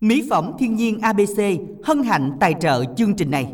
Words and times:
Mỹ 0.00 0.24
phẩm 0.30 0.52
thiên 0.58 0.76
nhiên 0.76 0.98
ABC 1.00 1.42
hân 1.84 2.02
hạnh 2.02 2.32
tài 2.40 2.54
trợ 2.60 2.84
chương 2.96 3.14
trình 3.14 3.30
này. 3.30 3.46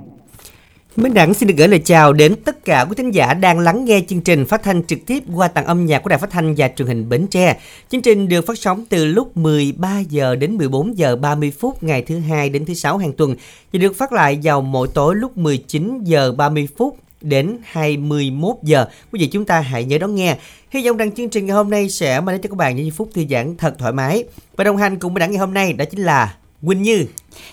Minh 0.97 1.15
Đẳng 1.15 1.35
xin 1.35 1.49
được 1.49 1.55
gửi 1.57 1.69
lời 1.69 1.81
chào 1.85 2.13
đến 2.13 2.35
tất 2.45 2.65
cả 2.65 2.85
quý 2.89 2.95
thính 2.97 3.11
giả 3.11 3.35
đang 3.35 3.59
lắng 3.59 3.85
nghe 3.85 4.03
chương 4.09 4.21
trình 4.21 4.47
phát 4.47 4.63
thanh 4.63 4.85
trực 4.85 4.99
tiếp 5.07 5.23
qua 5.35 5.49
tặng 5.49 5.65
âm 5.65 5.87
nhạc 5.87 5.99
của 5.99 6.09
Đài 6.09 6.19
Phát 6.19 6.31
thanh 6.31 6.55
và 6.55 6.71
Truyền 6.77 6.89
hình 6.89 7.09
Bến 7.09 7.27
Tre. 7.27 7.57
Chương 7.89 8.03
trình 8.03 8.29
được 8.29 8.47
phát 8.47 8.59
sóng 8.59 8.85
từ 8.89 9.05
lúc 9.05 9.37
13 9.37 10.01
giờ 10.01 10.37
đến 10.37 10.57
14 10.57 10.99
giờ 10.99 11.17
30 11.17 11.53
phút 11.59 11.83
ngày 11.83 12.03
thứ 12.03 12.19
hai 12.19 12.49
đến 12.49 12.65
thứ 12.65 12.75
sáu 12.75 12.99
hàng 12.99 13.13
tuần 13.13 13.37
và 13.73 13.79
được 13.79 13.97
phát 13.97 14.13
lại 14.13 14.39
vào 14.43 14.63
mỗi 14.63 14.89
tối 14.95 15.17
lúc 15.17 15.37
19 15.39 16.05
giờ 16.05 16.33
30 16.33 16.69
phút 16.77 16.99
đến 17.25 17.59
21 17.65 18.57
giờ. 18.63 18.87
Quý 19.13 19.21
vị 19.21 19.27
chúng 19.27 19.45
ta 19.45 19.61
hãy 19.61 19.85
nhớ 19.85 19.99
đón 19.99 20.15
nghe. 20.15 20.37
Hy 20.71 20.87
vọng 20.87 20.97
rằng 20.97 21.13
chương 21.13 21.29
trình 21.29 21.47
ngày 21.47 21.57
hôm 21.57 21.71
nay 21.71 21.89
sẽ 21.89 22.21
mang 22.21 22.35
đến 22.35 22.43
cho 22.43 22.49
các 22.49 22.57
bạn 22.57 22.77
những 22.77 22.91
phút 22.91 23.11
thư 23.15 23.25
giãn 23.31 23.57
thật 23.57 23.75
thoải 23.79 23.93
mái. 23.93 24.25
Và 24.57 24.65
đồng 24.65 24.77
hành 24.77 24.99
cùng 24.99 25.15
với 25.15 25.21
đảng 25.21 25.31
ngày 25.31 25.39
hôm 25.39 25.55
nay 25.55 25.73
đó 25.73 25.85
chính 25.85 26.01
là 26.01 26.35
Quỳnh 26.67 26.83
Như. 26.83 27.07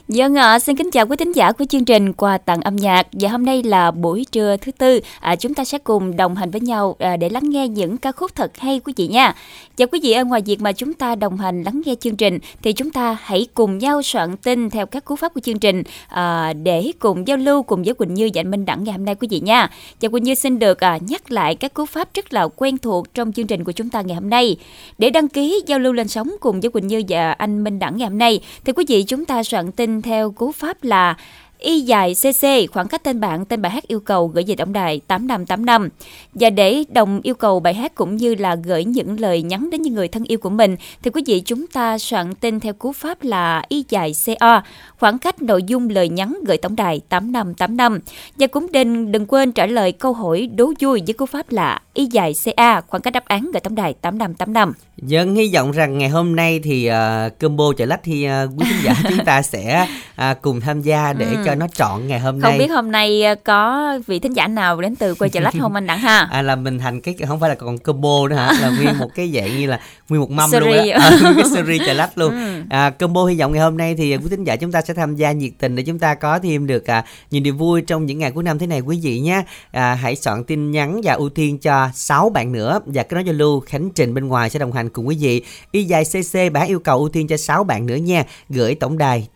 Dân 0.07 0.35
ạ, 0.35 0.59
xin 0.59 0.75
kính 0.75 0.91
chào 0.91 1.07
quý 1.07 1.15
thính 1.15 1.31
giả 1.31 1.51
của 1.51 1.65
chương 1.65 1.85
trình 1.85 2.13
quà 2.13 2.37
tặng 2.37 2.61
âm 2.61 2.75
nhạc 2.75 3.07
và 3.11 3.29
hôm 3.29 3.45
nay 3.45 3.63
là 3.63 3.91
buổi 3.91 4.25
trưa 4.31 4.57
thứ 4.57 4.71
tư, 4.71 4.99
à, 5.19 5.35
chúng 5.35 5.53
ta 5.53 5.65
sẽ 5.65 5.77
cùng 5.77 6.17
đồng 6.17 6.35
hành 6.35 6.51
với 6.51 6.61
nhau 6.61 6.95
à, 6.99 7.17
để 7.17 7.29
lắng 7.29 7.49
nghe 7.49 7.67
những 7.67 7.97
ca 7.97 8.11
khúc 8.11 8.35
thật 8.35 8.57
hay 8.57 8.79
quý 8.79 8.93
vị 8.97 9.07
nha. 9.07 9.35
Và 9.77 9.85
quý 9.85 9.99
vị 10.03 10.11
ở 10.11 10.23
ngoài 10.23 10.41
việc 10.45 10.61
mà 10.61 10.71
chúng 10.71 10.93
ta 10.93 11.15
đồng 11.15 11.37
hành 11.37 11.63
lắng 11.63 11.81
nghe 11.85 11.95
chương 11.99 12.15
trình 12.15 12.39
thì 12.63 12.73
chúng 12.73 12.91
ta 12.91 13.17
hãy 13.21 13.47
cùng 13.53 13.77
nhau 13.77 14.01
soạn 14.01 14.37
tin 14.37 14.69
theo 14.69 14.85
các 14.85 15.05
cú 15.05 15.15
pháp 15.15 15.33
của 15.33 15.41
chương 15.41 15.59
trình 15.59 15.83
à, 16.07 16.53
để 16.53 16.91
cùng 16.99 17.27
giao 17.27 17.37
lưu 17.37 17.63
cùng 17.63 17.83
với 17.83 17.93
Quỳnh 17.93 18.13
Như 18.13 18.29
và 18.33 18.39
anh 18.39 18.51
Minh 18.51 18.65
Đẳng 18.65 18.83
ngày 18.83 18.93
hôm 18.93 19.05
nay 19.05 19.15
quý 19.15 19.27
vị 19.31 19.39
nha. 19.39 19.69
Và 20.01 20.09
Quỳnh 20.09 20.23
Như 20.23 20.35
xin 20.35 20.59
được 20.59 20.79
à, 20.79 20.97
nhắc 21.07 21.31
lại 21.31 21.55
các 21.55 21.73
cú 21.73 21.85
pháp 21.85 22.13
rất 22.13 22.33
là 22.33 22.47
quen 22.55 22.77
thuộc 22.77 23.13
trong 23.13 23.33
chương 23.33 23.47
trình 23.47 23.63
của 23.63 23.71
chúng 23.71 23.89
ta 23.89 24.01
ngày 24.01 24.15
hôm 24.15 24.29
nay. 24.29 24.57
Để 24.97 25.09
đăng 25.09 25.27
ký 25.27 25.61
giao 25.67 25.79
lưu 25.79 25.93
lên 25.93 26.07
sóng 26.07 26.35
cùng 26.39 26.61
với 26.61 26.71
Quỳnh 26.71 26.87
Như 26.87 27.03
và 27.09 27.31
anh 27.31 27.63
Minh 27.63 27.79
Đẳng 27.79 27.97
ngày 27.97 28.07
hôm 28.09 28.17
nay 28.17 28.39
thì 28.65 28.73
quý 28.73 28.85
vị 28.87 29.03
chúng 29.03 29.25
ta 29.25 29.43
soạn 29.43 29.70
tin 29.71 30.01
theo 30.01 30.31
cú 30.31 30.51
pháp 30.51 30.83
là 30.83 31.15
Y 31.61 31.81
dài 31.81 32.13
CC, 32.13 32.71
khoảng 32.71 32.87
cách 32.87 33.03
tên 33.03 33.19
bạn, 33.19 33.45
tên 33.45 33.61
bài 33.61 33.71
hát 33.71 33.87
yêu 33.87 33.99
cầu 33.99 34.27
gửi 34.27 34.43
về 34.47 34.55
tổng 34.55 34.73
đài 34.73 35.01
8585. 35.07 35.89
Và 36.33 36.49
để 36.49 36.83
đồng 36.93 37.21
yêu 37.23 37.35
cầu 37.35 37.59
bài 37.59 37.73
hát 37.73 37.95
cũng 37.95 38.15
như 38.15 38.35
là 38.35 38.55
gửi 38.55 38.83
những 38.83 39.19
lời 39.19 39.41
nhắn 39.41 39.69
đến 39.69 39.81
những 39.81 39.93
người 39.93 40.07
thân 40.07 40.23
yêu 40.23 40.39
của 40.39 40.49
mình, 40.49 40.75
thì 41.03 41.11
quý 41.11 41.23
vị 41.25 41.41
chúng 41.45 41.67
ta 41.67 41.97
soạn 41.97 42.35
tin 42.35 42.59
theo 42.59 42.73
cú 42.73 42.91
pháp 42.91 43.23
là 43.23 43.63
Y 43.69 43.85
dài 43.89 44.13
CO, 44.25 44.61
khoảng 44.99 45.19
cách 45.19 45.41
nội 45.41 45.63
dung 45.63 45.89
lời 45.89 46.09
nhắn 46.09 46.39
gửi 46.47 46.57
tổng 46.57 46.75
đài 46.75 47.01
8585. 47.09 47.99
Và 48.35 48.47
cũng 48.47 48.71
đừng 48.71 49.11
đừng 49.11 49.25
quên 49.25 49.51
trả 49.51 49.65
lời 49.65 49.91
câu 49.91 50.13
hỏi 50.13 50.49
đố 50.55 50.73
vui 50.79 51.01
với 51.07 51.13
cú 51.13 51.25
pháp 51.25 51.51
là 51.51 51.79
Y 51.93 52.05
dài 52.05 52.33
CA, 52.45 52.81
khoảng 52.81 53.01
cách 53.01 53.13
đáp 53.13 53.25
án 53.25 53.51
gửi 53.53 53.59
tổng 53.59 53.75
đài 53.75 53.93
8585. 53.93 54.73
Dân 54.97 55.35
hy 55.35 55.51
vọng 55.53 55.71
rằng 55.71 55.97
ngày 55.97 56.09
hôm 56.09 56.35
nay 56.35 56.59
thì 56.63 56.89
uh, 56.89 57.39
combo 57.39 57.73
chợ 57.77 57.85
lách 57.85 58.03
thì 58.03 58.27
uh, 58.27 58.49
quý 58.57 58.65
khán 58.69 58.79
giả 58.83 58.95
chúng 59.09 59.25
ta 59.25 59.41
sẽ 59.41 59.87
uh, 60.21 60.41
cùng 60.41 60.61
tham 60.61 60.81
gia 60.81 61.13
để 61.13 61.25
ừ. 61.25 61.43
cho 61.45 61.50
nó 61.55 61.67
trọn 61.67 62.07
ngày 62.07 62.19
hôm 62.19 62.33
không 62.33 62.41
nay. 62.41 62.51
Không 62.51 62.59
biết 62.59 62.73
hôm 62.73 62.91
nay 62.91 63.23
có 63.43 63.93
vị 64.07 64.19
thính 64.19 64.33
giả 64.33 64.47
nào 64.47 64.81
đến 64.81 64.95
từ 64.95 65.15
quê 65.15 65.29
chợ 65.29 65.39
lách 65.39 65.53
không 65.59 65.73
anh 65.73 65.87
Đặng 65.87 65.99
ha? 65.99 66.19
À 66.31 66.41
là 66.41 66.55
mình 66.55 66.79
thành 66.79 67.01
cái 67.01 67.15
không 67.27 67.39
phải 67.39 67.49
là 67.49 67.55
còn 67.55 67.77
combo 67.77 68.27
nữa 68.29 68.35
hả? 68.35 68.53
Là 68.61 68.69
nguyên 68.69 68.97
một 68.97 69.09
cái 69.15 69.31
dạng 69.35 69.57
như 69.57 69.67
là 69.67 69.79
nguyên 70.09 70.21
một 70.21 70.31
mâm 70.31 70.49
series. 70.49 70.75
luôn 70.75 70.89
á. 70.89 70.99
À, 70.99 71.33
cái 71.35 71.45
series 71.53 71.81
chợ 71.85 71.93
lách 71.93 72.17
luôn. 72.17 72.33
Ừ. 72.41 72.61
À, 72.69 72.89
combo 72.89 73.25
hy 73.25 73.39
vọng 73.39 73.53
ngày 73.53 73.61
hôm 73.61 73.77
nay 73.77 73.95
thì 73.95 74.17
quý 74.17 74.25
thính 74.29 74.43
giả 74.43 74.55
chúng 74.55 74.71
ta 74.71 74.81
sẽ 74.81 74.93
tham 74.93 75.15
gia 75.15 75.31
nhiệt 75.31 75.51
tình 75.59 75.75
để 75.75 75.83
chúng 75.83 75.99
ta 75.99 76.15
có 76.15 76.39
thêm 76.39 76.67
được 76.67 76.89
à, 76.89 77.03
nhiều 77.31 77.41
niềm 77.41 77.57
vui 77.57 77.81
trong 77.81 78.05
những 78.05 78.19
ngày 78.19 78.31
cuối 78.31 78.43
năm 78.43 78.59
thế 78.59 78.67
này 78.67 78.79
quý 78.79 78.99
vị 79.03 79.19
nhé. 79.19 79.43
À, 79.71 79.93
hãy 79.93 80.15
soạn 80.15 80.43
tin 80.43 80.71
nhắn 80.71 81.01
và 81.03 81.13
ưu 81.13 81.29
tiên 81.29 81.57
cho 81.57 81.89
6 81.93 82.29
bạn 82.29 82.51
nữa 82.51 82.79
và 82.85 83.03
cái 83.03 83.15
nói 83.15 83.23
cho 83.27 83.31
lưu 83.31 83.59
Khánh 83.59 83.89
Trình 83.89 84.13
bên 84.13 84.27
ngoài 84.27 84.49
sẽ 84.49 84.59
đồng 84.59 84.71
hành 84.71 84.89
cùng 84.89 85.07
quý 85.07 85.17
vị. 85.19 85.43
Y 85.71 85.83
dài 85.83 86.03
CC 86.05 86.53
bạn 86.53 86.67
yêu 86.67 86.79
cầu 86.79 86.97
ưu 86.97 87.09
tiên 87.09 87.27
cho 87.27 87.37
6 87.37 87.63
bạn 87.63 87.85
nữa 87.85 87.95
nha. 87.95 88.23
Gửi 88.49 88.75
tổng 88.75 88.97
đài 88.97 89.27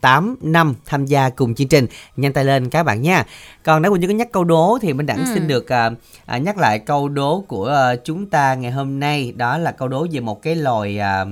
8585 0.00 0.74
tham 0.86 1.06
gia 1.06 1.28
cùng 1.28 1.54
chương 1.54 1.68
trình. 1.68 1.86
Nhanh 2.16 2.32
tay 2.32 2.44
lên 2.44 2.70
các 2.70 2.82
bạn 2.82 3.02
nha. 3.02 3.24
Còn 3.62 3.82
nếu 3.82 3.92
mình 3.92 4.00
chưa 4.00 4.08
có 4.08 4.14
nhắc 4.14 4.32
câu 4.32 4.44
đố 4.44 4.78
thì 4.82 4.92
mình 4.92 5.06
đã 5.06 5.14
ừ. 5.14 5.22
xin 5.34 5.48
được 5.48 5.72
à, 5.72 5.90
à, 6.26 6.38
nhắc 6.38 6.58
lại 6.58 6.78
câu 6.78 7.08
đố 7.08 7.44
của 7.48 7.68
à, 7.68 7.96
chúng 8.04 8.26
ta 8.26 8.54
ngày 8.54 8.70
hôm 8.70 9.00
nay. 9.00 9.32
Đó 9.36 9.58
là 9.58 9.72
câu 9.72 9.88
đố 9.88 10.06
về 10.12 10.20
một 10.20 10.42
cái 10.42 10.54
loài 10.54 10.98
à, 10.98 11.24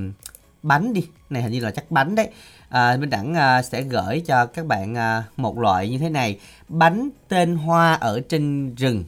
bánh 0.63 0.93
đi. 0.93 1.07
Này 1.31 1.43
hình 1.43 1.53
như 1.53 1.61
là 1.61 1.71
chắc 1.71 1.91
bánh 1.91 2.15
đấy. 2.15 2.29
À, 2.69 2.97
Minh 3.01 3.11
Đẳng 3.11 3.35
à, 3.35 3.63
sẽ 3.63 3.83
gửi 3.83 4.23
cho 4.27 4.47
các 4.47 4.67
bạn 4.67 4.95
à, 4.95 5.25
một 5.37 5.59
loại 5.59 5.91
như 5.91 5.99
thế 5.99 6.09
này 6.09 6.39
bánh 6.69 7.09
tên 7.29 7.57
hoa 7.57 7.95
ở 7.95 8.21
trên 8.29 8.75
rừng 8.75 9.05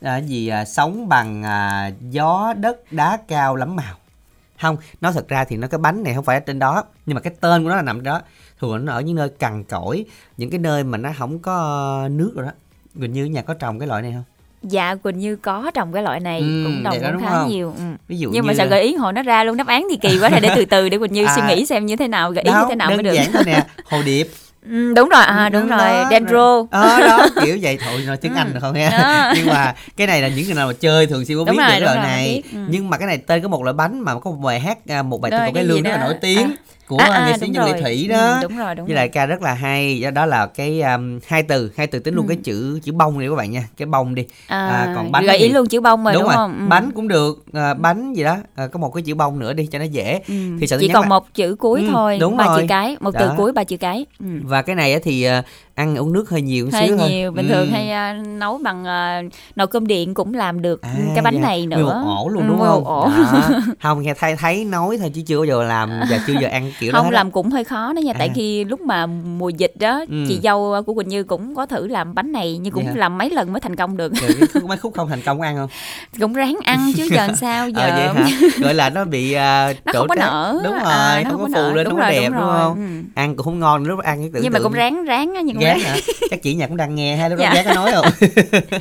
à, 0.00 0.16
gì 0.16 0.48
à, 0.48 0.64
sống 0.64 1.08
bằng 1.08 1.42
à, 1.42 1.90
gió 2.10 2.54
đất 2.56 2.92
đá 2.92 3.18
cao 3.28 3.56
lắm 3.56 3.76
màu 3.76 3.94
không 4.60 4.76
nó 5.00 5.12
thật 5.12 5.28
ra 5.28 5.44
thì 5.44 5.56
nó 5.56 5.68
cái 5.68 5.78
bánh 5.78 6.02
này 6.02 6.14
không 6.14 6.24
phải 6.24 6.36
ở 6.36 6.40
trên 6.40 6.58
đó 6.58 6.84
nhưng 7.06 7.14
mà 7.14 7.20
cái 7.20 7.32
tên 7.40 7.62
của 7.62 7.68
nó 7.68 7.76
là 7.76 7.82
nằm 7.82 8.02
đó 8.02 8.22
thường 8.60 8.84
nó 8.84 8.92
ở 8.92 9.00
những 9.00 9.16
nơi 9.16 9.28
cằn 9.28 9.64
cỗi 9.64 10.04
những 10.36 10.50
cái 10.50 10.58
nơi 10.58 10.84
mà 10.84 10.98
nó 10.98 11.10
không 11.18 11.38
có 11.38 12.08
nước 12.10 12.32
rồi 12.36 12.46
đó. 12.46 12.52
Gần 12.94 13.12
như 13.12 13.24
nhà 13.24 13.42
có 13.42 13.54
trồng 13.54 13.78
cái 13.78 13.88
loại 13.88 14.02
này 14.02 14.12
không? 14.12 14.24
Dạ 14.62 14.94
quỳnh 14.94 15.18
như 15.18 15.36
có 15.36 15.70
trồng 15.74 15.92
cái 15.92 16.02
loại 16.02 16.20
này 16.20 16.40
ừ, 16.40 16.62
cũng 16.64 16.80
trồng 16.84 17.12
cũng 17.12 17.22
khá 17.22 17.30
không? 17.30 17.48
nhiều 17.48 17.74
ừ. 17.76 17.82
ví 18.08 18.18
dụ 18.18 18.30
nhưng 18.32 18.42
như 18.42 18.46
mà 18.48 18.54
sợ 18.54 18.64
gợi 18.64 18.82
ý 18.82 18.94
hồi 18.94 19.12
nó 19.12 19.22
ra 19.22 19.44
luôn 19.44 19.56
đáp 19.56 19.66
án 19.66 19.86
thì 19.90 19.96
kỳ 19.96 20.18
quá 20.18 20.28
này 20.28 20.40
để 20.40 20.50
từ 20.56 20.64
từ 20.64 20.88
để 20.88 20.98
quỳnh 20.98 21.12
như 21.12 21.24
à, 21.26 21.34
suy 21.36 21.42
nghĩ 21.48 21.66
xem 21.66 21.86
như 21.86 21.96
thế 21.96 22.08
nào 22.08 22.30
gợi 22.30 22.44
ý 22.44 22.50
như 22.52 22.66
thế 22.68 22.74
nào 22.74 22.88
mới 22.88 22.96
được. 22.96 23.02
đơn 23.02 23.14
giản 23.14 23.32
thôi 23.32 23.42
nè 23.46 23.66
hồ 23.84 24.02
điệp. 24.04 24.28
Ừ, 24.70 24.92
đúng 24.96 25.08
rồi 25.08 25.22
à 25.22 25.48
đúng, 25.48 25.68
đúng 25.68 25.78
rồi 25.78 26.04
dendro. 26.10 26.66
ờ 26.70 27.00
đó 27.00 27.26
kiểu 27.44 27.58
vậy 27.62 27.78
thôi 27.84 28.02
nói 28.06 28.16
tiếng 28.16 28.32
ừ. 28.32 28.38
anh 28.38 28.54
được 28.54 28.60
không 28.60 28.74
ha 28.74 29.32
nhưng 29.36 29.46
mà 29.46 29.74
cái 29.96 30.06
này 30.06 30.22
là 30.22 30.28
những 30.28 30.46
người 30.46 30.54
nào 30.54 30.66
mà 30.66 30.72
chơi 30.80 31.06
thường 31.06 31.24
xuyên 31.24 31.38
có 31.38 31.44
biết 31.44 31.56
được 31.56 31.84
loại 31.84 31.96
này. 31.96 32.42
ừ. 32.52 32.58
nhưng 32.68 32.90
mà 32.90 32.98
cái 32.98 33.06
này 33.06 33.18
tên 33.18 33.42
có 33.42 33.48
một 33.48 33.62
loại 33.62 33.74
bánh 33.74 34.00
mà 34.00 34.14
có 34.18 34.30
một 34.30 34.36
bài 34.36 34.60
hát 34.60 34.78
à, 34.88 35.02
một 35.02 35.20
bài 35.20 35.32
một 35.46 35.52
cái 35.54 35.64
lương 35.64 35.82
rất 35.82 35.90
là 35.90 35.98
nổi 35.98 36.14
tiếng. 36.20 36.38
À 36.38 36.56
của 36.88 36.96
à, 36.96 37.08
à, 37.08 37.26
nghệ 37.26 37.38
sĩ 37.40 37.48
nhân 37.48 37.64
lệ 37.64 37.80
thủy 37.80 38.08
đó 38.08 38.32
ừ, 38.32 38.38
đúng 38.42 38.58
rồi 38.58 38.74
đúng 38.74 38.86
với 38.86 38.96
lại 38.96 39.08
ca 39.08 39.26
rất 39.26 39.42
là 39.42 39.54
hay 39.54 39.98
do 39.98 40.10
đó 40.10 40.26
là 40.26 40.46
cái 40.46 40.82
um, 40.82 41.18
hai 41.26 41.42
từ 41.42 41.72
hai 41.76 41.86
từ 41.86 41.98
tính 41.98 42.14
luôn 42.14 42.26
ừ. 42.26 42.28
cái 42.28 42.38
chữ 42.44 42.80
chữ 42.82 42.92
bông 42.92 43.18
này 43.18 43.28
các 43.28 43.34
bạn 43.34 43.50
nha 43.50 43.68
cái 43.76 43.86
bông 43.86 44.14
đi 44.14 44.24
à, 44.46 44.66
à, 44.68 44.92
còn 44.96 45.12
bánh 45.12 45.26
gợi 45.26 45.38
ý 45.38 45.48
luôn 45.48 45.66
chữ 45.66 45.80
bông 45.80 46.04
rồi 46.04 46.12
đúng, 46.12 46.22
đúng 46.22 46.28
rồi. 46.28 46.36
không 46.36 46.58
ừ. 46.58 46.66
bánh 46.68 46.90
cũng 46.90 47.08
được 47.08 47.44
à, 47.52 47.74
bánh 47.74 48.14
gì 48.14 48.24
đó 48.24 48.36
à, 48.54 48.66
có 48.66 48.78
một 48.78 48.94
cái 48.94 49.02
chữ 49.02 49.14
bông 49.14 49.38
nữa 49.38 49.52
đi 49.52 49.66
cho 49.66 49.78
nó 49.78 49.84
dễ 49.84 50.20
ừ. 50.28 50.34
thì 50.60 50.66
chỉ 50.80 50.88
còn 50.88 51.02
là... 51.02 51.08
một 51.08 51.34
chữ 51.34 51.56
cuối 51.58 51.80
ừ, 51.80 51.88
thôi 51.92 52.18
đúng 52.20 52.36
ba 52.36 52.44
rồi. 52.44 52.60
chữ 52.60 52.66
cái 52.68 52.96
một 53.00 53.14
đó. 53.14 53.20
từ 53.20 53.30
cuối 53.36 53.52
ba 53.52 53.64
chữ 53.64 53.76
cái 53.76 54.06
ừ. 54.20 54.26
và 54.42 54.62
cái 54.62 54.76
này 54.76 55.00
thì 55.00 55.28
uh, 55.38 55.44
ăn 55.78 55.96
uống 55.96 56.12
nước 56.12 56.30
hơi 56.30 56.42
nhiều 56.42 56.68
hơi 56.72 56.86
xíu 56.86 56.96
nhiều 56.96 57.30
thôi. 57.30 57.30
bình 57.30 57.48
ừ. 57.48 57.54
thường 57.54 57.70
hay 57.70 58.18
uh, 58.20 58.26
nấu 58.26 58.58
bằng 58.58 58.82
uh, 58.82 59.32
nồi 59.56 59.66
cơm 59.66 59.86
điện 59.86 60.14
cũng 60.14 60.34
làm 60.34 60.62
được 60.62 60.82
à, 60.82 60.94
cái 61.14 61.22
bánh 61.22 61.34
dạ. 61.34 61.40
này 61.40 61.66
nữa 61.66 62.02
một 62.04 62.16
ổ 62.16 62.28
luôn 62.28 62.48
đúng 62.48 62.60
ừ, 62.60 62.66
không 62.66 62.84
ổ. 62.84 63.10
không 63.82 64.02
nghe 64.02 64.14
thấy 64.14 64.36
thấy 64.36 64.64
nói 64.64 64.98
thôi 64.98 65.10
chứ 65.14 65.22
chưa 65.26 65.36
bao 65.36 65.44
giờ 65.44 65.62
làm 65.62 65.90
và 66.10 66.18
chưa 66.26 66.32
giờ 66.40 66.48
ăn 66.48 66.72
kiểu 66.80 66.92
không 66.92 67.04
đó 67.04 67.10
làm 67.10 67.30
cũng 67.30 67.50
hơi 67.50 67.64
khó 67.64 67.92
đó 67.92 68.00
nha 68.00 68.12
tại 68.18 68.28
à. 68.28 68.32
khi 68.34 68.64
lúc 68.64 68.80
mà 68.80 69.06
mùa 69.06 69.48
dịch 69.48 69.72
đó 69.78 70.04
ừ. 70.08 70.24
chị 70.28 70.40
dâu 70.42 70.82
của 70.86 70.94
quỳnh 70.94 71.08
như 71.08 71.22
cũng 71.22 71.54
có 71.54 71.66
thử 71.66 71.86
làm 71.86 72.14
bánh 72.14 72.32
này 72.32 72.58
nhưng 72.62 72.72
cũng. 72.72 72.84
Dạ. 72.86 72.92
làm 72.96 73.18
mấy 73.18 73.30
lần 73.30 73.52
mới 73.52 73.60
thành 73.60 73.76
công 73.76 73.96
được 73.96 74.12
Rồi, 74.14 74.62
mấy 74.68 74.76
khúc 74.76 74.94
không 74.94 75.08
thành 75.08 75.22
công 75.22 75.40
ăn 75.40 75.56
không 75.56 75.68
cũng 76.20 76.32
ráng 76.32 76.56
ăn 76.64 76.92
chứ 76.96 77.08
giờ 77.10 77.28
sao 77.40 77.64
ờ, 77.64 77.70
giờ 77.76 77.88
ờ, 77.88 78.14
vậy 78.14 78.24
hả? 78.24 78.48
gọi 78.62 78.74
là 78.74 78.90
nó 78.90 79.04
bị 79.04 79.34
uh, 79.34 79.38
nó 79.84 79.92
không 79.92 80.08
có 80.08 80.14
nở 80.14 80.60
đúng 80.64 80.72
rồi 80.72 80.92
à, 80.92 81.20
nó 81.24 81.30
không, 81.30 81.40
không 81.40 81.52
có 81.52 81.60
phù 81.60 81.74
lên 81.74 81.84
đúng 81.84 82.00
không 82.00 82.10
đẹp 82.10 82.28
đúng, 82.28 82.40
không 82.40 82.74
ừ. 82.74 83.10
ăn 83.14 83.36
cũng 83.36 83.44
không 83.44 83.60
ngon 83.60 83.84
lúc 83.84 84.00
ăn 84.00 84.30
nhưng 84.42 84.52
mà 84.52 84.58
cũng 84.62 84.72
ráng 84.72 85.04
ráng 85.04 85.34
nhưng 85.44 85.58
cũng 85.74 85.82
ráng 85.82 85.92
hả? 85.92 85.96
Chắc 86.30 86.42
chị 86.42 86.54
nhà 86.54 86.66
cũng 86.66 86.76
đang 86.76 86.94
nghe 86.94 87.16
hay 87.16 87.30
lúc 87.30 87.38
dạ. 87.38 87.62
đó 87.62 87.74
nói 87.74 87.92
không? 87.92 88.06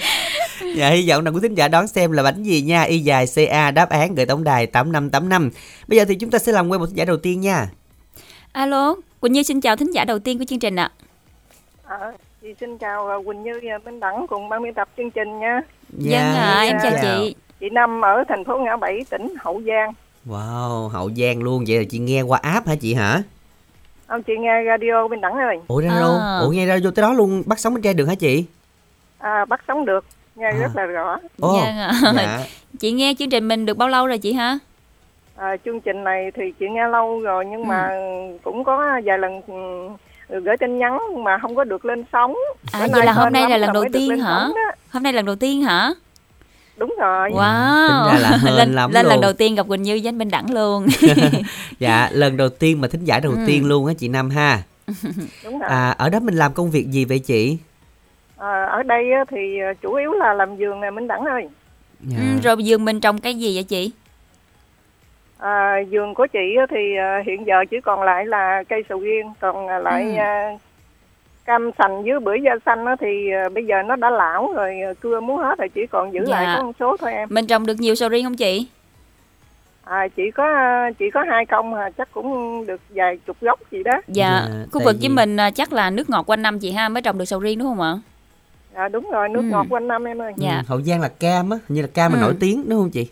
Dạ 0.75 0.90
hy 0.90 1.09
vọng 1.09 1.25
là 1.25 1.31
quý 1.31 1.40
thính 1.42 1.56
giả 1.56 1.68
đón 1.68 1.88
xem 1.88 2.12
là 2.12 2.24
bánh 2.24 2.44
gì 2.44 2.62
nha? 2.62 2.81
Y 2.81 3.00
dài 3.00 3.25
ca 3.36 3.72
đáp 3.72 3.90
án 3.90 4.16
gửi 4.16 4.25
tổng 4.25 4.44
đài 4.44 4.68
tám 4.68 4.92
năm 4.92 5.09
tám 5.09 5.30
năm. 5.30 5.50
Bây 5.88 5.97
giờ 5.97 6.06
thì 6.08 6.16
chúng 6.16 6.31
ta 6.31 6.40
sẽ 6.40 6.52
làm 6.52 6.70
quen 6.70 6.80
một 6.80 6.86
thính 6.86 6.97
giả 6.97 7.06
đầu 7.06 7.18
tiên 7.18 7.42
nha. 7.42 7.68
Alo 8.52 8.96
quỳnh 9.20 9.34
như 9.34 9.44
xin 9.44 9.62
chào 9.62 9.76
thính 9.76 9.94
giả 9.94 10.06
đầu 10.06 10.20
tiên 10.20 10.40
của 10.40 10.46
chương 10.46 10.59
trình 10.59 10.76
ạ. 10.76 10.92
À, 11.84 11.97
chị 12.42 12.47
xin 12.59 12.78
chào 12.78 13.08
ờ, 13.08 13.22
quỳnh 13.26 13.44
như 13.44 13.59
và 13.64 13.78
minh 13.86 14.00
đẳng 14.00 14.26
cùng 14.30 14.50
ban 14.50 14.64
biên 14.64 14.74
tập 14.74 14.90
chương 14.97 15.12
trình 15.12 15.40
nha. 15.40 15.62
Dạ, 15.90 16.20
vâng 16.20 16.36
ạ 16.36 16.53
à, 16.53 16.62
em 16.62 16.78
chào, 16.84 16.92
chào. 16.92 17.02
chị. 17.02 17.36
Chị 17.59 17.70
năm 17.70 18.02
ở 18.02 18.24
thành 18.30 18.46
phố 18.46 18.58
ngã 18.58 18.78
bảy 18.78 19.06
tỉnh 19.09 19.34
hậu 19.40 19.62
giang. 19.68 19.94
Wow 20.26 20.88
hậu 20.88 21.12
giang 21.18 21.44
luôn. 21.44 21.64
Vậy 21.68 21.78
là 21.78 21.84
chị 21.90 22.00
nghe 22.00 22.22
qua 22.22 22.40
app 22.42 22.68
hả 22.68 22.76
chị 22.76 22.94
hả 22.94 23.22
ông 24.08 24.24
chị 24.24 24.34
nghe 24.40 24.64
radio 24.66 25.08
bên 25.08 25.22
đẳng 25.22 25.38
rồi 25.38 25.59
ủa 25.68 25.82
radio 25.82 26.20
à. 26.20 26.40
ủa 26.40 26.50
nghe 26.50 26.68
radio 26.68 26.92
tới 26.96 27.04
đó 27.04 27.14
luôn. 27.14 27.44
Bắt 27.46 27.59
sóng 27.59 27.74
bên 27.74 27.82
tre 27.84 27.94
được 27.94 28.06
hả 28.06 28.16
chị? 28.16 28.46
À 29.18 29.46
bắt 29.46 29.62
sóng 29.68 29.86
được. 29.86 30.06
Nghe 30.36 30.48
à. 30.48 30.58
rất 30.62 30.76
là 30.76 30.86
rõ. 30.86 31.20
Ồ, 31.40 31.59
dạ. 31.64 31.92
dạ. 32.16 32.40
chị 32.80 32.92
nghe 32.92 33.14
chương 33.20 33.30
trình 33.30 33.48
mình 33.48 33.66
được 33.66 33.78
bao 33.78 33.90
lâu 33.90 34.08
rồi 34.08 34.18
chị 34.18 34.34
hả? 34.34 34.58
À, 35.36 35.56
chương 35.66 35.82
trình 35.82 36.04
này 36.04 36.32
thì 36.36 36.44
chị 36.59 36.66
nghe 36.70 36.88
lâu 36.88 37.20
rồi 37.20 37.46
nhưng 37.46 37.62
ừ. 37.62 37.66
mà 37.66 37.90
cũng 38.44 38.64
có 38.64 39.00
vài 39.04 39.18
lần 39.18 39.42
ừ, 40.28 40.40
gửi 40.40 40.58
tin 40.58 40.78
nhắn 40.78 41.00
mà 41.24 41.38
không 41.38 41.56
có 41.56 41.64
được 41.64 41.86
lên 41.86 42.04
sóng. 42.12 42.36
À 42.72 42.88
vậy 42.92 43.06
là 43.06 43.12
hôm 43.12 43.34
nay 43.34 43.50
là 43.50 43.58
lần 43.58 43.74
đầu 43.74 43.86
tiên 43.94 44.20
hả? 44.20 44.48
hôm 44.92 45.04
nay 45.04 45.14
lần 45.14 45.26
đầu 45.26 45.36
tiên 45.36 45.62
hả 45.62 45.94
đúng 46.78 46.96
rồi 47.00 47.29
wow 47.29 48.08
ra 48.08 48.20
là 48.20 48.40
lên 48.58 48.74
lắm 48.74 48.91
lên 48.91 49.03
luôn. 49.06 49.12
lần 49.12 49.22
đầu 49.22 49.34
tiên 49.34 49.56
gặp 49.56 49.68
quỳnh 49.68 49.82
như 49.84 50.00
với 50.03 50.09
anh 50.09 50.18
minh 50.18 50.29
đẳng 50.32 50.53
luôn 50.53 50.88
dạ 51.79 52.09
lần 52.12 52.38
đầu 52.38 52.50
tiên 52.50 52.82
mà 52.82 52.88
thính 52.88 53.03
giải 53.03 53.22
đầu 53.22 53.32
ừ. 53.32 53.38
tiên 53.47 53.68
luôn 53.68 53.85
á 53.85 53.94
chị 53.97 54.08
năm 54.08 54.29
ha 54.29 54.59
đúng 55.44 55.59
rồi. 55.59 55.70
à 55.70 55.96
ở 55.97 56.09
đó 56.09 56.20
mình 56.20 56.35
làm 56.35 56.53
công 56.53 56.72
việc 56.72 56.88
gì 56.88 57.06
vậy 57.06 57.20
chị 57.20 57.58
à, 58.38 58.64
ở 58.64 58.84
đây 58.84 59.03
thì 59.29 59.59
ờ, 59.59 59.74
chủ 59.82 59.94
yếu 59.94 60.14
là 60.14 60.34
làm 60.34 60.58
giường 60.58 60.82
này 60.82 60.91
minh 60.91 61.08
đẳng 61.08 61.26
ơi 61.26 61.47
dạ. 62.02 62.18
ừ, 62.18 62.40
rồi 62.44 62.64
giường 62.64 62.85
mình 62.85 63.00
trồng 63.00 63.18
cái 63.18 63.35
gì 63.35 63.56
vậy 63.56 63.64
chị 63.64 63.91
À, 65.38 65.76
vườn 65.91 66.14
của 66.14 66.28
chị 66.34 66.56
á 66.59 66.66
thì 66.70 66.96
à, 66.97 67.23
hiện 67.26 67.47
giờ 67.47 67.56
chỉ 67.72 67.78
còn 67.84 68.02
lại 68.03 68.26
là 68.26 68.64
cây 68.70 68.84
sầu 68.90 69.00
riêng, 69.00 69.34
còn 69.40 69.68
à, 69.68 69.80
lại 69.80 70.03
Ừ. 70.18 70.58
cam 71.47 71.72
sành 71.78 72.03
với 72.03 72.20
bưởi 72.20 72.38
da 72.46 72.52
xanh 72.66 72.85
á 72.85 72.96
thì 72.99 73.32
à, 73.32 73.49
bây 73.53 73.66
giờ 73.66 73.76
nó 73.85 73.96
đã 73.96 74.09
lão 74.09 74.53
rồi, 74.55 74.82
à, 74.82 74.94
cưa 75.02 75.20
muốn 75.20 75.38
hết 75.38 75.55
rồi 75.58 75.70
chỉ 75.76 75.82
còn 75.91 76.14
giữ 76.14 76.20
lại 76.20 76.46
Dạ. 76.46 76.55
có 76.58 76.64
một 76.64 76.72
số 76.79 76.97
thôi 76.97 77.11
em. 77.14 77.28
Mình 77.32 77.47
trồng 77.47 77.66
được 77.66 77.79
nhiều 77.79 77.96
sầu 77.96 78.09
riêng 78.09 78.23
không 78.26 78.35
chị? 78.35 78.67
À, 79.84 80.08
chỉ 80.16 80.32
có 80.32 80.44
chỉ 80.99 81.05
có 81.14 81.23
hai 81.29 81.46
công 81.46 81.73
à, 81.73 81.90
chắc 81.97 82.11
cũng 82.14 82.64
được 82.66 82.82
vài 82.90 83.17
chục 83.26 83.38
gốc 83.41 83.59
gì 83.72 83.84
đó. 83.84 84.02
Dạ, 84.08 84.41
Dạ, 84.47 84.66
khu 84.72 84.82
vực 84.85 84.96
với 84.99 85.09
mình 85.09 85.38
à, 85.40 85.52
chắc 85.52 85.73
là 85.73 85.90
nước 85.90 86.09
ngọt 86.09 86.29
quanh 86.29 86.41
năm 86.41 86.59
chị 86.59 86.72
ha 86.72 86.90
mới 86.90 87.02
trồng 87.02 87.17
được 87.17 87.26
sầu 87.26 87.40
riêng 87.40 87.59
đúng 87.59 87.67
không 87.67 87.82
ạ? 87.82 87.94
À, 88.73 88.88
đúng 88.90 89.09
rồi, 89.11 89.29
nước 89.29 89.41
Ừ. 89.41 89.49
ngọt 89.52 89.66
quanh 89.70 89.88
năm 89.88 90.03
em 90.08 90.22
ơi. 90.22 90.34
Dạ. 90.38 90.58
Ừ, 90.58 90.64
Hậu 90.67 90.82
Giang 90.82 91.02
là 91.02 91.09
cam 91.20 91.49
á, 91.49 91.58
như 91.67 91.82
là 91.82 91.88
cam 91.94 92.11
mà 92.11 92.17
Ừ. 92.17 92.22
nổi 92.22 92.34
tiếng 92.40 92.64
đúng 92.70 92.79
không 92.79 92.90
chị? 92.90 93.08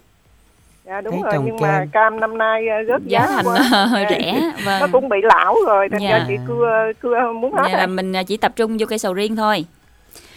Dạ 0.87 1.01
đúng 1.01 1.13
Thấy 1.13 1.31
rồi, 1.33 1.43
nhưng 1.45 1.57
cam. 1.59 1.69
mà 1.71 1.85
cam 1.91 2.19
năm 2.19 2.37
nay 2.37 2.67
à, 2.69 2.77
rớt 2.87 3.01
Giá 3.05 3.19
giá, 3.19 3.27
thành 3.27 3.45
quá. 3.45 3.59
hơi 3.85 4.03
À, 4.03 4.09
rẻ. 4.09 4.41
Nó 4.65 4.79
Vâng. 4.79 4.91
cũng 4.91 5.09
bị 5.09 5.17
lão 5.23 5.55
rồi, 5.67 5.87
thành 5.91 6.01
Dạ. 6.01 6.09
ra 6.09 6.25
chị 6.27 6.33
cưa 6.47 6.91
cưa 7.01 7.31
muốn 7.41 7.53
hết 7.53 7.61
Vậy 7.61 7.71
là 7.71 7.77
rồi. 7.77 7.87
mình 7.87 8.15
à, 8.15 8.23
chỉ 8.23 8.37
tập 8.37 8.51
trung 8.55 8.77
vô 8.79 8.85
cây 8.89 8.97
sầu 8.99 9.13
riêng 9.13 9.35
thôi. 9.35 9.65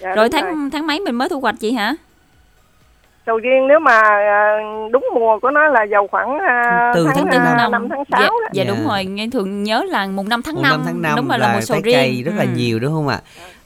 Dạ, 0.00 0.14
rồi 0.14 0.28
tháng 0.28 0.70
tháng 0.70 0.86
mấy 0.86 1.00
mình 1.00 1.14
mới 1.14 1.28
thu 1.28 1.40
hoạch 1.40 1.54
chị 1.60 1.72
hả? 1.72 1.94
sầu 3.26 3.38
riêng 3.38 3.66
nếu 3.68 3.78
mà 3.80 4.00
à, 4.02 4.56
đúng 4.92 5.06
mùa 5.14 5.38
của 5.38 5.50
nó 5.50 5.66
là 5.68 5.86
vào 5.90 6.06
khoảng 6.06 6.38
à, 6.38 6.92
Từ 6.94 7.06
tháng, 7.06 7.16
tháng 7.16 7.24
tư 7.32 7.38
năm. 7.38 7.46
à, 7.46 7.54
năm. 7.56 7.70
năm 7.72 7.88
tháng 7.88 7.98
Dạ, 8.10 8.18
sáu 8.18 8.28
đó. 8.30 8.48
dạ 8.52 8.64
Dạ. 8.64 8.74
đúng 8.74 8.88
rồi, 8.88 9.04
nghe 9.04 9.26
thường 9.32 9.62
nhớ 9.62 9.84
là 9.88 10.06
mùng 10.06 10.28
5 10.28 10.42
tháng 10.42 10.54
Mùng 10.54 10.62
5. 10.62 10.72
5 10.72 10.82
tháng 10.86 11.02
5 11.02 11.16
đúng 11.16 11.28
rồi 11.28 11.38
là, 11.38 11.54
mùa 11.54 11.60
sầu 11.60 11.78
riêng. 11.84 12.24
rất 12.24 12.32
là 12.36 12.42
Ừ. 12.42 12.48
nhiều 12.54 12.78
đúng 12.78 12.92
không 12.92 13.08
ạ? 13.08 13.20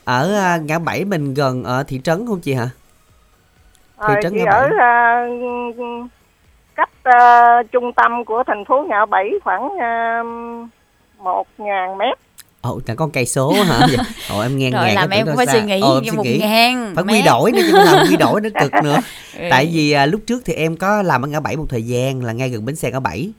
Ở 0.05 0.35
à, 0.35 0.57
ngã 0.57 0.79
bảy 0.79 1.05
mình 1.05 1.33
gần 1.33 1.63
ở 1.63 1.83
thị 1.87 2.01
trấn 2.03 2.25
không 2.27 2.39
chị 2.39 2.53
hả? 2.53 2.69
À, 3.97 4.07
Thị 4.07 4.13
trấn 4.23 4.33
chị 4.33 4.41
Ngã 4.43 4.51
ở 4.51 4.69
Bảy. 4.79 4.79
Cách 6.75 6.89
à, 7.03 7.47
trung 7.71 7.93
tâm 7.93 8.25
của 8.25 8.43
thành 8.47 8.65
phố 8.65 8.85
Ngã 8.89 9.05
Bảy 9.05 9.29
khoảng 9.43 9.69
một 11.23 11.47
ngàn 11.57 11.97
mét. 11.97 12.17
Ồ, 12.61 12.79
là 12.85 12.95
con 12.95 13.11
cây 13.11 13.25
số 13.25 13.53
hả? 13.67 13.87
Ồ, 14.29 14.41
em 14.41 14.57
nghe 14.57 14.69
Rồi 14.71 14.81
ngàn 14.85 14.95
làm 14.95 15.09
em 15.09 15.25
cũng 15.25 15.35
phải 15.37 15.45
xa. 15.45 15.53
suy 15.53 15.61
nghĩ 15.61 15.79
Ồ, 15.81 15.99
như 15.99 16.09
suy 16.09 16.17
một 16.17 16.23
nghĩ. 16.25 16.37
ngàn 16.39 16.91
Phải 16.95 17.03
quy 17.03 17.13
mét. 17.13 17.25
đổi 17.25 17.51
nữa 17.51 17.61
chứ 17.71 17.77
làm 17.85 18.05
quy 18.09 18.17
đổi 18.17 18.41
nó 18.41 18.49
cực 18.61 18.71
nữa. 18.83 18.97
Ừ. 19.39 19.43
Tại 19.49 19.69
vì 19.73 19.91
à, 19.91 20.05
lúc 20.05 20.21
trước 20.27 20.41
thì 20.45 20.53
em 20.53 20.77
có 20.77 21.01
làm 21.01 21.21
ở 21.25 21.27
ngã 21.27 21.39
bảy 21.39 21.55
một 21.57 21.65
thời 21.69 21.83
gian 21.83 22.23
là 22.23 22.33
ngay 22.33 22.49
gần 22.49 22.65
bến 22.65 22.75
xe 22.75 22.91
ngã 22.91 22.99
bảy 22.99 23.29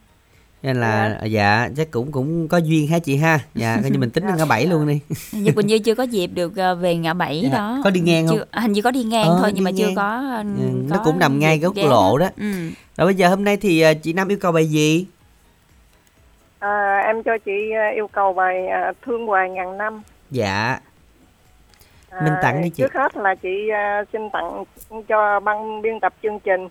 nên 0.64 0.76
là 0.80 1.18
dạ 1.24 1.68
chắc 1.76 1.90
cũng 1.90 2.12
cũng 2.12 2.48
có 2.48 2.58
duyên 2.58 2.86
ha 2.88 2.98
chị 2.98 3.16
ha 3.16 3.38
dạ 3.54 3.78
coi 3.82 3.90
như 3.90 3.98
mình 3.98 4.10
tính 4.10 4.24
ở 4.24 4.36
ngã 4.36 4.44
bảy 4.44 4.66
luôn 4.66 4.86
đi 4.88 5.00
Như 5.32 5.52
Quỳnh 5.52 5.66
Như 5.66 5.78
chưa 5.78 5.94
có 5.94 6.02
dịp 6.02 6.26
được 6.26 6.56
ờ, 6.56 6.74
về 6.74 6.96
ngã 6.96 7.14
bảy 7.14 7.40
Dạ. 7.44 7.58
đó. 7.58 7.78
Có 7.84 7.90
đi 7.90 8.00
ngang 8.00 8.26
không? 8.26 8.36
Chưa, 8.36 8.60
hình 8.60 8.72
như 8.72 8.82
có 8.82 8.90
đi 8.90 9.02
ngang 9.02 9.28
Ờ, 9.28 9.36
thôi 9.40 9.50
đi 9.50 9.54
nhưng 9.54 9.64
mà 9.64 9.70
chưa 9.78 9.86
ngang. 9.86 9.94
có, 9.94 10.22
ờ, 10.34 10.38
Ừ, 10.38 10.70
nó 10.90 10.96
có 10.96 11.02
cũng 11.04 11.18
nằm 11.18 11.38
ngay 11.38 11.58
góc 11.58 11.74
lộ 11.76 12.18
đó. 12.18 12.28
Ừ. 12.36 12.52
rồi 12.96 13.06
bây 13.06 13.14
giờ 13.14 13.28
hôm 13.28 13.44
nay 13.44 13.56
thì 13.56 13.80
à, 13.80 13.94
chị 13.94 14.12
Nam 14.12 14.28
yêu 14.28 14.38
cầu 14.40 14.52
bài 14.52 14.66
gì 14.66 15.06
À, 16.58 16.98
em 17.06 17.22
cho 17.22 17.32
chị 17.44 17.70
à, 17.76 17.90
yêu 17.94 18.08
cầu 18.12 18.32
bài 18.32 18.66
à, 18.66 18.92
Thương 19.06 19.26
Hoài 19.26 19.50
Ngàn 19.50 19.78
Năm. 19.78 20.02
dạ 20.30 20.78
À, 22.10 22.20
Mình 22.24 22.32
tặng 22.42 22.62
đi 22.62 22.70
chị. 22.70 22.82
Trước 22.82 22.92
hết 22.94 23.16
là 23.16 23.34
chị 23.34 23.68
à, 23.72 24.04
xin 24.12 24.22
tặng 24.32 24.64
cho 25.08 25.40
ban 25.40 25.82
biên 25.82 26.00
tập 26.00 26.14
chương 26.22 26.38
trình 26.44 26.68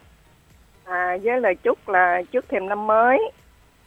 à, 0.85 1.17
với 1.23 1.41
lời 1.41 1.55
chúc 1.63 1.89
là 1.89 2.21
trước 2.31 2.45
thềm 2.49 2.69
năm 2.69 2.87
mới. 2.87 3.17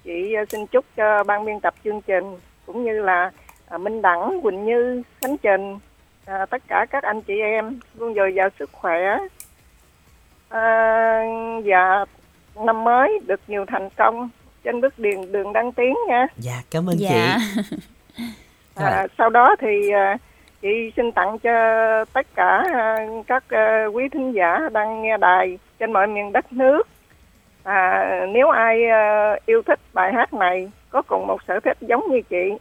Chị 0.07 0.35
à, 0.35 0.45
xin 0.49 0.67
chúc 0.67 0.85
cho 0.97 1.25
ban 1.25 1.45
biên 1.45 1.61
tập 1.61 1.75
chương 1.85 2.01
trình 2.01 2.25
cũng 2.67 2.85
như 2.85 3.03
là 3.03 3.31
à, 3.69 3.79
Minh 3.79 4.03
Đẳng, 4.03 4.41
Quỳnh 4.43 4.65
Như, 4.65 5.03
Khánh 5.21 5.37
Trình, 5.39 5.79
à, 6.27 6.47
tất 6.47 6.63
cả 6.69 6.87
các 6.91 7.03
anh 7.03 7.23
chị 7.23 7.41
em 7.41 7.79
luôn 7.99 8.15
dồi 8.15 8.35
dào 8.35 8.49
sức 8.59 8.71
khỏe 8.73 9.19
à, 10.49 10.63
và 11.65 12.05
năm 12.65 12.85
mới 12.85 13.19
được 13.27 13.41
nhiều 13.47 13.65
thành 13.69 13.89
công 13.97 14.29
trên 14.65 14.81
bước 14.81 14.99
đường 14.99 15.33
đường 15.33 15.53
đăng 15.53 15.73
tiến 15.73 15.95
nha. 16.09 16.27
dạ 16.37 16.63
cảm 16.71 16.87
ơn 16.89 16.97
Dạ. 16.99 17.39
chị. 17.59 17.77
À, 18.75 19.07
sau 19.19 19.31
đó 19.31 19.57
thì 19.61 19.91
à, 19.91 20.17
chị 20.63 20.69
xin 20.97 21.13
tặng 21.13 21.39
cho 21.39 21.53
tất 22.13 22.27
cả 22.35 22.65
à, 22.75 22.97
các 23.27 23.45
à, 23.49 23.85
quý 23.87 24.05
thính 24.13 24.33
giả 24.33 24.61
đang 24.73 25.03
nghe 25.03 25.17
đài 25.17 25.59
trên 25.79 25.93
mọi 25.93 26.07
miền 26.07 26.33
đất 26.33 26.53
nước. 26.53 26.83
À, 27.67 28.27
nếu 28.33 28.49
ai 28.51 28.83
uh, 28.85 29.47
yêu 29.47 29.63
thích 29.63 29.81
bài 29.93 30.13
hát 30.13 30.35
này 30.35 30.71
có 30.91 31.03
cùng 31.03 31.27
một 31.27 31.43
sở 31.49 31.61
thích 31.61 31.79
giống 31.81 32.05
như 32.11 32.21
chị. 32.23 32.53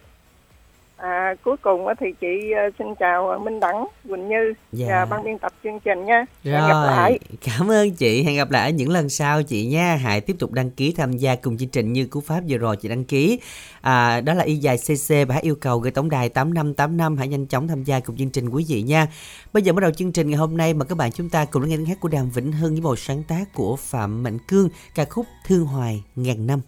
À, 0.98 1.36
cuối 1.44 1.58
cùng 1.62 1.86
thì 2.00 2.06
chị 2.22 2.52
à, 2.56 2.70
xin 2.80 2.88
chào 3.00 3.40
Minh 3.46 3.60
Đẳng, 3.60 3.88
Quỳnh 4.10 4.28
Như 4.30 4.54
Dạ. 4.72 4.88
và 4.90 5.06
ban 5.06 5.24
biên 5.24 5.40
tập 5.40 5.52
chương 5.64 5.80
trình 5.80 6.06
nha. 6.06 6.26
Hẹn 6.44 6.54
gặp 6.54 6.74
Rồi, 6.74 6.88
lại. 6.88 7.20
cảm 7.42 7.72
ơn 7.72 7.92
chị. 7.96 8.24
Hẹn 8.24 8.36
gặp 8.38 8.52
lại 8.52 8.72
những 8.74 8.90
lần 8.90 9.10
sau 9.10 9.44
chị 9.44 9.66
nha. 9.66 9.96
Hãy 9.96 10.22
tiếp 10.22 10.36
tục 10.40 10.52
đăng 10.52 10.70
ký 10.72 10.94
tham 10.98 11.12
gia 11.18 11.36
cùng 11.36 11.58
chương 11.58 11.70
trình 11.70 11.94
như 11.94 12.06
cú 12.06 12.22
pháp 12.22 12.42
vừa 12.50 12.58
rồi 12.58 12.78
chị 12.78 12.90
đăng 12.90 13.04
ký. 13.04 13.40
À, 13.82 14.22
đó 14.22 14.34
là 14.34 14.44
y 14.44 14.56
dài 14.56 14.78
CC 14.78 15.28
và 15.28 15.34
hãy 15.34 15.42
yêu 15.44 15.56
cầu 15.56 15.80
gửi 15.80 15.92
tổng 15.92 16.10
đài 16.10 16.30
8585 16.30 17.18
hãy 17.18 17.28
nhanh 17.28 17.46
chóng 17.46 17.68
tham 17.68 17.84
gia 17.84 18.00
cùng 18.00 18.18
chương 18.18 18.30
trình 18.30 18.50
quý 18.50 18.66
vị 18.68 18.82
nha. 18.82 19.08
Bây 19.54 19.64
giờ 19.64 19.74
bắt 19.74 19.82
đầu 19.82 19.92
chương 19.92 20.12
trình 20.12 20.30
ngày 20.30 20.38
hôm 20.38 20.58
nay 20.58 20.74
mà 20.74 20.86
các 20.86 20.98
bạn 20.98 21.12
chúng 21.12 21.30
ta 21.30 21.46
cùng 21.46 21.62
lắng 21.62 21.70
nghe 21.70 21.78
tiếng 21.78 21.86
hát 21.86 21.98
của 22.00 22.10
Đàm 22.10 22.30
Vĩnh 22.30 22.52
Hưng 22.52 22.72
với 22.74 22.82
một 22.82 23.00
sáng 23.00 23.24
tác 23.28 23.54
của 23.54 23.76
Phạm 23.76 24.24
Mạnh 24.24 24.38
Cương 24.48 24.70
ca 24.96 25.06
khúc 25.06 25.26
Thương 25.48 25.66
Hoài 25.66 26.04
ngàn 26.16 26.48
năm. 26.48 26.62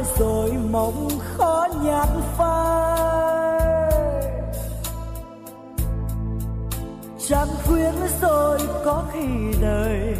Đã 0.00 0.06
rồi 0.18 0.52
mộng 0.70 1.08
khó 1.20 1.66
nhạt 1.84 2.08
phai. 2.38 3.90
Trăng 7.28 7.48
khuyến 7.64 7.94
rồi 8.20 8.58
có 8.84 9.04
khi 9.12 9.58
đời, 9.60 10.16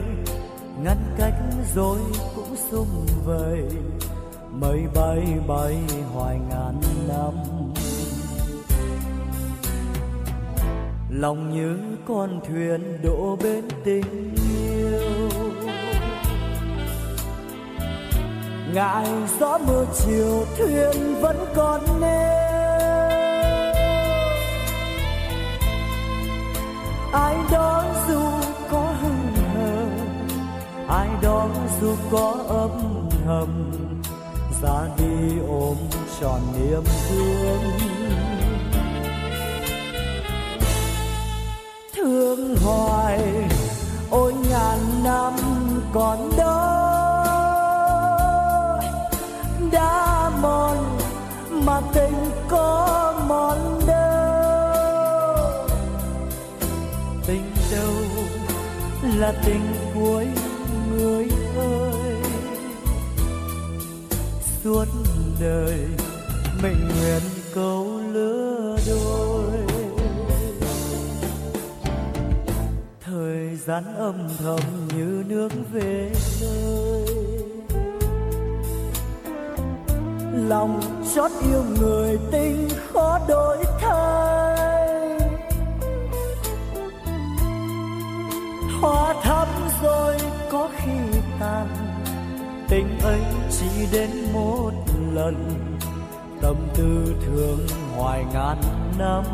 ngăn 0.85 0.97
cách 1.19 1.35
rồi 1.75 1.99
cũng 2.37 2.57
sum 2.71 2.87
vầy. 3.25 3.65
Mây 4.51 4.87
bay 4.95 5.39
bay 5.49 5.77
hoài 6.15 6.39
ngàn 6.51 6.81
năm. 7.09 7.35
Lòng 11.11 11.55
như 11.55 11.79
con 12.09 12.41
thuyền 12.49 12.99
đổ 13.03 13.37
bên 13.43 13.65
tình 13.85 14.35
yêu. 14.35 15.20
Ngại 18.75 19.07
gió 19.41 19.59
mưa 19.59 19.85
chiều 19.95 20.45
thuyền 20.59 21.21
vẫn 21.21 21.37
còn 21.55 22.01
neo 22.01 22.41
ai 27.13 27.37
đó 27.53 27.85
dù 28.09 28.21
có 28.71 28.95
hững 29.03 29.35
hờ 29.55 29.87
ai 30.89 31.09
đó 31.23 31.49
dù 31.81 31.95
có 32.11 32.37
âm 32.49 32.71
thầm 33.25 33.73
ra 34.63 34.89
đi 34.99 35.39
ôm 35.49 35.77
tròn 36.21 36.41
niềm 36.59 36.83
thương. 37.09 37.63
Thương 41.97 42.57
hoài, 42.57 43.21
ôi 44.11 44.35
ngàn 44.51 44.79
năm 45.05 45.33
còn 45.93 46.31
đó 46.39 46.70
đã 49.73 50.31
mòn, 50.43 50.99
mà 51.51 51.81
tình 51.95 52.31
có 52.49 53.15
mòn 53.29 53.81
đâu. 53.87 55.37
Tình 57.27 57.53
đâu 57.73 57.95
là 59.19 59.33
tình 59.45 59.75
cuối 59.95 60.27
người 60.91 61.29
ơi? 61.57 62.17
Suốt 64.65 64.85
đời 65.41 65.79
mình 66.63 66.89
nguyện 66.89 67.23
câu 67.55 68.01
lứa 68.13 68.77
đôi. 68.87 69.53
Thời 73.05 73.57
gian 73.67 73.85
âm 73.97 74.29
thầm 74.39 74.61
như 74.97 75.25
nước 75.29 75.49
về 75.73 76.13
rơi 76.41 76.90
lòng 80.51 80.81
chót 81.15 81.31
yêu 81.51 81.65
người 81.81 82.19
tình 82.33 82.69
khó 82.93 83.19
đổi 83.29 83.59
thay. 83.81 85.19
Hoa 88.81 89.15
thắm 89.23 89.49
rồi 89.83 90.17
có 90.51 90.69
khi 90.77 91.19
tàn, 91.41 91.67
tình 92.69 92.99
ấy 93.03 93.21
chỉ 93.51 93.87
đến 93.93 94.11
một 94.33 94.73
lần. 95.13 95.35
Tâm 96.43 96.57
tư 96.75 97.15
thương 97.27 97.59
hoài 97.97 98.25
ngàn 98.33 98.57
năm 98.99 99.25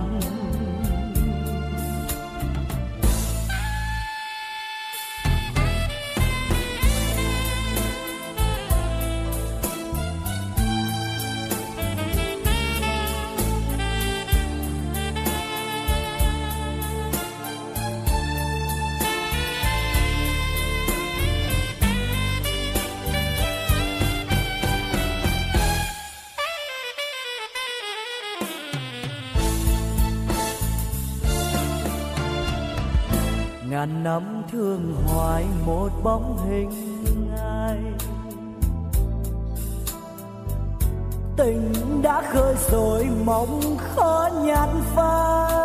bóng 36.02 36.38
hình 36.48 37.30
ai. 37.38 37.78
Tình 41.36 41.72
đã 42.02 42.22
khơi 42.32 42.54
rồi 42.70 43.06
mong 43.24 43.76
khó 43.78 44.28
nhạt 44.44 44.68
phai. 44.94 45.56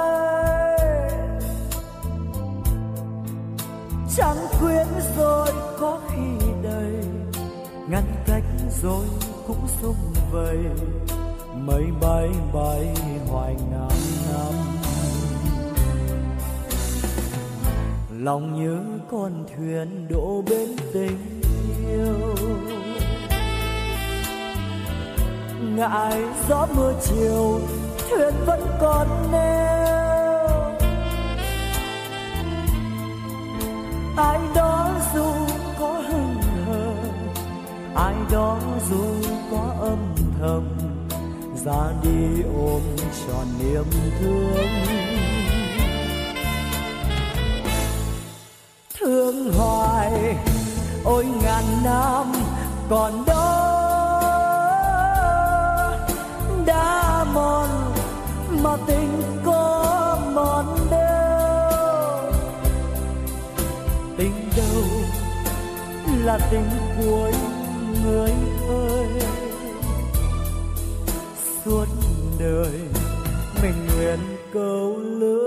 Chẳng 4.17 4.37
quyến 4.59 4.87
rồi 5.17 5.47
có 5.79 5.99
khi 6.09 6.45
đầy 6.63 6.93
ngăn 7.89 8.03
cách 8.25 8.43
rồi 8.81 9.05
cũng 9.47 9.67
xung 9.81 10.13
vầy. 10.31 10.57
Mây 11.55 11.83
bay 12.01 12.29
bay 12.53 12.95
hoài 13.27 13.55
ngàn 13.71 13.89
năm. 14.31 14.80
Lòng 18.23 18.63
nhớ 18.63 18.79
con 19.11 19.45
thuyền 19.55 20.07
đổ 20.09 20.43
bên 20.49 20.69
tình 20.93 21.41
yêu. 21.87 22.35
Ngại 25.75 26.23
gió 26.49 26.67
mưa 26.75 26.93
chiều, 27.03 27.59
thuyền 28.09 28.33
vẫn 28.45 28.59
còn 28.81 29.07
neo. 29.31 30.71
Ai 34.17 34.39
đó 34.55 34.89
dù 35.13 35.33
có 35.79 36.01
hững 36.07 36.35
hờ, 36.65 36.93
ai 37.95 38.15
đó 38.31 38.59
dù 38.89 39.03
có 39.51 39.75
âm 39.79 39.97
thầm, 40.39 40.63
ra 41.65 41.91
đi 42.03 42.43
ôm 42.55 42.81
tròn 43.27 43.45
niềm 43.59 43.85
thương. 44.19 45.20
Thương 49.43 49.53
hoài. 49.53 50.37
Ôi 51.03 51.25
ngàn 51.43 51.63
năm 51.83 52.33
còn 52.89 53.25
đó, 53.25 53.37
đã 56.65 57.25
mòn 57.33 57.69
mà 58.63 58.77
tình 58.87 59.21
có 59.45 60.17
mòn 60.33 60.65
đâu 60.91 62.31
tình 64.17 64.49
đâu 64.57 64.83
là 66.25 66.39
tình 66.51 66.69
cuối 66.97 67.31
người 68.03 68.33
ơi? 68.69 69.07
Suốt 71.65 71.85
đời 72.39 72.79
mình 73.61 73.87
nguyện 73.95 74.19
câu 74.53 74.97
lứa 74.97 75.40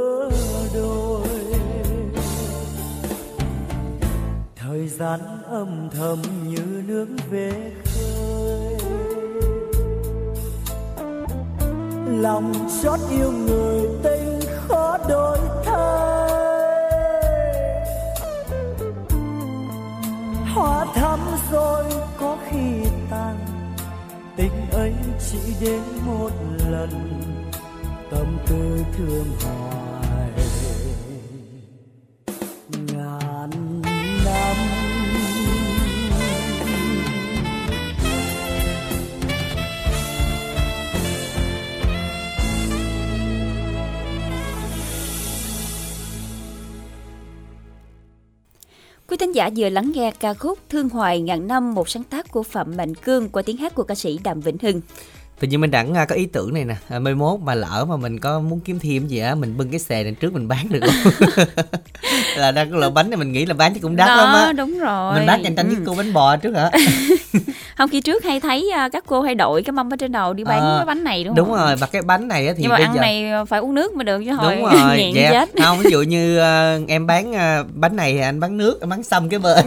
thời 4.85 4.91
gian 4.91 5.21
âm 5.47 5.89
thầm 5.91 6.23
như 6.47 6.83
nước 6.87 7.07
về 7.31 7.73
khơi. 7.85 8.77
Lòng 12.07 12.53
chót 12.83 13.01
yêu 13.11 13.33
người 13.33 13.89
tình 14.03 14.41
khó 14.69 14.99
đổi 15.09 15.39
thay. 15.65 16.31
Hoa 20.55 20.87
thắm 20.95 21.21
rồi 21.53 21.85
có 22.21 22.37
khi 22.49 22.91
tàn, 23.11 23.39
tình 24.37 24.71
ấy 24.73 24.95
chỉ 25.31 25.55
đến 25.61 25.83
một 26.07 26.31
lần. 26.71 26.91
Tâm 28.11 28.39
tư 28.47 28.85
thương 28.97 29.27
hoài 29.45 29.74
giả 49.35 49.51
vừa 49.57 49.69
lắng 49.69 49.93
nghe 49.95 50.11
ca 50.11 50.35
khúc 50.35 50.59
Thương 50.69 50.89
Hoài 50.89 51.21
ngàn 51.21 51.49
năm, 51.49 51.75
một 51.75 51.89
sáng 51.89 52.03
tác 52.05 52.31
của 52.31 52.43
Phạm 52.43 52.77
Mạnh 52.77 52.95
Cương 52.95 53.29
qua 53.29 53.43
tiếng 53.43 53.57
hát 53.57 53.75
của 53.75 53.83
ca 53.83 53.95
sĩ 53.95 54.19
Đàm 54.25 54.41
Vĩnh 54.41 54.57
Hưng 54.63 54.81
tự 55.45 55.49
nhiên 55.51 55.61
mình 55.61 55.71
đẳng 55.71 55.95
à, 55.95 56.05
có 56.05 56.15
ý 56.15 56.27
tưởng 56.27 56.55
này 56.55 56.65
nè 56.65 56.75
à, 56.89 56.99
mai 56.99 57.15
mốt 57.15 57.41
mà 57.41 57.55
lỡ 57.55 57.87
mà 57.89 57.97
mình 57.97 58.21
có 58.21 58.41
muốn 58.41 58.61
kiếm 58.61 58.79
thêm 58.79 59.07
gì 59.07 59.19
á 59.19 59.35
mình 59.35 59.57
bưng 59.57 59.69
cái 59.71 59.79
xề 59.81 60.03
này 60.05 60.13
trước 60.21 60.33
mình 60.33 60.49
bán 60.49 60.67
được 60.71 60.81
không 60.81 61.13
là 62.37 62.51
đang 62.51 62.71
cái 62.71 62.79
loại 62.81 62.91
bánh 62.91 63.11
này 63.11 63.17
mình 63.17 63.33
nghĩ 63.33 63.47
là 63.47 63.55
bán 63.55 63.75
thì 63.75 63.81
cũng 63.81 63.97
đắt 63.97 64.09
Đó, 64.09 64.17
lắm 64.17 64.35
á 64.35 64.53
đúng 64.53 64.79
rồi. 64.79 65.15
mình 65.19 65.27
bán 65.27 65.41
cạnh 65.45 65.55
tranh 65.57 65.67
với 65.69 65.77
Ừ. 65.77 65.83
cô 65.87 65.95
bánh 65.95 66.13
bò 66.13 66.37
trước 66.37 66.55
hả 66.57 66.71
Không 67.79 67.91
khi 67.91 68.01
trước 68.01 68.25
hay 68.25 68.41
thấy 68.41 68.71
à, 68.75 68.89
các 68.89 69.05
cô 69.07 69.23
hay 69.23 69.35
đội 69.35 69.63
cái 69.63 69.73
mâm 69.73 69.93
ở 69.93 69.97
trên 69.97 70.13
đầu 70.13 70.33
đi 70.35 70.45
bán 70.45 70.61
Ờ, 70.61 70.77
cái 70.79 70.87
bánh 70.87 71.05
này 71.05 71.25
đúng, 71.25 71.35
đúng 71.35 71.49
không? 71.49 71.57
rồi 71.57 71.77
và 71.77 71.87
cái 71.87 72.03
bánh 72.03 72.29
này 72.29 72.47
thì 72.49 72.63
Nhưng 72.63 72.71
mà 72.71 72.77
bây 72.77 72.85
ăn 72.85 72.95
giờ 72.95 73.01
này 73.01 73.25
phải 73.49 73.61
uống 73.61 73.75
nước 73.75 73.95
mới 73.95 74.05
được 74.05 74.23
chứ 74.25 74.31
thôi. 74.41 74.57
đúng 74.57 74.65
rồi 74.71 74.97
nghiện 74.97 75.15
dạ. 75.15 75.31
chết. 75.31 75.63
không 75.65 75.79
ví 75.79 75.91
dụ 75.91 76.03
như 76.03 76.39
ờ, 76.39 76.81
em 76.89 77.07
bán 77.07 77.33
ờ, 77.33 77.65
bánh 77.75 77.97
này 77.97 78.13
thì 78.13 78.21
anh 78.21 78.41
bán 78.41 78.57
nước 78.57 78.81
anh 78.81 78.91
bán 78.91 79.03
xăm 79.03 79.29
cái 79.29 79.39
bên 79.39 79.67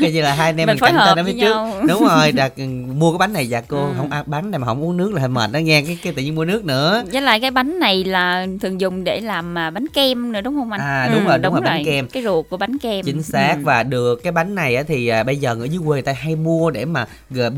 cái 0.00 0.12
như 0.12 0.22
là 0.22 0.34
hai 0.34 0.46
anh 0.50 0.56
em 0.56 0.66
Mình 0.66 0.74
mình, 0.74 0.78
phối 0.78 0.88
cạnh 0.88 0.96
hợp 0.98 1.14
với 1.24 1.32
trước 1.32 1.38
nhau. 1.38 1.72
đúng 1.88 2.08
rồi 2.08 2.32
đặt 2.32 2.52
mua 2.98 3.12
cái 3.12 3.18
bánh 3.18 3.32
này 3.32 3.48
dạ 3.48 3.60
cô 3.68 3.76
Ừ. 3.84 3.90
không 3.96 4.10
ăn 4.10 4.24
bánh 4.26 4.50
này 4.50 4.58
mà 4.58 4.66
không 4.66 4.84
uống 4.84 4.96
nước 4.96 5.03
là 5.12 5.20
hơi 5.20 5.28
mệt 5.28 5.50
đó 5.52 5.58
nghe 5.58 5.82
cái, 5.82 5.98
cái 6.02 6.12
tự 6.12 6.22
nhiên 6.22 6.34
mua 6.34 6.44
nước 6.44 6.64
nữa 6.64 7.02
Với 7.12 7.22
lại 7.22 7.40
cái 7.40 7.50
bánh 7.50 7.78
này 7.78 8.04
là 8.04 8.46
thường 8.60 8.80
dùng 8.80 9.04
để 9.04 9.20
làm 9.20 9.58
à, 9.58 9.70
bánh 9.70 9.86
kem 9.88 10.32
nữa 10.32 10.40
đúng 10.40 10.54
không 10.54 10.70
anh? 10.72 10.80
À, 10.80 11.08
đúng 11.12 11.26
rồi, 11.26 11.38
đúng 11.38 11.52
rồi, 11.52 11.62
bánh 11.64 11.82
kem. 11.84 12.06
Cái 12.08 12.22
ruột 12.22 12.46
của 12.50 12.56
bánh 12.56 12.78
kem. 12.78 13.04
chính 13.04 13.22
xác 13.22 13.54
Ừ. 13.58 13.62
và 13.64 13.82
được 13.82 14.22
cái 14.22 14.32
bánh 14.32 14.54
này 14.54 14.84
thì 14.84 15.08
à, 15.08 15.22
bây 15.22 15.36
giờ 15.36 15.56
ở 15.60 15.64
dưới 15.64 15.78
quê 15.86 15.94
người 15.94 16.02
ta 16.02 16.12
hay 16.12 16.36
mua 16.36 16.70
để 16.70 16.84
mà 16.84 17.06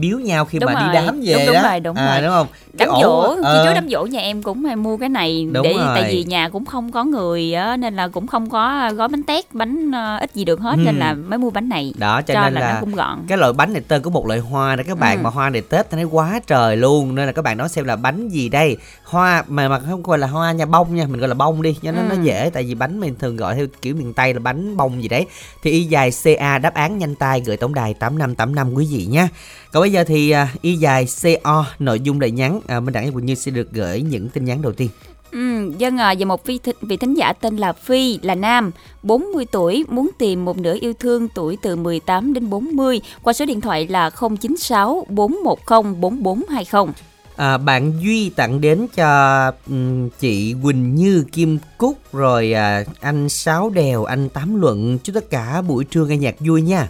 biếu 0.01 0.19
nhau 0.19 0.45
khi 0.45 0.59
Đúng 0.59 0.67
mà 0.67 0.81
rồi, 0.81 0.83
đi 0.83 0.95
đám 0.95 1.21
về 1.25 1.33
đúng, 1.35 1.47
đúng 1.47 1.55
đó 1.55 1.63
rồi, 1.71 1.81
đúng 1.81 1.97
à, 1.97 2.13
rồi. 2.13 2.23
đúng 2.23 2.31
không 2.31 2.47
đám 2.73 2.89
Cái 2.89 3.01
dỗ 3.03 3.21
ổ- 3.21 3.35
khi 3.37 3.43
ờ, 3.43 3.65
trước 3.65 3.73
đám 3.75 3.89
dỗ 3.89 4.07
nhà 4.07 4.21
em 4.21 4.43
cũng 4.43 4.65
hay 4.65 4.77
mua 4.77 4.97
cái 4.97 5.09
này 5.09 5.47
Đúng 5.53 5.63
để 5.65 5.73
rồi. 5.73 5.89
tại 5.95 6.13
vì 6.13 6.25
nhà 6.25 6.49
cũng 6.49 6.65
không 6.65 6.93
có 6.93 7.05
người 7.05 7.55
á 7.55 7.77
nên 7.77 7.97
là 7.97 8.09
cũng 8.09 8.27
không 8.27 8.51
có 8.51 8.91
gói 8.97 9.09
bánh 9.09 9.23
tét 9.23 9.55
bánh 9.55 9.91
ờ, 9.93 10.17
ít 10.21 10.31
gì 10.35 10.45
được 10.45 10.61
hết 10.61 10.75
Ừ. 10.77 10.83
nên 10.85 10.99
là 10.99 11.15
mới 11.15 11.39
mua 11.39 11.51
bánh 11.51 11.69
này 11.69 11.93
đó 11.99 12.23
cho, 12.23 12.35
cho, 12.35 12.41
nên 12.45 12.55
là, 12.55 12.61
là 12.61 12.75
nó 12.75 12.81
cũng 12.81 12.95
gọn 12.95 13.19
cái 13.29 13.39
loại 13.39 13.53
bánh 13.53 13.73
này 13.73 13.83
tên 13.89 14.03
có 14.03 14.11
một 14.11 14.27
loại 14.27 14.39
hoa 14.41 14.77
đó 14.77 14.83
các 14.87 14.99
bạn 14.99 15.19
Ừ. 15.19 15.23
mà 15.23 15.31
hoa 15.31 15.51
này 15.51 15.63
tết 15.63 15.91
thấy 15.91 16.05
quá 16.05 16.41
trời 16.47 16.77
luôn 16.77 17.15
nên 17.15 17.26
là 17.27 17.33
các 17.33 17.43
bạn 17.43 17.57
nói 17.59 17.69
xem 17.69 17.85
là 17.85 17.97
bánh 17.97 18.29
gì 18.29 18.49
đây 18.49 18.77
hoa 19.05 19.45
mà 19.49 19.69
mà 19.69 19.79
không 19.79 20.03
gọi 20.03 20.19
là 20.19 20.27
hoa 20.27 20.53
nha 20.53 20.67
bông 20.67 20.95
nha 20.97 21.07
mình 21.07 21.21
gọi 21.21 21.29
là 21.29 21.35
bông 21.35 21.63
đi 21.63 21.77
cho 21.83 21.93
nó 21.93 22.03
nó 22.03 22.15
Ừ. 22.15 22.21
dễ 22.23 22.51
tại 22.55 22.63
vì 22.65 22.75
bánh 22.75 23.01
mình 23.01 23.15
thường 23.19 23.37
gọi 23.37 23.55
theo 23.55 23.67
kiểu 23.83 23.95
miền 23.95 24.13
tây 24.15 24.35
là 24.35 24.41
bánh 24.41 24.77
bông 24.77 25.03
gì 25.03 25.09
đấy 25.09 25.27
thì 25.63 25.71
y 25.71 25.83
dài 25.85 26.11
ca 26.25 26.59
đáp 26.59 26.75
án 26.75 26.99
nhanh 26.99 27.15
tay 27.15 27.43
gửi 27.47 27.57
tổng 27.57 27.75
đài 27.75 27.95
tám 27.95 28.19
năm 28.19 28.35
tám 28.35 28.55
năm 28.55 28.75
quý 28.75 28.89
vị 28.91 29.07
nhé 29.07 29.29
còn 29.73 29.81
bây 29.81 29.93
giờ 29.93 30.05
thì 30.05 30.31
à, 30.31 30.49
y 30.63 30.75
dài 30.77 31.07
co 31.45 31.65
nội 31.79 32.01
dung 32.01 32.21
lời 32.21 32.31
nhắn 32.31 32.61
à, 32.67 32.81
minh 32.81 32.93
đẳng 32.93 33.05
với 33.05 33.13
quỳnh 33.13 33.27
như 33.27 33.35
sẽ 33.35 33.51
được 33.51 33.73
gửi 33.73 34.03
những 34.03 34.29
tin 34.29 34.45
nhắn 34.45 34.63
đầu 34.63 34.73
tiên 34.73 34.89
Ừ, 35.31 35.73
dân 35.79 35.97
à, 35.97 36.15
và 36.19 36.25
một 36.25 36.47
vị, 36.47 36.59
thi, 36.63 36.73
vị 36.83 36.97
thính 36.97 37.15
giả 37.15 37.33
tên 37.33 37.57
là 37.57 37.73
Phi 37.73 38.19
là 38.23 38.35
nam, 38.35 38.71
40 39.03 39.45
tuổi, 39.53 39.85
muốn 39.89 40.11
tìm 40.19 40.45
một 40.45 40.59
nửa 40.59 40.77
yêu 40.81 40.93
thương 41.01 41.29
tuổi 41.29 41.59
từ 41.63 41.77
18 41.77 42.33
đến 42.33 42.51
40 42.51 43.01
qua 43.23 43.33
số 43.33 43.45
điện 43.47 43.61
thoại 43.61 43.87
là 43.87 44.11
096 44.11 45.07
410 45.09 45.95
4420. 46.01 46.95
À, 47.37 47.59
bạn 47.59 47.93
Duy 48.01 48.31
tặng 48.31 48.61
đến 48.61 48.87
cho 48.95 49.53
um, 49.67 50.09
chị 50.09 50.55
Quỳnh 50.63 50.95
Như 50.95 51.25
Kim 51.33 51.59
Cúc 51.79 52.13
rồi 52.13 52.53
à, 52.53 52.85
anh 53.01 53.29
Sáu 53.29 53.71
Đèo, 53.71 54.05
anh 54.05 54.29
Tám 54.29 54.61
Luận 54.61 54.99
chúc 54.99 55.15
tất 55.15 55.31
cả 55.31 55.63
buổi 55.63 55.85
trưa 55.85 56.05
nghe 56.05 56.17
nhạc 56.17 56.35
vui 56.41 56.63
nha. 56.63 56.89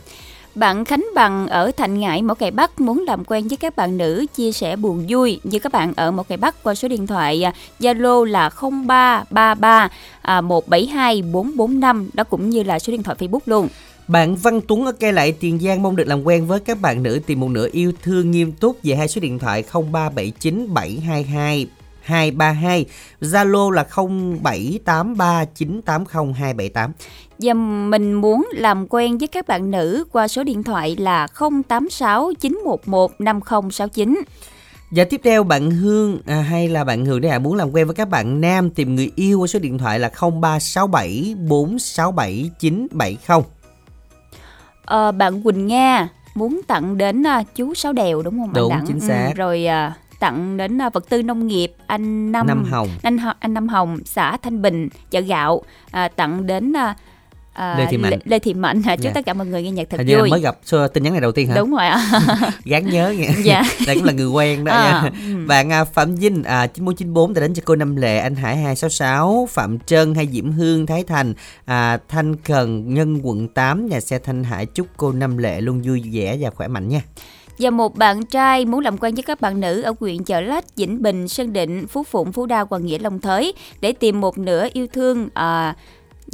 Bạn 0.54 0.84
Khánh 0.84 1.06
Bằng 1.14 1.46
ở 1.46 1.70
Thành 1.76 2.00
Ngãi, 2.00 2.22
Mỏ 2.22 2.34
Cày 2.34 2.50
Bắc 2.50 2.80
muốn 2.80 3.04
làm 3.06 3.24
quen 3.24 3.48
với 3.48 3.56
các 3.56 3.76
bạn 3.76 3.98
nữ 3.98 4.26
chia 4.34 4.52
sẻ 4.52 4.76
buồn 4.76 5.06
vui 5.08 5.40
như 5.44 5.58
các 5.58 5.72
bạn 5.72 5.92
ở 5.96 6.10
Mỏ 6.10 6.22
Cày 6.22 6.38
Bắc 6.38 6.62
qua 6.62 6.74
số 6.74 6.88
điện 6.88 7.06
thoại 7.06 7.42
à, 7.42 7.52
Zalo 7.80 8.24
là 8.24 8.50
0333 8.50 9.88
à, 10.22 10.40
172 10.40 11.22
445 11.22 12.08
đó 12.12 12.24
cũng 12.24 12.50
như 12.50 12.62
là 12.62 12.78
số 12.78 12.90
điện 12.90 13.02
thoại 13.02 13.16
Facebook 13.20 13.40
luôn. 13.46 13.68
Bạn 14.08 14.36
Văn 14.36 14.60
Tuấn 14.68 14.84
ở 14.84 14.92
cây 14.92 15.12
lại 15.12 15.32
Tiền 15.32 15.58
Giang 15.58 15.82
mong 15.82 15.96
được 15.96 16.06
làm 16.06 16.26
quen 16.26 16.46
với 16.46 16.60
các 16.60 16.80
bạn 16.80 17.02
nữ 17.02 17.20
tìm 17.26 17.40
một 17.40 17.48
nửa 17.48 17.68
yêu 17.72 17.92
thương 18.02 18.30
nghiêm 18.30 18.52
túc 18.52 18.76
về 18.82 18.94
hai 18.94 19.08
số 19.08 19.20
điện 19.20 19.38
thoại 19.38 19.64
0379 19.72 20.74
722 20.74 21.66
232, 22.06 22.86
Zalo 23.20 23.70
là 23.70 23.86
0783980278. 23.90 26.90
Và 27.38 27.54
mình 27.88 28.14
muốn 28.14 28.48
làm 28.52 28.86
quen 28.88 29.18
với 29.18 29.28
các 29.28 29.46
bạn 29.46 29.70
nữ 29.70 30.04
qua 30.12 30.28
số 30.28 30.44
điện 30.44 30.62
thoại 30.62 30.96
là 30.98 31.26
086 31.68 32.32
911 32.40 33.20
5069. 33.20 34.20
Và 34.90 35.04
tiếp 35.04 35.20
theo 35.24 35.44
bạn 35.44 35.70
Hương 35.70 36.18
à, 36.26 36.40
hay 36.40 36.68
là 36.68 36.84
bạn 36.84 37.04
Hương 37.04 37.20
đây 37.20 37.30
à, 37.30 37.38
muốn 37.38 37.54
làm 37.54 37.74
quen 37.74 37.86
với 37.86 37.94
các 37.94 38.08
bạn 38.08 38.40
nam 38.40 38.70
tìm 38.70 38.94
người 38.94 39.10
yêu 39.16 39.40
qua 39.40 39.46
số 39.46 39.58
điện 39.58 39.78
thoại 39.78 39.98
là 39.98 40.10
0367 40.90 42.50
467 44.86 44.90
970. 44.90 45.06
Ờ, 45.06 45.12
bạn 45.12 45.42
Quỳnh 45.42 45.66
Nga 45.66 46.08
muốn 46.34 46.60
tặng 46.66 46.98
đến 46.98 47.26
à, 47.26 47.42
chú 47.54 47.74
Sáu 47.74 47.92
Đèo 47.92 48.22
đúng 48.22 48.38
không 48.38 48.52
Đúng, 48.52 48.70
anh 48.72 48.78
Đặng? 48.78 48.86
chính 48.86 49.00
xác. 49.00 49.26
Ừ, 49.28 49.32
rồi 49.36 49.66
à, 49.66 49.92
tặng 50.20 50.56
đến 50.56 50.82
à, 50.82 50.90
vật 50.90 51.08
tư 51.08 51.22
nông 51.22 51.46
nghiệp 51.46 51.72
anh 51.86 52.32
Năm 52.32 52.46
Năm 52.46 52.64
Hồng. 52.70 52.88
anh 53.02 53.16
anh 53.40 53.54
Năm 53.54 53.68
Hồng 53.68 53.98
xã 54.04 54.36
Thanh 54.36 54.62
Bình 54.62 54.88
chợ 55.10 55.20
gạo 55.20 55.62
à, 55.90 56.08
tặng 56.08 56.46
đến 56.46 56.72
à, 56.76 56.94
à, 57.56 57.74
Lê 57.78 57.86
Thị 57.90 57.96
Mạnh. 57.96 58.10
Lê, 58.12 58.18
Lê 58.24 58.38
Thị 58.38 58.54
Mạnh 58.54 58.82
à, 58.86 58.96
chúc 58.96 59.04
Dạ. 59.04 59.10
tất 59.14 59.26
cả 59.26 59.34
mọi 59.34 59.46
người 59.46 59.62
nghe 59.62 59.70
nhạc 59.70 59.90
thật 59.90 59.96
Hình 59.98 60.06
vui 60.18 60.30
mới 60.30 60.40
gặp 60.40 60.58
số 60.64 60.88
tin 60.88 61.02
nhắn 61.02 61.12
này 61.12 61.20
đầu 61.20 61.32
tiên 61.32 61.48
hả? 61.48 61.56
đúng 61.56 61.70
rồi 61.70 61.86
ạ 61.86 62.20
Gán 62.64 62.86
nhớ 62.90 63.10
nha. 63.18 63.28
Dạ. 63.42 63.62
Đây 63.86 63.96
cũng 63.96 64.04
là 64.04 64.12
người 64.12 64.26
quen 64.26 64.64
đó 64.64 64.72
À, 64.72 65.02
nha. 65.02 65.10
Bạn 65.46 65.72
à, 65.72 65.84
Phạm 65.84 66.14
Vinh 66.14 66.42
à 66.44 66.66
9494 66.66 67.34
đã 67.34 67.40
đến 67.40 67.54
cho 67.54 67.62
cô 67.66 67.76
Năm 67.76 67.96
Lệ, 67.96 68.18
anh 68.18 68.34
Hải 68.34 68.56
266, 68.56 69.48
Phạm 69.50 69.78
Trân 69.78 70.14
hay 70.14 70.28
Diễm 70.32 70.52
Hương, 70.52 70.86
Thái 70.86 71.04
Thành, 71.04 71.34
à, 71.64 71.98
Thanh 72.08 72.36
Cần, 72.36 72.94
Nhân 72.94 73.20
quận 73.22 73.48
8, 73.48 73.86
nhà 73.86 74.00
xe 74.00 74.18
Thanh 74.18 74.44
Hải 74.44 74.66
chúc 74.66 74.86
cô 74.96 75.12
Năm 75.12 75.38
Lệ 75.38 75.60
luôn 75.60 75.82
vui 75.84 76.02
vẻ 76.12 76.36
và 76.40 76.50
khỏe 76.50 76.68
mạnh 76.68 76.88
nha. 76.88 77.00
Và 77.58 77.70
một 77.70 77.96
bạn 77.96 78.26
trai 78.26 78.64
muốn 78.64 78.80
làm 78.80 78.98
quen 78.98 79.14
với 79.14 79.22
các 79.22 79.40
bạn 79.40 79.60
nữ 79.60 79.82
ở 79.82 79.94
huyện 80.00 80.24
Chợ 80.24 80.40
Lách, 80.40 80.76
Vĩnh 80.76 81.02
Bình, 81.02 81.28
Sơn 81.28 81.52
Định, 81.52 81.86
Phú 81.86 82.02
Phụng, 82.02 82.32
Phú 82.32 82.46
Đa, 82.46 82.66
Hoàng 82.70 82.86
Nghĩa, 82.86 82.98
Long 82.98 83.20
Thới 83.20 83.52
để 83.80 83.92
tìm 83.92 84.20
một 84.20 84.38
nửa 84.38 84.66
yêu 84.72 84.86
thương 84.92 85.28
à, 85.34 85.74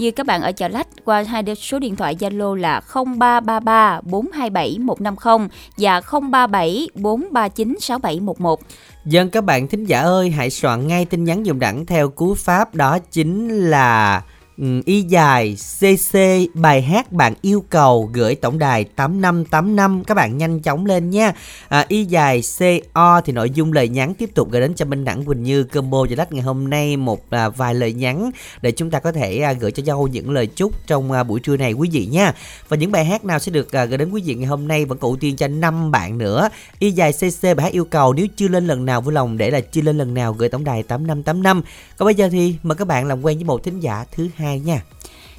như 0.03 0.11
các 0.11 0.27
bạn 0.27 0.43
ở 0.43 0.53
Chợ 0.53 0.69
Lách 0.69 0.87
qua 1.05 1.23
hai 1.23 1.45
số 1.57 1.79
điện 1.79 1.97
thoại 1.97 2.17
Zalo 2.21 2.55
là 2.55 2.81
0333 2.95 4.01
427 4.05 4.79
150 4.79 5.49
và 5.79 6.01
037 6.31 6.89
439 6.95 7.77
6711. 7.81 8.61
Dân 9.05 9.31
các 9.31 9.45
bạn 9.45 9.69
thính 9.69 9.85
giả 9.85 10.01
ơi, 10.01 10.31
hãy 10.31 10.51
soạn 10.51 10.87
ngay 10.87 11.05
tin 11.05 11.25
nhắn 11.25 11.47
dùng 11.47 11.59
đẳng 11.59 11.87
theo 11.87 12.09
cú 12.09 12.35
pháp 12.35 12.75
đó 12.75 12.99
chính 12.99 13.49
là 13.49 14.23
Ừ, 14.59 14.81
y 14.85 15.03
dài 15.03 15.57
cc 15.81 16.19
bài 16.55 16.83
hát 16.83 17.13
bạn 17.13 17.35
yêu 17.43 17.65
cầu 17.71 18.11
gửi 18.13 18.35
tổng 18.35 18.59
đài 18.59 18.85
8585 18.85 20.05
các 20.05 20.15
bạn 20.15 20.39
nhanh 20.39 20.61
chóng 20.61 20.87
lên 20.87 21.11
nha. 21.11 21.33
À, 21.69 21.85
y 21.89 22.05
dài 22.05 22.43
co 22.93 23.21
thì 23.21 23.33
nội 23.33 23.51
dung 23.51 23.73
lời 23.73 23.89
nhắn 23.89 24.15
tiếp 24.15 24.31
tục 24.35 24.51
gửi 24.51 24.61
đến 24.61 24.75
cho 24.75 24.85
Minh 24.85 25.05
Đẳng 25.05 25.25
Quỳnh 25.25 25.43
Như 25.43 25.65
combo 25.65 26.05
và 26.11 26.17
lách 26.17 26.33
ngày 26.33 26.43
hôm 26.43 26.71
nay 26.71 26.97
một 26.97 27.31
à, 27.31 27.49
vài 27.49 27.75
lời 27.75 27.93
nhắn 27.93 28.31
để 28.63 28.73
chúng 28.73 28.91
ta 28.91 28.99
có 28.99 29.13
thể 29.13 29.39
à, 29.39 29.53
gửi 29.53 29.71
cho 29.71 29.83
nhau 29.83 30.09
những 30.13 30.31
lời 30.31 30.47
chúc 30.47 30.87
trong 30.87 31.13
à, 31.13 31.23
buổi 31.23 31.41
trưa 31.41 31.57
này 31.57 31.73
quý 31.73 31.89
vị 31.93 32.07
nha. 32.07 32.35
Và 32.69 32.77
những 32.77 32.93
bài 32.93 33.05
hát 33.05 33.25
nào 33.25 33.39
sẽ 33.39 33.53
được 33.53 33.73
à, 33.73 33.85
gửi 33.85 33.99
đến 33.99 34.11
quý 34.11 34.23
vị 34.25 34.35
ngày 34.35 34.47
hôm 34.47 34.69
nay 34.69 34.85
vẫn 34.85 34.99
ưu 35.01 35.17
tiên 35.17 35.37
cho 35.37 35.49
5 35.49 35.91
bạn 35.91 36.19
nữa. 36.19 36.49
Y 36.79 36.91
dài 36.91 37.13
cc 37.13 37.43
bài 37.43 37.57
hát 37.57 37.73
yêu 37.73 37.85
cầu 37.85 38.13
nếu 38.13 38.27
chưa 38.37 38.49
lên 38.49 38.67
lần 38.67 38.85
nào 38.85 39.01
vui 39.01 39.15
lòng 39.15 39.39
để 39.39 39.51
là 39.51 39.61
chưa 39.61 39.83
lên 39.83 39.99
lần 39.99 40.15
nào 40.15 40.33
gửi 40.33 40.49
tổng 40.49 40.65
đài 40.65 40.83
8585 40.83 41.63
còn 41.97 42.07
bây 42.07 42.15
giờ 42.15 42.29
thì 42.33 42.57
mời 42.63 42.77
các 42.77 42.89
bạn 42.89 43.07
làm 43.07 43.23
quen 43.23 43.37
với 43.37 43.45
một 43.45 43.65
thính 43.65 43.81
giả 43.81 44.05
thứ 44.13 44.29
hai 44.37 44.42
nha 44.51 44.81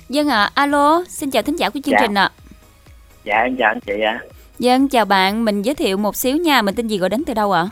Dân 0.10 0.27
ạ, 0.27 0.50
alo, 0.53 1.03
xin 1.10 1.31
chào 1.31 1.43
thính 1.43 1.55
giả 1.60 1.69
của 1.69 1.79
chương 1.86 1.91
Dạ. 1.91 1.98
trình 2.01 2.13
ạ. 2.13 2.31
Dạ 3.25 3.36
em 3.38 3.55
chào 3.60 3.67
anh 3.72 3.79
chị 3.79 3.94
ạ. 4.05 4.20
Dân 4.59 4.87
chào 4.89 5.05
bạn, 5.05 5.46
mình 5.46 5.61
giới 5.61 5.75
thiệu 5.75 5.98
một 5.98 6.16
xíu 6.16 6.37
nha, 6.37 6.61
mình 6.61 6.75
tên 6.75 6.87
gì 6.87 6.98
gọi 6.98 7.09
đến 7.09 7.24
từ 7.27 7.33
đâu 7.33 7.51
ạ? 7.51 7.70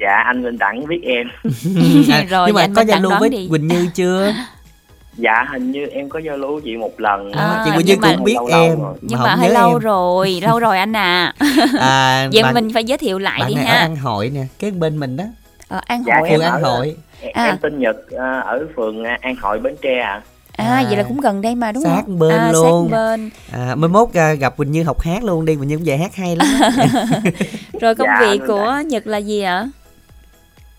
Dạ 0.00 0.22
anh 0.26 0.42
Minh 0.42 0.58
Đẳng 0.58 0.86
biết 0.86 1.00
em. 1.02 1.26
À, 2.12 2.24
Rồi, 2.30 2.46
nhưng 2.46 2.54
mà 2.54 2.60
anh 2.60 2.74
có 2.74 2.82
giao 2.82 3.00
lưu 3.00 3.12
với 3.20 3.28
đi. 3.28 3.46
Quỳnh 3.50 3.68
Như 3.68 3.88
chưa 3.94 4.34
Dạ 5.16 5.44
hình 5.52 5.72
như 5.72 5.86
em 5.86 6.08
có 6.08 6.18
giao 6.18 6.36
lưu 6.36 6.52
với 6.52 6.62
chị 6.64 6.76
một 6.76 7.00
lần. 7.00 7.32
À, 7.32 7.62
chị 7.64 7.70
Quỳnh 7.76 7.86
nhưng 7.86 8.00
Như 8.00 8.08
mà- 8.08 8.14
cũng 8.16 8.24
biết 8.24 8.34
Lâu 8.34 8.48
lâu 8.48 8.62
em 8.62 8.80
rồi. 8.80 8.94
Nhưng 9.02 9.22
mà 9.22 9.34
hơi 9.34 9.50
lâu 9.50 9.70
em. 9.70 9.78
rồi, 9.78 10.40
lâu 10.42 10.58
rồi 10.58 10.78
anh 10.78 10.96
à. 10.96 11.34
à, 11.80 12.28
Vậy 12.32 12.42
bạn, 12.42 12.54
mình 12.54 12.70
phải 12.74 12.84
giới 12.84 12.98
thiệu 12.98 13.18
lại 13.18 13.40
bạn 13.40 13.48
đi 13.48 13.54
ha. 13.54 13.74
An 13.74 13.96
Hội 13.96 14.30
nè 14.34 14.40
kế 14.58 14.70
bên 14.70 15.00
mình 15.00 15.16
đó 15.16 15.24
Ờ, 15.68 15.80
An 15.86 16.02
Dạ, 16.06 16.14
Hội. 16.20 16.28
em 16.28 16.38
phường 16.40 16.46
An 16.50 16.62
Hội 16.62 16.96
À. 17.32 17.44
em 17.46 17.58
tên 17.62 17.78
Nhật 17.78 17.96
ờ, 18.10 18.40
ở 18.40 18.66
phường 18.76 19.04
ờ, 19.04 19.10
An 19.20 19.36
Hội 19.36 19.58
Bến 19.58 19.74
Tre 19.82 19.98
ạ. 20.00 20.22
À, 20.56 20.84
vậy 20.88 20.96
là 20.96 21.02
cũng 21.02 21.20
gần 21.20 21.42
đây 21.42 21.54
mà 21.54 21.72
đúng 21.72 21.82
Sát 21.84 22.02
không? 22.06 22.18
bên 22.18 22.30
à, 22.38 22.52
luôn. 22.52 22.88
Sát 22.90 22.96
bên. 22.96 23.30
à, 23.52 23.74
mới 23.74 23.88
mốt 23.88 24.08
à, 24.14 24.32
gặp 24.32 24.56
Quỳnh 24.56 24.72
Như 24.72 24.82
học 24.82 25.00
hát 25.00 25.24
luôn 25.24 25.44
đi 25.44 25.56
Quỳnh 25.56 25.68
Như 25.68 25.76
cũng 25.76 25.86
dạy 25.86 25.98
hát 25.98 26.14
hay 26.14 26.36
lắm 26.36 26.48
Rồi 27.80 27.94
công 27.94 28.08
Dạ, 28.08 28.20
việc 28.30 28.40
của 28.46 28.82
Nhật 28.86 29.06
là 29.06 29.18
gì 29.18 29.40
ạ? 29.40 29.68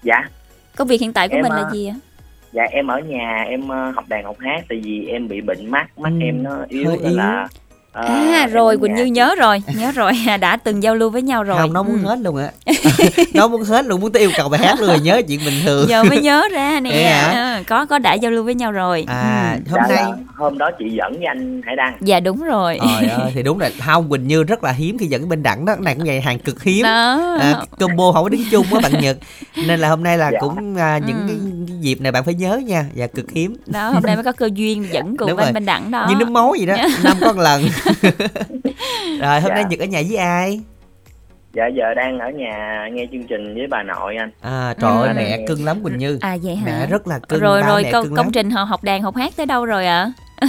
Dạ. 0.03 0.21
Công 0.75 0.87
việc 0.87 1.01
hiện 1.01 1.13
tại 1.13 1.29
của 1.29 1.35
Em, 1.35 1.43
mình 1.43 1.51
là 1.51 1.63
à, 1.67 1.69
gì 1.73 1.87
ạ? 1.87 1.95
Dạ 2.53 2.63
em 2.71 2.87
ở 2.87 2.99
nhà 2.99 3.45
em 3.49 3.69
học 3.69 4.03
đàn 4.07 4.23
học 4.23 4.35
hát 4.39 4.63
tại 4.69 4.81
vì 4.83 5.05
em 5.07 5.27
bị 5.27 5.41
bệnh 5.41 5.71
mắt, 5.71 5.99
mắt 5.99 6.09
Ừ, 6.13 6.25
em 6.25 6.43
nó 6.43 6.65
yếu 6.69 6.91
yếu. 6.91 7.17
là 7.17 7.47
À 7.93 8.29
em 8.41 8.49
rồi 8.51 8.77
Quỳnh. 8.77 8.95
Như 8.95 9.05
nhớ 9.05 9.35
rồi, 9.37 9.61
nhớ 9.75 9.91
rồi, 9.91 10.11
đã 10.39 10.57
từng 10.57 10.83
giao 10.83 10.95
lưu 10.95 11.09
với 11.09 11.21
nhau 11.21 11.43
rồi. 11.43 11.57
không 11.57 11.73
nó 11.73 11.83
muốn 11.83 11.97
Ừ. 12.03 12.07
hết 12.09 12.19
luôn 12.19 12.37
á 12.37 12.49
nó 13.33 13.47
muốn 13.47 13.63
hết 13.63 13.85
luôn 13.85 14.01
muốn 14.01 14.11
tới 14.11 14.21
yêu 14.21 14.31
cầu 14.37 14.49
bài 14.49 14.61
hát 14.65 14.79
luôn 14.79 14.87
rồi 14.89 14.99
nhớ 14.99 15.21
chuyện 15.27 15.39
bình 15.45 15.53
thường 15.65 15.89
Giờ 15.89 16.03
mới 16.03 16.21
nhớ 16.21 16.43
ra 16.51 16.79
nè. 16.83 17.21
Ừ, 17.33 17.63
có 17.67 17.85
có 17.85 17.99
đã 17.99 18.13
giao 18.13 18.31
lưu 18.31 18.43
với 18.43 18.55
nhau 18.55 18.71
rồi. 18.71 19.05
à 19.07 19.57
Ừ. 19.65 19.71
hôm 19.71 19.81
Dạ, 19.89 19.95
nay 19.95 20.03
là 20.05 20.17
hôm 20.37 20.57
đó 20.57 20.69
chị 20.79 20.85
dẫn 20.97 21.13
với 21.13 21.25
anh 21.25 21.61
Hải 21.65 21.75
Đăng. 21.75 21.97
Dạ 22.01 22.19
đúng 22.19 22.43
rồi. 22.43 22.79
Trời 23.01 23.09
ơi 23.09 23.31
thì 23.35 23.43
đúng 23.43 23.59
là 23.59 23.69
không 23.85 24.09
Quỳnh 24.09 24.27
Như 24.27 24.43
rất 24.43 24.63
là 24.63 24.71
hiếm 24.71 24.97
khi 24.97 25.05
dẫn 25.05 25.29
bên 25.29 25.43
đẳng 25.43 25.65
đó 25.65 25.73
cái 25.75 25.81
này 25.83 25.95
cũng 25.95 26.05
vậy 26.05 26.21
hàng 26.21 26.39
cực 26.39 26.63
hiếm 26.63 26.83
Đó. 26.83 27.37
à, 27.41 27.53
combo 27.79 28.11
không 28.11 28.23
có 28.23 28.29
đứng 28.29 28.41
chung 28.51 28.65
với 28.69 28.81
bạn 28.81 29.01
Nhật 29.01 29.17
nên 29.67 29.79
là 29.79 29.89
hôm 29.89 30.03
nay 30.03 30.17
là 30.17 30.29
Dạ. 30.33 30.39
cũng 30.39 30.75
à, 30.77 30.97
những 31.07 31.17
Ừ. 31.17 31.23
cái, 31.27 31.37
dịp 31.81 32.01
này 32.01 32.11
bạn 32.11 32.23
phải 32.23 32.33
nhớ 32.33 32.61
nha 32.65 32.85
và 32.95 33.07
cực 33.07 33.31
hiếm 33.31 33.55
Đó, 33.65 33.89
hôm 33.89 34.03
nay 34.03 34.15
mới 34.15 34.23
có 34.23 34.31
cơ 34.31 34.49
duyên 34.53 34.85
dẫn 34.91 35.17
cùng 35.17 35.27
Đúng 35.29 35.37
rồi. 35.37 35.45
anh 35.45 35.53
Minh 35.53 35.65
Đẳng 35.65 35.91
đó. 35.91 36.05
như 36.09 36.15
nước 36.15 36.29
máu 36.29 36.53
gì 36.59 36.65
đó 36.65 36.75
năm 37.03 37.17
có 37.21 37.33
lần 37.37 37.63
rồi 39.19 39.39
hôm 39.41 39.49
Dạ. 39.49 39.55
nay 39.55 39.63
Nhật 39.69 39.79
ở 39.79 39.85
nhà 39.85 40.01
với 40.09 40.17
ai 40.17 40.59
Dạ 41.53 41.67
giờ 41.67 41.93
đang 41.95 42.19
ở 42.19 42.29
nhà 42.29 42.87
nghe 42.91 43.05
chương 43.11 43.23
trình 43.27 43.55
với 43.55 43.67
bà 43.67 43.83
nội 43.83 44.15
anh. 44.15 44.31
à 44.41 44.73
trời 44.81 44.91
ơi 44.91 45.07
Ừ. 45.07 45.13
mẹ 45.15 45.45
cưng 45.47 45.65
lắm 45.65 45.83
Quỳnh 45.83 45.97
Như 45.97 46.17
À 46.21 46.37
vậy 46.43 46.55
hả? 46.55 46.65
mẹ 46.65 46.87
rất 46.87 47.07
là 47.07 47.19
cưng 47.19 47.39
rồi 47.39 47.61
ba 47.61 47.67
rồi 47.67 47.83
mẹ 47.83 47.91
công, 47.91 48.03
cưng 48.03 48.15
công 48.15 48.25
lắm. 48.25 48.31
trình 48.33 48.49
họ 48.51 48.63
học 48.63 48.83
đàn 48.83 49.01
học 49.01 49.15
hát 49.15 49.33
tới 49.37 49.45
đâu 49.45 49.65
rồi 49.65 49.85
ạ? 49.85 50.11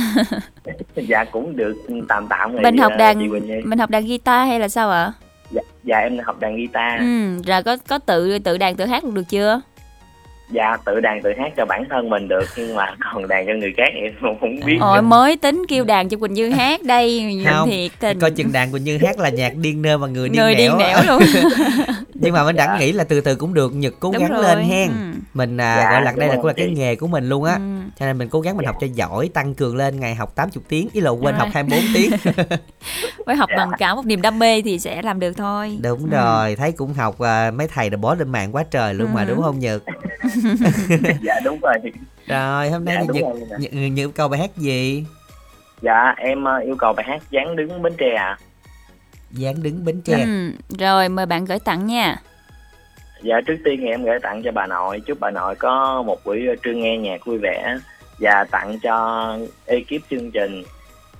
Dạ 0.96 1.24
cũng 1.24 1.56
được 1.56 1.74
tạm 2.08 2.26
tạm 2.30 2.52
rồi. 2.52 2.62
Mình 2.62 2.78
học 2.78 2.92
ờ, 2.92 2.98
đàn 2.98 3.18
mình 3.64 3.78
học 3.78 3.90
đàn 3.90 4.06
guitar 4.06 4.48
hay 4.48 4.60
là 4.60 4.68
sao 4.68 4.90
ạ? 4.90 5.12
Dạ, 5.50 5.62
dạ 5.84 5.98
em 5.98 6.18
học 6.24 6.40
đàn 6.40 6.56
guitar. 6.56 7.00
Ừ, 7.00 7.42
rồi 7.46 7.62
có 7.62 7.76
có 7.88 7.98
tự 7.98 8.38
tự 8.38 8.58
đàn 8.58 8.76
tự 8.76 8.84
hát 8.86 9.04
được 9.04 9.22
chưa? 9.28 9.60
Dạ 10.50 10.76
tự 10.84 11.00
đàn 11.00 11.22
tự 11.22 11.30
hát 11.38 11.52
cho 11.56 11.64
bản 11.66 11.84
thân 11.90 12.10
mình 12.10 12.28
được 12.28 12.44
nhưng 12.56 12.74
mà 12.74 12.86
còn 13.14 13.28
đàn 13.28 13.46
cho 13.46 13.52
người 13.52 13.72
khác 13.76 13.88
em 13.94 14.12
không, 14.40 14.60
biết. 14.66 14.78
Ôi 14.80 15.02
mới 15.02 15.36
tính 15.36 15.62
kêu 15.68 15.84
đàn 15.84 16.08
cho 16.08 16.18
Quỳnh 16.18 16.32
Như 16.34 16.50
hát 16.50 16.82
đây, 16.82 17.38
Không, 17.50 17.68
thiệt 17.70 17.90
tình. 18.00 18.20
coi 18.20 18.30
chừng 18.30 18.52
đàn 18.52 18.72
Quỳnh 18.72 18.84
Như 18.84 18.98
hát 18.98 19.18
là 19.18 19.28
nhạc 19.28 19.52
điên 19.56 19.82
nơ 19.82 19.98
và 19.98 20.06
người 20.06 20.28
điên 20.28 20.42
Người 20.42 20.54
nẻo, 20.54 20.58
điên 20.58 20.78
nẻo 20.78 20.98
luôn. 21.06 21.22
nhưng 22.14 22.34
mà 22.34 22.44
mình 22.44 22.56
đã 22.56 22.76
nghĩ 22.80 22.92
là 22.92 23.04
từ 23.04 23.20
từ 23.20 23.34
cũng 23.34 23.54
được 23.54 23.74
Nhật 23.74 23.94
cố 24.00 24.12
Đúng 24.12 24.22
gắng 24.22 24.32
rồi, 24.32 24.42
lên 24.42 24.58
hen 24.64 24.88
ừ. 24.88 24.94
mình 25.34 25.56
à, 25.60 25.76
Dạ, 25.76 25.90
gọi 25.90 26.02
là 26.02 26.12
đây 26.16 26.28
là 26.28 26.34
đúng 26.34 26.42
cũng 26.42 26.46
là 26.46 26.52
rồi 26.56 26.66
cái 26.66 26.74
nghề 26.76 26.96
của 26.96 27.06
mình 27.06 27.28
luôn 27.28 27.44
á 27.44 27.54
Ừ. 27.54 27.60
cho 27.98 28.06
nên 28.06 28.18
mình 28.18 28.28
cố 28.28 28.40
gắng 28.40 28.56
mình 28.56 28.66
học 28.66 28.76
cho 28.80 28.86
giỏi 28.94 29.30
tăng 29.34 29.54
cường 29.54 29.76
lên 29.76 30.00
ngày 30.00 30.14
học 30.14 30.34
80 30.34 30.62
tiếng 30.68 30.88
ý 30.92 31.00
là 31.00 31.10
quên 31.10 31.22
Rồi. 31.34 31.38
học 31.38 31.48
24 31.52 31.80
tiếng 31.94 32.10
Với 33.26 33.36
học 33.36 33.48
Dạ. 33.52 33.56
bằng 33.56 33.70
cả 33.78 33.94
một 33.94 34.06
niềm 34.06 34.22
đam 34.22 34.38
mê 34.38 34.62
thì 34.62 34.78
sẽ 34.78 35.02
làm 35.02 35.20
được 35.20 35.32
thôi. 35.36 35.78
đúng 35.82 36.00
Ừ. 36.10 36.16
rồi 36.16 36.56
thấy 36.56 36.72
cũng 36.72 36.94
học 36.94 37.18
à, 37.20 37.50
mấy 37.50 37.68
thầy 37.68 37.90
đã 37.90 37.96
bó 37.96 38.14
lên 38.14 38.28
mạng 38.32 38.52
quá 38.54 38.64
trời 38.70 38.94
luôn 38.94 39.08
mà 39.14 39.22
Ừ. 39.22 39.28
đúng 39.28 39.42
không 39.42 39.58
Nhật 39.58 39.82
dạ 41.22 41.34
đúng 41.44 41.58
rồi. 41.62 41.74
rồi 42.26 42.70
hôm 42.70 42.84
nay 42.84 42.94
Dạ, 42.96 43.00
thì 43.14 43.20
đúng 43.20 43.38
Nhật, 43.38 43.48
rồi. 43.50 43.58
Nhật, 43.60 43.72
Nhật 43.72 43.96
yêu 43.96 44.10
cầu 44.10 44.28
bài 44.28 44.40
hát 44.40 44.56
gì 44.56 45.04
Dạ 45.82 46.14
em 46.18 46.44
ờ, 46.44 46.58
yêu 46.58 46.76
cầu 46.76 46.92
bài 46.92 47.06
hát 47.08 47.22
dáng 47.30 47.56
đứng 47.56 47.82
Bến 47.82 47.92
Tre 47.98 48.14
ạ. 48.14 48.38
dáng 49.30 49.62
đứng 49.62 49.84
bến 49.84 50.00
tre 50.04 50.24
Ừ. 50.24 50.50
Rồi 50.78 51.08
mời 51.08 51.26
bạn 51.26 51.44
gửi 51.44 51.58
tặng 51.58 51.86
nha. 51.86 52.16
Dạ 53.22 53.40
trước 53.46 53.56
tiên 53.64 53.80
thì 53.80 53.86
em 53.86 54.04
gửi 54.04 54.18
tặng 54.22 54.42
cho 54.42 54.52
bà 54.52 54.66
nội 54.66 55.00
chúc 55.06 55.20
bà 55.20 55.30
nội 55.30 55.54
có 55.54 56.02
một 56.06 56.24
buổi 56.24 56.46
trưa 56.62 56.72
nghe 56.72 56.96
nhạc 56.96 57.24
vui 57.26 57.38
vẻ 57.38 57.78
và 58.18 58.44
tặng 58.50 58.78
cho 58.82 59.36
ekip 59.66 60.02
chương 60.10 60.30
trình 60.30 60.62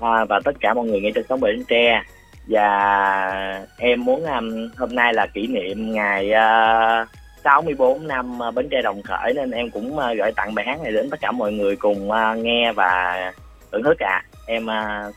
à, 0.00 0.24
và 0.28 0.40
tất 0.44 0.52
cả 0.60 0.74
mọi 0.74 0.86
người 0.86 1.00
nghe 1.00 1.10
trên 1.14 1.24
sóng 1.28 1.40
Bến 1.40 1.64
Tre 1.68 2.02
và 2.46 3.60
em 3.78 4.04
muốn 4.04 4.24
um, 4.24 4.68
hôm 4.78 4.94
nay 4.94 5.14
là 5.14 5.26
kỷ 5.26 5.46
niệm 5.46 5.92
ngày 5.92 6.30
uh, 6.30 7.08
64 7.44 8.07
năm 8.07 8.42
à, 8.42 8.51
Bến 8.51 8.68
Tre 8.70 8.83
Đồng 8.83 9.03
Khởi 9.03 9.33
nên 9.35 9.51
em 9.51 9.70
cũng 9.70 9.98
à, 9.98 10.14
gửi 10.14 10.33
tặng 10.33 10.55
bài 10.55 10.64
hát 10.68 10.81
này 10.83 10.92
đến 10.92 11.11
tất 11.11 11.20
cả 11.20 11.31
mọi 11.31 11.53
người 11.53 11.77
cùng 11.77 12.11
à, 12.11 12.35
nghe 12.35 12.72
và 12.72 13.16
thưởng 13.72 13.83
thức 13.83 13.98
ạ. 13.98 14.24
Em 14.46 14.66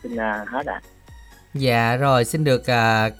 xin 0.03 0.17
hết 0.47 0.65
ạ. 0.65 0.81
Dạ 1.53 1.97
rồi, 1.97 2.25
xin 2.25 2.43
được 2.43 2.61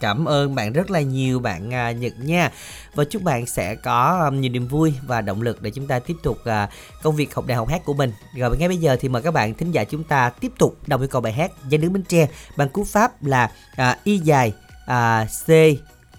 cảm 0.00 0.24
ơn 0.24 0.54
bạn 0.54 0.72
rất 0.72 0.90
là 0.90 1.00
nhiều 1.00 1.40
bạn 1.40 1.68
Nhật 2.00 2.12
nha. 2.24 2.50
Và 2.94 3.04
chúc 3.04 3.22
bạn 3.22 3.46
sẽ 3.46 3.74
có 3.74 4.30
nhiều 4.34 4.52
niềm 4.52 4.66
vui 4.66 4.94
và 5.06 5.20
động 5.20 5.42
lực 5.42 5.62
để 5.62 5.70
chúng 5.70 5.86
ta 5.86 5.98
tiếp 5.98 6.14
tục 6.22 6.38
công 7.02 7.16
việc 7.16 7.34
học 7.34 7.46
đại 7.46 7.56
học 7.56 7.68
hát 7.68 7.84
của 7.84 7.94
mình. 7.94 8.12
Rồi 8.38 8.56
ngay 8.58 8.68
bây 8.68 8.76
giờ 8.76 8.96
thì 9.00 9.08
mời 9.08 9.22
các 9.22 9.34
bạn 9.34 9.54
thính 9.54 9.70
giả 9.70 9.84
chúng 9.84 10.04
ta 10.04 10.30
tiếp 10.40 10.52
tục 10.58 10.76
đồng 10.86 11.00
yêu 11.02 11.08
cầu 11.08 11.20
bài 11.20 11.32
hát 11.32 11.50
Danh 11.68 11.80
đứng 11.80 11.92
Bến 11.92 12.02
Tre 12.02 12.28
bằng 12.56 12.68
cú 12.68 12.84
pháp 12.84 13.24
là 13.24 13.50
à, 13.76 13.96
y 14.04 14.18
dài 14.18 14.52
à, 14.86 15.26
C 15.46 15.48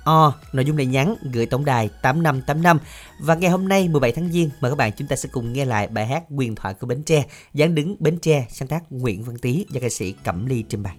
O, 0.03 0.33
nội 0.53 0.65
dung 0.65 0.77
này 0.77 0.85
nhắn 0.85 1.15
gửi 1.33 1.45
tổng 1.45 1.65
đài 1.65 1.89
8585 2.01 2.79
và 3.19 3.35
ngày 3.35 3.51
hôm 3.51 3.67
nay 3.67 3.87
17 3.87 4.11
tháng 4.11 4.31
Giêng, 4.31 4.49
mời 4.61 4.71
các 4.71 4.75
bạn 4.75 4.91
chúng 4.97 5.07
ta 5.07 5.15
sẽ 5.15 5.29
cùng 5.31 5.53
nghe 5.53 5.65
lại 5.65 5.87
bài 5.87 6.07
hát 6.07 6.23
Quyền 6.29 6.55
thoại 6.55 6.73
của 6.73 6.87
Bến 6.87 7.03
Tre 7.03 7.23
dáng 7.53 7.75
đứng 7.75 7.95
Bến 7.99 8.19
Tre 8.21 8.45
sáng 8.49 8.67
tác 8.67 8.83
Nguyễn 8.89 9.23
Văn 9.23 9.37
Tý 9.37 9.65
do 9.69 9.79
ca 9.81 9.89
sĩ 9.89 10.13
Cẩm 10.23 10.45
Ly 10.45 10.63
trình 10.69 10.83
bày. 10.83 10.95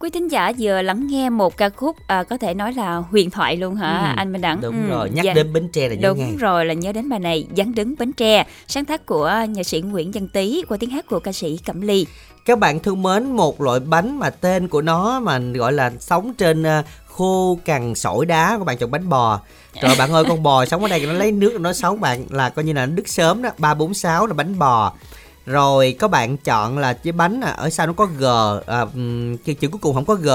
Quý 0.00 0.10
thính 0.10 0.28
giả 0.28 0.52
vừa 0.58 0.82
lắng 0.82 1.06
nghe 1.06 1.30
một 1.30 1.56
ca 1.56 1.68
khúc 1.68 1.96
à, 2.06 2.22
có 2.22 2.36
thể 2.36 2.54
nói 2.54 2.72
là 2.72 2.96
huyền 2.96 3.30
thoại 3.30 3.56
luôn 3.56 3.74
hả 3.74 3.98
Ừ, 3.98 4.14
anh 4.16 4.32
Minh 4.32 4.40
Đẳng? 4.42 4.60
đúng 4.60 4.84
Ừ, 4.84 4.90
rồi 4.90 5.10
nhắc 5.10 5.24
dạ. 5.24 5.32
đến 5.34 5.52
bến 5.52 5.68
tre 5.72 5.88
là 5.88 5.94
nhớ 5.94 6.08
Đúng 6.08 6.18
ngay 6.18 6.34
rồi 6.38 6.64
là 6.64 6.74
nhớ 6.74 6.92
đến 6.92 7.08
bài 7.08 7.18
này 7.18 7.46
Dán 7.54 7.74
đứng 7.74 7.94
Bến 7.98 8.12
Tre 8.12 8.46
Sáng 8.66 8.84
tác 8.84 9.06
của 9.06 9.32
nhạc 9.48 9.62
sĩ 9.62 9.80
Nguyễn 9.80 10.10
Văn 10.12 10.28
Tý 10.28 10.62
Qua 10.68 10.76
tiếng 10.80 10.90
hát 10.90 11.06
của 11.06 11.20
ca 11.20 11.32
sĩ 11.32 11.58
Cẩm 11.66 11.80
Ly 11.80 12.06
các 12.44 12.58
bạn 12.58 12.78
thân 12.80 13.02
mến 13.02 13.24
một 13.36 13.60
loại 13.60 13.80
bánh 13.80 14.18
mà 14.18 14.30
tên 14.30 14.68
của 14.68 14.82
nó 14.82 15.20
mà 15.20 15.38
gọi 15.38 15.72
là 15.72 15.90
sống 16.00 16.34
trên 16.34 16.62
ờ, 16.62 16.82
khô 17.06 17.58
cằn 17.64 17.94
sỏi 17.94 18.26
đá 18.26 18.56
các 18.58 18.64
bạn 18.64 18.76
chọn 18.78 18.90
bánh 18.90 19.08
bò 19.08 19.40
trời 19.82 19.94
bạn 19.98 20.12
ơi 20.12 20.24
con 20.28 20.42
bò 20.42 20.64
sống 20.64 20.82
ở 20.82 20.88
đây 20.88 21.06
nó 21.06 21.12
lấy 21.12 21.32
nước 21.32 21.60
nó 21.60 21.72
sống 21.72 22.00
bạn 22.00 22.24
là 22.30 22.48
coi 22.48 22.64
như 22.64 22.72
là 22.72 22.86
nó 22.86 22.94
đứt 22.94 23.08
sớm 23.08 23.42
đó 23.42 23.50
ba 23.58 23.74
bốn 23.74 23.94
sáu 23.94 24.26
là 24.26 24.34
bánh 24.34 24.58
bò 24.58 24.92
rồi 25.50 25.96
có 25.98 26.08
bạn 26.08 26.36
chọn 26.36 26.78
là 26.78 26.92
cái 26.92 27.12
bánh 27.12 27.40
à, 27.40 27.50
ở 27.50 27.70
sau 27.70 27.86
nó 27.86 27.92
có 27.92 28.06
g 28.18 28.24
à, 28.66 28.80
ừm, 28.80 29.36
chữ, 29.36 29.52
chữ 29.54 29.68
cuối 29.68 29.78
cùng 29.82 29.94
không 29.94 30.04
có 30.04 30.14
g. 30.14 30.28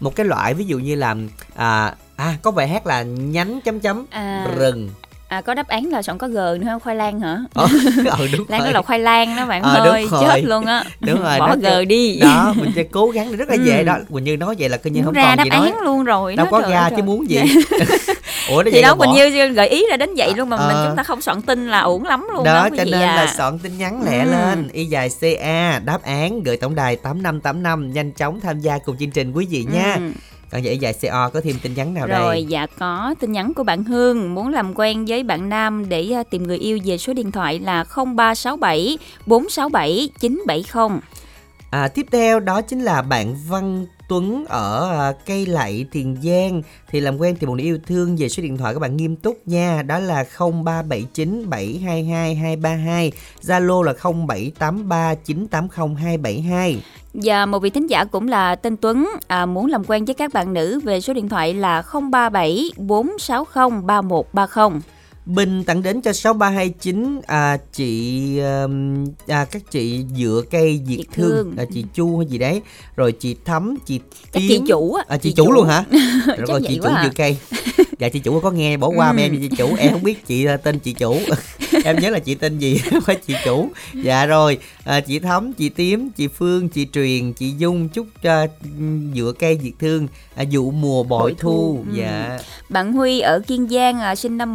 Một 0.00 0.16
cái 0.16 0.26
loại 0.26 0.54
ví 0.54 0.64
dụ 0.64 0.78
như 0.78 0.94
là 0.94 1.14
à, 1.56 1.94
à 2.16 2.36
có 2.42 2.50
bài 2.50 2.68
hát 2.68 2.86
là 2.86 3.02
nhánh 3.02 3.60
chấm 3.60 3.80
chấm 3.80 4.06
à, 4.10 4.46
rừng. 4.56 4.90
à, 5.28 5.40
Có 5.40 5.54
đáp 5.54 5.68
án 5.68 5.86
là 5.86 6.02
chọn 6.02 6.18
có 6.18 6.28
G 6.28 6.32
nữa 6.34 6.58
không? 6.64 6.80
Khoai 6.80 6.96
lang 6.96 7.20
hả? 7.20 7.38
ờ 7.54 7.66
ừ, 8.18 8.28
đúng 8.38 8.46
Lan 8.48 8.64
đó 8.64 8.70
là 8.70 8.82
khoai 8.82 8.98
lang 8.98 9.36
đó 9.36 9.46
bạn 9.46 9.62
Ờ, 9.62 9.74
ơi 9.90 10.06
rồi. 10.10 10.20
Chết 10.28 10.44
luôn 10.44 10.64
á. 10.66 10.84
Đúng 11.00 11.22
rồi 11.22 11.38
Bỏ 11.38 11.56
G 11.56 11.66
đi. 11.88 12.18
đó 12.20 12.52
mình 12.56 12.72
sẽ 12.76 12.82
cố 12.82 13.10
gắng 13.10 13.36
rất 13.36 13.48
là 13.48 13.54
dễ 13.54 13.78
Ừ. 13.78 13.84
đó. 13.84 13.98
Quỳnh 14.12 14.24
Như 14.24 14.36
nói 14.36 14.54
vậy 14.58 14.68
là 14.68 14.76
coi 14.76 14.90
như 14.90 15.02
không 15.04 15.14
ra 15.14 15.22
còn 15.22 15.36
đáp 15.36 15.44
gì 15.44 15.50
nói. 15.50 15.70
án 15.70 15.80
luôn 15.80 16.04
rồi. 16.04 16.36
Đâu 16.36 16.46
đó, 16.46 16.50
có 16.50 16.68
ra 16.68 16.90
chứ 16.96 17.02
muốn 17.02 17.30
gì 17.30 17.40
ủa 18.48 18.62
Thì 18.72 18.82
đó 18.82 18.94
bỏ 18.94 19.04
Quỳnh 19.06 19.14
Như 19.14 19.48
gợi 19.48 19.68
ý 19.68 19.84
là 19.90 19.96
đến 19.96 20.10
vậy 20.16 20.34
luôn 20.36 20.48
mà 20.48 20.56
mình 20.56 20.76
Ờ. 20.76 20.86
chúng 20.88 20.96
ta 20.96 21.02
không 21.02 21.20
soạn 21.20 21.42
tin 21.42 21.68
là 21.68 21.80
ổn 21.80 22.04
lắm 22.04 22.26
luôn 22.34 22.44
đó 22.44 22.54
đó, 22.54 22.68
cho 22.76 22.84
nên 22.84 22.92
à. 23.00 23.16
là 23.16 23.34
soạn 23.36 23.58
tin 23.58 23.78
nhắn 23.78 24.02
lẹ 24.04 24.18
Ừ. 24.24 24.30
lên 24.30 24.68
y 24.72 24.84
dài 24.84 25.08
ca 25.20 25.78
đáp 25.78 26.02
án 26.02 26.42
gửi 26.42 26.56
tổng 26.56 26.74
đài 26.74 26.96
tám 26.96 27.22
năm 27.22 27.40
tám 27.40 27.62
năm 27.62 27.92
nhanh 27.92 28.12
chóng 28.12 28.40
tham 28.40 28.60
gia 28.60 28.78
cùng 28.78 28.96
chương 28.98 29.10
trình 29.10 29.32
quý 29.32 29.46
vị 29.50 29.66
nha 29.72 29.94
Ừ. 29.94 30.00
còn 30.50 30.62
vậy 30.62 30.72
y 30.72 30.78
dài 30.78 30.94
co 31.02 31.28
có 31.28 31.40
thêm 31.44 31.56
tin 31.62 31.74
nhắn 31.74 31.94
nào 31.94 32.06
Rồi 32.06 32.18
đây 32.34 32.44
dạ 32.48 32.66
có 32.78 33.14
tin 33.20 33.32
nhắn 33.32 33.52
của 33.54 33.62
bạn 33.62 33.84
Hương 33.84 34.34
muốn 34.34 34.52
làm 34.52 34.72
quen 34.74 35.04
với 35.08 35.22
bạn 35.22 35.48
Nam 35.48 35.88
để 35.88 36.10
à, 36.14 36.22
tìm 36.30 36.42
người 36.42 36.58
yêu 36.58 36.78
về 36.84 36.98
số 36.98 37.12
điện 37.12 37.32
thoại 37.32 37.58
là 37.58 37.84
0367 38.16 38.98
467 39.26 40.08
970. 40.20 40.98
à, 41.70 41.88
tiếp 41.88 42.06
theo 42.12 42.40
đó 42.40 42.60
chính 42.60 42.80
là 42.82 43.02
bạn 43.02 43.36
Văn 43.48 43.86
Tuấn 44.08 44.44
ở 44.48 44.90
à, 44.90 45.12
cây 45.26 45.46
lậy 45.46 45.86
Tiền 45.92 46.16
Giang. 46.22 46.62
Thì 46.88 47.00
làm 47.00 47.18
quen 47.18 47.36
tìm 47.36 47.48
một 47.48 47.54
người 47.54 47.64
yêu 47.64 47.78
thương 47.86 48.16
về 48.16 48.28
số 48.28 48.42
điện 48.42 48.56
thoại 48.56 48.74
các 48.74 48.80
bạn 48.80 48.96
nghiêm 48.96 49.16
túc 49.16 49.48
nha. 49.48 49.82
Đó 49.82 49.98
là 49.98 50.24
0379 50.38 51.50
722 51.50 52.34
232 52.34 53.12
Zalo 53.42 53.82
là 53.82 53.92
0783 53.92 55.14
980 55.14 55.96
272 56.02 56.82
Và 57.14 57.46
một 57.46 57.58
vị 57.58 57.70
thính 57.70 57.86
giả 57.86 58.04
cũng 58.04 58.28
là 58.28 58.54
tên 58.54 58.76
Tuấn 58.76 59.08
à, 59.26 59.46
muốn 59.46 59.66
làm 59.66 59.84
quen 59.84 60.04
với 60.04 60.14
các 60.14 60.32
bạn 60.32 60.54
nữ 60.54 60.80
về 60.80 61.00
số 61.00 61.12
điện 61.12 61.28
thoại 61.28 61.54
là 61.54 61.82
037 62.12 62.70
460 62.76 63.80
3130. 63.86 64.95
Bình 65.26 65.64
tặng 65.64 65.82
đến 65.82 66.00
cho 66.02 66.12
6329 66.12 67.20
à, 67.26 67.56
chị 67.72 68.38
à, 69.28 69.44
các 69.44 69.62
chị 69.70 70.04
dựa 70.16 70.42
cây 70.50 70.80
diệt 70.86 70.98
Diệt 70.98 71.06
thương, 71.12 71.30
thương. 71.30 71.54
À, 71.58 71.64
chị 71.74 71.84
Chu 71.94 72.18
hay 72.18 72.26
gì 72.26 72.38
đấy. 72.38 72.60
Rồi 72.96 73.12
chị 73.12 73.36
Thắm 73.44 73.76
chị 73.86 74.00
Tiến. 74.32 74.48
chị 74.48 74.60
chủ 74.68 74.92
á. 74.94 75.04
à, 75.08 75.16
chị, 75.16 75.32
chủ, 75.32 75.52
luôn 75.52 75.66
hả? 75.66 75.84
Rồi 76.48 76.60
chị 76.68 76.78
chủ 76.82 76.88
à. 76.88 77.02
dựa 77.04 77.10
cây. 77.16 77.36
Dạ 77.98 78.08
chị 78.08 78.18
chủ 78.18 78.40
có 78.40 78.50
nghe 78.50 78.76
bỏ 78.76 78.88
qua 78.88 79.10
Ừ. 79.10 79.16
em 79.18 79.40
chị 79.40 79.48
chủ. 79.58 79.68
Em 79.78 79.92
không 79.92 80.02
biết 80.02 80.26
chị 80.26 80.44
à, 80.44 80.56
tên 80.56 80.78
chị 80.78 80.92
chủ. 80.92 81.18
Em 81.84 81.96
nhớ 82.00 82.10
là 82.10 82.18
chị 82.18 82.34
tên 82.34 82.58
gì 82.58 82.78
phải 83.04 83.16
chị 83.26 83.34
chủ. 83.44 83.68
Dạ 84.04 84.26
rồi 84.26 84.58
à, 84.84 85.00
chị 85.00 85.18
Thắm 85.18 85.52
chị 85.52 85.68
Tím 85.68 86.10
chị 86.16 86.26
Phương 86.28 86.68
chị 86.68 86.86
Truyền 86.92 87.32
chị 87.32 87.54
Dung. 87.58 87.88
Chúc 87.88 88.06
cho 88.22 88.46
dựa 89.14 89.32
cây 89.38 89.58
diệt 89.62 89.72
thương 89.80 90.08
à, 90.34 90.42
dụ 90.42 90.70
mùa 90.70 91.02
bội 91.02 91.20
Bội 91.22 91.34
thu, 91.38 91.50
thu, 91.50 91.84
ừ. 91.90 91.98
dạ 91.98 92.38
Bạn 92.68 92.92
Huy 92.92 93.20
ở 93.20 93.40
Kiên 93.46 93.68
Giang 93.68 94.00
à, 94.00 94.14
sinh 94.14 94.36
năm 94.38 94.54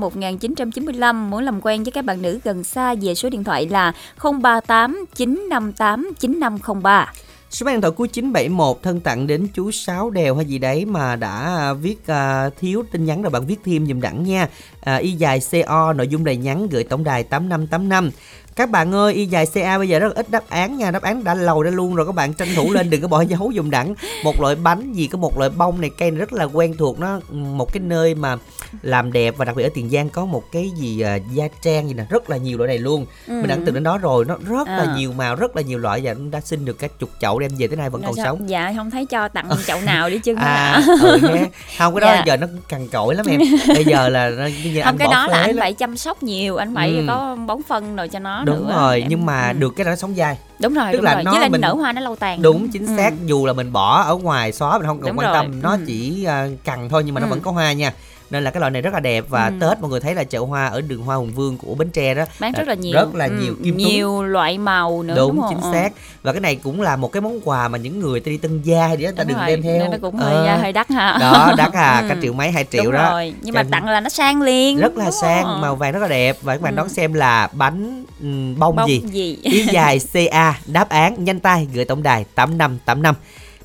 1995 0.65 1.29
muốn 1.29 1.43
làm 1.43 1.59
quen 1.61 1.83
với 1.83 1.91
các 1.91 2.05
bạn 2.05 2.21
nữ 2.21 2.39
gần 2.43 2.63
xa 2.63 2.95
về 3.01 3.15
số 3.15 3.29
điện 3.29 3.43
thoại 3.43 3.67
là 3.69 3.93
038 4.23 5.05
958 5.15 6.11
9503. 6.19 7.13
Số 7.51 7.65
điện 7.67 7.81
thoại 7.81 7.91
cuối 7.97 8.07
971 8.07 8.77
thân 8.83 8.99
tặng 8.99 9.27
đến 9.27 9.47
chú 9.53 9.71
Sáu 9.71 10.09
Đèo 10.09 10.35
hay 10.35 10.45
gì 10.45 10.57
đấy 10.57 10.85
mà 10.85 11.15
đã 11.15 11.73
viết 11.73 11.97
uh, 12.01 12.53
thiếu 12.59 12.83
tin 12.91 13.05
nhắn 13.05 13.21
rồi 13.21 13.29
bạn 13.29 13.45
viết 13.45 13.59
thêm 13.65 13.87
dùm 13.87 14.01
đẳng 14.01 14.23
nha. 14.23 14.47
Uh, 14.95 15.01
y 15.01 15.11
dài 15.11 15.39
CO 15.51 15.93
nội 15.93 16.07
dung 16.07 16.23
đầy 16.23 16.37
nhắn 16.37 16.67
gửi 16.69 16.83
tổng 16.83 17.03
đài 17.03 17.23
8585. 17.23 18.11
Các 18.55 18.69
bạn 18.69 18.91
ơi, 18.95 19.13
y 19.13 19.25
dài 19.25 19.45
CA 19.53 19.77
bây 19.77 19.89
giờ 19.89 19.99
rất 19.99 20.07
là 20.07 20.13
ít 20.15 20.29
đáp 20.29 20.43
án 20.49 20.77
nha, 20.77 20.91
đáp 20.91 21.01
án 21.01 21.23
đã 21.23 21.33
lầu 21.33 21.61
ra 21.63 21.71
luôn 21.71 21.95
rồi 21.95 22.05
các 22.05 22.15
bạn 22.15 22.33
tranh 22.33 22.47
thủ 22.55 22.71
lên 22.71 22.89
đừng 22.89 23.01
có 23.01 23.07
bỏ 23.07 23.21
dấu 23.29 23.51
dùm 23.55 23.69
đẳng. 23.69 23.93
Một 24.23 24.41
loại 24.41 24.55
bánh 24.55 24.93
gì 24.93 25.07
có 25.07 25.17
một 25.17 25.37
loại 25.37 25.49
bông 25.49 25.81
này 25.81 25.89
cây 25.97 26.11
này 26.11 26.19
rất 26.19 26.33
là 26.33 26.43
quen 26.43 26.75
thuộc 26.77 26.99
nó 26.99 27.19
một 27.31 27.73
cái 27.73 27.81
nơi 27.81 28.15
mà 28.15 28.35
làm 28.81 29.11
đẹp 29.13 29.33
và 29.37 29.45
đặc 29.45 29.55
biệt 29.55 29.63
ở 29.63 29.69
Tiền 29.73 29.89
Giang 29.89 30.09
có 30.09 30.25
một 30.25 30.43
cái 30.51 30.69
gì 30.77 31.01
à, 31.01 31.15
gia 31.31 31.47
trang 31.61 31.87
gì 31.87 31.93
nè, 31.93 32.03
rất 32.09 32.29
là 32.29 32.37
nhiều 32.37 32.57
loại 32.57 32.67
này 32.67 32.77
luôn. 32.77 33.05
Mình 33.27 33.47
đã 33.47 33.57
từng 33.65 33.73
đến 33.75 33.83
đó 33.83 33.97
rồi, 33.97 34.25
nó 34.25 34.35
rất 34.49 34.67
là 34.67 34.77
Ừ. 34.77 34.87
À. 34.87 34.95
nhiều 34.97 35.11
màu, 35.13 35.35
rất 35.35 35.55
là 35.55 35.61
nhiều 35.61 35.79
loại 35.79 36.01
và 36.03 36.15
đã 36.31 36.39
xin 36.41 36.65
được 36.65 36.79
cả 36.79 36.87
chục 36.99 37.09
chậu 37.19 37.39
đem 37.39 37.51
về 37.57 37.67
tới 37.67 37.77
nay 37.77 37.89
vẫn 37.89 38.01
Rồi 38.01 38.07
còn 38.07 38.15
sao? 38.15 38.25
sống. 38.25 38.49
Dạ 38.49 38.73
không 38.75 38.91
thấy 38.91 39.05
cho 39.05 39.27
tặng 39.27 39.49
chậu 39.67 39.81
nào 39.81 40.09
đi 40.09 40.19
chứ 40.19 40.35
À, 40.37 40.81
ừ 41.01 41.17
nha. 41.21 41.45
Không 41.77 41.95
cái 41.95 42.01
đó 42.01 42.07
Dạ. 42.15 42.23
giờ 42.25 42.37
nó 42.37 42.47
cằn 42.69 42.87
cỗi 42.87 43.15
lắm 43.15 43.25
em. 43.29 43.39
Bây 43.67 43.85
giờ 43.85 44.09
là 44.09 44.31
bây 44.37 44.73
giờ 44.73 44.81
không 44.85 44.91
anh 44.93 44.97
cái 44.97 45.07
đó 45.11 45.27
là 45.27 45.39
anh 45.41 45.57
phải 45.59 45.73
chăm 45.73 45.97
sóc 45.97 46.23
nhiều 46.23 46.55
anh 46.57 46.75
phải 46.75 46.89
Ừ. 46.95 47.03
có 47.07 47.37
bón 47.47 47.57
phân 47.69 47.95
rồi 47.95 48.07
cho 48.07 48.19
nó 48.19 48.40
Đúng 48.45 48.67
nữa. 48.67 48.73
rồi, 48.75 48.99
Em- 48.99 49.09
nhưng 49.09 49.25
mà 49.25 49.47
ừ. 49.47 49.53
được 49.59 49.73
cái 49.75 49.85
nó 49.85 49.95
sống 49.95 50.15
dai. 50.15 50.37
đúng 50.59 50.73
rồi 50.73 50.85
tức 50.91 50.97
đúng 50.97 51.05
là 51.05 51.13
rồi 51.13 51.23
nó 51.23 51.39
lại 51.39 51.49
mình- 51.49 51.61
nở 51.61 51.73
hoa 51.73 51.91
nó 51.93 52.01
lâu 52.01 52.15
tàn 52.15 52.41
Đúng 52.41 52.67
chính 52.69 52.85
Ừ. 52.87 52.93
xác 52.97 53.13
dù 53.25 53.45
là 53.45 53.53
mình 53.53 53.71
bỏ 53.73 54.01
ở 54.01 54.15
ngoài 54.15 54.51
xóa 54.51 54.77
mình 54.77 54.87
không 54.87 54.97
cần 55.01 55.07
Đúng 55.07 55.17
quan 55.17 55.27
rồi, 55.33 55.35
tâm, 55.43 55.61
nó 55.61 55.71
ừ. 55.71 55.77
chỉ 55.87 56.23
à, 56.25 56.47
cằn 56.63 56.89
thôi 56.89 57.03
nhưng 57.05 57.15
mà 57.15 57.21
nó 57.21 57.27
Ừ. 57.27 57.29
vẫn 57.29 57.39
có 57.41 57.51
hoa 57.51 57.73
nha. 57.73 57.93
Nên 58.31 58.43
là 58.43 58.51
cái 58.51 58.59
loại 58.59 58.71
này 58.71 58.81
rất 58.81 58.93
là 58.93 58.99
đẹp 58.99 59.25
và 59.29 59.45
Ừ. 59.45 59.53
Tết 59.61 59.79
mọi 59.81 59.89
người 59.89 59.99
thấy 59.99 60.15
là 60.15 60.23
chợ 60.23 60.39
hoa 60.39 60.65
ở 60.67 60.81
đường 60.81 61.01
Hoa 61.01 61.15
Hùng 61.15 61.31
Vương 61.35 61.57
của 61.57 61.75
Bến 61.75 61.89
Tre 61.89 62.13
đó 62.13 62.25
bán 62.39 62.51
rất 62.51 62.67
là 62.67 62.73
nhiều. 62.73 62.93
rất 62.93 63.15
là 63.15 63.25
Ừ, 63.25 63.31
nhiều 63.41 63.55
kim 63.63 63.77
nhiều 63.77 64.23
loại 64.23 64.57
màu 64.57 65.03
nữa 65.03 65.15
đúng, 65.17 65.35
đúng, 65.35 65.45
chính 65.49 65.61
Ờ. 65.61 65.71
xác. 65.73 65.93
Và 66.23 66.31
cái 66.33 66.41
này 66.41 66.55
cũng 66.55 66.81
là 66.81 66.95
một 66.95 67.11
cái 67.11 67.21
món 67.21 67.39
quà 67.43 67.67
mà 67.67 67.77
những 67.77 67.99
người 67.99 68.19
ta 68.19 68.29
đi 68.29 68.37
tân 68.37 68.61
gia 68.61 68.91
gì 68.93 69.03
đó 69.05 69.11
ta 69.15 69.23
Đúng 69.23 69.27
đừng 69.29 69.37
rồi, 69.37 69.47
đem 69.47 69.61
theo. 69.61 69.77
nên 69.79 69.91
nó 69.91 69.97
cũng 70.01 70.17
Ờ, 70.19 70.45
hơi 70.45 70.57
hơi 70.57 70.73
đắt 70.73 70.89
ha. 70.89 71.17
Đó 71.19 71.53
đắt 71.57 71.73
à 71.73 71.99
Ừ. 72.01 72.09
cả 72.09 72.15
triệu 72.21 72.33
mấy 72.33 72.51
hai 72.51 72.65
triệu 72.71 72.83
đúng 72.83 72.93
đó. 72.93 73.11
rồi 73.11 73.33
nhưng 73.41 73.53
Cho 73.55 73.63
mà 73.63 73.67
tặng 73.71 73.85
là 73.85 73.99
nó 73.99 74.09
sang 74.09 74.41
liền 74.41 74.77
rất 74.77 74.97
là 74.97 75.11
sang 75.11 75.43
không? 75.43 75.61
màu 75.61 75.75
vàng 75.75 75.91
rất 75.93 75.99
là 75.99 76.07
đẹp. 76.07 76.37
Và 76.41 76.53
các 76.55 76.61
bạn 76.61 76.73
Ừ. 76.73 76.77
đón 76.77 76.89
xem 76.89 77.13
là 77.13 77.49
bánh 77.53 78.05
ừm, 78.21 78.59
bông, 78.59 78.75
bông 78.75 78.89
gì? 78.89 79.01
gì? 79.11 79.37
Y 79.41 79.63
dài 79.71 79.99
ca 80.31 80.59
đáp 80.65 80.89
án 80.89 81.23
nhanh 81.23 81.39
tay 81.39 81.67
gửi 81.73 81.85
tổng 81.85 82.03
đài 82.03 82.25
tám 82.35 82.57
năm 82.57 82.77
tám 82.85 83.01
năm. 83.01 83.15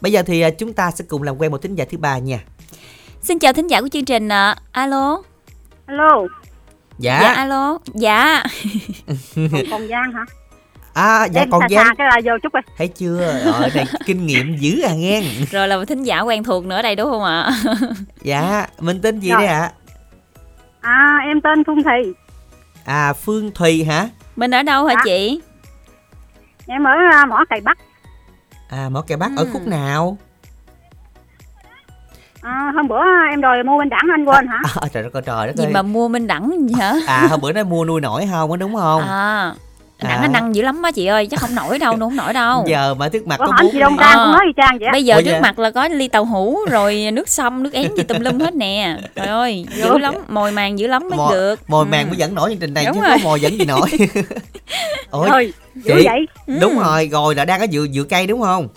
Bây 0.01 0.13
giờ 0.13 0.23
thì 0.27 0.41
à, 0.41 0.51
chúng 0.51 0.73
ta 0.73 0.91
sẽ 0.91 1.05
cùng 1.09 1.23
làm 1.23 1.39
quen 1.41 1.51
một 1.51 1.63
thính 1.63 1.75
giả 1.75 1.85
thứ 1.91 1.99
ba 1.99 2.19
nha 2.19 2.41
xin 3.27 3.39
chào 3.39 3.53
thính 3.53 3.67
giả 3.71 3.81
của 3.81 3.89
chương 3.89 4.05
trình 4.05 4.29
ạ 4.29 4.57
alo 4.73 5.23
Alo, 5.87 6.23
dạ, 6.99 7.21
dạ 7.23 7.33
alo 7.33 7.79
dạ 7.95 8.43
còn, 9.71 9.89
Giang 9.89 10.13
hả? 10.13 10.25
à 10.95 11.25
dạ 11.33 11.41
Em 11.43 11.51
còn 11.51 11.61
xa 11.63 11.69
giang 11.71 11.87
xa 11.87 11.95
cái 11.99 12.07
là 12.11 12.21
vô 12.25 12.39
chút 12.43 12.53
rồi. 12.53 12.63
thấy 12.79 12.89
chưa 12.89 13.21
ở 13.53 13.69
đây 13.75 13.85
kinh 14.07 14.27
nghiệm 14.27 14.57
dữ 14.57 14.81
à 14.83 14.95
nghe 14.95 15.23
rồi 15.51 15.69
là 15.69 15.77
một 15.77 15.85
thính 15.89 16.03
giả 16.03 16.21
quen 16.21 16.45
thuộc 16.45 16.65
nữa 16.65 16.83
đây 16.83 16.97
đúng 16.97 17.11
không 17.11 17.25
ạ 17.25 17.51
dạ 18.23 18.67
mình 18.81 19.01
tên 19.03 19.21
gì 19.21 19.31
Rồi. 19.31 19.39
đấy 19.39 19.47
ạ 19.49 19.73
À, 20.81 21.19
em 21.27 21.41
tên 21.41 21.65
Phương 21.65 21.83
Thị. 21.83 22.13
à 22.85 23.13
phương 23.13 23.51
thùy 23.55 23.85
hả 23.85 24.09
mình 24.37 24.51
ở 24.51 24.63
đâu 24.63 24.87
hả 24.87 24.95
Dạ. 24.95 25.01
chị 25.05 25.41
Em 26.67 26.85
ở 26.85 26.91
à, 27.13 27.25
mỏ 27.27 27.45
cày 27.51 27.61
Bắc. 27.61 27.79
à 28.69 28.89
mỏ 28.89 29.03
kè 29.03 29.17
bắc 29.17 29.31
ở 29.37 29.43
Ừ. 29.45 29.49
khúc 29.53 29.67
nào 29.67 30.19
À, 32.47 32.73
hôm 32.75 32.89
bữa 32.89 33.01
em 33.31 33.41
đòi 33.41 33.63
mua 33.63 33.79
bên 33.79 33.89
đẳng 33.89 34.05
anh 34.13 34.25
quên 34.25 34.47
hả? 34.47 34.59
à, 34.81 34.89
trời 34.93 35.03
đất 35.03 35.13
ơi 35.13 35.23
trời 35.27 35.47
đất 35.47 35.57
gì 35.57 35.65
ơi 35.65 35.73
mà 35.73 35.83
mua 35.83 36.09
minh 36.09 36.27
đẳng 36.27 36.51
gì 36.69 36.75
hả 36.79 36.95
à 37.07 37.27
hôm 37.31 37.41
bữa 37.41 37.53
nói 37.53 37.65
mua 37.65 37.85
nuôi 37.85 38.01
nổi 38.01 38.29
không 38.31 38.51
có 38.51 38.57
đúng 38.57 38.75
không 38.75 39.03
à 39.03 39.53
đẳng 40.03 40.13
À. 40.13 40.19
nó 40.23 40.29
năng 40.29 40.55
dữ 40.55 40.63
lắm 40.63 40.83
á 40.83 40.91
chị 40.91 41.07
ơi 41.07 41.27
chắc 41.31 41.41
không 41.41 41.55
nổi 41.55 41.79
đâu 41.79 41.97
nó 41.97 42.07
không 42.07 42.17
nổi 42.17 42.33
đâu 42.33 42.65
giờ 42.69 42.95
mà 42.95 43.09
trước 43.09 43.27
mặt 43.27 43.37
Có 43.39 43.47
có 43.47 43.53
bốn 43.63 43.73
chị 43.73 43.79
Đông 43.81 43.97
Trang 44.01 44.19
Ờ. 44.19 44.25
cũng 44.25 44.33
nói 44.33 44.43
y 44.47 44.53
chang 44.57 44.79
vậy. 44.79 44.87
á. 44.87 44.93
bây 44.93 45.05
giờ 45.05 45.15
Ủa 45.15 45.21
trước 45.21 45.31
dạ? 45.31 45.41
mặt 45.41 45.59
là 45.59 45.71
có 45.71 45.89
ly 45.89 46.09
tàu 46.09 46.25
hũ 46.25 46.59
rồi 46.71 47.09
nước 47.13 47.29
sông 47.29 47.63
nước 47.63 47.73
én 47.73 47.91
gì 47.97 48.03
tùm 48.03 48.21
lum 48.21 48.39
hết 48.39 48.55
nè 48.55 48.97
trời 49.15 49.27
ơi 49.27 49.67
dữ 49.77 49.99
lắm 49.99 50.15
mồi 50.29 50.53
màng 50.53 50.79
dữ 50.79 50.87
lắm 50.87 51.03
mới 51.11 51.17
Mồi- 51.19 51.33
được 51.35 51.61
mồi 51.69 51.85
Ừ. 51.85 51.89
màng 51.91 52.09
mới 52.09 52.17
dẫn 52.17 52.35
nổi 52.35 52.51
chương 52.51 52.59
trình 52.61 52.75
này 52.75 52.85
Đúng 52.87 52.95
chứ 52.95 53.01
rồi. 53.01 53.11
có 53.11 53.19
mồi 53.25 53.41
dẫn 53.41 53.59
gì 53.59 53.65
nổi 53.65 53.91
ôi 55.11 55.53
chị- 55.85 56.05
vậy. 56.05 56.27
Ừ. 56.47 56.55
đúng 56.61 56.79
rồi 56.79 57.09
rồi 57.13 57.35
là 57.35 57.45
đang 57.45 57.61
ở 57.61 57.67
dựa 57.73 57.87
dựa 57.93 58.05
cây 58.05 58.27
đúng 58.27 58.43
không 58.43 58.69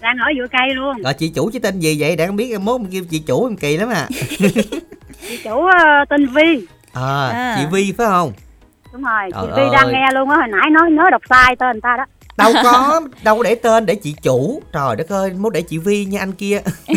Đang 0.00 0.16
ở 0.18 0.26
giữa 0.36 0.46
cây 0.52 0.74
luôn. 0.74 1.02
rồi 1.02 1.14
chị 1.14 1.28
chủ 1.28 1.50
chứ 1.52 1.58
tên 1.58 1.78
gì 1.80 1.96
vậy 2.00 2.16
để 2.16 2.26
không 2.26 2.36
biết 2.36 2.58
mốt 2.60 2.80
em 2.80 2.90
kêu 2.90 3.04
chị 3.10 3.18
chủ 3.18 3.46
em 3.46 3.56
kỳ 3.56 3.76
lắm 3.76 3.88
à 3.88 4.08
Chị 5.28 5.36
chủ 5.44 5.66
ờ, 5.66 6.04
tên 6.08 6.26
Vi. 6.26 6.66
à, 6.92 7.28
À. 7.28 7.56
chị 7.58 7.62
vi 7.72 7.92
phải 7.98 8.06
không 8.06 8.32
Đúng 8.92 9.02
rồi, 9.02 9.22
chị 9.32 9.38
Trời 9.56 9.64
Vi 9.64 9.70
đang 9.72 9.92
nghe 9.92 10.06
luôn 10.14 10.30
á. 10.30 10.36
Hồi 10.36 10.46
nãy 10.48 10.70
nói 10.70 10.90
nhớ 10.90 11.02
đọc 11.10 11.22
sai 11.30 11.56
tên 11.58 11.72
người 11.72 11.80
ta 11.80 11.96
đó. 11.96 12.04
đâu 12.36 12.52
có 12.62 13.00
đâu 13.24 13.36
có 13.36 13.42
để 13.42 13.54
tên 13.54 13.86
để 13.86 13.94
chị 13.94 14.14
chủ 14.22 14.62
trời 14.72 14.96
đất 14.96 15.08
ơi 15.12 15.32
mốt 15.38 15.52
để 15.52 15.62
chị 15.62 15.78
vi 15.78 16.04
nha 16.04 16.20
anh 16.20 16.32
kia 16.32 16.60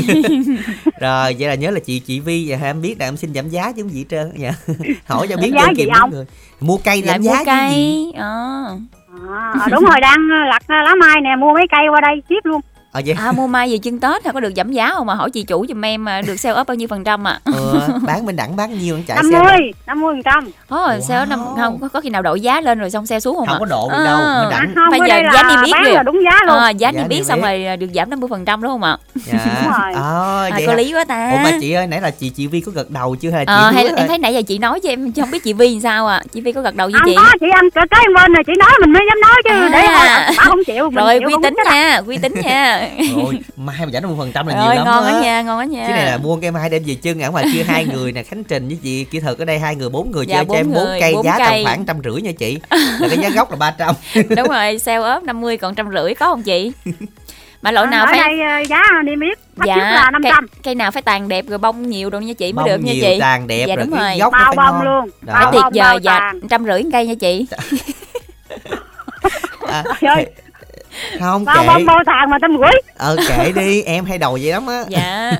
rồi 0.99 1.35
vậy 1.39 1.47
là 1.47 1.55
nhớ 1.55 1.71
là 1.71 1.79
chị 1.79 1.99
chị 1.99 2.19
vi 2.19 2.51
và 2.51 2.67
em 2.67 2.81
biết 2.81 2.95
là 2.99 3.07
em 3.07 3.17
xin 3.17 3.33
giảm 3.33 3.49
giá 3.49 3.71
chứ 3.71 3.81
không 3.83 3.91
gì 3.93 4.05
trơn 4.09 4.31
dạ 4.37 4.51
hỏi 5.07 5.27
cho 5.29 5.37
biết 5.37 5.51
giá 5.55 5.67
gì 5.67 5.73
kịp 5.83 5.89
ông? 5.99 6.11
người 6.11 6.25
mua 6.59 6.77
cây 6.77 7.03
giảm 7.05 7.21
mua 7.23 7.29
giá 7.31 7.39
gì 7.39 7.45
cây 7.45 8.11
ờ 8.17 8.77
À, 9.29 9.51
ờ, 9.59 9.67
đúng 9.71 9.83
rồi, 9.85 9.99
đang 10.01 10.17
lặt 10.49 10.63
lá 10.69 10.95
mai 11.01 11.21
nè, 11.21 11.29
mua 11.35 11.53
mấy 11.53 11.65
cây 11.71 11.81
qua 11.89 12.01
đây 12.01 12.21
tiếp 12.27 12.39
luôn. 12.43 12.61
Ờ 12.91 13.01
vậy 13.05 13.15
À 13.19 13.31
mua 13.31 13.47
mai 13.47 13.71
về 13.71 13.77
chân 13.77 13.99
Tết 13.99 14.25
hả 14.25 14.31
có 14.31 14.39
được 14.39 14.53
giảm 14.55 14.71
giá 14.71 14.91
không 14.93 15.07
mà 15.07 15.13
hỏi 15.13 15.29
chị 15.31 15.43
chủ 15.43 15.65
giùm 15.69 15.85
em 15.85 16.05
mà 16.05 16.21
được 16.21 16.35
sale 16.37 16.59
up 16.61 16.67
bao 16.67 16.75
nhiêu 16.75 16.87
phần 16.87 17.03
trăm 17.03 17.27
à? 17.27 17.39
ừ, 17.45 17.79
bán 18.05 18.25
bên 18.25 18.35
đẳng 18.35 18.55
bán 18.55 18.77
nhiêu 18.79 18.99
chạy 19.07 19.15
năm 19.15 19.25
xe 19.31 19.39
mươi 19.39 19.71
năm 19.87 20.01
mươi 20.01 20.13
phần 20.15 20.21
trăm 20.23 20.51
Ồ, 20.69 20.87
sale 21.07 21.25
năm 21.25 21.39
không 21.57 21.79
có, 21.81 21.87
có 21.87 22.01
khi 22.01 22.09
nào 22.09 22.21
đổi 22.21 22.41
giá 22.41 22.61
lên 22.61 22.79
rồi 22.79 22.89
xong 22.91 23.05
sale 23.05 23.19
xuống 23.19 23.35
không 23.35 23.45
không 23.47 23.55
ạ? 23.55 23.59
có 23.59 23.65
độ 23.65 23.89
được 23.91 23.97
À. 23.97 24.05
đâu 24.05 24.17
à, 24.21 24.47
đẳng 24.51 24.73
không 24.75 24.89
Bây 24.89 24.99
giờ 24.99 25.07
đây 25.07 25.23
giá 25.33 25.43
niêm 25.43 25.63
yết 25.83 25.93
là 25.93 26.03
đúng 26.03 26.19
giá 26.23 26.39
luôn 26.47 26.57
À, 26.57 26.69
giá 26.69 26.89
Giá 26.89 26.99
niêm 26.99 27.07
biết 27.07 27.25
xong 27.25 27.41
rồi 27.41 27.77
được 27.77 27.87
giảm 27.95 28.09
50 28.09 28.27
phần 28.31 28.45
trăm 28.45 28.61
đúng 28.61 28.71
không 28.71 28.83
ạ? 28.83 28.97
dạ 29.15 29.39
Đúng 29.45 29.71
rồi. 29.73 29.93
ờ 29.93 30.43
À, 30.51 30.57
vậy 30.57 30.67
có 30.67 30.73
lý 30.73 30.93
quá 30.93 31.03
ta. 31.05 31.31
ủa 31.31 31.37
mà 31.43 31.51
chị 31.61 31.71
ơi 31.73 31.87
nãy 31.87 32.01
là 32.01 32.09
chị 32.11 32.29
chị 32.29 32.47
vi 32.47 32.61
có 32.61 32.71
gật 32.75 32.91
đầu 32.91 33.15
chưa 33.21 33.29
hay 33.31 33.45
là 33.47 33.53
chị 33.59 33.63
Ờ, 33.65 33.71
hay 33.71 33.85
em 33.97 34.07
thấy 34.07 34.17
nãy 34.17 34.33
giờ 34.33 34.41
chị 34.47 34.57
nói 34.57 34.79
cho 34.79 34.89
em 34.89 35.11
chứ 35.11 35.21
không 35.21 35.31
biết 35.31 35.43
chị 35.43 35.53
Vi 35.53 35.69
làm 35.71 35.81
sao 35.81 36.07
à 36.07 36.23
chị 36.33 36.41
Vi 36.41 36.51
có 36.51 36.61
gật 36.61 36.75
đầu 36.75 36.87
với 36.87 36.99
không 36.99 37.09
chị 37.09 37.15
có 37.15 37.23
chị 37.39 37.45
anh 37.53 37.69
cái 37.69 37.83
cái 37.89 38.05
bên 38.15 38.33
này 38.33 38.43
chị 38.47 38.53
nói 38.59 38.71
mình 38.81 38.93
mới 38.93 39.01
dám 39.09 39.21
nói 39.21 39.35
chứ 39.43 39.49
À. 39.53 39.69
để 39.71 39.87
bà 39.87 40.31
không 40.45 40.59
chịu 40.67 40.83
mình 40.89 40.95
rồi 41.05 41.19
uy 41.19 41.33
không 41.33 41.43
tín 41.43 41.53
à. 41.65 41.73
nha 41.73 42.01
uy 42.07 42.17
tín 42.17 42.33
nha 42.43 42.78
rồi 43.15 43.39
mai 43.57 43.77
mà 43.79 43.91
giảm 43.93 44.03
50 44.03 44.15
phần 44.17 44.31
trăm 44.31 44.47
là 44.47 44.53
nhiều 44.53 44.65
rồi 44.65 44.75
lắm 44.75 44.85
ngon 44.85 45.03
á. 45.05 45.19
nha 45.21 45.41
ngon 45.41 45.59
đó 45.59 45.63
nha. 45.71 45.83
Cái 45.87 45.91
này 45.97 46.05
là 46.05 46.17
mua 46.17 46.37
cái 46.41 46.51
mai 46.51 46.69
đem 46.69 46.83
về 46.85 46.95
chân 46.95 47.21
ở 47.21 47.31
ngoài 47.31 47.45
kia 47.53 47.63
hai 47.63 47.85
người 47.85 48.11
nè 48.11 48.23
khánh 48.23 48.43
trình 48.43 48.67
với 48.67 48.77
chị 48.83 49.03
kỹ 49.03 49.19
thuật 49.19 49.37
ở 49.37 49.45
đây 49.45 49.59
hai 49.59 49.75
người 49.75 49.89
bốn 49.89 50.11
người 50.11 50.25
Dạ, 50.27 50.35
chơi 50.35 50.45
cho 50.45 50.53
em 50.53 50.73
bốn 50.73 50.87
cây 50.99 51.13
bốn 51.15 51.25
giá 51.25 51.37
cây. 51.37 51.47
tầm 51.47 51.63
khoảng 51.63 51.85
trăm 51.85 51.97
rưỡi 52.03 52.21
nha 52.21 52.31
chị. 52.37 52.59
Là 52.99 53.07
cái 53.09 53.17
giá 53.17 53.29
gốc 53.29 53.51
là 53.51 53.57
300 53.57 53.95
đúng 54.37 54.47
rồi 54.47 54.79
sale 54.79 54.97
ốp 55.09 55.23
50 55.23 55.57
còn 55.57 55.75
trăm 55.75 55.89
rưỡi 55.91 56.13
có 56.13 56.25
không 56.25 56.43
chị? 56.43 56.71
Mà 57.61 57.71
loại 57.71 57.87
nào 57.87 58.05
ở 58.05 58.11
phải 58.11 58.19
đây 58.19 58.39
ờ, 58.41 58.59
giá 58.69 58.81
niêm 59.05 59.19
yết 59.19 59.37
dạ 59.65 59.75
là 59.77 60.09
năm 60.11 60.23
cây, 60.23 60.31
trăm. 60.35 60.47
cây 60.63 60.75
nào 60.75 60.91
phải 60.91 61.01
tàn 61.01 61.27
đẹp 61.27 61.45
rồi 61.47 61.57
bông 61.57 61.89
nhiều 61.89 62.09
đâu 62.09 62.21
nha 62.21 62.33
chị 62.33 62.53
mới 62.53 62.63
bông 62.63 62.65
được 62.69 62.83
nha 62.85 62.93
nhiều 62.93 63.03
chị. 63.05 63.17
tàn 63.19 63.47
đẹp 63.47 63.65
Dạ, 63.67 63.75
rồi 63.75 63.85
đúng 63.85 63.99
rồi. 63.99 64.17
gốc 64.19 64.33
bao 64.33 64.45
phải 64.45 64.55
bông 64.55 64.75
ngon. 64.75 64.83
luôn 64.85 65.09
Đó. 65.21 65.33
Phải 65.33 65.43
bao 65.43 65.51
tuyệt 65.51 65.61
bông 65.63 65.73
vời 65.73 65.83
bao 65.85 65.97
dạ 65.99 66.31
trăm 66.49 66.65
rưỡi 66.65 66.83
cây 66.91 67.07
nha 67.07 67.13
chị. 67.19 67.45
À, 69.67 69.83
Trời, 70.01 70.25
không 71.19 71.45
bao 71.45 71.61
kệ. 71.61 71.67
bông 71.67 71.85
bao 71.85 71.99
tàn 72.05 72.29
mà 72.29 72.37
trăm 72.41 72.57
rưỡi 72.57 72.81
ờ 72.97 73.15
kệ 73.29 73.51
đi 73.51 73.81
em 73.81 74.05
hay 74.05 74.17
đầu 74.17 74.37
vậy 74.41 74.51
lắm 74.51 74.67
á. 74.67 74.83
Dạ. 74.89 75.31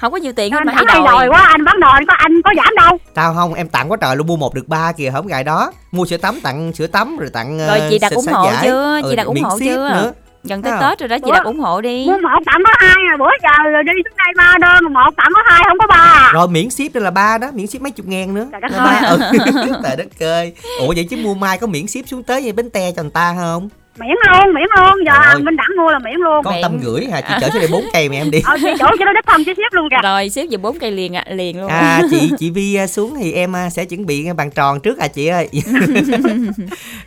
Không 0.00 0.12
có 0.12 0.18
nhiều 0.18 0.32
tiền 0.32 0.52
hết 0.52 0.58
anh 0.60 0.66
mà 0.66 0.72
hay 0.72 0.84
hay 0.88 1.00
đòi. 1.00 1.06
đòi 1.06 1.28
quá 1.28 1.48
anh 1.50 1.64
bán 1.64 1.80
đòi 1.80 2.00
có 2.08 2.14
anh 2.18 2.42
có 2.44 2.50
giảm 2.56 2.74
đâu. 2.76 2.98
Tao 3.14 3.34
không 3.34 3.54
em 3.54 3.68
tặng 3.68 3.90
quá 3.90 3.96
trời 4.00 4.16
luôn 4.16 4.26
mua 4.26 4.36
một 4.36 4.54
được 4.54 4.68
ba 4.68 4.92
kìa 4.92 5.10
hổng 5.10 5.26
gài 5.26 5.44
đó. 5.44 5.72
Mua 5.92 6.04
sữa 6.06 6.16
tắm 6.16 6.40
tặng 6.42 6.72
sữa 6.72 6.86
tắm 6.86 7.16
rồi 7.16 7.30
tặng 7.32 7.58
Rồi 7.58 7.80
ờ, 7.80 7.86
chị 7.90 7.98
đặt 7.98 8.12
ủng 8.12 8.26
hộ 8.32 8.44
giải. 8.52 8.64
chưa? 8.66 9.00
Chị 9.02 9.08
Ừ, 9.10 9.14
đặt 9.16 9.26
ủng 9.26 9.42
hộ 9.42 9.58
chưa? 9.58 9.88
nữa. 9.90 10.12
Gần 10.44 10.62
tới 10.62 10.72
Thấy 10.72 10.80
tết 10.90 10.98
rồi 11.00 11.08
đó 11.08 11.16
chị 11.24 11.30
đặt 11.32 11.44
ủng 11.44 11.60
hộ 11.60 11.80
đi. 11.80 12.06
Mua 12.06 12.18
một 12.18 12.28
tặng 12.46 12.62
có 12.64 12.72
hai 12.78 12.94
à 13.12 13.16
bữa 13.18 13.30
giờ 13.42 13.70
rồi 13.72 13.82
đi 13.82 13.92
xuống 14.04 14.16
đây 14.16 14.32
ba 14.36 14.54
đơn 14.60 14.92
một 14.92 15.10
tặng 15.16 15.30
có 15.34 15.42
hai 15.46 15.62
không 15.68 15.78
có 15.78 15.86
ba 15.86 15.96
à. 15.96 16.30
rồi 16.34 16.48
miễn 16.48 16.70
ship 16.70 16.94
đây 16.94 17.04
là 17.04 17.10
ba 17.10 17.38
đó 17.38 17.48
miễn 17.54 17.66
ship 17.66 17.80
mấy 17.80 17.90
chục 17.90 18.06
ngàn 18.06 18.34
nữa. 18.34 18.46
Trời 18.52 18.60
đất 18.60 18.72
ơi. 18.72 18.96
ừ. 19.10 19.18
trời 19.82 19.96
đất 19.96 20.06
ơi. 20.20 20.52
Ủa 20.80 20.92
vậy 20.96 21.06
chứ 21.10 21.16
mua 21.16 21.34
mai 21.34 21.58
có 21.58 21.66
miễn 21.66 21.86
ship 21.86 22.08
xuống 22.08 22.22
tới 22.22 22.42
vậy 22.42 22.52
bến 22.52 22.70
te 22.70 22.92
cho 22.92 23.02
người 23.02 23.10
ta 23.10 23.34
không 23.38 23.68
miễn 24.00 24.08
luôn 24.28 24.54
miễn 24.54 24.64
luôn 24.76 25.04
giờ 25.06 25.12
ăn 25.12 25.44
bên 25.44 25.56
đẳng 25.56 25.76
mua 25.76 25.90
là 25.90 25.98
miễn 25.98 26.14
luôn. 26.14 26.44
Con 26.44 26.54
Miễn. 26.54 26.62
tâm 26.62 26.78
gửi 26.82 27.06
hả? 27.12 27.20
Chị 27.20 27.34
chở 27.40 27.48
cho 27.52 27.58
đây 27.58 27.68
bốn 27.72 27.84
cây 27.92 28.08
mà 28.08 28.14
em 28.16 28.30
đi. 28.30 28.40
Ờ 28.44 28.56
chị 28.60 28.68
chủ 28.78 28.86
cho 28.98 29.04
nó 29.04 29.12
đích 29.12 29.26
thân 29.26 29.44
chứ 29.44 29.52
xếp 29.56 29.68
luôn 29.72 29.88
kìa. 29.90 29.96
Rồi 30.02 30.28
xếp 30.28 30.46
về 30.50 30.56
bốn 30.56 30.78
cây 30.78 30.90
liền 30.90 31.16
ạ 31.16 31.24
liền 31.30 31.60
luôn. 31.60 31.68
À 31.70 32.00
chị 32.10 32.30
chị 32.38 32.50
vi 32.50 32.74
à, 32.74 32.86
xuống 32.86 33.14
thì 33.20 33.32
em 33.32 33.56
à, 33.56 33.70
sẽ 33.70 33.84
chuẩn 33.84 34.06
bị 34.06 34.26
bàn 34.36 34.50
tròn 34.50 34.80
trước 34.80 34.98
à 34.98 35.08
chị 35.08 35.26
ơi? 35.26 35.48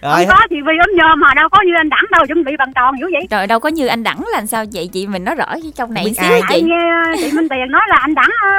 Rồi. 0.01 0.25
Không 0.25 0.25
có 0.27 0.47
thì 0.49 0.55
vì 0.67 0.73
ấm 0.81 0.89
nhôm 0.97 1.19
mà 1.19 1.33
đâu 1.35 1.49
có 1.51 1.57
như 1.65 1.73
anh 1.77 1.89
đẳng 1.89 2.05
đâu 2.11 2.25
chuẩn 2.25 2.43
bị 2.43 2.51
bằng 2.59 2.73
tròn 2.75 2.95
dữ 2.99 3.07
vậy. 3.11 3.27
Trời 3.29 3.47
đâu 3.47 3.59
có 3.59 3.69
như 3.69 3.87
anh 3.87 4.03
đẳng 4.03 4.25
là 4.31 4.45
sao 4.45 4.65
vậy? 4.73 4.89
Chị 4.93 5.07
mình 5.07 5.23
nói 5.23 5.35
rõ 5.35 5.45
cái 5.51 5.71
trong 5.75 5.93
này 5.93 6.13
xíu 6.21 6.31
ai. 6.31 6.41
chị. 6.49 6.61
nghe 6.61 7.15
chị 7.15 7.31
Minh 7.35 7.49
Tiền 7.49 7.71
nói 7.71 7.81
là 7.89 7.95
anh 8.01 8.15
đẳng 8.15 8.29
ờ, 8.41 8.49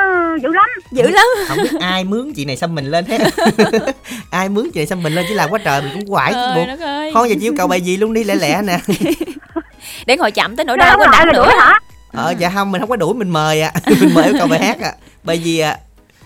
dữ 0.43 0.49
lắm. 0.53 0.69
Dữ 0.93 1.11
lắm. 1.11 1.27
không 1.49 1.59
biết 1.62 1.81
ai 1.81 2.05
mướn 2.05 2.33
chị 2.33 2.45
này 2.45 2.57
xăm 2.57 2.75
mình 2.75 2.85
lên 2.85 3.05
hết 3.05 3.19
ai 4.31 4.49
mướn 4.49 4.71
chị 4.75 4.81
này 4.81 4.87
xăm 4.87 5.03
mình 5.03 5.12
lên 5.14 5.25
chỉ 5.29 5.35
làm 5.35 5.51
quá 5.51 5.59
trời 5.64 5.83
mình 5.83 5.90
cũng 5.95 6.07
quải 6.11 6.33
đất 6.33 6.81
ơi. 6.81 7.11
Thôi 7.14 7.29
giờ 7.29 7.35
chị 7.40 7.47
yêu 7.47 7.55
cầu 7.59 7.66
bài 7.69 7.81
gì 7.81 7.97
luôn 7.97 8.12
đi 8.12 8.19
lẹ 8.24 8.35
lẹ 8.35 8.62
nè. 8.62 8.78
Để 10.06 10.16
ngồi 10.16 10.30
chậm 10.30 10.56
tới 10.56 10.64
nỗi 10.64 10.76
đau 10.76 10.96
của 10.98 11.04
có 11.04 11.11
là 11.18 11.24
nữa. 11.24 11.33
đuổi 11.33 11.54
hả? 11.59 11.80
Ờ 12.12 12.35
dạ 12.38 12.50
không 12.54 12.72
mình 12.72 12.80
không 12.80 12.90
có 12.90 12.96
đuổi 12.96 13.14
mình 13.14 13.30
mời 13.30 13.61
à 13.62 13.72
mình 14.00 14.11
mời 14.14 14.33
cầu 14.38 14.46
bài 14.48 14.59
hát 14.66 14.80
à 14.80 14.92
bài 15.24 15.38
gì 15.38 15.59
à 15.59 15.76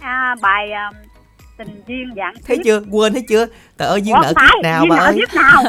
à, 0.00 0.34
bài 0.42 0.70
ờ, 0.72 0.98
tình 1.58 1.82
duyên 1.88 2.10
dạng 2.16 2.34
thấy 2.48 2.58
chưa? 2.64 2.80
Quên 2.90 3.12
thấy 3.12 3.22
chưa? 3.28 3.46
Trời 3.78 3.88
ơi 3.88 4.02
duyên 4.02 4.14
nợ 4.22 4.28
kiếp 4.28 4.62
nào 4.62 4.80
duyên 4.80 4.88
bà 4.90 4.96
nợ 4.96 5.02
ơi 5.04 5.20
nào? 5.34 5.62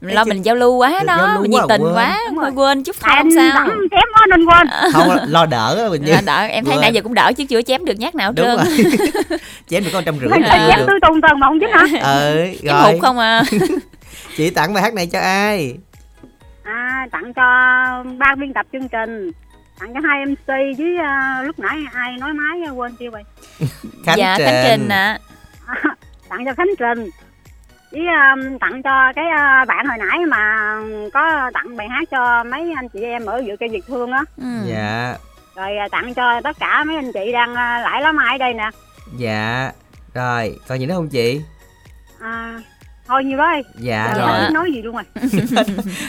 Lo 0.00 0.24
mình 0.24 0.42
giao 0.44 0.54
lưu 0.54 0.76
quá 0.76 0.90
Được 1.00 1.06
đó 1.06 1.38
mình 1.42 1.50
nhiệt 1.50 1.62
tình 1.68 1.82
quên. 1.82 1.94
quá 1.94 2.18
thôi 2.36 2.50
quên 2.54 2.84
chút 2.84 2.96
tại 3.02 3.16
không 3.18 3.30
sao. 3.36 3.66
chém 3.66 4.08
quá 4.14 4.26
nên 4.30 4.44
quên. 4.44 4.66
Không 4.92 5.08
lo 5.28 5.46
đỡ 5.46 5.76
á, 5.84 5.88
mình 5.88 6.04
như 6.04 6.12
Dạ, 6.12 6.20
đỡ 6.20 6.40
em 6.42 6.64
thấy 6.64 6.76
nãy 6.80 6.92
giờ 6.92 7.00
cũng 7.02 7.14
đỡ 7.14 7.32
chứ 7.36 7.44
chưa 7.48 7.62
chém 7.62 7.84
được 7.84 7.98
nhát 7.98 8.14
nào 8.14 8.32
đúng 8.32 8.46
trơn. 8.46 8.86
chém 9.68 9.84
được 9.84 9.90
con 9.92 10.04
trăm 10.04 10.18
rưỡi 10.18 10.28
chưa 10.32 10.68
chém 10.70 10.80
tư 10.86 10.92
tùng 11.02 11.20
tần 11.20 11.40
mà 11.40 11.46
không 11.46 11.60
chứ 11.60 11.66
hả? 11.72 11.86
Ờ 12.02 12.36
chém 12.62 12.74
rồi. 12.74 12.92
hụt 12.92 13.02
không 13.02 13.18
à 13.18 13.42
chị 14.36 14.50
tặng 14.50 14.74
bài 14.74 14.82
hát 14.82 14.94
này 14.94 15.06
cho 15.06 15.18
ai? 15.20 15.78
À, 16.62 17.06
tặng 17.12 17.32
cho 17.34 17.42
ban 18.18 18.40
biên 18.40 18.52
tập 18.52 18.66
chương 18.72 18.88
trình. 18.88 19.30
Tặng 19.80 19.94
cho 19.94 20.00
hai 20.04 20.26
mc 20.26 20.46
với 20.78 20.96
ờ, 20.96 21.42
lúc 21.42 21.58
nãy 21.58 21.78
ai 21.92 22.16
nói 22.20 22.32
máy 22.32 22.62
ờ, 22.66 22.72
quên 22.72 22.96
tiêu 22.96 23.10
rồi. 23.10 23.22
Khánh 24.04 24.18
dạ 24.18 24.34
trình 24.38 24.46
khánh 24.46 24.64
trình 24.68 24.88
ạ. 24.88 25.18
Tặng 26.28 26.44
cho 26.44 26.54
khánh 26.54 26.70
trình. 26.78 27.10
Với 27.92 28.06
ờ, 28.06 28.56
tặng 28.60 28.82
cho 28.82 29.12
cái 29.16 29.24
ờ, 29.38 29.64
bạn 29.68 29.86
hồi 29.86 29.98
nãy 29.98 30.18
mà 30.28 30.74
có 31.14 31.50
tặng 31.54 31.76
bài 31.76 31.88
hát 31.88 32.04
cho 32.10 32.44
mấy 32.44 32.72
anh 32.76 32.88
chị 32.88 33.02
em 33.02 33.26
ở 33.26 33.42
dự 33.46 33.56
cây 33.60 33.68
Việt 33.68 33.86
Thương 33.86 34.10
á. 34.10 34.22
Ừ. 34.36 34.46
dạ. 34.64 35.16
Rồi 35.56 35.70
tặng 35.90 36.14
cho 36.14 36.40
tất 36.44 36.56
cả 36.58 36.84
mấy 36.84 36.96
anh 36.96 37.12
chị 37.12 37.32
đang 37.32 37.54
lại 37.54 38.02
lá 38.02 38.12
mai 38.12 38.34
ở 38.34 38.38
đây 38.38 38.54
nè. 38.54 38.70
Dạ. 39.16 39.72
Rồi 40.14 40.58
còn 40.68 40.78
gì 40.78 40.86
nữa 40.86 40.94
không 40.94 41.08
chị? 41.08 41.42
À, 42.20 42.60
thôi 43.08 43.24
nhiều 43.24 43.38
đó 43.38 43.52
đi 43.56 43.62
dạ 43.78 44.14
Dạ. 44.16 44.26
rồi. 44.26 44.40
biết 44.40 44.52
nói 44.54 44.72
gì 44.72 44.82
luôn 44.82 44.94
rồi. 44.96 45.04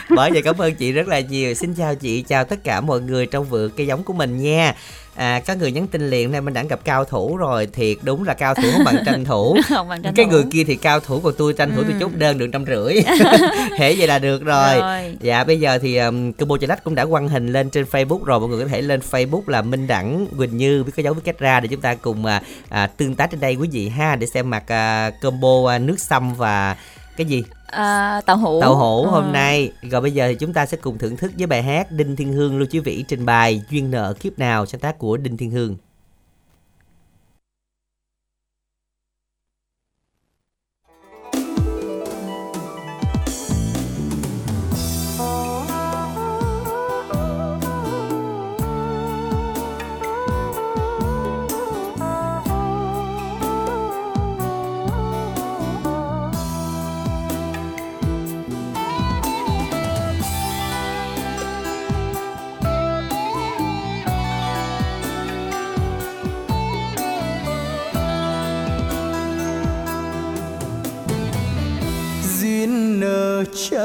Bởi 0.10 0.32
vậy 0.32 0.42
cảm 0.42 0.58
ơn 0.58 0.76
chị 0.76 0.92
rất 0.92 1.08
là 1.08 1.20
nhiều. 1.20 1.54
Xin 1.54 1.74
chào 1.74 1.96
chị 1.96 2.22
chào 2.22 2.44
tất 2.44 2.64
cả 2.64 2.82
mọi 2.82 3.02
người 3.02 3.26
trong 3.26 3.46
vựa 3.46 3.68
cây 3.78 3.88
giống 3.88 4.04
của 4.04 4.14
mình 4.14 4.38
nha 4.38 4.74
à, 5.18 5.40
có 5.48 5.54
người 5.56 5.72
nhắn 5.72 5.88
tin 5.88 6.10
liền 6.10 6.32
nay 6.32 6.42
mình 6.42 6.54
đã 6.54 6.64
gặp 6.64 6.80
cao 6.84 7.06
thủ 7.06 7.38
rồi 7.38 7.66
thiệt 7.68 7.98
đúng 8.02 8.24
là 8.24 8.34
cao 8.34 8.56
thủ 8.56 8.64
không 8.74 8.84
bằng 8.84 9.04
tranh 9.06 9.26
thủ. 9.26 9.58
Không 9.70 9.88
bằng 9.90 10.02
tranh 10.02 10.14
cái 10.16 10.26
thủ. 10.26 10.32
người 10.32 10.44
kia 10.52 10.64
thì 10.64 10.76
cao 10.76 11.00
thủ 11.00 11.20
còn 11.20 11.34
tôi 11.38 11.54
tranh 11.54 11.72
thủ 11.76 11.84
tôi 11.84 11.92
Ừ. 11.94 11.98
chốt 12.00 12.12
đơn 12.16 12.38
được 12.38 12.48
trăm 12.54 12.66
rưỡi. 12.66 12.94
Thế 13.78 13.96
vậy 13.98 14.08
là 14.08 14.20
được 14.20 14.44
rồi. 14.44 14.80
Rồi. 14.80 15.18
Dạ 15.22 15.44
bây 15.44 15.60
giờ 15.60 15.80
thì 15.80 15.98
um, 15.98 16.32
Combo 16.32 16.58
Chà 16.58 16.68
Lách 16.68 16.84
cũng 16.84 16.96
đã 16.96 17.06
quăng 17.06 17.28
hình 17.30 17.48
lên 17.54 17.70
trên 17.70 17.86
Facebook 17.92 18.24
rồi. 18.24 18.40
Mọi 18.40 18.50
người 18.50 18.62
có 18.64 18.68
thể 18.68 18.82
lên 18.82 19.00
Facebook 19.12 19.42
là 19.48 19.62
Minh 19.62 19.88
Đẳng 19.88 20.28
Quỳnh 20.38 20.58
Như 20.58 20.84
với 20.84 20.92
có 20.92 21.04
dấu 21.04 21.14
với 21.14 21.22
cách 21.26 21.40
ra 21.40 21.60
để 21.60 21.68
chúng 21.68 21.82
ta 21.82 21.94
cùng 21.96 22.26
à, 22.26 22.42
à, 22.70 22.88
tương 22.88 23.16
tác 23.16 23.32
trên 23.32 23.40
đây 23.40 23.56
quý 23.56 23.68
vị 23.72 23.90
ha 23.90 24.16
Để 24.16 24.28
xem 24.28 24.50
mặt 24.50 24.64
à, 24.72 25.12
combo 25.22 25.70
à, 25.70 25.80
nước 25.80 26.00
sâm 26.00 26.34
và 26.34 26.76
cái 27.18 27.26
gì 27.28 27.44
à, 27.68 28.22
tàu 28.26 28.38
hũ 28.38 28.62
tàu 28.62 28.76
hũ 28.76 29.04
Ừ. 29.04 29.10
hôm 29.10 29.32
nay. 29.32 29.72
Rồi 29.82 30.02
bây 30.02 30.12
giờ 30.12 30.28
thì 30.28 30.36
chúng 30.36 30.54
ta 30.54 30.66
sẽ 30.66 30.78
cùng 30.78 30.98
thưởng 30.98 31.18
thức 31.18 31.32
với 31.38 31.48
bài 31.48 31.64
hát 31.64 31.92
Đinh 31.92 32.16
Thiên 32.16 32.34
Hương 32.34 32.58
Lưu 32.58 32.68
Chí 32.68 32.80
Vĩ 32.80 33.04
trình 33.08 33.26
bày 33.26 33.62
Duyên 33.70 33.92
nợ 33.92 34.14
kiếp 34.20 34.40
nào 34.40 34.66
sáng 34.66 34.82
tác 34.82 35.00
của 35.00 35.18
Đinh 35.18 35.38
Thiên 35.38 35.52
Hương 35.52 35.78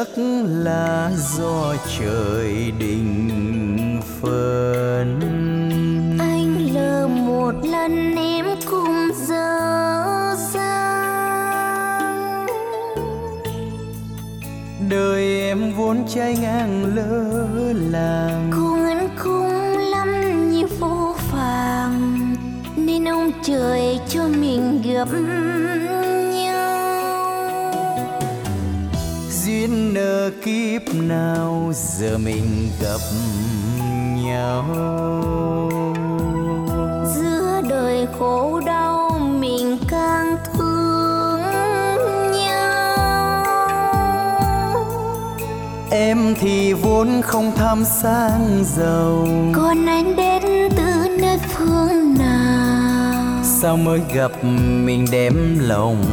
chắc 0.03 0.23
là 0.49 1.11
do 1.37 1.75
trời 1.99 2.73
định 2.79 4.01
phần 4.21 5.21
anh 6.19 6.75
lỡ 6.75 7.09
một 7.09 7.53
lần 7.65 8.15
em 8.17 8.47
cũng 8.71 9.11
dở 9.29 10.35
dang 10.53 12.47
đời 14.91 15.41
em 15.41 15.73
vốn 15.77 16.05
trái 16.15 16.37
ngang 16.43 16.95
lỡ 16.95 17.39
làng. 17.91 18.51
Cùng 18.57 18.85
anh 18.85 19.09
cũng 19.25 19.79
lắm 19.79 20.51
như 20.51 20.67
vô 20.79 21.15
phàng 21.17 22.35
nên 22.77 23.09
ông 23.09 23.31
trời 23.43 23.99
cho 24.09 24.29
mình 24.29 24.83
gặp 24.85 25.09
duyên 29.63 29.95
nợ 29.95 30.31
kiếp 30.45 30.83
nào 30.95 31.73
giờ 31.75 32.19
mình 32.19 32.71
gặp 32.83 33.01
nhau? 34.25 34.65
Giữa 37.15 37.61
đời 37.69 38.07
khổ 38.19 38.61
đau 38.67 39.19
mình 39.41 39.79
càng 39.89 40.37
thương 40.55 41.41
nhau. 42.33 43.05
Em 45.91 46.35
thì 46.41 46.73
vốn 46.73 47.23
không 47.23 47.53
tham 47.57 47.85
sang 47.85 48.65
giàu. 48.77 49.29
Còn 49.55 49.87
anh 49.87 50.17
đến 50.17 50.43
từ 50.77 51.19
nơi 51.21 51.39
phương 51.53 52.15
nào? 52.19 53.43
Sao 53.45 53.77
mới 53.77 54.01
gặp 54.15 54.33
mình 54.85 55.07
đem 55.13 55.59
lòng 55.61 56.05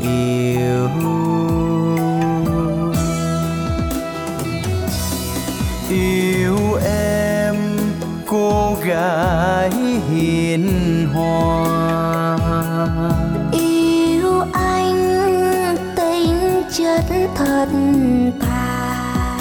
yêu 0.00 0.88
gái 8.84 9.70
hiền 10.10 10.66
hòa. 11.14 12.38
Yêu 13.52 14.40
anh 14.52 15.76
tính 15.96 16.62
chất 16.78 17.04
thật 17.36 17.68
thà. 18.40 19.36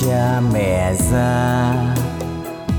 Cha 0.00 0.40
mẹ 0.52 0.94
già 1.10 1.72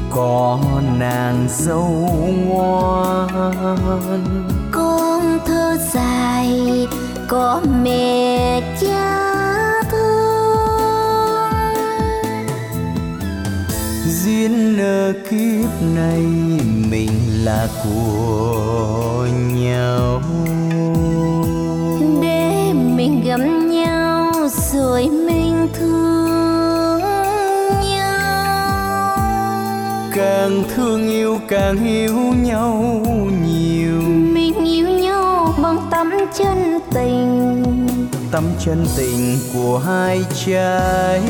có 0.10 0.60
nàng 1.00 1.48
dâu 1.50 2.10
ngoan. 2.48 3.28
Con 4.72 5.40
thơ 5.46 5.78
dài 5.94 6.88
có 7.28 7.62
mẹ 7.84 8.62
cha 8.82 9.27
duyên 14.28 14.78
nợ 14.78 15.14
kiếp 15.30 15.70
này 15.96 16.22
mình 16.90 17.10
là 17.44 17.68
của 17.84 19.28
nhau. 19.54 20.22
Để 22.22 22.74
mình 22.74 23.24
gặp 23.26 23.40
nhau 23.72 24.32
rồi 24.74 25.10
mình 25.10 25.68
thương 25.80 27.00
nhau. 27.90 29.18
Càng 30.16 30.64
thương 30.76 31.10
yêu 31.10 31.40
càng 31.48 31.86
yêu 31.86 32.16
nhau 32.44 33.06
nhiều. 33.48 34.02
Mình 34.34 34.66
yêu 34.66 34.88
nhau 34.88 35.54
bằng 35.62 35.78
tấm 35.92 36.12
chân 36.38 36.80
tình. 36.94 37.64
Tấm 38.32 38.44
chân 38.66 38.86
tình 38.98 39.38
của 39.54 39.82
hai 39.86 40.22
trái 40.46 41.22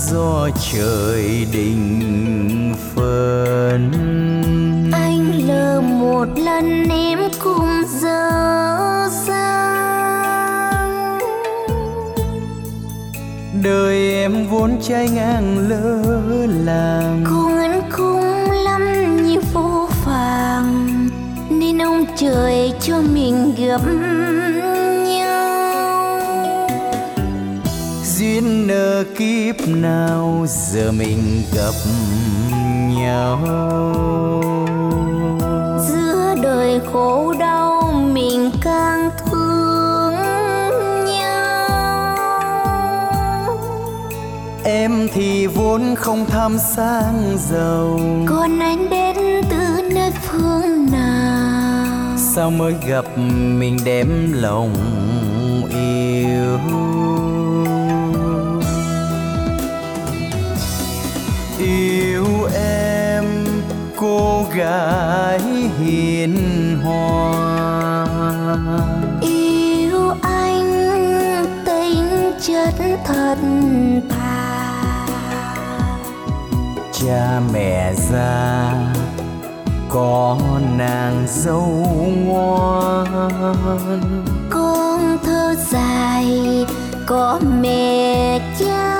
do 0.00 0.48
trời 0.72 1.46
định 1.52 2.74
phân 2.94 3.90
anh 4.92 5.48
lỡ 5.48 5.80
một 5.80 6.26
lần 6.36 6.88
em 6.90 7.18
cũng 7.38 7.82
dở 8.00 9.08
dang. 9.26 11.18
Đời 13.62 14.14
em 14.14 14.46
vốn 14.50 14.78
trái 14.82 15.08
ngang 15.08 15.68
lỡ 15.68 16.02
làng. 16.64 17.24
Không 17.24 17.58
anh 17.58 17.82
không 17.90 18.50
lắm 18.64 18.82
như 19.26 19.40
vô 19.52 19.88
phàng 19.90 21.08
Nên 21.50 21.78
ông 21.82 22.04
trời 22.16 22.72
cho 22.80 23.02
mình 23.14 23.54
gặp 23.58 23.80
kiếp 29.20 29.68
nào 29.68 30.46
giờ 30.48 30.92
mình 30.92 31.42
gặp 31.54 31.74
nhau? 32.88 33.38
Giữa 35.88 36.34
đời 36.42 36.80
khổ 36.92 37.34
đau 37.38 37.92
mình 38.12 38.50
càng 38.62 39.10
thương 39.24 40.14
nhau. 41.04 41.68
Em 44.64 45.08
thì 45.14 45.46
vốn 45.46 45.94
không 45.94 46.26
tham 46.26 46.58
sang 46.58 47.36
giàu. 47.50 48.00
Còn 48.26 48.58
anh 48.58 48.90
đến 48.90 49.16
từ 49.50 49.82
nơi 49.94 50.10
phương 50.22 50.86
nào? 50.92 52.16
Sao 52.34 52.50
mới 52.50 52.74
gặp 52.88 53.04
mình 53.58 53.78
đem 53.84 54.32
lòng 54.32 54.74
yêu? 55.70 56.40
yêu 56.70 57.29
gái 64.54 65.40
hiền 65.78 66.36
hòa. 66.84 68.06
Yêu 69.20 70.14
anh 70.22 70.96
tính 71.66 72.32
chất 72.40 72.74
thật 73.04 73.36
thà. 74.08 75.06
Cha 76.92 77.40
mẹ 77.52 77.94
già 77.94 78.72
có 79.88 80.38
nàng 80.78 81.26
dâu 81.28 81.86
ngoan. 82.24 83.06
Con 84.50 85.18
thơ 85.24 85.54
dài 85.70 86.66
có 87.06 87.40
mẹ 87.60 88.40
cha 88.58 88.99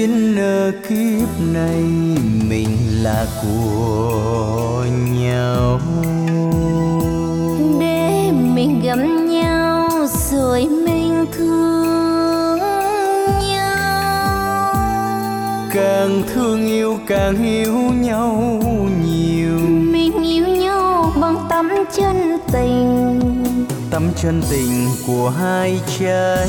duyên 0.00 0.34
nợ 0.34 0.70
kiếp 0.88 1.28
này 1.52 1.82
mình 2.48 2.76
là 3.02 3.26
của 3.42 4.84
nhau. 5.12 5.80
Để 7.80 8.32
mình 8.54 8.82
gặp 8.84 8.98
nhau 9.28 9.88
rồi 10.30 10.66
mình 10.84 11.26
thương 11.32 12.58
nhau. 13.48 14.74
Càng 15.74 16.22
thương 16.34 16.66
yêu 16.66 16.98
càng 17.06 17.44
yêu 17.44 17.74
nhau 18.00 18.60
nhiều. 19.06 19.58
Mình 19.68 20.22
yêu 20.22 20.48
nhau 20.48 21.12
bằng 21.20 21.36
tấm 21.50 21.70
chân 21.96 22.38
tình. 22.52 23.20
Tấm 23.90 24.02
chân 24.22 24.42
tình 24.50 24.88
của 25.06 25.30
hai 25.30 25.80
trái 25.98 26.48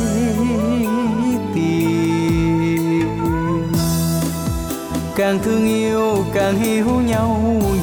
càng 5.16 5.39
thương 5.43 5.68
yêu 5.68 6.26
càng 6.34 6.64
yêu 6.64 6.86
nhau 6.86 7.41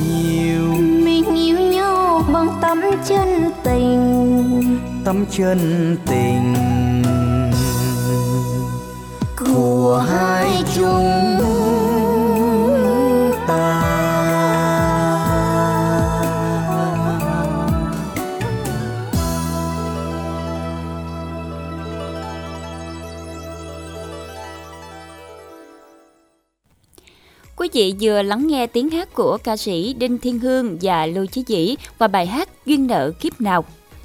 nhiều. 0.08 0.74
Mình 1.04 1.34
yêu 1.34 1.58
nhau 1.58 2.22
bằng 2.32 2.48
tấm 2.62 2.82
chân 3.08 3.50
tình. 3.64 4.78
Tấm 5.04 5.24
chân 5.30 5.96
tình. 6.06 6.54
Của 9.36 10.04
hai 10.10 10.64
chúng 10.74 11.38
chị 27.78 27.94
vừa 28.00 28.22
lắng 28.22 28.46
nghe 28.46 28.66
tiếng 28.66 28.90
hát 28.90 29.14
của 29.14 29.38
ca 29.44 29.56
sĩ 29.56 29.94
Đinh 29.98 30.18
Thiên 30.18 30.38
Hương 30.38 30.78
và 30.82 31.06
Lưu 31.06 31.26
Chí 31.26 31.44
Dĩ 31.46 31.76
qua 31.98 32.08
bài 32.08 32.26
hát 32.26 32.48
Duyên 32.66 32.86
nợ 32.86 33.12
kiếp 33.20 33.40
nào. 33.40 33.64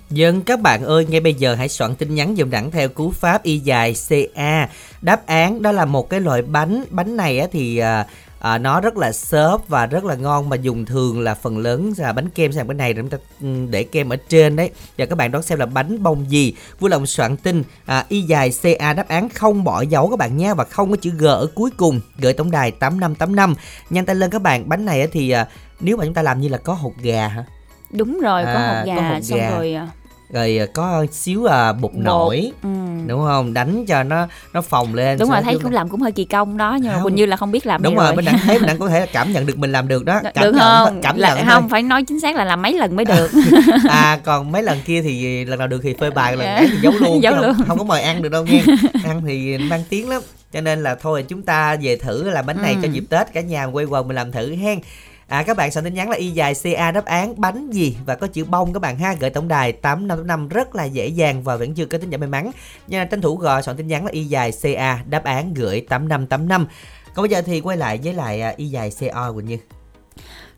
Dân 0.10 0.42
các 0.42 0.62
bạn 0.62 0.84
ơi, 0.84 1.06
ngay 1.10 1.20
bây 1.20 1.34
giờ 1.34 1.56
hãy 1.56 1.70
soạn 1.70 1.96
tin 1.96 2.16
nhắn 2.16 2.38
dùng 2.38 2.50
đẳng 2.50 2.72
theo 2.72 2.90
cú 2.90 3.12
pháp 3.12 3.44
y 3.44 3.58
dài 3.58 3.96
CA. 4.10 4.70
Đáp 5.02 5.26
án 5.26 5.62
đó 5.62 5.72
là 5.72 5.86
một 5.86 6.10
cái 6.10 6.20
loại 6.20 6.42
bánh, 6.42 6.84
bánh 6.90 7.18
này 7.18 7.40
á 7.40 7.48
thì 7.52 7.78
à, 7.78 8.08
à, 8.44 8.58
nó 8.58 8.82
rất 8.82 8.98
là 8.98 9.12
xốp 9.12 9.68
và 9.68 9.86
rất 9.86 10.06
là 10.06 10.16
ngon 10.16 10.50
mà 10.50 10.56
dùng 10.56 10.86
thường 10.86 11.22
là 11.22 11.34
phần 11.36 11.58
lớn 11.58 11.94
là 11.98 12.14
bánh 12.14 12.30
kem 12.30 12.52
sang 12.52 12.68
bên 12.68 12.78
này 12.78 12.94
chúng 12.94 13.10
ta 13.10 13.18
ừ, 13.42 13.48
để 13.70 13.84
kem 13.84 14.10
ở 14.10 14.16
trên 14.30 14.56
đấy. 14.56 14.70
Và 14.98 15.06
các 15.06 15.16
bạn 15.18 15.32
đón 15.32 15.44
xem 15.44 15.60
là 15.60 15.66
bánh 15.66 16.04
bông 16.04 16.32
gì? 16.32 16.54
Vui 16.80 16.90
lòng 16.90 17.06
soạn 17.06 17.38
tin 17.38 17.64
à, 17.86 18.06
y 18.10 18.22
dài 18.22 18.52
ca 18.80 18.94
đáp 18.94 19.08
án 19.08 19.30
không 19.30 19.64
bỏ 19.64 19.82
dấu 19.82 20.10
các 20.10 20.20
bạn 20.20 20.38
nha 20.38 20.54
và 20.54 20.64
không 20.64 20.90
có 20.90 20.96
chữ 20.96 21.12
g 21.18 21.26
ở 21.26 21.48
cuối 21.56 21.70
cùng. 21.78 22.02
Gửi 22.18 22.34
tổng 22.34 22.52
đài 22.52 22.72
8585 22.72 23.56
nhanh 23.90 24.06
tay 24.06 24.16
lên 24.16 24.30
các 24.30 24.42
bạn 24.42 24.70
bánh 24.70 24.86
này 24.86 25.08
thì 25.08 25.30
à, 25.30 25.48
nếu 25.80 25.98
mà 25.98 26.06
chúng 26.06 26.14
ta 26.14 26.22
làm 26.22 26.42
như 26.42 26.48
là 26.50 26.58
có 26.58 26.74
hột 26.74 26.94
gà 27.02 27.28
hả? 27.28 27.44
Đúng 27.92 28.20
rồi 28.20 28.44
có 28.46 28.50
À, 28.52 28.78
hột 28.78 28.88
gà, 28.88 28.96
có 28.96 29.02
hột 29.02 29.24
xong 29.24 29.40
gà. 29.40 29.50
rồi 29.50 29.74
à, 29.74 29.88
rồi 30.34 30.58
à, 30.58 30.66
có 30.74 31.06
xíu 31.12 31.46
à, 31.46 31.74
bột 31.74 31.92
nổi 31.96 32.52
ừ. 32.64 32.70
đúng 33.08 33.22
không 33.26 33.54
đánh 33.54 33.86
cho 33.86 34.04
nó 34.04 34.28
nó 34.54 34.62
phồng 34.62 34.94
lên 34.96 35.18
đúng 35.20 35.30
rồi 35.30 35.42
thấy 35.44 35.58
cũng 35.64 35.72
làm 35.72 35.90
cũng 35.90 36.02
hơi 36.02 36.12
kỳ 36.12 36.26
công 36.26 36.58
đó 36.58 36.78
nhưng 36.82 36.88
mà 36.92 36.94
Không. 36.94 37.04
Quỳnh 37.04 37.16
như 37.16 37.26
là 37.26 37.38
không 37.38 37.52
biết 37.52 37.66
làm 37.66 37.82
đúng 37.84 37.96
rồi 37.96 38.16
bên 38.16 38.26
đẳng 38.26 38.38
thấy 38.46 38.60
bên 38.60 38.68
đẳng 38.68 38.80
có 38.80 38.88
thể 38.90 39.00
là 39.00 39.06
cảm 39.14 39.34
nhận 39.34 39.46
được 39.46 39.58
mình 39.58 39.72
làm 39.72 39.88
được 39.88 40.06
đó 40.06 40.20
cảm 40.34 40.44
được 40.44 40.52
nhận 40.52 40.60
không 40.88 41.02
cảm 41.04 41.18
là, 41.18 41.36
nhận 41.36 41.46
không 41.46 41.62
thôi. 41.62 41.70
phải 41.72 41.84
nói 41.84 42.04
chính 42.04 42.20
xác 42.20 42.36
là 42.36 42.46
làm 42.46 42.62
mấy 42.62 42.74
lần 42.74 42.96
mới 42.96 43.06
được 43.06 43.32
à 43.90 44.20
còn 44.24 44.52
mấy 44.52 44.64
lần 44.64 44.78
kia 44.86 45.02
thì 45.02 45.46
lần 45.46 45.60
nào 45.60 45.68
được 45.68 45.80
thì 45.84 45.94
phơi 46.00 46.12
bài 46.12 46.36
lần 46.38 46.46
Dạ. 46.46 46.56
ấy 46.56 46.68
thì 46.72 46.78
giấu 46.82 46.94
luôn 47.00 47.24
Giấu 47.24 47.36
luôn. 47.36 47.54
không, 47.58 47.68
không 47.68 47.78
có 47.78 47.84
mời 47.84 48.02
ăn 48.02 48.22
được 48.22 48.30
đâu 48.30 48.46
nha 48.46 48.62
ăn 49.04 49.22
thì 49.26 49.58
mang 49.58 49.84
tiếng 49.90 50.10
lắm 50.10 50.22
cho 50.54 50.62
nên 50.62 50.84
là 50.84 50.96
thôi 50.96 51.26
chúng 51.28 51.42
ta 51.42 51.76
về 51.82 51.96
thử 51.96 52.30
làm 52.30 52.46
bánh 52.46 52.62
này 52.62 52.74
Ừ. 52.74 52.80
cho 52.84 52.88
dịp 52.92 53.04
tết 53.10 53.34
cả 53.34 53.42
nhà 53.42 53.64
quay 53.66 53.86
quần 53.86 54.08
mình 54.08 54.16
làm 54.16 54.32
thử 54.32 54.56
hen 54.56 54.80
À, 55.28 55.44
các 55.44 55.58
bạn 55.58 55.72
soạn 55.72 55.86
tin 55.86 55.94
nhắn 55.94 56.10
là 56.10 56.16
y 56.16 56.30
dài 56.30 56.54
ca 56.64 56.92
đáp 56.92 57.06
án 57.06 57.42
bánh 57.42 57.72
gì 57.72 57.98
và 58.06 58.16
có 58.16 58.28
chữ 58.28 58.46
bông 58.46 58.74
các 58.74 58.80
bạn 58.80 58.98
ha. 58.98 59.16
Gửi 59.20 59.30
tổng 59.30 59.48
đài 59.48 59.72
8585 59.72 60.48
rất 60.48 60.76
là 60.76 60.84
dễ 60.84 61.08
dàng 61.08 61.44
và 61.44 61.56
vẫn 61.56 61.74
chưa 61.74 61.86
có 61.86 61.98
tin 61.98 62.10
nhắn 62.10 62.20
may 62.20 62.30
mắn. 62.30 62.52
Nha 62.88 63.06
tranh 63.06 63.22
thủ 63.22 63.36
gọi 63.36 63.64
soạn 63.64 63.78
tin 63.78 63.88
nhắn 63.88 64.06
là 64.06 64.12
y 64.12 64.24
dài 64.24 64.52
ca 64.62 65.00
đáp 65.10 65.24
án 65.24 65.54
gửi 65.54 65.82
8585 65.90 66.68
còn 67.14 67.24
bây 67.24 67.30
giờ 67.30 67.42
thì 67.42 67.62
quay 67.62 67.78
lại 67.78 68.00
với 68.04 68.14
lại 68.14 68.42
à, 68.42 68.54
y 68.58 68.66
dài 68.66 68.92
co 69.14 69.32
Quỳnh 69.32 69.46
Như. 69.46 69.58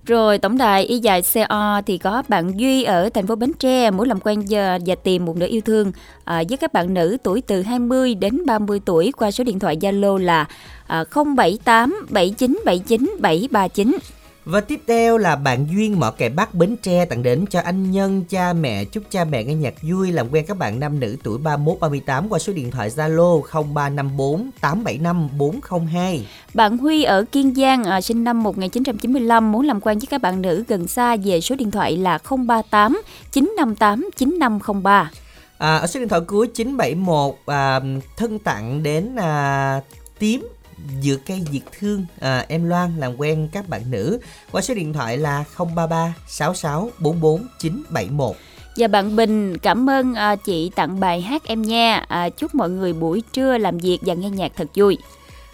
Rồi 0.05 0.38
tổng 0.38 0.57
đài 0.57 0.84
y 0.84 0.99
dài 0.99 1.22
CO 1.34 1.82
thì 1.86 1.97
có 1.97 2.24
bạn 2.28 2.59
Duy 2.59 2.84
ở 2.84 3.09
thành 3.09 3.28
phố 3.28 3.36
Bến 3.36 3.51
Tre 3.59 3.91
muốn 3.91 4.07
làm 4.07 4.20
quen 4.20 4.43
và, 4.49 4.80
và 4.86 4.95
tìm 4.95 5.26
một 5.26 5.38
nửa 5.38 5.47
yêu 5.47 5.61
thương. 5.61 5.91
À, 6.24 6.43
với 6.49 6.57
các 6.57 6.74
bạn 6.74 6.93
nữ 6.93 7.18
tuổi 7.24 7.41
từ 7.41 7.61
20 7.61 8.16
đến 8.16 8.45
30 8.45 8.80
tuổi 8.86 9.11
qua 9.18 9.32
số 9.32 9.43
điện 9.43 9.59
thoại 9.59 9.78
Zalo 9.78 10.18
là 10.18 10.45
à, 10.88 11.03
078 11.16 12.07
7979 12.09 13.16
739. 13.20 13.97
Và 14.46 14.62
tiếp 14.62 14.82
theo 14.88 15.18
là 15.18 15.36
bạn 15.36 15.68
Duyên 15.72 16.00
Mỏ 16.00 16.12
Kè 16.12 16.30
Bắc 16.30 16.54
Bến 16.54 16.76
Tre 16.82 17.06
tặng 17.06 17.24
đến 17.24 17.46
cho 17.50 17.62
anh 17.62 17.91
Nhân, 17.91 18.24
cha 18.30 18.54
mẹ, 18.54 18.86
chúc 18.86 19.04
cha 19.10 19.26
mẹ 19.26 19.43
nghe 19.43 19.54
nhạc 19.54 19.74
vui 19.82 20.12
làm 20.12 20.30
quen 20.32 20.46
các 20.48 20.58
bạn 20.58 20.80
nam 20.80 21.00
nữ 21.00 21.18
tuổi 21.24 21.38
31 21.38 21.80
38 21.80 22.30
qua 22.30 22.39
số 22.39 22.54
điện 22.54 22.72
thoại 22.72 22.89
Zalo 22.89 23.41
0354 23.41 24.52
875 24.62 25.30
402. 25.38 26.28
Bạn 26.54 26.78
Huy 26.78 27.04
ở 27.04 27.26
Kiên 27.32 27.56
Giang 27.56 27.84
à, 27.84 28.02
sinh 28.02 28.24
năm 28.24 28.43
1995 28.43 29.52
muốn 29.52 29.66
làm 29.66 29.82
quen 29.82 30.00
với 30.00 30.08
các 30.08 30.22
bạn 30.22 30.41
nữ 30.41 30.64
gần 30.68 30.88
xa 30.88 31.16
về 31.24 31.41
số 31.41 31.56
điện 31.56 31.72
thoại 31.72 31.98
là 31.98 32.18
038 32.30 33.02
958 33.32 34.10
9503. 34.16 35.12
À, 35.58 35.78
ở 35.78 35.88
số 35.88 36.00
điện 36.00 36.10
thoại 36.10 36.22
cuối 36.28 36.48
971 36.48 37.36
à, 37.46 37.80
thân 38.18 38.39
tặng 38.39 38.84
đến 38.84 39.16
à, 39.16 39.82
tím 40.20 40.48
dừa 41.02 41.16
cây 41.26 41.44
diệt 41.52 41.62
thương 41.80 42.06
à, 42.20 42.46
em 42.48 42.70
Loan 42.70 42.98
làm 42.98 43.16
quen 43.18 43.50
các 43.52 43.70
bạn 43.70 43.82
nữ 43.92 44.20
qua 44.52 44.62
số 44.62 44.74
điện 44.74 44.94
thoại 44.94 45.18
là 45.18 45.44
033 45.58 46.14
66 46.28 46.90
44 47.00 47.48
971. 47.60 48.36
Và 48.78 48.88
bạn 48.88 49.16
Bình 49.16 49.58
cảm 49.58 49.90
ơn 49.90 50.14
à, 50.14 50.36
chị 50.36 50.72
tặng 50.76 51.00
bài 51.00 51.22
hát 51.22 51.44
em 51.44 51.62
nha. 51.62 52.06
À, 52.08 52.30
chúc 52.30 52.56
mọi 52.56 52.70
người 52.70 52.94
buổi 52.94 53.24
trưa 53.34 53.58
làm 53.58 53.78
việc 53.78 54.00
và 54.02 54.14
nghe 54.14 54.30
nhạc 54.30 54.52
thật 54.56 54.68
vui. 54.76 54.98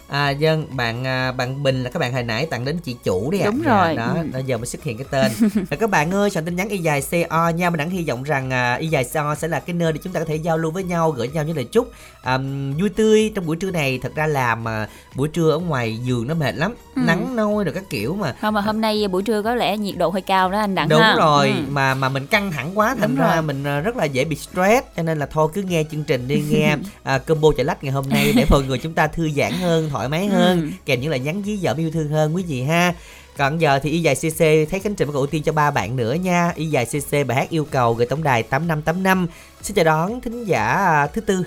À 0.08 0.30
dân 0.30 0.66
bạn 0.76 1.06
à, 1.06 1.32
bạn 1.32 1.62
Bình 1.62 1.82
là 1.82 1.90
các 1.90 2.00
bạn 2.00 2.12
hồi 2.12 2.22
nãy 2.22 2.46
tặng 2.46 2.64
đến 2.64 2.78
chị 2.78 2.96
chủ 3.04 3.30
đấy 3.30 3.40
ạ. 3.40 3.46
Đúng 3.46 3.62
Dạ, 3.64 3.84
rồi, 3.84 3.96
Đó, 3.96 4.14
ừ. 4.16 4.26
đó 4.32 4.38
giờ 4.46 4.56
mới 4.58 4.66
xuất 4.66 4.82
hiện 4.82 4.98
cái 4.98 5.06
tên. 5.10 5.32
Và 5.70 5.76
các 5.76 5.90
bạn 5.90 6.10
ơi, 6.14 6.30
soạn 6.30 6.44
tin 6.44 6.56
nhắn 6.56 6.68
y 6.68 6.78
dài 6.78 7.02
CO 7.10 7.48
nha, 7.48 7.70
mình 7.70 7.78
đang 7.78 7.90
hy 7.90 8.04
vọng 8.08 8.22
rằng 8.22 8.50
à, 8.50 8.74
y 8.74 8.86
dài 8.86 9.04
CO 9.14 9.34
sẽ 9.34 9.48
là 9.48 9.60
cái 9.60 9.74
nơi 9.74 9.92
để 9.92 9.98
chúng 10.04 10.12
ta 10.12 10.20
có 10.20 10.26
thể 10.26 10.36
giao 10.36 10.58
lưu 10.58 10.70
với 10.70 10.84
nhau, 10.84 11.10
gửi 11.10 11.28
nhau 11.28 11.44
những 11.44 11.56
lời 11.56 11.64
chúc 11.64 11.92
à, 12.22 12.38
vui 12.80 12.88
tươi 12.88 13.32
trong 13.34 13.46
buổi 13.46 13.56
trưa 13.56 13.70
này. 13.70 13.98
Thật 14.02 14.14
ra 14.14 14.26
làm 14.26 14.68
à, 14.68 14.88
buổi 15.14 15.28
trưa 15.28 15.50
ở 15.50 15.58
ngoài 15.58 15.98
giường 16.04 16.26
nó 16.28 16.34
mệt 16.34 16.54
lắm, 16.54 16.74
Ừ. 16.96 17.02
nắng 17.06 17.36
nôi 17.36 17.64
rồi 17.64 17.74
các 17.74 17.84
kiểu 17.90 18.14
mà. 18.14 18.34
Không 18.40 18.54
mà 18.54 18.60
hôm 18.60 18.80
nay 18.80 19.08
buổi 19.08 19.22
trưa 19.22 19.42
có 19.42 19.54
lẽ 19.54 19.76
nhiệt 19.76 19.96
độ 19.96 20.10
hơi 20.10 20.22
cao 20.22 20.50
đó 20.50 20.58
anh 20.58 20.74
Đặng 20.74 20.88
Đúng 20.88 21.00
ha. 21.00 21.14
rồi, 21.18 21.48
Ừ. 21.48 21.54
mà 21.68 21.94
mà 21.94 22.08
mình 22.08 22.26
căng 22.26 22.52
thẳng 22.52 22.78
quá 22.78 22.94
thành 23.00 23.08
Đúng 23.16 23.18
ra 23.26 23.32
rồi. 23.34 23.42
mình 23.42 23.64
à, 23.64 23.80
rất 23.80 23.96
là 23.96 24.04
dễ 24.04 24.24
bị 24.24 24.36
stress 24.36 24.86
cho 24.96 25.02
nên 25.02 25.18
là 25.18 25.26
thôi 25.26 25.48
cứ 25.54 25.62
nghe 25.62 25.84
chương 25.90 26.04
trình 26.04 26.28
đi 26.28 26.42
nghe 26.50 26.76
à, 27.02 27.18
combo 27.26 27.48
chả 27.56 27.62
lách 27.62 27.84
ngày 27.84 27.92
hôm 27.92 28.08
nay 28.08 28.32
để 28.36 28.44
mọi 28.50 28.62
người 28.62 28.78
chúng 28.78 28.94
ta 28.94 29.06
thư 29.06 29.28
giãn 29.36 29.52
hơn, 29.52 29.88
thoải 29.90 30.08
mái 30.08 30.26
hơn, 30.26 30.60
Ừ. 30.62 30.68
kèm 30.86 31.00
những 31.00 31.10
lời 31.10 31.20
nhắn 31.20 31.42
dí 31.46 31.56
dỏm 31.56 31.76
yêu 31.76 31.90
thương 31.90 32.08
hơn 32.08 32.34
quý 32.36 32.42
vị 32.48 32.62
ha. 32.62 32.94
Còn 33.38 33.58
giờ 33.60 33.78
thì 33.82 33.90
y 33.90 34.00
dài 34.02 34.14
CC 34.14 34.38
thấy 34.70 34.80
Khánh 34.82 34.94
Trình 34.94 35.08
có 35.12 35.18
ưu 35.18 35.26
tiên 35.26 35.42
cho 35.42 35.52
ba 35.52 35.70
bạn 35.70 35.96
nữa 35.96 36.14
nha. 36.14 36.52
Y 36.56 36.66
dài 36.66 36.86
CC 36.86 37.26
bài 37.26 37.36
hát 37.36 37.50
yêu 37.50 37.66
cầu 37.70 37.94
gửi 37.94 38.06
tổng 38.06 38.22
đài 38.22 38.42
8585. 38.42 39.26
Xin 39.62 39.74
chào 39.74 39.84
đón 39.84 40.20
thính 40.20 40.44
giả 40.44 41.06
thứ 41.14 41.20
tư. 41.20 41.44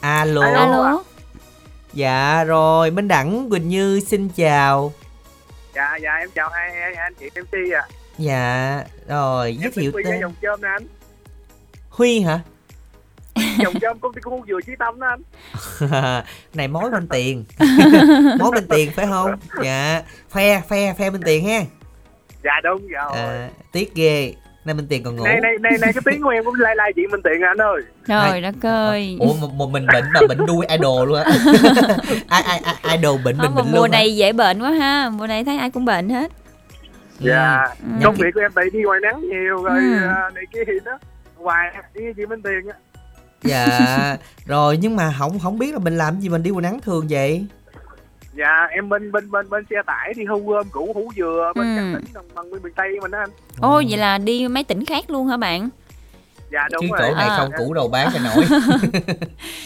Alo. 0.00 0.40
Alo. 0.42 1.02
Dạ 1.92 2.44
rồi, 2.44 2.90
Minh 2.90 3.08
Đẳng 3.08 3.50
Quỳnh 3.50 3.68
Như 3.68 4.00
xin 4.00 4.28
chào. 4.28 4.92
dạ 5.74 5.96
dạ 6.02 6.12
em 6.20 6.30
chào 6.34 6.48
hai, 6.48 6.70
hai, 6.72 6.80
hai 6.80 7.04
anh 7.04 7.14
chị 7.20 7.26
MC 7.40 7.72
à 7.74 7.82
Dạ, 8.18 8.84
rồi 9.08 9.56
giới 9.56 9.64
em 9.64 9.72
thiệu 9.72 9.92
tên. 10.04 10.20
dòng 10.20 10.34
chôm 10.42 10.60
nè 10.62 10.68
anh? 10.68 10.86
Huy 11.90 12.20
hả? 12.20 12.40
dòng 13.58 13.74
chôm 13.80 13.98
công 13.98 14.12
ty 14.14 14.20
khu 14.20 14.44
dừa 14.48 14.58
chí 14.66 14.72
tâm 14.78 15.00
đó 15.00 15.06
anh. 15.08 16.22
Này 16.54 16.68
mối 16.68 16.90
bên 16.90 17.08
tiền. 17.08 17.44
Mối 18.38 18.50
bên 18.54 18.68
tiền 18.68 18.90
phải 18.96 19.06
không? 19.06 19.30
Dạ 19.64 20.02
phe 20.30 20.62
phe 20.68 20.94
phe 20.98 21.10
bên 21.10 21.22
tiền 21.22 21.48
ha. 21.48 21.60
Dạ 22.44 22.52
đúng 22.64 22.88
rồi 22.88 23.12
à, 23.14 23.48
tiếc 23.72 23.94
ghê 23.94 24.34
nay 24.68 24.74
bên 24.74 24.86
tiền 24.88 25.02
còn 25.02 25.16
ngủ 25.16 25.24
này 25.24 25.40
này 25.40 25.52
này 25.60 25.72
này 25.80 25.92
cái 25.92 26.02
tiếng 26.06 26.22
của 26.22 26.28
em 26.28 26.44
cũng 26.44 26.54
lai 26.60 26.76
lai 26.76 26.92
chị 26.96 27.02
Minh 27.12 27.20
Tiện 27.24 27.42
à 27.42 27.48
anh 27.48 27.60
ơi 27.60 27.82
Trời 28.08 28.40
đất 28.40 28.54
ơi. 28.62 29.16
ủa 29.20 29.34
một, 29.34 29.52
một 29.54 29.70
mình 29.70 29.86
bệnh 29.92 30.04
mà 30.14 30.20
bệnh 30.28 30.46
đuôi 30.46 30.66
idol 30.66 31.08
luôn 31.08 31.18
á 31.22 31.24
ai 32.28 32.42
ai 32.42 32.60
ai 32.82 32.96
idol 32.96 33.20
bệnh 33.24 33.38
mình 33.38 33.54
bệnh 33.54 33.66
mùa 33.72 33.76
luôn 33.78 33.90
này 33.90 34.16
dễ 34.16 34.32
bệnh 34.32 34.62
quá 34.62 34.70
ha. 34.70 35.10
Mùa 35.10 35.26
này 35.26 35.44
thấy 35.44 35.58
ai 35.58 35.70
cũng 35.70 35.84
bệnh 35.84 36.08
hết. 36.08 36.32
dạ 37.20 37.58
Ừ. 37.82 37.88
công 38.04 38.14
việc 38.14 38.30
của 38.34 38.40
em 38.40 38.50
tại 38.54 38.64
đi 38.72 38.82
ngoài 38.82 38.98
nắng 39.02 39.20
nhiều 39.28 39.62
rồi 39.62 39.78
Ừ. 39.80 39.94
à, 40.08 40.30
này 40.34 40.44
kia 40.52 40.60
thì 40.66 40.72
đó 40.84 40.98
hoài 41.36 41.74
đi 41.94 42.04
với 42.04 42.14
chị 42.16 42.26
Minh 42.26 42.42
Tiền 42.42 42.68
á 42.72 42.76
dạ 43.42 44.16
rồi 44.46 44.76
nhưng 44.76 44.96
mà 44.96 45.12
không 45.18 45.38
không 45.38 45.58
biết 45.58 45.72
là 45.72 45.78
mình 45.78 45.98
làm 45.98 46.20
gì 46.20 46.28
mình 46.28 46.42
đi 46.42 46.50
ngoài 46.50 46.62
nắng 46.62 46.80
thường 46.80 47.06
vậy 47.10 47.46
dạ 48.38 48.66
em 48.70 48.88
bên 48.88 49.12
bên 49.12 49.30
bên 49.30 49.50
bên 49.50 49.64
xe 49.70 49.76
tải 49.86 50.12
đi 50.16 50.24
thu 50.28 50.38
gom 50.46 50.68
củ 50.68 50.92
hủ 50.94 51.10
dừa 51.16 51.52
bên 51.54 51.76
Ừ. 51.76 51.82
các 51.92 51.98
tỉnh 52.00 52.14
đồng 52.14 52.24
bằng 52.34 52.50
bên 52.50 52.62
miền 52.62 52.72
tây 52.76 52.88
mình 53.02 53.10
đó 53.10 53.18
anh 53.18 53.30
Ồ 53.60 53.82
vậy 53.88 53.98
là 53.98 54.18
đi 54.18 54.48
mấy 54.48 54.64
tỉnh 54.64 54.84
khác 54.84 55.10
luôn 55.10 55.26
hả 55.26 55.36
bạn? 55.36 55.68
dạ 56.52 56.68
đúng 56.72 56.80
chứ 56.82 56.96
rồi 56.98 57.08
chỗ 57.10 57.14
này 57.16 57.28
À. 57.28 57.36
không 57.38 57.50
củ 57.58 57.74
đầu 57.74 57.88
bán 57.88 58.08
cho 58.14 58.20
nổi 58.20 58.44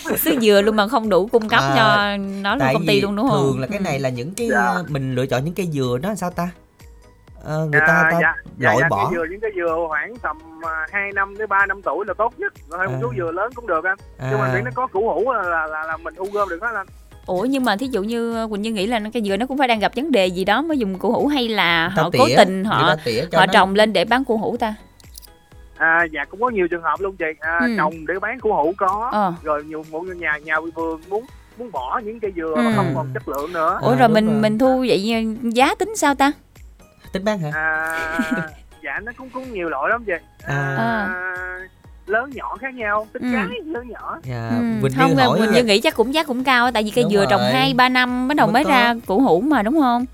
Xứ 0.19 0.39
dừa 0.41 0.63
luôn 0.63 0.77
mà 0.77 0.89
không 0.89 1.09
đủ 1.09 1.27
cung 1.27 1.49
cấp 1.49 1.61
À, 1.61 1.73
cho 1.77 2.17
nó 2.43 2.51
luôn 2.55 2.61
tại 2.61 2.75
công 2.75 2.87
ty 2.87 3.01
luôn 3.01 3.17
đúng 3.17 3.29
không? 3.31 3.39
thường 3.43 3.61
là 3.61 3.67
cái 3.67 3.81
này 3.81 3.99
là 3.99 4.09
những 4.09 4.35
cái 4.37 4.49
Dạ. 4.53 4.75
uh, 4.81 4.91
mình 4.91 5.15
lựa 5.15 5.27
chọn 5.27 5.45
những 5.45 5.55
cây 5.55 5.69
dừa 5.73 5.99
nó 6.03 6.09
làm 6.09 6.17
sao 6.17 6.31
ta 6.31 6.49
Ờ, 7.45 7.67
người 7.73 7.81
À, 7.81 7.87
ta 7.87 8.09
ta 8.11 8.19
dạ, 8.21 8.35
dạ, 8.59 8.69
loại 8.69 8.77
dạ, 8.81 8.89
bỏ 8.89 9.05
cái 9.05 9.15
dừa 9.15 9.25
những 9.31 9.41
cái 9.41 9.51
dừa 9.57 9.77
khoảng 9.89 10.17
tầm 10.17 10.37
à, 10.67 10.87
2 10.93 11.11
năm 11.15 11.39
đến 11.39 11.49
3 11.49 11.67
năm 11.67 11.83
tuổi 11.83 12.05
là 12.09 12.15
tốt 12.19 12.33
nhất 12.39 12.53
rồi 12.71 12.81
À. 12.81 12.89
một 12.89 12.99
số 13.03 13.13
dừa 13.19 13.33
lớn 13.33 13.53
cũng 13.55 13.67
được 13.67 13.85
anh 13.85 13.99
nhưng 14.31 14.39
mà 14.39 14.47
À. 14.47 14.53
miễn 14.55 14.65
nó 14.65 14.71
có 14.75 14.87
củ 14.87 15.09
hủ 15.09 15.33
là 15.33 15.43
là, 15.43 15.67
là, 15.67 15.83
là 15.87 15.97
mình 15.97 16.15
thu 16.17 16.25
gom 16.33 16.49
được 16.49 16.59
hết 16.63 16.69
anh 16.75 16.87
Ủa 17.27 17.45
nhưng 17.45 17.65
mà 17.65 17.77
thí 17.77 17.87
dụ 17.91 18.03
như 18.03 18.47
Quỳnh 18.51 18.63
Như 18.63 18.73
nghĩ 18.73 18.87
là 18.87 19.01
cái 19.13 19.23
dừa 19.23 19.37
nó 19.37 19.47
cũng 19.47 19.59
phải 19.59 19.69
đang 19.69 19.79
gặp 19.79 19.93
vấn 19.97 20.13
đề 20.13 20.27
gì 20.27 20.45
đó 20.45 20.63
mới 20.63 20.79
dùng 20.79 20.99
củ 20.99 21.13
hủ 21.13 21.27
hay 21.27 21.49
là 21.49 21.89
họ 21.89 22.11
cố 22.19 22.29
tỉa, 22.29 22.37
tình 22.37 22.57
người 22.63 22.65
họ 22.65 22.97
họ 23.33 23.47
nó- 23.47 23.53
trồng 23.53 23.75
lên 23.75 23.93
để 23.93 24.05
bán 24.05 24.25
củ 24.25 24.37
hủ 24.37 24.57
ta? 24.57 24.75
à, 25.77 26.05
dạ 26.13 26.25
cũng 26.25 26.41
có 26.41 26.51
nhiều 26.51 26.69
trường 26.69 26.83
hợp 26.83 27.01
luôn 27.01 27.17
chị 27.17 27.25
à, 27.41 27.59
Ừ. 27.61 27.67
trồng 27.77 28.07
để 28.07 28.15
bán 28.21 28.41
củ 28.41 28.53
hủ 28.55 28.73
có 28.77 29.09
Ờ. 29.13 29.33
rồi 29.43 29.65
nhiều 29.65 29.85
một 29.91 30.03
nhà 30.03 30.39
nhà 30.45 30.55
vườn 30.75 31.01
muốn 31.09 31.25
muốn 31.59 31.71
bỏ 31.73 32.01
những 32.05 32.21
cây 32.21 32.33
dừa 32.37 32.53
Ừ. 32.57 32.63
mà 32.63 32.73
không 32.77 32.93
còn 32.95 33.11
chất 33.15 33.29
lượng 33.29 33.53
nữa 33.53 33.79
Ủa 33.83 33.91
À, 33.93 33.97
rồi 33.99 34.09
mình 34.09 34.27
rồi. 34.27 34.41
mình 34.41 34.59
thu 34.59 34.85
vậy 34.89 35.25
giá 35.43 35.75
tính 35.75 35.97
sao 35.97 36.15
ta? 36.15 36.33
tính 37.13 37.25
bán 37.25 37.39
hả 37.39 37.51
à, 37.55 38.49
dạ 38.85 39.01
nó 39.03 39.13
cũng 39.17 39.31
cũng 39.31 39.53
nhiều 39.53 39.69
loại 39.69 39.91
lắm 39.91 40.05
chị 40.07 40.13
À. 40.45 40.75
à, 40.79 41.09
lớn 42.07 42.31
nhỏ 42.35 42.57
khác 42.61 42.75
nhau 42.75 43.07
tính 43.13 43.23
Ừ. 43.23 43.29
cái 43.33 43.59
lớn 43.67 43.89
nhỏ 43.89 44.19
dạ 44.25 44.51
Ừ, 44.83 44.89
không 44.99 45.17
hỏi 45.17 45.39
Quỳnh 45.39 45.53
Như 45.53 45.63
nghĩ 45.65 45.81
chắc 45.81 45.95
cũng 45.97 46.15
giá 46.15 46.23
cũng 46.23 46.45
cao 46.45 46.71
tại 46.71 46.83
vì 46.83 46.91
cây 46.91 47.05
Đúng 47.05 47.13
dừa 47.13 47.27
trồng 47.31 47.41
rồi. 47.41 47.51
2 47.53 47.75
3 47.75 47.89
năm 47.89 48.29
bắt 48.29 48.37
đầu 48.37 48.47
Mới 48.47 48.65
ra 48.65 48.95
củ 49.07 49.21
hủ 49.21 49.41
mà 49.41 49.63
đúng 49.63 49.81
không? 49.81 50.05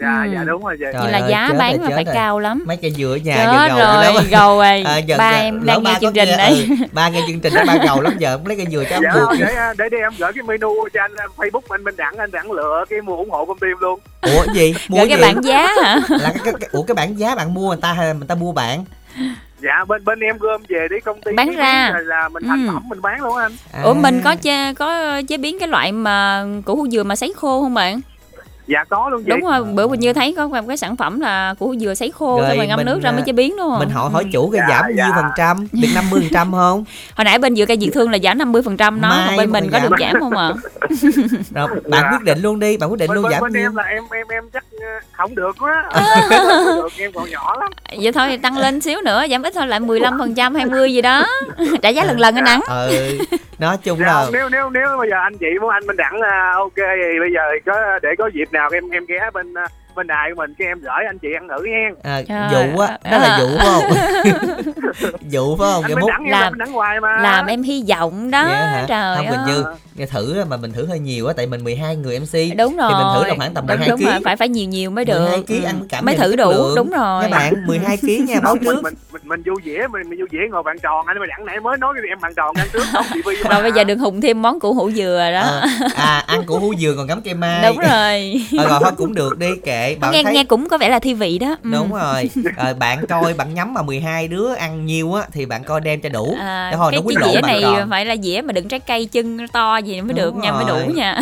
dạ 0.00 0.22
Ừ. 0.26 0.30
dạ 0.34 0.44
đúng 0.44 0.64
rồi 0.64 0.76
Trời 0.80 0.92
Vậy 1.02 1.12
là 1.12 1.18
ơi, 1.18 1.30
giá 1.30 1.48
chết 1.48 1.58
bán 1.58 1.78
rồi, 1.78 1.90
là 1.90 1.96
phải 1.96 2.04
rồi. 2.04 2.14
cao 2.14 2.38
lắm. 2.38 2.62
mấy 2.66 2.76
cây 2.76 2.90
dừa 2.90 3.14
ở 3.14 3.16
nhà 3.16 3.36
Chết 3.36 3.44
giờ 3.52 3.68
gầu 3.68 3.76
dữ 3.78 4.02
lắm 4.02 4.14
rồi, 4.14 4.24
gầu 4.30 4.56
rồi. 4.58 4.82
À, 4.86 4.98
giờ- 4.98 5.18
ba 5.18 5.30
giờ- 5.32 5.38
em 5.44 5.66
đang 5.66 5.82
ba 5.82 5.90
nghe 5.90 5.94
có 5.94 6.00
chương 6.00 6.12
trình 6.12 6.28
nghe, 6.28 6.36
đây. 6.36 6.66
ừ, 6.68 6.74
ba 6.92 7.08
nghe 7.08 7.20
chương 7.26 7.40
trình 7.40 7.54
đó 7.54 7.62
ba 7.66 7.76
gầu 7.86 8.00
lắm 8.00 8.12
giờ 8.18 8.38
lấy 8.46 8.56
cây 8.56 8.66
dừa 8.70 8.84
cho 8.90 8.96
dạ 9.02 9.10
ông 9.12 9.20
ruột 9.20 9.38
để 9.40 9.54
để 9.78 9.88
để 9.90 9.98
em 9.98 10.12
gửi 10.18 10.32
cái 10.32 10.42
menu 10.42 10.74
cho 10.94 11.00
anh 11.02 11.12
Facebook 11.36 11.60
anh 11.68 11.84
bên 11.84 11.96
đẳng 11.96 12.14
anh 12.18 12.30
đẳng 12.30 12.52
lựa 12.52 12.84
cái 12.90 13.00
mua 13.00 13.16
ủng 13.16 13.30
hộ 13.30 13.44
công 13.44 13.58
ty 13.58 13.66
em 13.68 13.76
luôn 13.80 14.00
ủa 14.20 14.52
gì 14.54 14.74
mua 14.88 14.98
Gửi 14.98 15.08
cái 15.08 15.18
gì? 15.18 15.22
bảng 15.22 15.44
giá 15.44 15.66
hả? 15.82 16.00
là 16.08 16.18
cái, 16.34 16.40
cái, 16.44 16.54
cái, 16.60 16.68
ủa 16.72 16.82
cái 16.82 16.94
bảng 16.94 17.18
giá 17.18 17.34
bạn 17.34 17.54
mua 17.54 17.68
người 17.68 17.78
ta 17.82 17.92
hay 17.92 18.06
là 18.06 18.12
người 18.12 18.26
ta 18.28 18.34
mua 18.34 18.52
bạn 18.52 18.84
dạ 19.62 19.84
bên 19.88 20.04
bên 20.04 20.20
em 20.20 20.38
gom 20.38 20.62
về 20.68 20.86
để 20.90 21.00
công 21.04 21.20
ty 21.20 21.32
Bán 21.36 21.56
ra. 21.56 21.90
rồi 21.92 22.04
là 22.04 22.28
mình 22.28 22.42
thành 22.48 22.66
Ừ. 22.66 22.72
phẩm 22.74 22.88
mình 22.88 23.02
bán 23.02 23.22
luôn 23.22 23.36
anh 23.36 23.52
à, 23.72 23.82
Ủa 23.82 23.94
mình 23.94 24.20
có 24.24 24.36
chế, 24.36 24.74
có 24.74 25.20
chế 25.28 25.36
biến 25.36 25.58
cái 25.58 25.68
loại 25.68 25.92
mà 25.92 26.44
củ 26.64 26.76
hủ 26.76 26.86
dừa 26.88 27.02
mà 27.02 27.16
sấy 27.16 27.32
khô 27.36 27.62
không 27.62 27.74
bạn? 27.74 28.00
Dạ 28.66 28.84
có 28.88 29.08
luôn 29.08 29.24
chị. 29.24 29.30
Đúng 29.30 29.40
rồi 29.50 29.64
bữa 29.64 29.88
Quỳnh 29.88 30.00
Như 30.00 30.12
thấy 30.12 30.34
có 30.36 30.48
một 30.48 30.60
cái 30.68 30.76
sản 30.76 30.96
phẩm 30.96 31.20
là 31.20 31.54
củ 31.58 31.74
dừa 31.76 31.94
sấy 31.94 32.10
khô 32.10 32.38
Rồi 32.40 32.48
xong 32.48 32.56
rồi 32.56 32.66
ngâm 32.66 32.76
mình, 32.76 32.86
nước 32.86 33.00
ra 33.02 33.10
mới 33.12 33.20
à, 33.20 33.24
chế 33.26 33.32
biến 33.32 33.56
đúng 33.56 33.70
không? 33.70 33.78
mình 33.78 33.90
hỏi 33.90 34.10
hỏi 34.10 34.22
Ừ. 34.24 34.30
chủ 34.32 34.50
cái 34.50 34.60
Dạ, 34.68 34.76
giảm 34.82 34.92
dạ. 34.96 35.04
nhiêu 35.06 35.12
phần 35.16 35.30
trăm 35.36 35.66
được 35.72 35.88
50 35.94 36.20
phần 36.20 36.28
trăm 36.32 36.52
không? 36.52 36.84
Hồi 37.16 37.24
nãy 37.24 37.38
bên 37.38 37.56
dừa 37.56 37.66
cây 37.66 37.76
diệt 37.80 37.90
thương 37.94 38.10
là 38.10 38.18
giảm 38.22 38.38
50 38.38 38.62
phần 38.62 38.76
trăm 38.76 39.00
nó 39.00 39.24
còn 39.26 39.36
bên 39.36 39.50
mình 39.50 39.70
có 39.72 39.78
được 39.78 39.90
giảm 40.00 40.20
không 40.20 40.36
ạ? 40.36 40.52
Rồi 41.54 41.68
bạn 41.88 42.02
Dạ. 42.02 42.10
quyết 42.12 42.24
định 42.24 42.38
luôn 42.42 42.58
đi 42.60 42.76
bạn 42.76 42.90
quyết 42.90 42.98
định 42.98 43.08
bên, 43.08 43.14
luôn 43.14 43.22
bên, 43.24 43.32
giảm 43.32 43.42
bên 43.42 43.52
nhiêu? 43.52 43.62
em 43.62 43.76
là 43.76 43.82
em 43.82 44.02
em 44.12 44.26
em 44.30 44.44
chắc 44.52 44.64
ờ, 44.80 44.86
không 45.12 45.34
được 45.34 45.56
quá 45.60 45.84
được 46.76 46.88
em 46.98 47.12
còn 47.14 47.30
nhỏ 47.30 47.56
lắm. 47.60 47.70
Vậy 48.02 48.12
thôi 48.12 48.26
thì 48.28 48.36
tăng 48.36 48.58
lên 48.58 48.80
xíu 48.80 49.00
nữa 49.04 49.24
giảm 49.30 49.42
ít 49.42 49.54
thôi 49.54 49.66
lại 49.66 49.80
15 49.80 50.18
phần 50.18 50.34
trăm 50.34 50.54
20 50.54 50.94
gì 50.94 51.02
đó. 51.02 51.26
Trả 51.82 51.88
giá 51.88 52.04
lần 52.04 52.20
lần 52.20 52.34
anh 52.34 52.44
nắng. 52.44 52.60
Ừ 52.68 53.18
nói 53.60 53.76
chung 53.82 53.98
Dạ, 53.98 54.06
là 54.06 54.28
nếu 54.32 54.48
nếu 54.48 54.70
nếu 54.70 54.96
bây 54.98 55.10
giờ 55.10 55.16
anh 55.22 55.38
chị 55.38 55.46
muốn 55.60 55.70
anh 55.70 55.86
Minh 55.86 55.96
Đẳng 55.96 56.20
à, 56.20 56.52
ok 56.56 56.76
thì 56.76 57.18
bây 57.20 57.32
giờ 57.34 57.40
có 57.66 57.98
để 58.02 58.08
có 58.18 58.26
dịp 58.34 58.52
nào 58.52 58.68
em 58.72 58.90
em 58.90 59.04
ghé 59.08 59.30
bên 59.34 59.54
à, 59.54 59.66
bên 59.96 60.06
đài 60.06 60.30
của 60.30 60.42
mình 60.42 60.54
cái 60.58 60.68
em 60.68 60.78
gửi 60.80 61.04
anh 61.06 61.18
chị 61.18 61.28
ăn 61.38 61.48
thử 61.48 61.64
nha 61.64 61.90
à, 62.02 62.22
Trời 62.28 62.50
dụ 62.72 62.78
á 62.80 62.98
đó 63.10 63.18
ơi. 63.18 63.20
là 63.20 63.38
dụ 63.40 63.56
phải 63.58 63.66
không? 63.66 63.82
Dụ 65.30 65.56
phải 65.56 65.68
không? 65.72 65.82
Anh 65.84 65.94
Đẳng 65.94 66.24
em 66.24 66.30
làm- 66.30 66.58
Đẳng 66.58 66.72
hoài 66.72 67.00
mà. 67.00 67.16
làm 67.20 67.46
em 67.46 67.62
hy 67.62 67.84
vọng 67.88 68.30
đó 68.30 68.44
Vậy 68.44 68.54
hả? 68.56 68.84
trời 68.88 69.16
không 69.16 69.26
ơi 69.26 69.36
Quỳnh 69.46 69.54
Như 69.56 69.64
nghe 69.94 70.06
thử 70.06 70.44
mà 70.50 70.56
mình 70.56 70.72
thử 70.72 70.86
hơi 70.86 70.98
nhiều 70.98 71.26
á 71.26 71.32
tại 71.36 71.46
mình 71.46 71.64
12 71.64 71.96
người 71.96 72.20
MC 72.20 72.56
đúng 72.58 72.76
rồi 72.76 72.88
thì 72.90 72.94
mình 73.04 73.06
thử 73.14 73.28
là 73.28 73.34
khoảng 73.36 73.54
tầm 73.54 73.66
đúng, 73.66 73.76
12 73.76 73.88
đúng 73.88 73.98
ký. 74.00 74.04
rồi 74.06 74.18
phải 74.24 74.36
phải 74.36 74.48
nhiều 74.48 74.68
nhiều 74.68 74.90
mới 74.90 75.04
được. 75.04 75.18
12 75.20 75.42
ký 75.42 75.58
Ừ. 75.60 75.64
ăn 75.66 75.78
mới 75.78 75.86
cảm 75.88 76.04
mới 76.04 76.16
thử 76.16 76.36
đủ 76.36 76.50
lượng. 76.50 76.74
đúng 76.76 76.90
rồi. 76.90 77.22
Các 77.22 77.30
bạn 77.30 77.54
12 77.66 77.96
ký 77.96 78.18
nha 78.28 78.40
báo 78.44 78.54
mình, 78.54 78.64
trước. 78.64 78.82
mình 78.82 78.94
mình 79.12 79.22
mình 79.24 79.42
vui 79.46 79.56
vẻ 79.64 79.86
mình 79.92 80.08
mình 80.10 80.18
vui 80.18 80.28
vẻ 80.32 80.38
ngồi 80.50 80.62
bàn 80.62 80.76
tròn 80.82 81.06
anh 81.06 81.18
Minh 81.18 81.28
Đẳng 81.28 81.46
nãy 81.46 81.60
mới 81.60 81.76
nói 81.78 81.94
cái 81.96 82.08
em 82.08 82.18
bàn 82.20 82.32
tròn 82.36 82.54
ăn 82.58 82.66
trước 82.72 82.82
không 82.92 83.04
Vi 83.24 83.34
rồi 83.50 83.62
bây 83.62 83.72
giờ 83.72 83.84
đừng 83.84 83.98
hùng 83.98 84.20
thêm 84.20 84.42
món 84.42 84.60
củ 84.60 84.74
hủ 84.74 84.90
dừa 84.90 85.30
đó. 85.32 85.40
Ờ, 85.40 85.60
à 85.96 86.24
ăn 86.26 86.42
củ 86.46 86.58
hú 86.58 86.74
dừa 86.74 86.94
còn 86.96 87.08
cắm 87.08 87.20
cây 87.22 87.34
mai. 87.34 87.62
Đúng 87.62 87.78
rồi. 87.78 88.42
Ờ, 88.58 88.68
rồi 88.68 88.78
thôi 88.82 88.92
cũng 88.96 89.14
được 89.14 89.38
đi 89.38 89.46
kệ 89.64 89.79
bạn 90.00 90.12
nghe 90.12 90.22
thấy 90.22 90.34
nghe 90.34 90.44
cũng 90.44 90.68
có 90.68 90.78
vẻ 90.78 90.88
là 90.88 90.98
thi 90.98 91.14
vị 91.14 91.38
đó 91.38 91.56
Ừ. 91.62 91.70
đúng 91.72 91.92
rồi 91.92 92.30
Ờ, 92.56 92.74
bạn 92.74 93.06
coi 93.06 93.34
bạn 93.34 93.54
nhắm 93.54 93.74
mà 93.74 93.82
12 93.82 94.28
đứa 94.28 94.54
ăn 94.54 94.86
nhiêu 94.86 95.14
á 95.14 95.24
thì 95.32 95.46
bạn 95.46 95.64
coi 95.64 95.80
đem 95.80 96.00
cho 96.00 96.08
đủ 96.08 96.36
À, 96.38 96.68
Để 96.70 96.76
thôi 96.76 96.92
cái 96.92 97.00
nó 97.00 97.06
quyết 97.06 97.16
cái 97.20 97.26
lộ 97.28 97.32
dĩa 97.34 97.40
bạn 97.40 97.50
này 97.52 97.60
tròn. 97.62 97.90
phải 97.90 98.04
là 98.06 98.16
dĩa 98.16 98.40
mà 98.44 98.52
đựng 98.52 98.68
trái 98.68 98.80
cây 98.80 99.06
chân 99.12 99.48
to 99.52 99.76
gì 99.76 100.00
mới 100.00 100.12
được 100.14 100.34
Đúng 100.34 100.40
nha 100.42 100.52
mới 100.52 100.64
rồi. 100.68 100.82
đủ 100.86 100.92
nha 100.92 101.20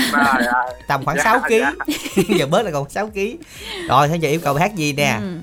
tầm 0.88 1.04
khoảng 1.04 1.16
Dạ, 1.16 1.22
6 1.24 1.40
kg 1.40 1.50
dạ. 1.60 1.72
giờ 2.38 2.46
bớt 2.50 2.62
là 2.62 2.70
còn 2.70 2.88
6 2.90 3.06
kg 3.06 3.18
rồi 3.88 4.08
thôi 4.08 4.18
giờ 4.20 4.28
yêu 4.28 4.40
cầu 4.44 4.54
hát 4.54 4.74
gì 4.74 4.92
nè 4.92 5.16
Ừ. 5.20 5.38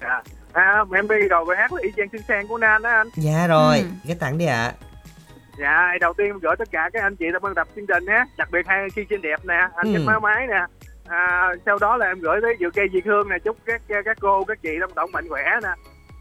Dạ. 0.00 0.22
à, 0.52 0.78
em 0.96 1.08
đi 1.08 1.14
đầu 1.30 1.44
bài 1.44 1.56
hát 1.60 1.72
là 1.72 1.80
y 1.82 1.88
chang 1.96 2.08
xinh 2.12 2.22
sang 2.28 2.48
của 2.48 2.58
Nan 2.58 2.82
đó 2.82 2.90
anh 2.90 3.06
dạ 3.16 3.46
rồi 3.46 3.78
Ừ. 3.78 3.84
cái 4.06 4.16
tặng 4.20 4.38
đi 4.38 4.46
ạ 4.46 4.72
dạ 5.58 5.88
đầu 6.00 6.12
tiên 6.18 6.38
gửi 6.42 6.56
tất 6.58 6.68
cả 6.72 6.90
các 6.92 7.02
anh 7.02 7.16
chị 7.16 7.24
trong 7.32 7.42
ban 7.42 7.54
tập 7.54 7.66
chương 7.76 7.86
trình 7.86 8.06
ha 8.08 8.26
đặc 8.38 8.48
biệt 8.52 8.66
hai 8.66 8.80
khi 8.96 9.02
xinh 9.10 9.22
đẹp 9.22 9.44
nè 9.44 9.54
anh 9.76 9.94
Ừ. 9.94 10.00
Má 10.06 10.18
Máy 10.18 10.46
nè 10.48 10.60
à, 11.10 11.54
sau 11.66 11.78
đó 11.80 11.96
là 11.96 12.06
em 12.06 12.20
gửi 12.20 12.40
tới 12.42 12.56
dừa 12.60 12.70
cây 12.74 12.86
diệt 12.92 13.04
hương 13.06 13.28
nè 13.28 13.36
chúc 13.44 13.56
các 13.66 13.82
các 14.04 14.16
cô 14.20 14.44
các 14.44 14.62
chị 14.62 14.70
trong 14.80 14.90
tổng 14.94 15.12
mạnh 15.12 15.28
khỏe 15.28 15.42
nè. 15.62 15.68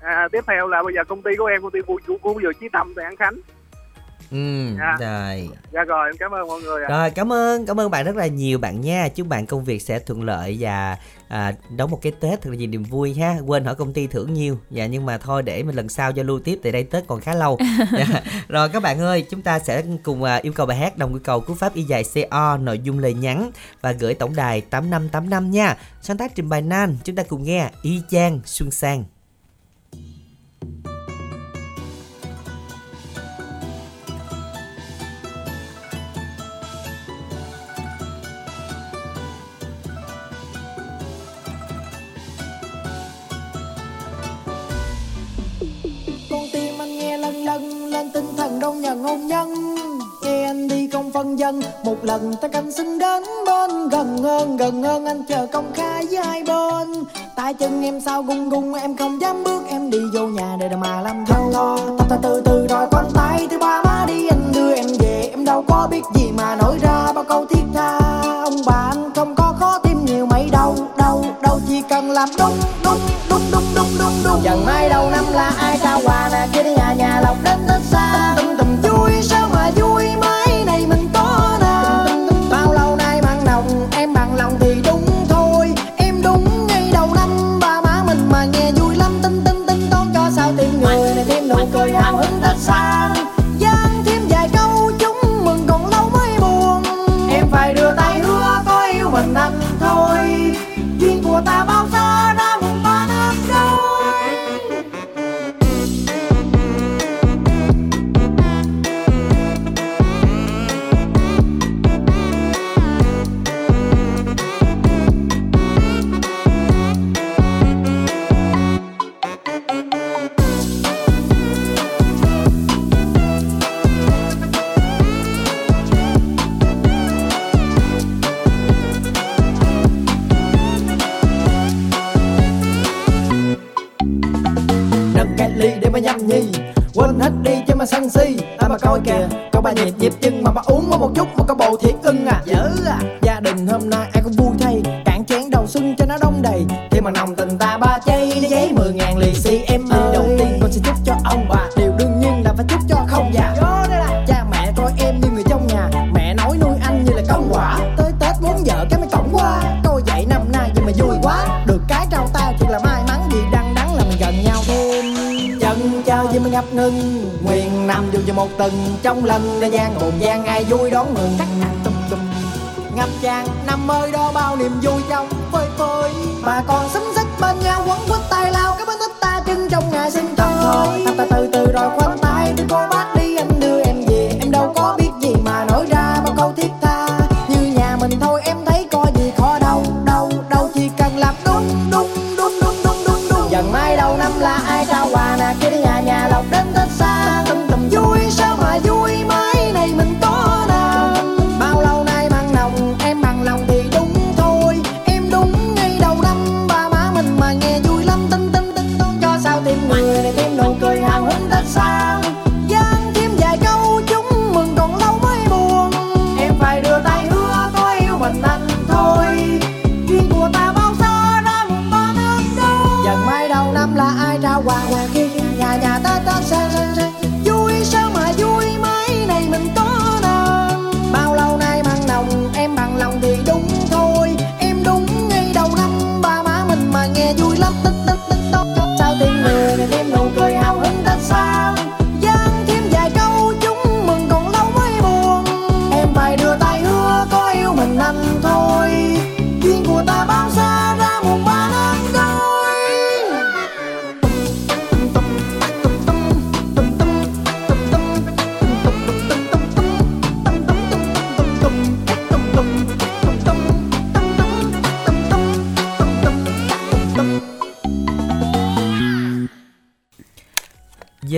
À, 0.01 0.27
tiếp 0.31 0.43
theo 0.47 0.67
là 0.67 0.83
bây 0.83 0.93
giờ 0.93 1.03
công 1.03 1.21
ty 1.21 1.31
của 1.37 1.45
em 1.45 1.61
công 1.61 1.71
ty 1.71 1.79
của, 1.87 1.99
của, 2.07 2.17
của 2.17 2.39
dừa 2.41 2.51
chí 2.59 2.69
tâm 2.73 2.93
tại 2.95 3.05
An 3.05 3.15
Khánh. 3.15 3.35
Ừ 4.31 4.37
Dạ. 4.79 4.97
rồi. 4.99 5.49
Dạ 5.71 5.83
rồi 5.83 6.09
em 6.09 6.15
cảm 6.19 6.31
ơn 6.31 6.47
mọi 6.47 6.61
người 6.61 6.83
ạ. 6.83 6.89
Rồi 6.89 7.11
cảm 7.15 7.33
ơn 7.33 7.65
cảm 7.65 7.79
ơn 7.79 7.91
bạn 7.91 8.05
rất 8.05 8.15
là 8.15 8.27
nhiều 8.27 8.57
bạn 8.59 8.81
nha. 8.81 9.07
Chúc 9.15 9.27
bạn 9.27 9.45
công 9.45 9.63
việc 9.63 9.79
sẽ 9.81 9.99
thuận 9.99 10.23
lợi 10.23 10.57
và 10.59 10.97
à, 11.29 11.53
đón 11.77 11.91
một 11.91 11.99
cái 12.01 12.11
tết 12.19 12.41
thật 12.41 12.49
là 12.49 12.55
nhiều 12.55 12.67
niềm 12.67 12.83
vui 12.83 13.13
ha. 13.13 13.37
Quên 13.45 13.65
hỏi 13.65 13.75
công 13.75 13.93
ty 13.93 14.07
thưởng 14.07 14.33
nhiêu 14.33 14.59
dạ 14.71 14.85
nhưng 14.85 15.05
mà 15.05 15.17
thôi 15.17 15.43
để 15.43 15.63
mình 15.63 15.75
lần 15.75 15.89
sau 15.89 16.11
giao 16.11 16.25
lưu 16.25 16.39
tiếp 16.39 16.59
tại 16.63 16.71
đây 16.71 16.83
tết 16.83 17.07
còn 17.07 17.21
khá 17.21 17.35
lâu. 17.35 17.57
Dạ. 17.91 18.23
rồi 18.47 18.69
các 18.69 18.83
bạn 18.83 18.99
ơi 18.99 19.25
chúng 19.29 19.41
ta 19.41 19.59
sẽ 19.59 19.83
cùng 20.03 20.23
à, 20.23 20.35
yêu 20.35 20.53
cầu 20.53 20.65
bài 20.65 20.77
hát 20.77 20.97
đồng 20.97 21.13
yêu 21.13 21.19
cầu 21.23 21.39
cú 21.39 21.53
pháp 21.53 21.73
y 21.73 21.83
dài 21.83 22.03
co 22.31 22.57
nội 22.57 22.79
dung 22.79 22.99
lời 22.99 23.13
nhắn 23.13 23.51
và 23.81 23.91
gửi 23.91 24.13
tổng 24.13 24.35
đài 24.35 24.61
8585 24.61 25.51
nha. 25.51 25.77
Sáng 26.01 26.17
tác 26.17 26.35
trình 26.35 26.49
bày 26.49 26.61
nan 26.61 26.97
chúng 27.03 27.15
ta 27.15 27.23
cùng 27.23 27.43
nghe 27.43 27.69
y 27.81 28.01
chang 28.09 28.39
xuân 28.45 28.71
sang 28.71 29.03
tinh 48.13 48.27
thần 48.37 48.59
đông 48.59 48.81
nhà 48.81 48.93
ngôn 48.93 49.27
nhân. 49.27 49.75
Nghe 50.23 50.45
anh 50.45 50.67
đi 50.67 50.89
không 50.93 51.11
phân 51.11 51.39
dân, 51.39 51.61
một 51.83 51.95
lần 52.01 52.35
ta 52.41 52.47
canh 52.47 52.71
xin 52.71 52.99
đến 52.99 53.23
bên. 53.45 53.89
Gần 53.89 54.17
hơn 54.17 54.57
gần 54.57 54.83
hơn, 54.83 55.05
anh 55.05 55.23
chờ 55.25 55.47
công 55.51 55.71
khai 55.73 56.05
với 56.11 56.25
hai 56.25 56.43
bên. 56.43 57.03
Tay 57.35 57.53
chân 57.53 57.81
em 57.81 58.01
sao 58.01 58.23
gung 58.23 58.49
gung, 58.49 58.73
em 58.73 58.97
không 58.97 59.21
dám 59.21 59.43
bước. 59.43 59.63
Em 59.69 59.89
đi 59.89 59.99
vô 60.13 60.27
nhà 60.27 60.57
để 60.59 60.69
mà 60.75 61.01
làm 61.01 61.25
dâu 61.27 61.49
lo. 61.53 61.77
Ta 61.97 62.05
ta, 62.09 62.17
từ 62.21 62.41
từ, 62.45 62.67
rồi 62.67 62.87
con 62.91 63.05
tay 63.13 63.47
thứ 63.51 63.57
ba 63.57 63.81
má 63.83 64.05
đi. 64.07 64.27
Anh 64.27 64.51
đưa 64.55 64.73
em 64.73 64.87
về, 64.99 65.29
em 65.31 65.45
đâu 65.45 65.63
có 65.67 65.87
biết 65.91 66.01
gì 66.15 66.31
mà 66.37 66.55
nói 66.55 66.77
ra 66.81 67.13
bao 67.13 67.23
câu 67.23 67.45
thiết 67.45 67.63
tha. 67.73 67.99
Ông 68.43 68.61
bà 68.65 68.91
anh 68.91 69.11
không 69.15 69.35
có 69.35 69.55
khó 69.59 69.79
tim 69.83 69.88
mấy 70.39 70.49
đâu 70.51 70.75
đâu 70.97 71.25
đâu 71.41 71.59
chỉ 71.67 71.81
cần 71.89 72.11
làm 72.11 72.29
đúng 72.37 72.59
đúng 72.83 72.99
đúng 73.29 73.41
đúng 73.51 73.63
đúng 73.75 73.87
đúng. 73.99 74.23
Đúng 74.23 74.43
dần 74.43 74.65
mai 74.65 74.89
đầu 74.89 75.09
năm 75.09 75.25
là 75.33 75.51
ai 75.59 75.79
trao 75.83 76.01
quà 76.03 76.29
nè 76.31 76.47
kia 76.53 76.63
đi, 76.63 76.73
nhà 76.75 76.93
nhà 76.93 77.21
lộc 77.23 77.37
đến 77.43 77.59
tết 77.67 77.81
xa. 77.81 78.38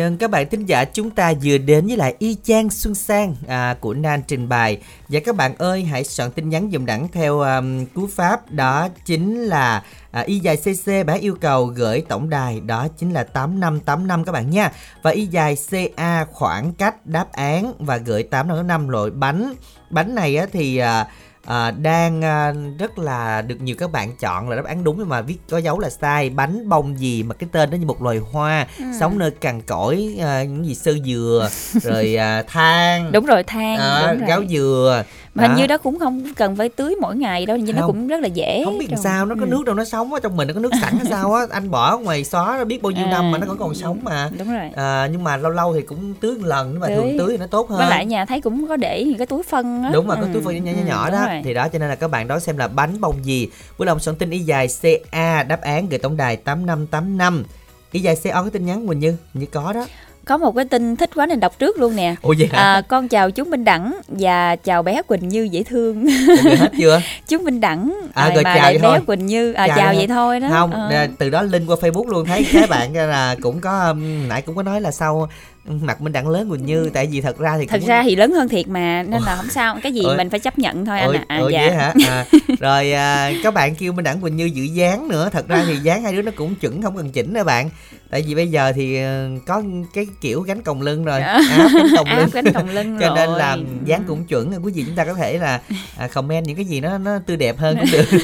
Dân. 0.02 0.18
Các 0.18 0.32
bạn 0.32 0.50
thính 0.50 0.66
giả 0.66 0.86
chúng 0.86 1.10
ta 1.10 1.34
vừa 1.44 1.58
đến 1.58 1.88
với 1.88 1.98
lại 1.98 2.16
Y 2.20 2.38
Chang 2.44 2.70
Xuân 2.70 2.96
Sang 2.96 3.36
à, 3.48 3.76
của 3.80 3.94
Nan 3.94 4.22
trình 4.28 4.50
bày. 4.50 4.78
Và 5.08 5.20
các 5.26 5.36
bạn 5.36 5.56
ơi 5.58 5.84
hãy 5.84 6.04
soạn 6.04 6.32
tin 6.32 6.50
nhắn 6.50 6.70
dùm 6.74 6.86
đẳng 6.86 7.08
theo 7.08 7.40
um, 7.40 7.86
cú 7.86 8.08
pháp. 8.08 8.52
Đó 8.52 8.88
chính 9.06 9.44
là 9.44 9.84
à, 10.12 10.22
Y 10.22 10.40
dài 10.40 10.58
CC 10.58 11.06
bả 11.06 11.14
yêu 11.14 11.36
cầu 11.42 11.66
gửi 11.66 12.04
tổng 12.10 12.30
đài. 12.30 12.60
Đó 12.60 12.88
chính 12.98 13.12
là 13.12 13.24
8585 13.24 14.24
các 14.24 14.32
bạn 14.32 14.50
nha. 14.50 14.72
Và 15.02 15.12
Y 15.12 15.26
dài 15.26 15.58
CA 15.70 16.26
khoảng 16.26 16.74
cách 16.74 17.06
đáp 17.06 17.32
án 17.32 17.74
và 17.80 17.98
gửi 17.98 18.24
8585 18.24 18.90
loại 18.90 19.12
bánh. 19.12 19.54
Bánh 19.90 20.16
này 20.16 20.38
á, 20.38 20.46
thì 20.52 20.78
à, 20.78 21.08
à, 21.46 21.72
đang 21.72 22.22
à, 22.24 22.54
rất 22.80 23.00
là 23.00 23.42
được 23.42 23.62
nhiều 23.62 23.76
các 23.80 23.92
bạn 23.92 24.16
chọn 24.20 24.50
là 24.50 24.56
đáp 24.56 24.66
án 24.66 24.84
đúng 24.84 24.96
nhưng 25.00 25.10
mà 25.10 25.22
viết 25.22 25.38
có 25.50 25.58
dấu 25.58 25.80
là 25.80 25.90
sai 25.90 26.30
bánh 26.30 26.70
bông 26.70 27.00
gì 27.00 27.24
mà 27.24 27.36
cái 27.36 27.50
tên 27.52 27.70
nó 27.72 27.78
như 27.78 27.86
một 27.86 28.02
loài 28.02 28.18
hoa 28.32 28.68
Ừ. 28.80 28.86
sống 29.00 29.18
nơi 29.18 29.32
cằn 29.32 29.62
cỗi 29.62 30.16
à, 30.22 30.44
những 30.44 30.66
gì 30.66 30.76
sơ 30.76 30.94
dừa 31.06 31.50
rồi 31.84 32.16
à, 32.16 32.44
than 32.48 33.12
đúng 33.12 33.26
rồi 33.26 33.44
than 33.44 33.78
à, 33.78 34.08
đúng 34.12 34.20
rồi. 34.20 34.28
gáo 34.30 34.44
dừa 34.50 35.04
mà 35.36 35.48
hình 35.48 35.56
như 35.58 35.68
đó. 35.68 35.78
cũng 35.78 36.00
không 36.00 36.24
cần 36.36 36.56
phải 36.56 36.70
tưới 36.70 36.96
mỗi 37.02 37.16
ngày 37.16 37.46
đâu 37.46 37.58
nhưng 37.58 37.76
nó 37.76 37.88
cũng 37.88 38.08
rất 38.08 38.20
là 38.22 38.28
dễ 38.28 38.62
không 38.66 38.78
biết 38.78 38.88
làm 38.92 39.00
sao 39.02 39.26
nó 39.26 39.36
có 39.36 39.42
Ừ. 39.42 39.48
nước 39.48 39.66
đâu 39.66 39.76
nó 39.76 39.84
sống 39.86 40.14
ở 40.14 40.20
trong 40.20 40.36
mình 40.38 40.48
nó 40.48 40.54
có 40.54 40.60
nước 40.60 40.72
sẵn 40.82 40.94
hay 40.98 41.06
sao 41.10 41.34
á 41.34 41.46
anh 41.52 41.72
bỏ 41.72 41.98
ngoài 41.98 42.24
xó 42.24 42.56
nó 42.58 42.64
biết 42.66 42.82
bao 42.82 42.92
nhiêu 42.92 43.06
À. 43.06 43.12
năm 43.12 43.32
mà 43.32 43.38
nó 43.38 43.46
vẫn 43.48 43.58
còn 43.58 43.76
sống 43.76 44.00
mà. 44.04 44.30
đúng 44.38 44.52
rồi. 44.54 44.70
À, 44.76 45.08
nhưng 45.12 45.24
mà 45.24 45.38
lâu 45.38 45.52
lâu 45.52 45.74
thì 45.74 45.82
cũng 45.82 46.14
tưới 46.22 46.36
một 46.38 46.46
lần 46.48 46.70
nhưng 46.72 46.80
mà 46.80 46.88
Tưới. 46.88 46.96
thường 46.98 47.18
tưới. 47.18 47.28
thì 47.32 47.38
nó 47.38 47.48
tốt 47.48 47.70
hơn 47.70 47.78
với 47.80 47.90
lại 47.90 48.06
nhà 48.06 48.26
thấy 48.26 48.42
cũng 48.42 48.68
có 48.68 48.76
để 48.76 49.04
những 49.04 49.18
cái 49.18 49.28
túi 49.28 49.44
phân 49.44 49.84
á. 49.84 49.90
Đúng 49.94 50.08
rồi 50.08 50.18
có 50.18 50.24
Ừ, 50.24 50.30
túi 50.34 50.42
phân 50.44 50.64
nhỏ 50.66 50.72
nhỏ 50.72 50.78
ừ, 50.84 50.88
nhỏ 50.88 51.10
đó. 51.10 51.26
rồi. 51.28 51.42
thì 51.44 51.54
đó 51.54 51.68
cho 51.68 51.80
nên 51.80 51.90
là 51.90 51.96
các 51.96 52.08
bạn 52.12 52.28
đó 52.28 52.40
xem 52.40 52.58
là 52.58 52.68
bánh 52.68 53.02
bông 53.02 53.26
gì. 53.26 53.48
Vui 53.78 53.86
lòng 53.86 54.00
soạn 54.00 54.16
tin 54.18 54.30
y 54.30 54.40
dài 54.40 54.68
ca 55.12 55.44
đáp 55.44 55.62
án 55.62 55.90
gửi 55.90 56.00
tổng 56.00 56.18
đài 56.18 56.36
8585 56.38 57.44
y 57.92 58.00
dài 58.00 58.16
co 58.24 58.44
có 58.44 58.50
tin 58.50 58.66
nhắn 58.66 58.88
quỳnh 58.88 59.00
như 59.00 59.16
như 59.34 59.46
có 59.46 59.74
đó 59.74 59.86
có 60.26 60.38
một 60.38 60.56
cái 60.56 60.66
tin 60.66 60.96
thích 60.96 61.10
quá 61.16 61.26
nên 61.26 61.40
đọc 61.40 61.60
trước 61.60 61.80
luôn 61.80 61.96
nè. 61.96 62.16
Ủa 62.22 62.36
vậy 62.38 62.50
hả? 62.52 62.58
À, 62.74 62.82
con 62.82 63.08
chào 63.08 63.32
chú 63.32 63.44
Minh 63.44 63.64
Đẳng 63.66 63.94
và 64.08 64.56
chào 64.56 64.84
bé 64.84 65.02
Quỳnh 65.02 65.30
Như 65.30 65.44
dễ 65.44 65.64
thương. 65.64 66.06
Ủa, 66.44 66.50
hết 66.56 66.72
chưa? 66.80 67.02
Chú 67.28 67.38
Minh 67.40 67.62
Đẳng 67.62 67.94
À, 68.14 68.30
rồi 68.30 68.44
mà 68.44 68.56
chào 68.56 68.64
lại 68.64 68.74
bé 68.74 68.80
thôi. 68.82 69.00
Quỳnh 69.08 69.26
Như. 69.26 69.54
À, 69.54 69.68
Chào 69.68 69.78
chào, 69.78 69.94
vậy 69.94 70.08
thôi. 70.08 70.40
đó. 70.40 70.48
Không 70.52 70.72
à, 70.90 71.08
từ 71.20 71.30
đó 71.30 71.42
link 71.42 71.70
qua 71.70 71.76
facebook 71.82 72.08
luôn 72.08 72.26
thấy 72.26 72.46
các 72.54 72.70
bạn 72.70 72.94
là 73.10 73.36
cũng 73.42 73.60
có 73.60 73.80
um, 73.88 74.28
nãy 74.28 74.42
cũng 74.42 74.56
có 74.56 74.64
nói 74.64 74.82
là 74.82 74.92
sau 74.92 75.30
mặt 75.66 76.02
minh 76.02 76.14
đẳng 76.14 76.30
lớn 76.30 76.50
quỳnh 76.50 76.66
như 76.66 76.90
tại 76.94 77.08
vì 77.12 77.22
thật 77.22 77.38
ra 77.38 77.58
thì 77.58 77.66
thật 77.66 77.78
cũng 77.80 77.88
ra 77.88 78.04
thì 78.04 78.16
lớn 78.16 78.32
hơn 78.32 78.50
thiệt 78.50 78.68
mà 78.68 79.04
nên 79.04 79.22
là 79.22 79.36
không 79.36 79.50
sao 79.50 79.78
cái 79.84 79.92
gì 79.92 80.02
Ôi. 80.04 80.18
mình 80.18 80.30
phải 80.30 80.40
chấp 80.40 80.60
nhận 80.60 80.86
thôi 80.86 81.00
anh 81.00 81.08
Ủa, 81.10 81.18
ạ. 81.18 81.26
À, 81.28 81.38
ủa 81.38 81.50
dạ. 81.50 81.60
vậy 81.60 81.76
hả? 81.76 81.94
À, 82.08 82.26
rồi 82.60 82.92
à, 82.92 83.32
các 83.44 83.54
bạn 83.54 83.76
kêu 83.76 83.94
minh 83.94 84.04
đẳng 84.04 84.22
quỳnh 84.22 84.36
như 84.36 84.46
giữ 84.46 84.64
dáng 84.64 85.08
nữa. 85.08 85.30
Thật 85.32 85.48
ra 85.48 85.64
thì 85.68 85.78
dáng 85.78 86.04
hai 86.04 86.14
đứa 86.14 86.22
nó 86.22 86.32
cũng 86.36 86.56
chuẩn 86.56 86.82
không 86.82 86.98
cần 86.98 87.12
chỉnh 87.12 87.34
đâu 87.34 87.44
bạn. 87.44 87.70
Tại 88.10 88.22
vì 88.28 88.36
bây 88.36 88.48
giờ 88.48 88.72
thì 88.76 89.02
ờ, 89.02 89.30
có 89.48 89.64
cái 89.94 90.08
kiểu 90.22 90.42
gánh 90.42 90.62
còng 90.62 90.82
lưng 90.82 91.06
rồi 91.06 91.22
áp 91.22 91.42
gánh 91.76 91.88
còng 91.96 92.08
lưng. 92.18 92.30
gánh 92.34 92.54
còng 92.54 92.70
lưng 92.70 92.98
cho 93.02 93.16
nên 93.16 93.30
là 93.30 93.58
dáng 93.86 94.04
cũng 94.08 94.26
chuẩn. 94.26 94.64
Quý 94.64 94.72
vị 94.76 94.84
chúng 94.88 94.96
ta 94.96 95.06
có 95.06 95.14
thể 95.14 95.38
là 95.38 95.62
à, 95.98 96.08
comment 96.08 96.46
những 96.46 96.56
cái 96.56 96.66
gì 96.66 96.80
nó 96.80 96.98
nó 96.98 97.20
tươi 97.26 97.38
đẹp 97.38 97.58
hơn 97.58 97.78
cũng 97.78 97.92
được. 97.92 98.20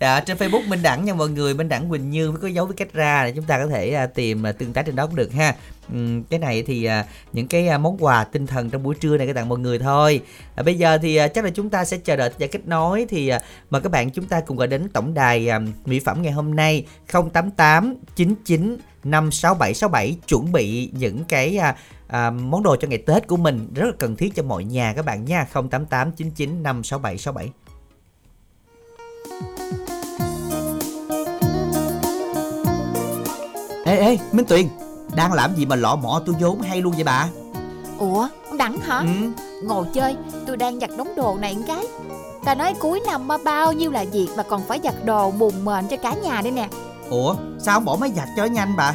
Dạ, 0.00 0.20
trên 0.20 0.36
facebook 0.36 0.68
minh 0.68 0.82
đẳng 0.82 1.04
nha 1.04 1.14
mọi 1.14 1.28
người 1.28 1.54
minh 1.54 1.68
đẳng 1.68 1.90
quỳnh 1.90 2.10
như 2.10 2.32
có 2.42 2.48
dấu 2.48 2.66
với 2.66 2.76
cách 2.76 2.92
ra 2.92 3.24
để 3.24 3.32
chúng 3.36 3.44
ta 3.44 3.58
có 3.58 3.66
thể 3.66 3.92
à, 3.92 4.06
tìm 4.06 4.46
à, 4.46 4.52
tương 4.52 4.72
tác 4.72 4.86
trên 4.86 4.96
đó 4.96 5.06
cũng 5.06 5.16
được 5.16 5.32
ha 5.32 5.54
Ừ, 5.92 5.98
cái 6.30 6.40
này 6.40 6.62
thì 6.62 6.84
à, 6.84 7.06
những 7.32 7.46
cái 7.48 7.68
à, 7.68 7.78
món 7.78 7.96
quà 8.04 8.24
tinh 8.24 8.46
thần 8.46 8.70
trong 8.70 8.82
buổi 8.82 8.94
trưa 8.94 9.16
này 9.16 9.26
các 9.26 9.32
tặng 9.32 9.48
mọi 9.48 9.58
người 9.58 9.78
thôi. 9.78 10.20
À, 10.54 10.62
bây 10.62 10.78
giờ 10.78 10.98
thì 10.98 11.16
à, 11.16 11.28
chắc 11.28 11.44
là 11.44 11.50
chúng 11.50 11.70
ta 11.70 11.84
sẽ 11.84 11.96
chờ 11.96 12.16
đợi 12.16 12.30
và 12.38 12.46
kết 12.46 12.68
nối 12.68 13.06
thì 13.08 13.32
mời 13.70 13.80
các 13.82 13.92
bạn 13.92 14.10
chúng 14.10 14.24
ta 14.24 14.40
cùng 14.40 14.56
gọi 14.56 14.66
đến 14.68 14.88
tổng 14.88 15.14
đài 15.14 15.48
mỹ 15.84 16.00
phẩm 16.00 16.22
ngày 16.22 16.32
hôm 16.32 16.56
nay 16.56 16.86
088 17.12 17.94
99 18.16 18.76
56767 19.04 20.16
chuẩn 20.28 20.52
bị 20.52 20.90
những 20.92 21.24
cái 21.24 21.56
à, 21.56 21.76
à, 22.06 22.30
món 22.30 22.62
đồ 22.62 22.76
cho 22.76 22.88
ngày 22.88 22.98
Tết 22.98 23.26
của 23.26 23.36
mình 23.36 23.68
rất 23.74 23.86
là 23.86 23.92
cần 23.98 24.16
thiết 24.16 24.34
cho 24.34 24.42
mọi 24.42 24.64
nhà 24.64 24.92
các 24.96 25.04
bạn 25.04 25.24
nha. 25.24 25.46
088 25.52 26.12
99 26.12 26.62
56767 26.62 27.50
Ê 33.84 33.96
ê 33.96 34.18
Minh 34.32 34.46
Tuyền 34.46 34.68
đang 35.16 35.32
làm 35.32 35.54
gì 35.54 35.66
mà 35.66 35.76
lọ 35.76 35.96
mọ 35.96 36.20
tôi 36.26 36.34
vốn 36.40 36.60
hay 36.60 36.80
luôn 36.82 36.92
vậy 36.94 37.04
bà? 37.04 37.28
Ủa, 37.98 38.28
con 38.48 38.58
Đẳng 38.58 38.76
hả? 38.78 38.98
ừ. 38.98 39.30
Ngồi 39.64 39.86
chơi, 39.94 40.16
tôi 40.46 40.56
đang 40.56 40.80
giặt 40.80 40.90
đống 40.96 41.08
đồ 41.16 41.36
này 41.40 41.54
một 41.54 41.62
cái. 41.66 41.84
Ta 42.44 42.54
nói 42.54 42.74
cuối 42.80 43.00
năm 43.06 43.28
mà 43.28 43.36
bao 43.44 43.72
nhiêu 43.72 43.90
là 43.90 44.04
việc 44.12 44.28
mà 44.36 44.42
còn 44.42 44.62
phải 44.68 44.80
giặt 44.84 44.94
đồ 45.04 45.30
bùn 45.30 45.64
mền 45.64 45.88
cho 45.88 45.96
cả 45.96 46.14
nhà 46.14 46.40
đây 46.42 46.50
nè. 46.52 46.68
Ủa 47.10 47.34
sao 47.58 47.74
không 47.74 47.84
bỏ 47.84 47.96
máy 48.00 48.12
giặt 48.16 48.28
cho 48.36 48.44
nhanh 48.44 48.76
bà? 48.76 48.94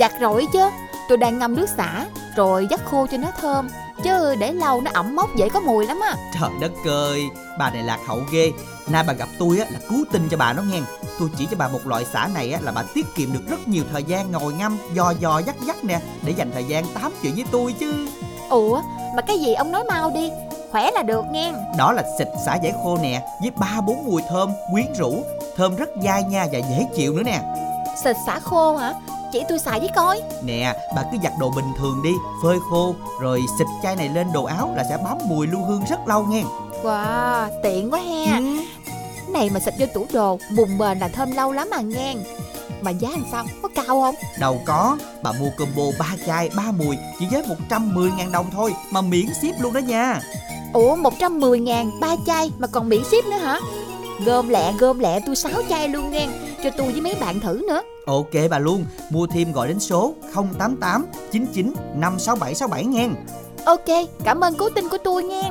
Giặt 0.00 0.12
rồi 0.20 0.46
chứ 0.52 0.60
Tôi 1.08 1.18
đang 1.18 1.38
ngâm 1.38 1.54
nước 1.56 1.68
xả 1.68 2.06
Rồi 2.36 2.66
dắt 2.70 2.80
khô 2.84 3.06
cho 3.10 3.16
nó 3.16 3.28
thơm 3.40 3.68
Chứ 4.06 4.34
để 4.38 4.52
lâu 4.52 4.80
nó 4.80 4.90
ẩm 4.94 5.16
mốc 5.16 5.36
dễ 5.36 5.48
có 5.48 5.60
mùi 5.60 5.86
lắm 5.86 6.00
á. 6.00 6.16
Trời 6.40 6.50
đất 6.60 6.72
ơi 6.86 7.22
Bà 7.58 7.70
này 7.70 7.82
lạc 7.82 7.98
hậu 8.06 8.20
ghê. 8.32 8.52
Nay 8.88 9.04
bà 9.06 9.12
gặp 9.12 9.28
tôi 9.38 9.58
á 9.58 9.66
là 9.70 9.80
cứu 9.88 10.04
tinh 10.12 10.28
cho 10.30 10.36
bà 10.36 10.52
nó 10.52 10.62
nghe. 10.62 10.80
Tôi 11.18 11.28
chỉ 11.38 11.46
cho 11.50 11.56
bà 11.56 11.68
một 11.68 11.86
loại 11.86 12.04
xả 12.04 12.28
này 12.34 12.52
á 12.52 12.60
là 12.62 12.72
bà 12.72 12.82
tiết 12.94 13.06
kiệm 13.14 13.32
được 13.32 13.40
rất 13.48 13.68
nhiều 13.68 13.84
thời 13.92 14.02
gian 14.02 14.32
ngồi 14.32 14.52
ngâm 14.52 14.78
Dò 14.94 15.10
dò 15.20 15.38
dắt 15.38 15.56
dắt 15.66 15.76
nè 15.84 16.00
Để 16.22 16.32
dành 16.36 16.50
thời 16.52 16.64
gian 16.64 16.84
tám 16.94 17.12
chuyện 17.22 17.34
với 17.34 17.44
tôi 17.50 17.74
chứ. 17.80 18.08
Ủa, 18.50 18.82
mà 19.16 19.22
cái 19.22 19.38
gì 19.38 19.54
ông 19.54 19.72
nói 19.72 19.84
mau 19.84 20.10
đi 20.10 20.30
Khỏe 20.70 20.90
là 20.90 21.02
được 21.02 21.24
nghe. 21.30 21.52
Đó 21.78 21.92
là 21.92 22.02
xịt 22.18 22.28
xả 22.46 22.54
giải 22.62 22.72
khô 22.82 22.98
nè 23.02 23.22
Với 23.40 23.50
ba 23.50 23.80
bốn 23.86 24.04
mùi 24.06 24.22
thơm 24.30 24.50
quyến 24.72 24.86
rũ. 24.98 25.24
Thơm 25.56 25.76
rất 25.76 25.88
dai 26.04 26.22
nha 26.22 26.46
và 26.52 26.58
dễ 26.58 26.86
chịu 26.96 27.12
nữa 27.12 27.22
nè. 27.22 27.40
Xịt 28.04 28.16
xả 28.26 28.38
khô 28.38 28.76
hả? 28.76 28.94
Chỉ 29.32 29.42
tôi 29.48 29.58
xài 29.58 29.80
với 29.80 29.88
coi 29.96 30.22
Nè 30.42 30.74
bà 30.96 31.02
cứ 31.12 31.18
giặt 31.22 31.32
đồ 31.40 31.50
bình 31.50 31.72
thường 31.78 32.02
đi 32.02 32.12
Phơi 32.42 32.58
khô 32.70 32.94
Rồi 33.20 33.42
xịt 33.58 33.66
chai 33.82 33.96
này 33.96 34.08
lên 34.08 34.32
đồ 34.32 34.44
áo 34.44 34.72
là 34.76 34.84
sẽ 34.88 34.96
bám 35.04 35.18
mùi 35.28 35.46
lưu 35.46 35.60
hương 35.64 35.84
rất 35.88 36.08
lâu 36.08 36.26
nghe 36.26 36.42
Wow, 36.82 37.48
tiện 37.62 37.90
quá 37.90 38.00
he 38.00 38.24
ừ. 38.38 38.44
Này 39.32 39.50
mà 39.50 39.60
xịt 39.60 39.74
vô 39.78 39.86
tủ 39.94 40.06
đồ 40.12 40.38
Bùn 40.56 40.78
bền 40.78 40.98
là 40.98 41.08
thơm 41.08 41.30
lâu 41.30 41.52
lắm 41.52 41.68
mà 41.70 41.80
nghe 41.80 42.14
Mà 42.80 42.90
giá 42.90 43.08
làm 43.10 43.24
sao? 43.32 43.44
Có 43.62 43.68
cao 43.74 43.86
không? 43.86 44.14
Đâu 44.38 44.60
có 44.66 44.96
Bà 45.22 45.32
mua 45.32 45.50
combo 45.58 45.82
3 45.98 46.06
chai 46.26 46.50
3 46.56 46.62
mùi 46.78 46.96
Chỉ 47.18 47.26
với 47.30 47.42
110.000 47.68 48.30
đồng 48.30 48.46
thôi 48.52 48.74
Mà 48.90 49.00
miễn 49.00 49.26
ship 49.34 49.60
luôn 49.60 49.72
đó 49.72 49.78
nha 49.78 50.20
Ủa 50.72 50.96
110 50.96 51.60
ngàn 51.60 52.00
ba 52.00 52.08
chai 52.26 52.50
mà 52.58 52.66
còn 52.66 52.88
miễn 52.88 53.04
ship 53.04 53.26
nữa 53.30 53.36
hả? 53.36 53.60
Gom 54.24 54.48
lẹ 54.48 54.72
gom 54.78 54.98
lẹ 54.98 55.20
tôi 55.26 55.36
6 55.36 55.52
chai 55.68 55.88
luôn 55.88 56.10
nghe. 56.10 56.28
Cho 56.62 56.70
tôi 56.70 56.92
với 56.92 57.00
mấy 57.00 57.14
bạn 57.20 57.40
thử 57.40 57.62
nữa. 57.68 57.82
Ok 58.06 58.50
bà 58.50 58.58
luôn 58.58 58.84
Mua 59.10 59.26
thêm 59.26 59.52
gọi 59.52 59.68
đến 59.68 59.80
số 59.80 60.14
088 60.34 61.06
99 61.32 61.72
56767 61.94 62.84
nghe. 62.84 63.08
Ok, 63.64 64.08
cảm 64.24 64.40
ơn 64.40 64.54
cố 64.54 64.68
tin 64.68 64.88
của 64.88 64.98
tôi 65.04 65.24
nghe 65.24 65.50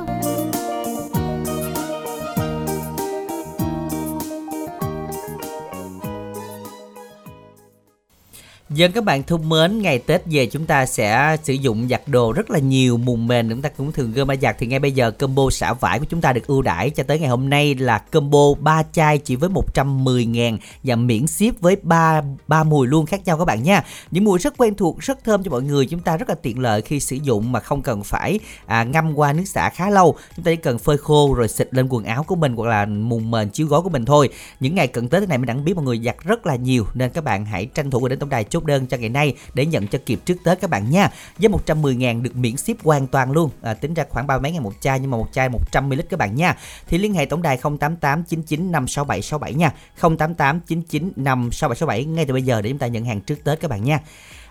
Dân 8.76 8.92
các 8.92 9.04
bạn 9.04 9.22
thân 9.22 9.48
mến, 9.48 9.82
ngày 9.82 9.98
Tết 9.98 10.22
về 10.26 10.46
chúng 10.46 10.66
ta 10.66 10.86
sẽ 10.86 11.36
sử 11.42 11.52
dụng 11.52 11.88
giặt 11.90 12.02
đồ 12.06 12.32
rất 12.32 12.50
là 12.50 12.58
nhiều 12.58 12.96
mùng 12.96 13.26
mền 13.26 13.48
chúng 13.48 13.62
ta 13.62 13.68
cũng 13.68 13.92
thường 13.92 14.12
gom 14.12 14.28
ra 14.28 14.34
giặt 14.42 14.56
thì 14.58 14.66
ngay 14.66 14.78
bây 14.78 14.92
giờ 14.92 15.10
combo 15.10 15.50
xả 15.50 15.72
vải 15.72 15.98
của 15.98 16.04
chúng 16.08 16.20
ta 16.20 16.32
được 16.32 16.46
ưu 16.46 16.62
đãi 16.62 16.90
cho 16.90 17.02
tới 17.02 17.18
ngày 17.18 17.28
hôm 17.28 17.50
nay 17.50 17.74
là 17.74 17.98
combo 17.98 18.54
3 18.60 18.82
chai 18.92 19.18
chỉ 19.18 19.36
với 19.36 19.48
110 19.48 20.26
ngàn 20.26 20.58
và 20.82 20.96
miễn 20.96 21.26
ship 21.26 21.60
với 21.60 21.76
3 21.82 22.22
ba 22.46 22.64
mùi 22.64 22.86
luôn 22.86 23.06
khác 23.06 23.20
nhau 23.24 23.38
các 23.38 23.44
bạn 23.44 23.62
nha. 23.62 23.84
Những 24.10 24.24
mùi 24.24 24.38
rất 24.38 24.54
quen 24.56 24.74
thuộc, 24.74 24.98
rất 25.00 25.24
thơm 25.24 25.42
cho 25.42 25.50
mọi 25.50 25.62
người 25.62 25.86
chúng 25.86 26.00
ta 26.00 26.16
rất 26.16 26.28
là 26.28 26.34
tiện 26.34 26.58
lợi 26.58 26.82
khi 26.82 27.00
sử 27.00 27.16
dụng 27.16 27.52
mà 27.52 27.60
không 27.60 27.82
cần 27.82 28.04
phải 28.04 28.38
à, 28.66 28.84
ngâm 28.84 29.18
qua 29.18 29.32
nước 29.32 29.44
xả 29.46 29.70
khá 29.70 29.90
lâu. 29.90 30.16
Chúng 30.36 30.44
ta 30.44 30.50
chỉ 30.50 30.56
cần 30.56 30.78
phơi 30.78 30.98
khô 30.98 31.34
rồi 31.34 31.48
xịt 31.48 31.68
lên 31.70 31.86
quần 31.88 32.04
áo 32.04 32.22
của 32.22 32.36
mình 32.36 32.56
hoặc 32.56 32.68
là 32.68 32.86
mùng 32.86 33.30
mền 33.30 33.50
chiếu 33.50 33.66
gối 33.66 33.82
của 33.82 33.90
mình 33.90 34.04
thôi. 34.04 34.28
Những 34.60 34.74
ngày 34.74 34.86
cận 34.86 35.08
Tết 35.08 35.28
này 35.28 35.38
mình 35.38 35.46
đã 35.46 35.54
biết 35.54 35.76
mọi 35.76 35.84
người 35.84 36.00
giặt 36.04 36.16
rất 36.24 36.46
là 36.46 36.56
nhiều 36.56 36.86
nên 36.94 37.10
các 37.10 37.24
bạn 37.24 37.44
hãy 37.44 37.66
tranh 37.66 37.90
thủ 37.90 38.08
đến 38.08 38.18
tổng 38.18 38.28
đài 38.28 38.44
chốt 38.44 38.65
đơn 38.66 38.86
cho 38.86 38.96
ngày 38.96 39.08
nay 39.08 39.34
để 39.54 39.66
nhận 39.66 39.86
cho 39.86 39.98
kịp 40.06 40.20
trước 40.24 40.36
Tết 40.44 40.60
các 40.60 40.70
bạn 40.70 40.90
nha. 40.90 41.10
Với 41.38 41.48
110 41.48 41.94
ngàn 41.94 42.22
được 42.22 42.36
miễn 42.36 42.56
ship 42.56 42.84
hoàn 42.84 43.06
toàn 43.06 43.32
luôn. 43.32 43.50
À, 43.62 43.74
tính 43.74 43.94
ra 43.94 44.04
khoảng 44.10 44.26
ba 44.26 44.38
mấy 44.38 44.52
ngàn 44.52 44.62
một 44.62 44.72
chai 44.80 45.00
nhưng 45.00 45.10
mà 45.10 45.16
một 45.16 45.28
chai 45.32 45.48
100ml 45.48 46.02
các 46.10 46.18
bạn 46.18 46.36
nha. 46.36 46.56
Thì 46.86 46.98
liên 46.98 47.14
hệ 47.14 47.24
tổng 47.24 47.42
đài 47.42 47.56
088 47.56 48.24
99 48.24 48.72
567 48.72 49.22
67 49.22 49.54
nha. 49.54 49.72
088 50.00 50.60
99 50.60 51.12
56767 51.16 52.04
ngay 52.04 52.24
từ 52.24 52.32
bây 52.32 52.42
giờ 52.42 52.62
để 52.62 52.70
chúng 52.70 52.78
ta 52.78 52.86
nhận 52.86 53.04
hàng 53.04 53.20
trước 53.20 53.44
Tết 53.44 53.60
các 53.60 53.70
bạn 53.70 53.84
nha. 53.84 54.00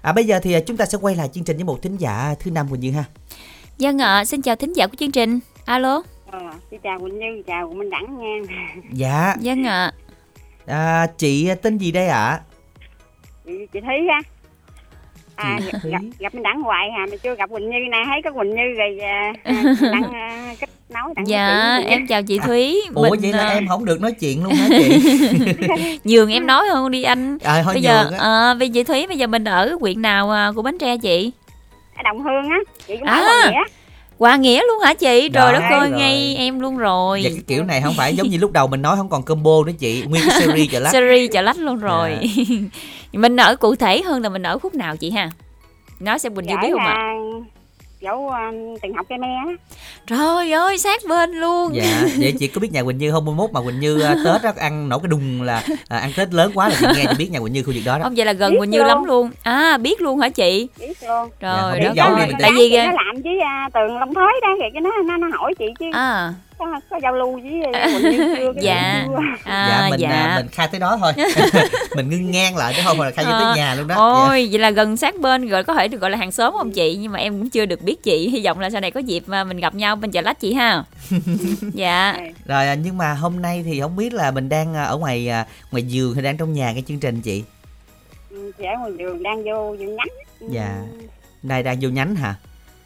À, 0.01 0.11
bây 0.11 0.25
giờ 0.25 0.39
thì 0.43 0.53
à, 0.53 0.59
chúng 0.59 0.77
ta 0.77 0.85
sẽ 0.85 0.97
quay 1.01 1.15
lại 1.15 1.29
chương 1.33 1.43
trình 1.43 1.57
với 1.57 1.63
một 1.65 1.81
thính 1.81 1.97
giả 1.97 2.35
thứ 2.39 2.51
năm 2.51 2.67
Quỳnh 2.69 2.81
Như 2.81 2.91
ha. 2.91 3.03
Dân 3.77 4.01
ạ, 4.01 4.25
xin 4.25 4.41
chào 4.41 4.55
thính 4.55 4.73
giả 4.73 4.87
của 4.87 4.95
chương 4.99 5.11
trình. 5.11 5.39
Alo. 5.65 6.01
Ờ, 6.31 6.39
chị 6.71 6.77
chào 6.83 6.99
Quỳnh 6.99 7.19
Như, 7.19 7.43
chào 7.47 7.73
Minh 7.73 7.89
Đẳng 7.89 8.17
nha. 8.17 8.41
Dạ, 8.91 9.35
Dân 9.39 9.63
ạ. 9.63 9.93
à, 10.65 11.07
chị 11.17 11.49
tên 11.61 11.77
gì 11.77 11.91
đây 11.91 12.07
ạ? 12.07 12.39
Chị, 13.45 13.53
chị 13.73 13.79
Thúy 13.79 14.07
á. 14.09 14.19
À, 15.35 15.59
gặp, 15.71 15.79
gặp, 15.83 16.01
gặp 16.19 16.33
Minh 16.33 16.43
Đẳng 16.43 16.61
hoài 16.61 16.89
à, 16.89 17.05
mà 17.11 17.17
chưa 17.23 17.35
gặp 17.35 17.49
Quỳnh 17.49 17.69
Như 17.69 17.77
nay 17.91 18.01
thấy 18.05 18.21
có 18.23 18.31
Quỳnh 18.31 18.49
Như 18.55 18.73
rồi 18.77 18.99
à, 19.01 19.33
à, 19.43 19.63
Đẳng 19.81 20.11
à, 20.13 20.53
kết 20.59 20.69
nối 20.89 21.13
Đẳng 21.15 21.27
Dạ, 21.27 21.79
chị 21.83 21.89
em 21.89 22.07
chào 22.07 22.23
chị 22.23 22.39
Thúy. 22.39 22.81
Ủa 22.93 23.09
Mình, 23.09 23.19
vậy 23.21 23.33
là 23.33 23.47
à, 23.47 23.53
em 23.53 23.67
không 23.67 23.85
được 23.85 24.01
nói 24.01 24.11
chuyện 24.11 24.43
luôn 24.43 24.53
hả 24.53 24.67
chị? 24.69 24.99
nhường 26.03 26.31
em 26.31 26.47
nói 26.47 26.67
hơn 26.67 26.91
đi 26.91 27.03
anh. 27.03 27.37
À, 27.43 27.61
thôi 27.63 27.73
bây 27.73 27.83
giờ 27.83 28.11
ờ 28.17 28.55
bây 28.59 28.69
chị 28.69 28.83
Thúy 28.83 29.07
bây 29.07 29.17
giờ 29.17 29.27
mình 29.27 29.43
ở 29.43 29.75
huyện 29.81 30.01
nào 30.01 30.31
à, 30.31 30.51
của 30.55 30.61
Bến 30.61 30.77
Tre 30.77 30.97
chị? 30.97 31.31
ở 31.97 32.03
đồng 32.03 32.23
hương 32.23 32.49
á 32.49 32.57
chị 32.87 32.97
cũng 32.97 33.07
À. 33.07 33.15
ở 33.15 33.23
Hòa 33.23 33.65
Hòa 34.19 34.35
Nghĩa 34.35 34.61
luôn 34.67 34.79
hả 34.83 34.93
chị? 34.93 35.29
Trời 35.29 35.29
Đó, 35.29 35.51
đất 35.51 35.59
ơi, 35.71 35.89
rồi. 35.89 35.99
ngay 35.99 36.35
em 36.37 36.59
luôn 36.59 36.77
rồi. 36.77 37.21
Và 37.23 37.29
cái 37.29 37.43
kiểu 37.47 37.63
này 37.63 37.81
không 37.81 37.93
phải 37.97 38.15
giống 38.15 38.29
như 38.29 38.37
lúc 38.37 38.51
đầu 38.51 38.67
mình 38.67 38.81
nói 38.81 38.95
không 38.97 39.09
còn 39.09 39.23
combo 39.23 39.63
nữa 39.65 39.73
chị 39.79 40.03
Nguyên 40.07 40.23
cái 40.27 40.41
series 40.41 40.71
chợ 40.71 40.79
lách 40.79 40.93
Series 40.93 41.31
chợ 41.31 41.41
lách 41.41 41.57
luôn 41.57 41.77
rồi. 41.79 42.17
Dạ. 42.21 42.55
mình 43.19 43.35
ở 43.35 43.55
cụ 43.55 43.75
thể 43.75 44.01
hơn 44.01 44.21
là 44.21 44.29
mình 44.29 44.43
ở 44.43 44.59
khúc 44.59 44.75
nào 44.75 44.97
chị 44.97 45.11
ha? 45.11 45.29
Nói 45.99 46.19
xem 46.19 46.35
Quỳnh 46.35 46.45
Như 46.45 46.53
Dạ, 46.55 46.61
biết 46.61 46.69
không 46.71 46.79
ạ? 46.81 46.93
là 46.93 47.13
chỗ 48.05 48.27
à, 48.27 48.51
tiền 48.81 48.93
học 48.93 49.05
cây 49.09 49.17
me 49.17 49.27
á 49.27 49.45
Trời 50.07 50.51
ơi, 50.51 50.77
sát 50.77 51.01
bên 51.09 51.31
luôn. 51.31 51.75
Dạ 51.75 52.01
Vậy 52.19 52.33
chị 52.39 52.47
có 52.47 52.59
biết 52.61 52.71
nhà 52.71 52.83
Quỳnh 52.83 52.97
Như 52.97 53.11
không 53.11 53.23
21 53.25 53.51
mà 53.53 53.61
Quỳnh 53.61 53.79
Như 53.79 54.01
à, 54.01 54.15
Tết 54.25 54.41
á 54.43 54.53
ăn 54.57 54.89
nổi 54.89 54.99
cái 55.03 55.07
đùng 55.07 55.41
là 55.41 55.63
à, 55.89 55.97
ăn 55.97 56.11
Tết 56.17 56.33
lớn 56.33 56.51
quá 56.55 56.69
là 56.69 56.75
chị 56.79 56.85
nghe 56.95 57.05
chị 57.09 57.15
biết 57.17 57.31
nhà 57.31 57.39
Quỳnh 57.39 57.53
Như 57.53 57.63
khu 57.63 57.71
vực 57.75 57.83
đó 57.85 57.97
đó 57.97 58.03
Không 58.03 58.13
vậy 58.15 58.25
là 58.25 58.33
gần 58.33 58.51
Biết 58.51 58.57
Quỳnh 58.59 58.69
Như 58.69 58.77
luôn. 58.79 58.87
lắm 58.87 59.03
luôn. 59.03 59.29
À, 59.43 59.77
biết 59.77 60.01
luôn 60.01 60.19
hả 60.19 60.29
chị? 60.29 60.67
biết 60.79 60.97
luôn 61.07 61.29
Dạ, 61.41 61.73
đi 61.79 61.85
ơi. 62.01 62.11
mình 62.17 62.35
Tại 62.41 62.51
vì 62.57 62.77
nó 62.77 62.83
làm 62.91 63.21
với 63.23 63.39
à, 63.39 63.69
tường 63.73 63.97
long 63.99 64.13
thới 64.13 64.33
đó 64.41 64.47
thì 64.61 64.65
cái 64.73 64.81
nó 64.81 64.89
nó 65.05 65.17
nó 65.17 65.27
hỏi 65.37 65.53
chị 65.59 65.65
chứ 65.79 65.85
à 65.93 66.33
có, 66.57 66.79
có 66.89 66.99
giao 67.03 67.13
lưu 67.15 67.39
với 67.41 67.61
à, 67.73 67.87
Quỳnh 67.87 68.11
Như 68.11 68.35
chưa 68.37 68.53
cái 68.53 68.63
Dạ. 68.63 69.05
chưa 69.07 69.15
à 69.43 69.67
dạ 69.69 69.89
mình 69.89 69.99
dạ. 69.99 70.09
À, 70.09 70.35
mình 70.37 70.47
khai 70.51 70.67
tới 70.71 70.79
đó 70.79 70.97
thôi 71.01 71.11
mình 71.95 72.09
ngưng 72.09 72.31
ngang 72.31 72.57
lại 72.57 72.73
chứ 72.77 72.81
không 72.85 72.97
phải 72.97 73.11
là 73.11 73.15
khai 73.15 73.25
vô 73.25 73.31
Ờ, 73.31 73.41
tới 73.43 73.57
nhà 73.57 73.75
luôn 73.75 73.87
đó 73.87 73.95
Ôi, 73.95 74.47
vậy 74.51 74.59
là 74.59 74.69
gần 74.71 74.97
sát 74.97 75.19
bên 75.19 75.49
rồi 75.49 75.63
có 75.63 75.73
thể 75.73 75.87
được 75.87 76.01
gọi 76.01 76.09
là 76.11 76.17
hàng 76.17 76.31
xóm 76.31 76.53
không 76.57 76.71
chị? 76.71 76.97
Nhưng 77.01 77.11
mà 77.11 77.19
em 77.19 77.33
cũng 77.39 77.49
chưa 77.49 77.65
được 77.65 77.81
biết 77.81 78.03
chị. 78.03 78.29
Hy 78.29 78.45
vọng 78.45 78.59
là 78.59 78.69
sau 78.69 78.81
này 78.81 78.91
có 78.91 78.99
dịp 78.99 79.23
mà 79.27 79.43
mình 79.43 79.57
gặp 79.59 79.75
nhau 79.75 79.95
bên 79.95 80.11
chợ 80.11 80.21
lách 80.21 80.39
chị 80.39 80.53
ha. 80.53 80.83
dạ. 81.09 81.17
dạ. 81.73 82.17
rồi 82.45 82.67
à, 82.67 82.73
nhưng 82.75 82.97
mà 82.97 83.13
hôm 83.13 83.41
nay 83.41 83.63
thì 83.65 83.81
không 83.81 83.95
biết 83.95 84.13
là 84.13 84.31
mình 84.31 84.49
đang 84.49 84.73
à, 84.75 84.83
ở 84.83 84.97
ngoài 84.97 85.29
à, 85.29 85.45
ngoài 85.71 85.83
giường 85.83 86.13
hay 86.13 86.23
đang 86.23 86.37
trong 86.37 86.53
nhà 86.53 86.71
cái 86.73 86.83
chương 86.87 86.99
trình 86.99 87.21
chị 87.21 87.43
Ừ, 88.29 88.51
chị 88.57 88.63
ở 88.65 88.73
ngoài 88.79 88.91
đường 88.97 89.23
đang 89.23 89.43
vô 89.43 89.75
vườn 89.79 89.95
nhánh 89.95 90.07
Ừ, 90.39 90.47
dạ 90.51 90.81
đây 91.43 91.63
đang 91.63 91.77
vô 91.81 91.89
nhánh 91.89 92.15
hả 92.15 92.35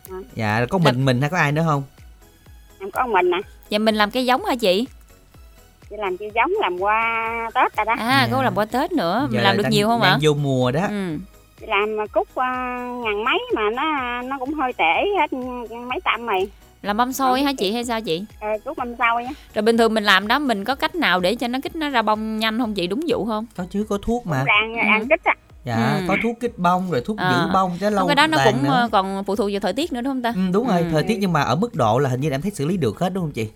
Ừ. 0.10 0.24
dạ 0.36 0.66
có 0.70 0.78
mình 0.78 1.06
mình 1.06 1.22
hay 1.22 1.30
có 1.30 1.38
ai 1.38 1.52
nữa 1.52 1.64
không 1.66 1.84
em 2.80 2.92
có 2.92 3.08
mình 3.08 3.30
nè 3.32 3.38
Vậy 3.70 3.80
mình 3.80 3.96
làm 3.96 4.12
cây 4.12 4.26
giống 4.26 4.46
hả 4.46 4.56
chị? 4.56 4.88
chị 5.90 5.96
làm 6.00 6.18
chi 6.18 6.26
giống 6.36 6.52
làm 6.62 6.78
qua 6.80 7.50
tết 7.56 7.78
rồi 7.78 7.86
đó 7.86 7.94
À, 8.00 8.28
Dạ. 8.32 8.36
có 8.36 8.44
làm 8.44 8.56
qua 8.56 8.66
Tết 8.66 8.92
nữa. 8.92 9.28
Mình 9.30 9.32
Giờ 9.38 9.42
làm 9.44 9.52
là 9.54 9.58
được 9.58 9.64
đang- 9.64 9.72
nhiều 9.72 9.88
không 9.88 10.02
ạ? 10.02 10.10
đang 10.10 10.20
vô 10.24 10.34
mùa 10.34 10.72
đó 10.72 10.82
Ừ. 10.90 11.18
chị 11.60 11.66
làm 11.68 11.96
cúc 12.14 12.28
uh, 12.32 12.38
ngàn 13.06 13.24
mấy 13.24 13.40
mà 13.56 13.62
nó 13.74 14.22
nó 14.22 14.38
cũng 14.40 14.54
hơi 14.54 14.74
tệ 14.74 15.04
hết 15.20 15.34
mấy 15.88 16.00
trăm 16.06 16.26
mày 16.26 16.48
Làm 16.82 16.98
mâm 16.98 17.14
xôi 17.14 17.42
hả 17.44 17.52
chị 17.58 17.74
hay 17.74 17.86
sao 17.86 18.02
chị? 18.02 18.24
ờ, 18.40 18.48
cúc 18.66 18.78
năm 18.78 18.96
sau 19.00 19.22
nhá 19.22 19.30
Rồi 19.56 19.62
bình 19.62 19.78
thường 19.78 19.94
mình 19.94 20.04
làm 20.04 20.28
đó 20.28 20.40
mình 20.40 20.64
có 20.66 20.76
cách 20.76 20.96
nào 20.96 21.20
để 21.20 21.36
cho 21.36 21.48
nó 21.48 21.60
kích 21.64 21.76
nó 21.76 21.90
ra 21.90 22.02
bông 22.02 22.40
nhanh 22.40 22.60
không 22.60 22.74
chị? 22.74 22.88
Đúng 22.88 23.00
vụ 23.08 23.26
không? 23.26 23.46
có 23.58 23.66
chứ 23.70 23.86
có 23.90 23.98
thuốc 24.02 24.28
mà 24.28 24.44
đang 24.48 24.74
Ừ. 24.74 24.80
đang 24.84 25.08
kích 25.08 25.24
á 25.24 25.34
dạ 25.66 25.96
Ừ. 25.96 26.06
có 26.08 26.18
thuốc 26.24 26.40
kích 26.40 26.58
bông 26.58 26.92
rồi 26.92 27.02
thuốc 27.06 27.18
À. 27.18 27.30
giữ 27.32 27.54
bông 27.54 27.72
chứ 27.80 27.90
lâu 27.90 28.00
Không, 28.00 28.08
cái 28.08 28.16
đó 28.16 28.28
nó 28.28 28.38
cũng 28.46 28.64
nữa. 28.64 28.70
ờ, 28.70 28.90
còn 28.92 29.24
phụ 29.24 29.36
thuộc 29.36 29.50
vào 29.52 29.60
thời 29.60 29.74
tiết 29.74 29.94
nữa 29.94 30.02
đúng 30.02 30.12
không 30.14 30.22
ta? 30.22 30.34
Ừ, 30.36 30.42
đúng 30.54 30.68
rồi 30.68 30.80
Ừ. 30.82 30.86
thời 30.92 31.04
tiết 31.04 31.18
nhưng 31.20 31.34
mà 31.34 31.42
ở 31.42 31.56
mức 31.56 31.76
độ 31.76 32.00
là 32.00 32.10
hình 32.10 32.22
như 32.22 32.30
là 32.30 32.36
em 32.36 32.42
thấy 32.42 32.52
xử 32.52 32.66
lý 32.66 32.78
được 32.78 33.00
hết 33.00 33.14
đúng 33.14 33.24
không 33.24 33.32
chị 33.32 33.48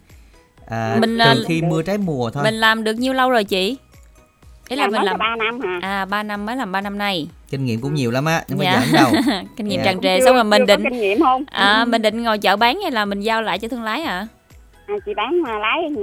à, 0.68 0.98
Mình, 1.02 1.18
từ 1.26 1.44
khi 1.48 1.62
mưa 1.62 1.82
trái 1.82 1.98
mùa 1.98 2.30
thôi 2.30 2.44
Mình 2.44 2.54
làm 2.54 2.84
được 2.84 2.94
nhiêu 2.94 3.14
lâu 3.14 3.30
rồi 3.30 3.44
chị? 3.44 3.78
Ý 4.70 4.76
là 4.76 4.84
làm 4.84 4.92
mình 4.92 5.02
làm 5.04 5.18
ba 5.18 5.36
năm 5.36 5.60
hả 5.62 5.80
à 5.82 6.06
3 6.06 6.24
năm 6.24 6.46
mới 6.46 6.56
làm 6.56 6.72
3 6.72 6.82
năm 6.82 6.98
nay. 6.98 7.28
kinh 7.50 7.66
nghiệm 7.66 7.82
cũng 7.82 7.94
nhiều 7.94 8.12
lắm 8.12 8.26
á 8.26 8.44
nhưng 8.48 8.58
mà 8.58 8.64
Dạ. 8.64 8.80
giỡn 8.86 8.94
đâu 8.94 9.12
Kinh 9.58 9.68
nghiệm 9.68 9.80
Dạ. 9.80 9.86
tràn 9.86 10.02
trề 10.02 10.20
xong 10.26 10.36
rồi 10.36 10.44
mình 10.44 10.62
chưa 10.62 10.66
định 10.66 10.84
có 10.84 10.90
kinh 10.90 11.00
nghiệm 11.00 11.20
không 11.20 11.44
à 11.52 11.86
mình 11.86 12.02
định 12.02 12.24
ngồi 12.24 12.38
chợ 12.38 12.56
bán 12.56 12.80
hay 12.82 12.92
là 12.92 13.06
mình 13.06 13.22
giao 13.22 13.42
lại 13.42 13.60
cho 13.60 13.68
thương 13.68 13.84
lái 13.84 14.02
à? 14.02 14.28
À, 14.88 14.94
chị 15.06 15.12
bán 15.18 15.42
mà 15.42 15.60
lái 15.60 15.80
ừ, 15.96 16.02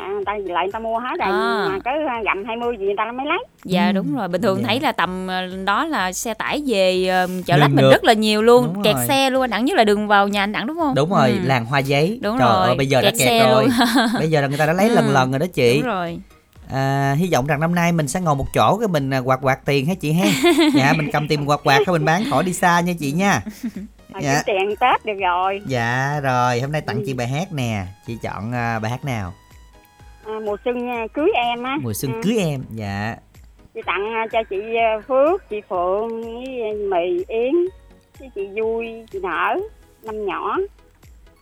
à, 0.00 0.08
người 0.08 0.24
ta 0.26 0.32
lại 0.46 0.64
người 0.64 0.72
ta 0.72 0.78
mua 0.78 0.98
hết 0.98 1.16
rồi 1.18 1.28
À. 1.28 1.66
mà 1.68 1.78
cứ 1.84 1.90
gặm 2.24 2.44
20 2.46 2.76
gì 2.78 2.84
người 2.84 2.94
ta 2.96 3.12
mới 3.12 3.26
lấy 3.26 3.38
Dạ 3.64 3.86
Ừ. 3.86 3.92
đúng 3.92 4.16
rồi, 4.16 4.28
bình 4.28 4.42
thường 4.42 4.58
Dạ. 4.58 4.64
thấy 4.66 4.80
là 4.80 4.92
tầm 4.92 5.26
ờ, 5.26 5.46
đó 5.64 5.84
là 5.84 6.12
xe 6.12 6.34
tải 6.34 6.62
về 6.66 7.06
ờ, 7.08 7.26
chợ 7.46 7.54
Nườm 7.54 7.60
lách 7.60 7.70
mình 7.70 7.84
nượp. 7.84 7.92
rất 7.92 8.04
là 8.04 8.12
nhiều 8.12 8.42
luôn, 8.42 8.72
Đúng 8.74 8.82
kẹt 8.82 8.94
rồi. 8.96 9.04
xe 9.08 9.30
luôn 9.30 9.42
anh 9.42 9.50
Đẳng 9.50 9.64
nhất 9.64 9.76
là 9.76 9.84
đường 9.84 10.08
vào 10.08 10.28
nhà 10.28 10.42
anh 10.42 10.52
Đẳng 10.52 10.66
đúng 10.66 10.76
không? 10.78 10.94
đúng 10.94 11.10
rồi 11.10 11.30
Ừ. 11.30 11.38
làng 11.42 11.64
hoa 11.66 11.78
giấy 11.78 12.18
Đúng 12.22 12.38
Trời 12.38 12.48
rồi, 12.48 12.66
ơi, 12.66 12.74
bây 12.76 12.86
giờ 12.86 13.02
đã 13.02 13.10
kẹt 13.10 13.18
kẹt 13.18 13.28
xe 13.28 13.48
rồi 13.50 13.64
luôn. 13.64 13.72
bây 14.18 14.30
giờ 14.30 14.40
là 14.40 14.46
người 14.46 14.58
ta 14.58 14.66
đã 14.66 14.72
lấy 14.72 14.88
Ừ. 14.88 14.94
lần 14.94 15.08
lần 15.12 15.30
rồi 15.30 15.38
đó 15.38 15.46
chị 15.54 15.78
Đúng 15.78 15.86
rồi. 15.86 16.18
à, 16.72 17.14
hy 17.18 17.28
vọng 17.32 17.46
rằng 17.46 17.60
năm 17.60 17.74
nay 17.74 17.92
mình 17.92 18.08
sẽ 18.08 18.20
ngồi 18.20 18.34
một 18.36 18.46
chỗ 18.54 18.76
cái 18.78 18.88
mình 18.88 19.10
à, 19.14 19.18
quạt 19.18 19.38
quạt 19.42 19.58
tiền 19.64 19.86
hả 19.86 19.94
chị 19.94 20.12
ha 20.12 20.26
dạ 20.74 20.92
mình 20.96 21.08
cầm 21.12 21.28
tiền 21.28 21.48
quạt 21.48 21.60
quạt 21.64 21.78
cái 21.86 21.92
mình 21.92 22.04
bán 22.04 22.24
khỏi 22.30 22.44
đi 22.44 22.52
xa 22.52 22.80
nha 22.80 22.92
chị 23.00 23.12
nha 23.12 23.40
mà 24.16 24.20
Dạ. 24.22 24.42
kiếm 24.46 24.54
tiền 24.56 24.76
tết 24.80 25.04
được 25.06 25.20
rồi. 25.20 25.62
Dạ 25.66 26.20
rồi. 26.22 26.60
Hôm 26.60 26.72
nay 26.72 26.80
tặng 26.80 27.02
chị 27.06 27.14
bài 27.14 27.28
hát 27.28 27.52
nè. 27.52 27.86
Chị 28.06 28.16
chọn 28.22 28.52
à, 28.54 28.78
bài 28.78 28.90
hát 28.90 29.04
nào? 29.04 29.32
À, 30.26 30.32
mùa 30.44 30.56
xuân 30.64 30.88
à, 30.88 31.06
cưới 31.14 31.28
em 31.34 31.62
á. 31.62 31.76
Mùa 31.82 31.92
xuân 31.92 32.12
Ừ. 32.12 32.20
cưới 32.24 32.36
em 32.38 32.62
dạ. 32.70 33.16
Chị 33.74 33.80
tặng 33.86 34.12
à, 34.14 34.26
cho 34.32 34.42
chị 34.50 34.56
à, 34.76 35.00
Phước 35.08 35.48
chị 35.48 35.60
Phượng 35.68 36.22
với 36.22 36.62
à, 36.62 36.70
Mì 36.90 37.24
Yến 37.28 37.54
với 38.20 38.30
chị 38.34 38.48
Vui 38.60 39.06
chị 39.12 39.18
Nở 39.22 39.56
năm 40.02 40.26
nhỏ. 40.26 40.56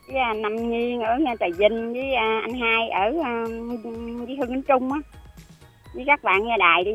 Với 0.07 0.17
à, 0.21 0.33
năm 0.33 0.55
Nhiên 0.69 1.01
ở 1.01 1.17
nhà 1.17 1.33
Trà 1.39 1.45
Vinh 1.57 1.93
với 1.93 2.13
à, 2.15 2.39
anh 2.43 2.53
hai 2.61 2.89
ở 2.89 3.13
à, 3.23 3.43
với 4.25 4.35
Hưng 4.39 4.47
Kính 4.49 4.61
Trung 4.67 4.91
á. 4.93 4.99
Với 5.93 6.03
các 6.07 6.23
bạn 6.23 6.47
nghe 6.47 6.57
đài 6.59 6.83
đi 6.83 6.91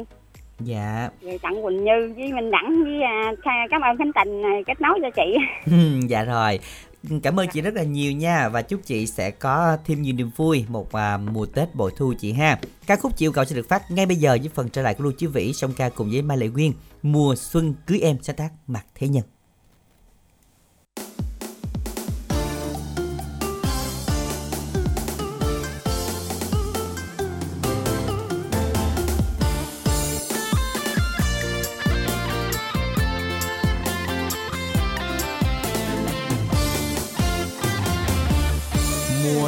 dạ. 0.64 1.08
Rồi 1.22 1.38
tặng 1.42 1.62
Quỳnh 1.62 1.84
Như 1.84 2.14
với 2.16 2.32
Minh 2.32 2.50
Đẳng 2.50 2.84
với 2.84 3.02
à, 3.02 3.32
cảm 3.70 3.80
ơn 3.80 3.96
Khánh 3.98 4.12
Tình 4.12 4.42
à, 4.42 4.52
kết 4.66 4.80
nối 4.80 4.98
cho 5.02 5.11
chị. 5.16 5.36
Dạ 6.08 6.24
rồi. 6.24 6.58
Cảm 7.22 7.40
ơn 7.40 7.46
chị 7.48 7.61
rất 7.61 7.74
là 7.74 7.82
nhiều 7.82 8.12
nha. 8.12 8.48
Và 8.48 8.62
chúc 8.62 8.80
chị 8.84 9.06
sẽ 9.06 9.30
có 9.30 9.76
thêm 9.86 10.02
nhiều 10.02 10.14
niềm 10.14 10.30
vui 10.36 10.64
một 10.68 10.92
à, 10.92 11.16
mùa 11.32 11.46
tết 11.46 11.74
bội 11.74 11.90
thu 11.96 12.14
chị 12.18 12.32
ha. 12.32 12.58
Ca 12.86 12.96
khúc 12.96 13.16
chị 13.16 13.24
yêu 13.24 13.32
cầu 13.32 13.44
sẽ 13.44 13.56
được 13.56 13.68
phát 13.68 13.82
ngay 13.90 14.06
bây 14.06 14.16
giờ 14.16 14.36
với 14.40 14.50
phần 14.54 14.68
trở 14.68 14.82
lại 14.82 14.94
của 14.94 15.04
lưu 15.04 15.12
chí 15.12 15.26
vĩ 15.26 15.52
song 15.52 15.72
ca 15.76 15.88
cùng 15.88 16.11
với 16.11 16.22
mai 16.22 16.36
lệ 16.36 16.48
nguyên 16.48 16.72
mùa 17.02 17.34
xuân 17.36 17.74
cưới 17.86 18.00
em 18.00 18.16
sáng 18.22 18.36
tác 18.36 18.50
mặt 18.66 18.84
thế 18.94 19.08
nhân 19.08 19.22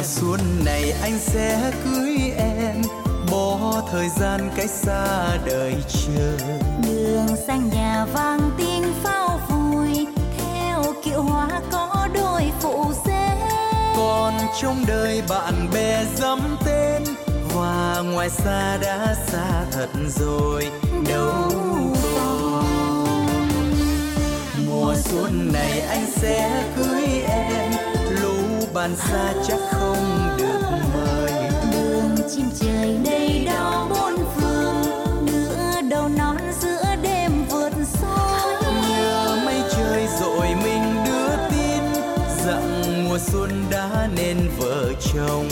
mùa 0.03 0.09
xuân 0.09 0.65
này 0.65 0.91
anh 1.01 1.19
sẽ 1.19 1.71
cưới 1.83 2.17
em. 2.37 2.81
Bỏ 3.31 3.81
thời 3.91 4.09
gian 4.19 4.49
cách 4.55 4.69
xa 4.69 5.37
đời 5.45 5.75
chờ. 5.87 6.37
Đường 6.87 7.37
xanh 7.47 7.69
nhà 7.69 8.05
vang 8.13 8.51
tiếng 8.57 8.83
pháo 9.03 9.39
vui. 9.49 10.07
Theo 10.37 10.83
kiệu 11.03 11.21
hoa 11.21 11.47
có 11.71 12.07
đôi 12.13 12.51
phụ 12.61 12.91
rể 13.05 13.29
còn 13.95 14.33
trong 14.61 14.85
đời 14.87 15.23
bạn 15.29 15.69
bè 15.73 16.05
dám 16.15 16.57
tên. 16.65 17.03
Và 17.55 18.03
ngoài 18.13 18.29
xa 18.29 18.77
đã 18.77 19.15
xa 19.27 19.65
thật 19.71 19.89
rồi. 20.19 20.71
Đâu 21.09 21.51
còn 22.15 22.65
mùa 24.67 24.95
xuân 25.03 25.51
này 25.53 25.79
anh 25.79 26.05
sẽ 26.15 26.63
cưới 26.77 27.07
em 27.27 27.42
bạn 28.73 28.95
xa 28.95 29.33
chắc 29.47 29.59
không 29.71 30.35
được 30.37 30.59
mời. 30.93 31.31
Đường 31.71 32.15
chim 32.35 32.45
trời 32.59 32.97
đầy 33.05 33.45
đau 33.45 33.87
bốn 33.89 34.15
phương 34.35 34.75
nửa 35.25 35.81
đầu 35.89 36.09
non 36.17 36.37
giữa 36.61 36.83
đêm 37.01 37.45
vượt 37.49 37.73
soi 37.93 38.63
nhớ 38.89 39.37
mấy 39.45 39.61
trời 39.77 40.07
rồi 40.21 40.47
mình 40.63 41.05
đưa 41.05 41.35
tin 41.49 41.83
rằng 42.45 43.05
mùa 43.09 43.17
xuân 43.19 43.65
đã 43.71 44.09
nên 44.15 44.37
vợ 44.57 44.93
chồng 45.13 45.47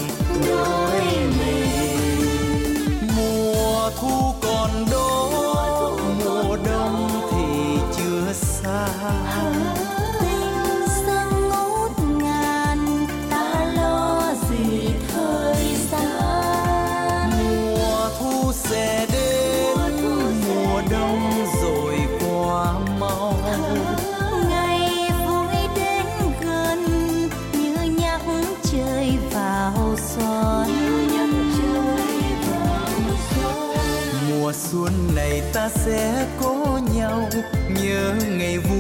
ta 35.62 35.70
sẽ 35.70 36.28
có 36.42 36.80
nhau 36.96 37.30
nhớ 37.70 38.16
ngày 38.38 38.58
vui. 38.58 38.71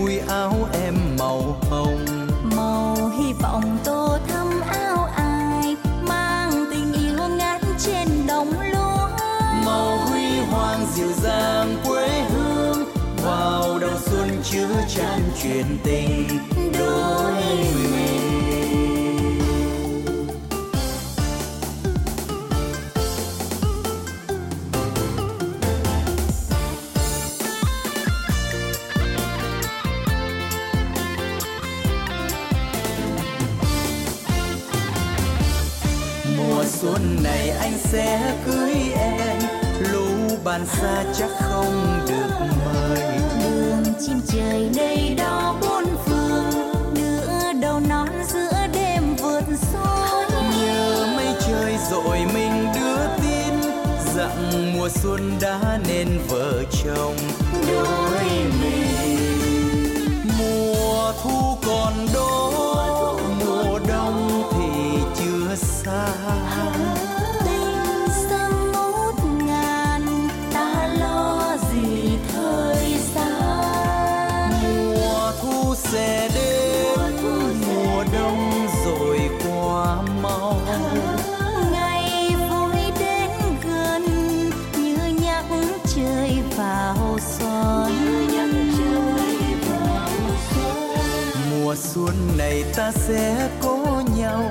Ra 40.81 41.03
chắc 41.13 41.29
không 41.39 41.99
được 42.09 42.45
mời. 42.65 43.17
Đường 43.43 43.93
chim 44.07 44.21
trời 44.27 44.69
nơi 44.75 45.15
đó. 45.17 45.40
Sẽ 93.11 93.49
có 93.61 94.03
nhau. 94.17 94.49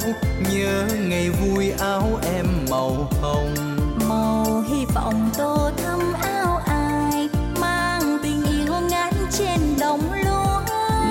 Nhớ 0.52 0.86
ngày 1.08 1.30
vui 1.30 1.70
áo 1.70 2.20
em 2.34 2.46
màu 2.70 3.08
hồng. 3.22 3.54
Màu 4.08 4.64
hy 4.68 4.84
vọng 4.94 5.30
tô 5.38 5.70
thắm 5.76 6.12
áo 6.22 6.60
ai 6.66 7.28
mang 7.60 8.18
tình 8.22 8.44
yêu 8.44 8.74
ngát 8.90 9.14
trên 9.38 9.60
đồng 9.80 10.12
lúa. 10.12 10.60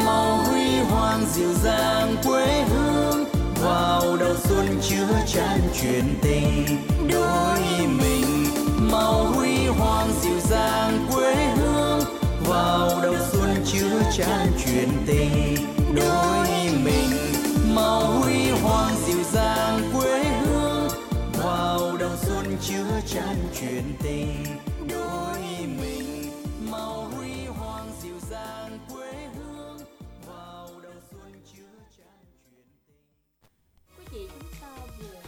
Màu 0.05 0.37
huy 0.37 0.79
hoàng 0.79 1.25
dịu 1.33 1.53
dàng 1.63 2.15
quê 2.25 2.63
hương 2.69 3.25
vào 3.63 4.17
đầu 4.19 4.35
xuân 4.43 4.79
chứa 4.89 5.07
chan 5.27 5.59
chuyện 5.81 6.03
tình. 6.21 6.65
Đôi 7.11 7.59
mình 7.87 8.45
màu 8.91 9.23
huy 9.25 9.67
hoàng 9.67 10.07
dịu 10.21 10.39
dàng 10.49 11.07
quê 11.15 11.35
hương 11.35 11.99
vào 12.47 12.89
đầu 13.03 13.15
xuân 13.31 13.55
chứa 13.65 14.01
chan 14.17 14.47
chuyện 14.65 14.89
tình 15.07 15.48
chan 23.13 23.35
chuyện 23.59 23.83
tình 24.03 24.43
đôi 24.89 25.37
mình 25.81 26.31
màu 26.71 27.03
huy 27.03 27.45
hoàng 27.45 27.85
dịu 28.03 28.13
dàng 28.31 28.79
quê 28.93 29.13
hương 29.35 29.77
vào 30.27 30.67
đầu 30.83 30.93
xuân 31.11 31.31
chứa 31.53 31.63
chan 31.97 32.07
chuyện 32.47 32.65
Quý 33.97 34.03
vị 34.11 34.27
chúng 34.33 34.49
ta 34.61 34.67
vừa 34.99 35.19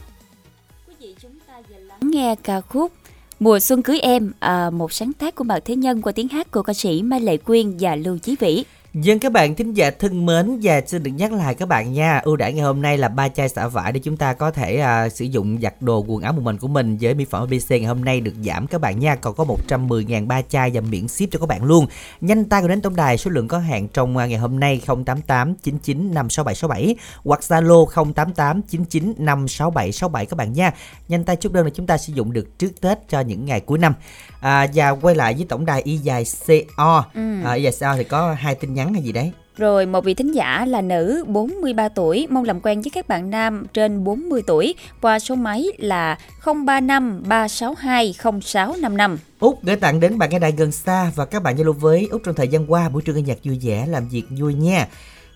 Quý 0.87 0.93
vị 0.99 1.15
chúng 1.21 1.39
ta 1.47 1.61
vừa 1.69 1.77
lắng 1.77 1.99
nghe 2.01 2.35
ca 2.43 2.61
khúc 2.61 2.91
Mùa 3.39 3.59
xuân 3.59 3.83
cưới 3.83 3.99
em, 3.99 4.31
à, 4.39 4.69
một 4.69 4.93
sáng 4.93 5.13
tác 5.13 5.35
của 5.35 5.43
Mạc 5.43 5.59
Thế 5.65 5.75
Nhân 5.75 6.01
qua 6.01 6.11
tiếng 6.11 6.27
hát 6.27 6.51
của 6.51 6.63
ca 6.63 6.73
sĩ 6.73 7.01
Mai 7.01 7.21
Lệ 7.21 7.37
Quyên 7.37 7.77
và 7.79 7.95
Lưu 7.95 8.17
Chí 8.17 8.35
Vĩ. 8.39 8.63
Dân 8.93 9.19
các 9.19 9.31
bạn 9.31 9.55
thính 9.55 9.73
giả 9.73 9.91
thân 9.91 10.25
mến 10.25 10.59
và 10.61 10.81
xin 10.87 11.03
được 11.03 11.11
nhắc 11.11 11.33
lại 11.33 11.55
các 11.55 11.67
bạn 11.67 11.93
nha 11.93 12.19
ưu 12.23 12.35
đãi 12.35 12.53
ngày 12.53 12.63
hôm 12.65 12.81
nay 12.81 12.97
là 12.97 13.09
ba 13.09 13.29
chai 13.29 13.49
xả 13.49 13.67
vải 13.67 13.91
để 13.91 13.99
chúng 14.03 14.17
ta 14.17 14.33
có 14.33 14.51
thể 14.51 14.77
à, 14.77 15.09
sử 15.09 15.25
dụng 15.25 15.57
giặt 15.61 15.81
đồ 15.81 16.05
quần 16.07 16.21
áo 16.23 16.33
một 16.33 16.41
mình 16.41 16.57
của 16.57 16.67
mình 16.67 16.97
với 17.01 17.13
mỹ 17.13 17.25
phẩm 17.25 17.41
ABC 17.41 17.69
ngày 17.69 17.83
hôm 17.83 18.05
nay 18.05 18.21
được 18.21 18.33
giảm 18.45 18.67
các 18.67 18.81
bạn 18.81 18.99
nha. 18.99 19.15
Còn 19.15 19.35
có 19.35 19.45
110.000 19.67 20.27
ba 20.27 20.41
chai 20.41 20.71
và 20.73 20.81
miễn 20.81 21.07
ship 21.07 21.25
cho 21.31 21.39
các 21.39 21.45
bạn 21.45 21.63
luôn. 21.63 21.85
Nhanh 22.21 22.45
tay 22.45 22.61
gọi 22.61 22.69
đến 22.69 22.81
tổng 22.81 22.95
đài 22.95 23.17
số 23.17 23.31
lượng 23.31 23.47
có 23.47 23.57
hạn 23.59 23.87
trong 23.87 24.17
à, 24.17 24.25
ngày 24.25 24.39
hôm 24.39 24.59
nay 24.59 24.81
088 25.05 25.55
99 25.55 26.13
56767 26.13 26.95
hoặc 27.23 27.39
Zalo 27.39 27.85
088 28.13 28.61
99 28.61 29.13
56767 29.17 30.25
các 30.25 30.37
bạn 30.37 30.53
nha. 30.53 30.71
Nhanh 31.07 31.23
tay 31.23 31.35
chốt 31.35 31.53
đơn 31.53 31.65
là 31.65 31.71
chúng 31.73 31.87
ta 31.87 31.97
sử 31.97 32.13
dụng 32.13 32.33
được 32.33 32.59
trước 32.59 32.81
Tết 32.81 32.97
cho 33.09 33.19
những 33.19 33.45
ngày 33.45 33.59
cuối 33.59 33.79
năm. 33.79 33.93
À, 34.41 34.67
và 34.73 34.89
quay 34.89 35.15
lại 35.15 35.33
với 35.33 35.45
tổng 35.49 35.65
đài 35.65 35.81
y 35.81 35.97
dài 35.97 36.23
CO 36.47 37.03
Ừ. 37.13 37.43
à, 37.43 37.53
y 37.53 37.63
dài 37.63 37.73
CO 37.79 37.95
thì 37.95 38.03
có 38.03 38.33
hai 38.33 38.55
tin 38.55 38.73
nhắn 38.73 38.80
hay 38.93 39.01
gì 39.01 39.11
đấy 39.11 39.31
Rồi 39.57 39.85
một 39.85 40.05
vị 40.05 40.13
thính 40.13 40.31
giả 40.31 40.65
là 40.65 40.81
nữ 40.81 41.25
43 41.27 41.89
tuổi 41.89 42.27
mong 42.29 42.43
làm 42.43 42.59
quen 42.61 42.81
với 42.81 42.89
các 42.89 43.07
bạn 43.07 43.29
nam 43.29 43.65
trên 43.73 44.03
40 44.03 44.41
tuổi 44.47 44.75
qua 45.01 45.19
số 45.19 45.35
máy 45.35 45.65
là 45.77 46.17
035 46.45 47.23
362 47.27 48.13
0655. 48.21 49.17
Út 49.39 49.55
gửi 49.63 49.75
tặng 49.75 49.99
đến 49.99 50.17
bạn 50.17 50.29
nghe 50.29 50.39
đài 50.39 50.51
gần 50.51 50.71
xa 50.71 51.11
và 51.15 51.25
các 51.25 51.43
bạn 51.43 51.57
giao 51.57 51.65
lưu 51.65 51.73
với 51.73 52.07
Út 52.11 52.21
trong 52.23 52.35
thời 52.35 52.47
gian 52.47 52.71
qua 52.71 52.89
buổi 52.89 53.01
trưa 53.01 53.13
nghe 53.13 53.21
nhạc 53.21 53.37
vui 53.43 53.59
vẻ 53.61 53.85
làm 53.87 54.09
việc 54.09 54.23
vui 54.39 54.53
nha. 54.53 54.87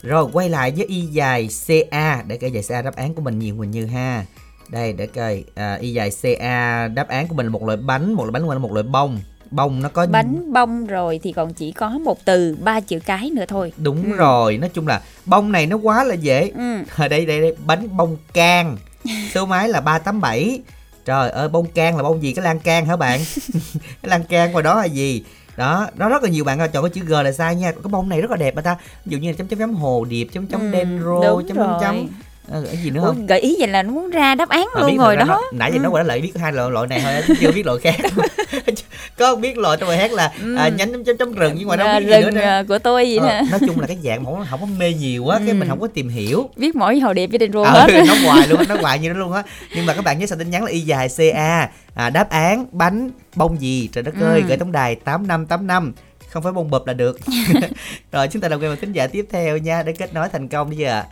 Rồi 0.02 0.28
quay 0.34 0.50
lại 0.50 0.74
với 0.78 0.86
y 0.86 1.02
dài 1.02 1.50
CA 1.68 2.24
để 2.28 2.38
coi 2.38 2.52
dài 2.52 2.64
CA 2.70 2.82
đáp 2.82 2.96
án 2.96 3.14
của 3.14 3.22
mình 3.22 3.40
nhiều 3.40 3.58
Quỳnh 3.58 3.72
Như 3.72 3.86
ha. 3.86 4.26
Đây 4.70 4.94
để 4.94 5.08
coi 5.08 5.44
à, 5.56 5.76
y 5.76 5.94
dài 5.94 6.10
CA 6.22 6.88
đáp 6.88 7.08
án 7.08 7.28
của 7.28 7.36
mình 7.36 7.46
là 7.46 7.52
một 7.52 7.64
loại 7.64 7.78
bánh, 7.78 8.14
một 8.14 8.24
loại 8.24 8.32
bánh 8.32 8.50
là 8.50 8.60
một 8.60 8.72
loại 8.72 8.84
bông. 8.84 9.20
Bông 9.56 9.82
nó 9.82 9.90
có 9.90 10.06
Bánh 10.08 10.54
bông 10.54 10.86
rồi 10.88 11.20
thì 11.24 11.32
còn 11.32 11.54
chỉ 11.54 11.72
có 11.72 11.90
một 11.90 12.26
từ 12.26 12.58
ba 12.64 12.80
chữ 12.80 13.00
cái 13.06 13.30
nữa 13.30 13.46
thôi. 13.48 13.74
Đúng 13.78 14.04
Ừ. 14.12 14.18
rồi, 14.18 14.58
nói 14.58 14.70
chung 14.74 14.88
là 14.88 15.02
bông 15.26 15.52
này 15.52 15.66
nó 15.66 15.78
quá 15.78 16.04
là 16.04 16.16
dễ. 16.16 16.52
Ừ. 16.56 16.78
Ở 16.98 17.08
đây 17.08 17.26
đây 17.26 17.42
đây 17.42 17.56
bánh 17.66 17.98
bông 17.98 18.18
can. 18.34 18.78
Số 19.34 19.46
máy 19.46 19.70
là 19.70 19.82
387. 19.82 20.62
Trời 21.06 21.30
ơi 21.30 21.50
bông 21.50 21.66
can 21.68 21.98
là 21.98 22.04
bông 22.04 22.24
gì 22.24 22.34
cái 22.34 22.46
lan 22.46 22.60
can 22.60 22.86
hả 22.86 22.96
bạn? 22.96 23.20
cái 23.74 24.10
lan 24.10 24.24
can 24.24 24.52
ngoài 24.52 24.64
đó 24.64 24.76
là 24.76 24.86
gì? 24.86 25.24
Đó, 25.58 25.88
nó 25.96 26.10
rất 26.10 26.24
là 26.24 26.30
nhiều 26.30 26.44
bạn 26.44 26.60
chọn 26.74 26.84
cái 26.84 26.90
chữ 26.90 27.02
G 27.06 27.12
là 27.12 27.32
sai 27.32 27.56
nha. 27.56 27.72
Cái 27.72 27.82
bông 27.92 28.10
này 28.10 28.22
rất 28.22 28.32
là 28.32 28.38
đẹp 28.38 28.56
mà 28.56 28.62
ta. 28.62 28.76
Ví 29.06 29.12
dụ 29.12 29.18
như 29.18 29.30
là 29.32 29.36
chấm 29.38 29.48
chấm 29.48 29.60
chấm 29.60 29.74
hồ 29.74 30.06
điệp, 30.06 30.28
chấm 30.34 30.48
chấm 30.48 30.62
Ừ, 30.62 30.72
dendro, 30.72 31.22
chấm 31.48 31.58
chấm 31.58 31.78
chấm 31.82 32.08
Ờ, 32.50 32.64
cái 32.68 32.78
gì 32.78 32.90
nữa 32.90 33.00
Ủa, 33.02 33.08
không? 33.08 33.28
gợi 33.28 33.40
ý 33.40 33.56
vậy 33.60 33.68
là 33.68 33.84
nó 33.84 33.92
muốn 33.92 34.10
ra 34.10 34.36
đáp 34.36 34.50
án 34.50 34.68
Mà 34.76 34.82
luôn 34.82 34.92
biết 34.92 34.98
rồi 34.98 35.16
đó. 35.16 35.26
nó- 35.26 35.42
nãy 35.54 35.72
giờ 35.72 35.78
Ừ. 35.78 35.84
nó 35.84 35.90
gọi 35.90 36.04
là 36.04 36.08
lợi 36.08 36.22
biết 36.22 36.32
hai 36.40 36.52
loại 36.54 36.72
loại 36.72 36.88
này 36.88 37.00
thôi 37.04 37.14
chứ 37.28 37.34
chưa 37.40 37.52
biết 37.52 37.66
loại 37.66 37.78
khác 37.84 37.96
có 39.18 39.36
biết 39.36 39.58
loại 39.58 39.78
trong 39.80 39.90
bài 39.90 39.98
hát 39.98 40.12
là 40.12 40.32
à, 40.58 40.70
nhánh 40.70 40.92
chấm 40.92 41.04
chấm 41.04 41.18
chấm 41.18 41.32
rừng 41.34 41.56
nhưng 41.58 41.68
mà 41.68 41.76
đâu 41.76 41.88
À, 41.88 42.00
biết 42.00 42.06
gì 42.06 42.12
nữa 42.12 42.22
rừng 42.22 42.36
nè. 42.36 42.42
à, 42.42 42.64
của 42.68 42.80
tôi 42.80 43.04
vậy 43.06 43.18
Ờ, 43.18 43.28
nè. 43.28 43.42
nói 43.52 43.60
chung 43.68 43.80
là 43.80 43.88
cái 43.88 43.98
dạng 44.04 44.24
mà 44.24 44.32
không, 44.32 44.46
không 44.50 44.60
có 44.60 44.66
mê 44.78 44.94
nhiều 44.94 45.24
quá 45.24 45.40
cái 45.40 45.48
Ừ. 45.50 45.54
mình 45.54 45.70
không 45.70 45.80
có 45.80 45.88
tìm 45.88 46.10
hiểu 46.10 46.50
Viết 46.56 46.76
mỗi 46.76 47.00
hồ 47.00 47.14
điệp 47.14 47.28
với 47.28 47.38
đền 47.38 47.52
rô 47.54 47.62
Ờ, 47.62 47.72
hết. 47.88 48.04
nó 48.08 48.16
hoài 48.26 48.48
luôn 48.48 48.62
nó 48.70 48.76
hoài 48.82 49.00
như 49.00 49.10
nó 49.10 49.20
luôn 49.20 49.34
á 49.34 49.44
nhưng 49.74 49.86
mà 49.86 49.94
các 49.94 50.02
bạn 50.06 50.20
nhớ 50.20 50.26
sao 50.26 50.38
tin 50.38 50.50
nhắn 50.50 50.64
là 50.64 50.72
y 50.72 50.80
dài 50.80 51.08
ca 51.18 51.70
à, 51.96 52.10
đáp 52.10 52.30
án 52.30 52.66
bánh 52.72 53.10
bông 53.36 53.62
gì 53.62 53.90
trời 53.94 54.04
đất 54.04 54.14
ơi 54.22 54.42
Ừ. 54.42 54.48
gửi 54.48 54.58
tổng 54.58 54.72
đài 54.72 54.96
tám 54.96 55.28
năm 55.28 55.46
tám 55.46 55.68
năm 55.68 55.94
không 56.30 56.44
phải 56.44 56.52
bông 56.52 56.70
bụp 56.72 56.88
là 56.88 56.94
được 56.94 57.20
rồi 58.12 58.28
chúng 58.28 58.42
ta 58.42 58.48
làm 58.50 58.60
quen 58.60 58.70
một 58.72 58.76
thính 58.82 58.92
giả 58.92 59.08
tiếp 59.08 59.26
theo 59.32 59.58
nha 59.58 59.84
để 59.84 59.94
kết 59.94 60.14
nối 60.14 60.30
thành 60.30 60.48
công 60.48 60.68
bây 60.70 60.78
giờ 60.78 61.04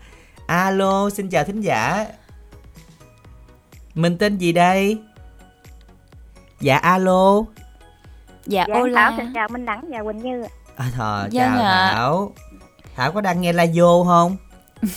alo 0.48 1.10
xin 1.10 1.30
chào 1.30 1.44
thính 1.44 1.62
giả 1.62 2.08
mình 3.96 4.18
tên 4.18 4.38
gì 4.38 4.52
đây 4.52 5.02
dạ 6.60 6.78
alo 6.78 7.44
Dạ, 8.46 8.66
Dạ, 8.68 8.74
ô 8.74 8.78
Thảo 8.78 8.86
la. 8.86 9.14
xin 9.18 9.34
chào 9.34 9.48
Minh 9.48 9.66
Đẳng 9.66 9.82
và 9.90 10.04
Quỳnh 10.04 10.18
Như. 10.18 10.44
à, 10.76 10.86
thờ, 10.96 11.20
Vâng 11.22 11.32
chào 11.34 11.62
ạ. 11.64 11.92
thảo 11.94 12.32
thảo 12.96 13.12
có 13.12 13.22
đang 13.22 13.42
nghe 13.42 13.54
la 13.54 13.66
vô 13.76 14.04
không 14.08 14.38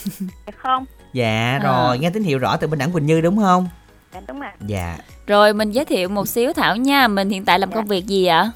Dạ 0.47 0.53
không? 0.57 0.85
dạ 1.13 1.27
À. 1.51 1.59
rồi 1.63 1.99
nghe 1.99 2.09
tín 2.09 2.23
hiệu 2.23 2.39
rõ 2.39 2.57
từ 2.57 2.67
bên 2.67 2.79
đẳng 2.79 2.91
quỳnh 2.91 3.05
như 3.05 3.21
đúng 3.21 3.37
không 3.37 3.67
Dạ 4.13 4.21
đúng 4.27 4.39
rồi. 4.39 4.51
dạ 4.67 4.97
Rồi 5.27 5.53
mình 5.53 5.71
giới 5.71 5.85
thiệu 5.85 6.09
một 6.09 6.27
xíu 6.27 6.53
Thảo 6.53 6.75
nha. 6.75 7.07
Mình 7.07 7.29
hiện 7.29 7.45
tại 7.45 7.59
làm 7.59 7.69
Dạ. 7.69 7.75
công 7.75 7.85
việc 7.85 8.05
gì 8.05 8.25
ạ? 8.25 8.51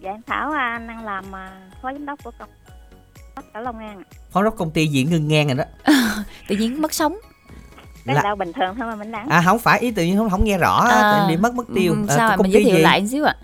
Dạ 0.00 0.12
Thảo 0.26 0.50
à, 0.52 0.80
đang 0.88 1.04
làm 1.04 1.34
à, 1.34 1.50
phó 1.82 1.92
giám 1.92 2.06
đốc 2.06 2.24
của 2.24 2.30
công 2.38 2.48
ở 3.56 3.60
Long 3.62 3.78
An. 3.78 4.02
phó 4.30 4.42
đốc 4.42 4.56
công 4.56 4.70
ty 4.70 4.86
diễn 4.86 5.10
ngưng 5.10 5.28
ngang 5.28 5.46
rồi 5.46 5.56
đó 5.56 5.64
Tự 6.48 6.56
nhiên 6.56 6.82
mất 6.82 6.94
sống. 6.94 7.16
Cái 8.06 8.14
Là- 8.14 8.22
đâu 8.22 8.36
bình 8.36 8.52
thường 8.52 8.74
thôi 8.78 8.86
mà 8.88 8.94
Minh 8.96 9.12
Đẳng. 9.12 9.28
à 9.28 9.42
không 9.46 9.58
phải 9.58 9.80
ý 9.80 9.90
tự 9.90 10.04
nhiên 10.04 10.16
không 10.16 10.30
không 10.30 10.44
nghe 10.44 10.58
rõ 10.58 10.86
À, 10.90 11.12
tự 11.12 11.20
nhiên 11.20 11.28
bị 11.36 11.42
mất 11.42 11.54
mất 11.54 11.64
tiêu 11.74 11.92
ừ, 11.92 12.04
Ờ, 12.08 12.16
Sao 12.16 12.28
công 12.28 12.30
ạ? 12.30 12.36
Mình 12.42 12.46
ty 12.46 12.52
giới 12.52 12.64
thiệu 12.64 12.76
gì? 12.76 12.82
lại 12.82 13.00
một 13.00 13.06
xíu 13.10 13.24
ạ. 13.24 13.36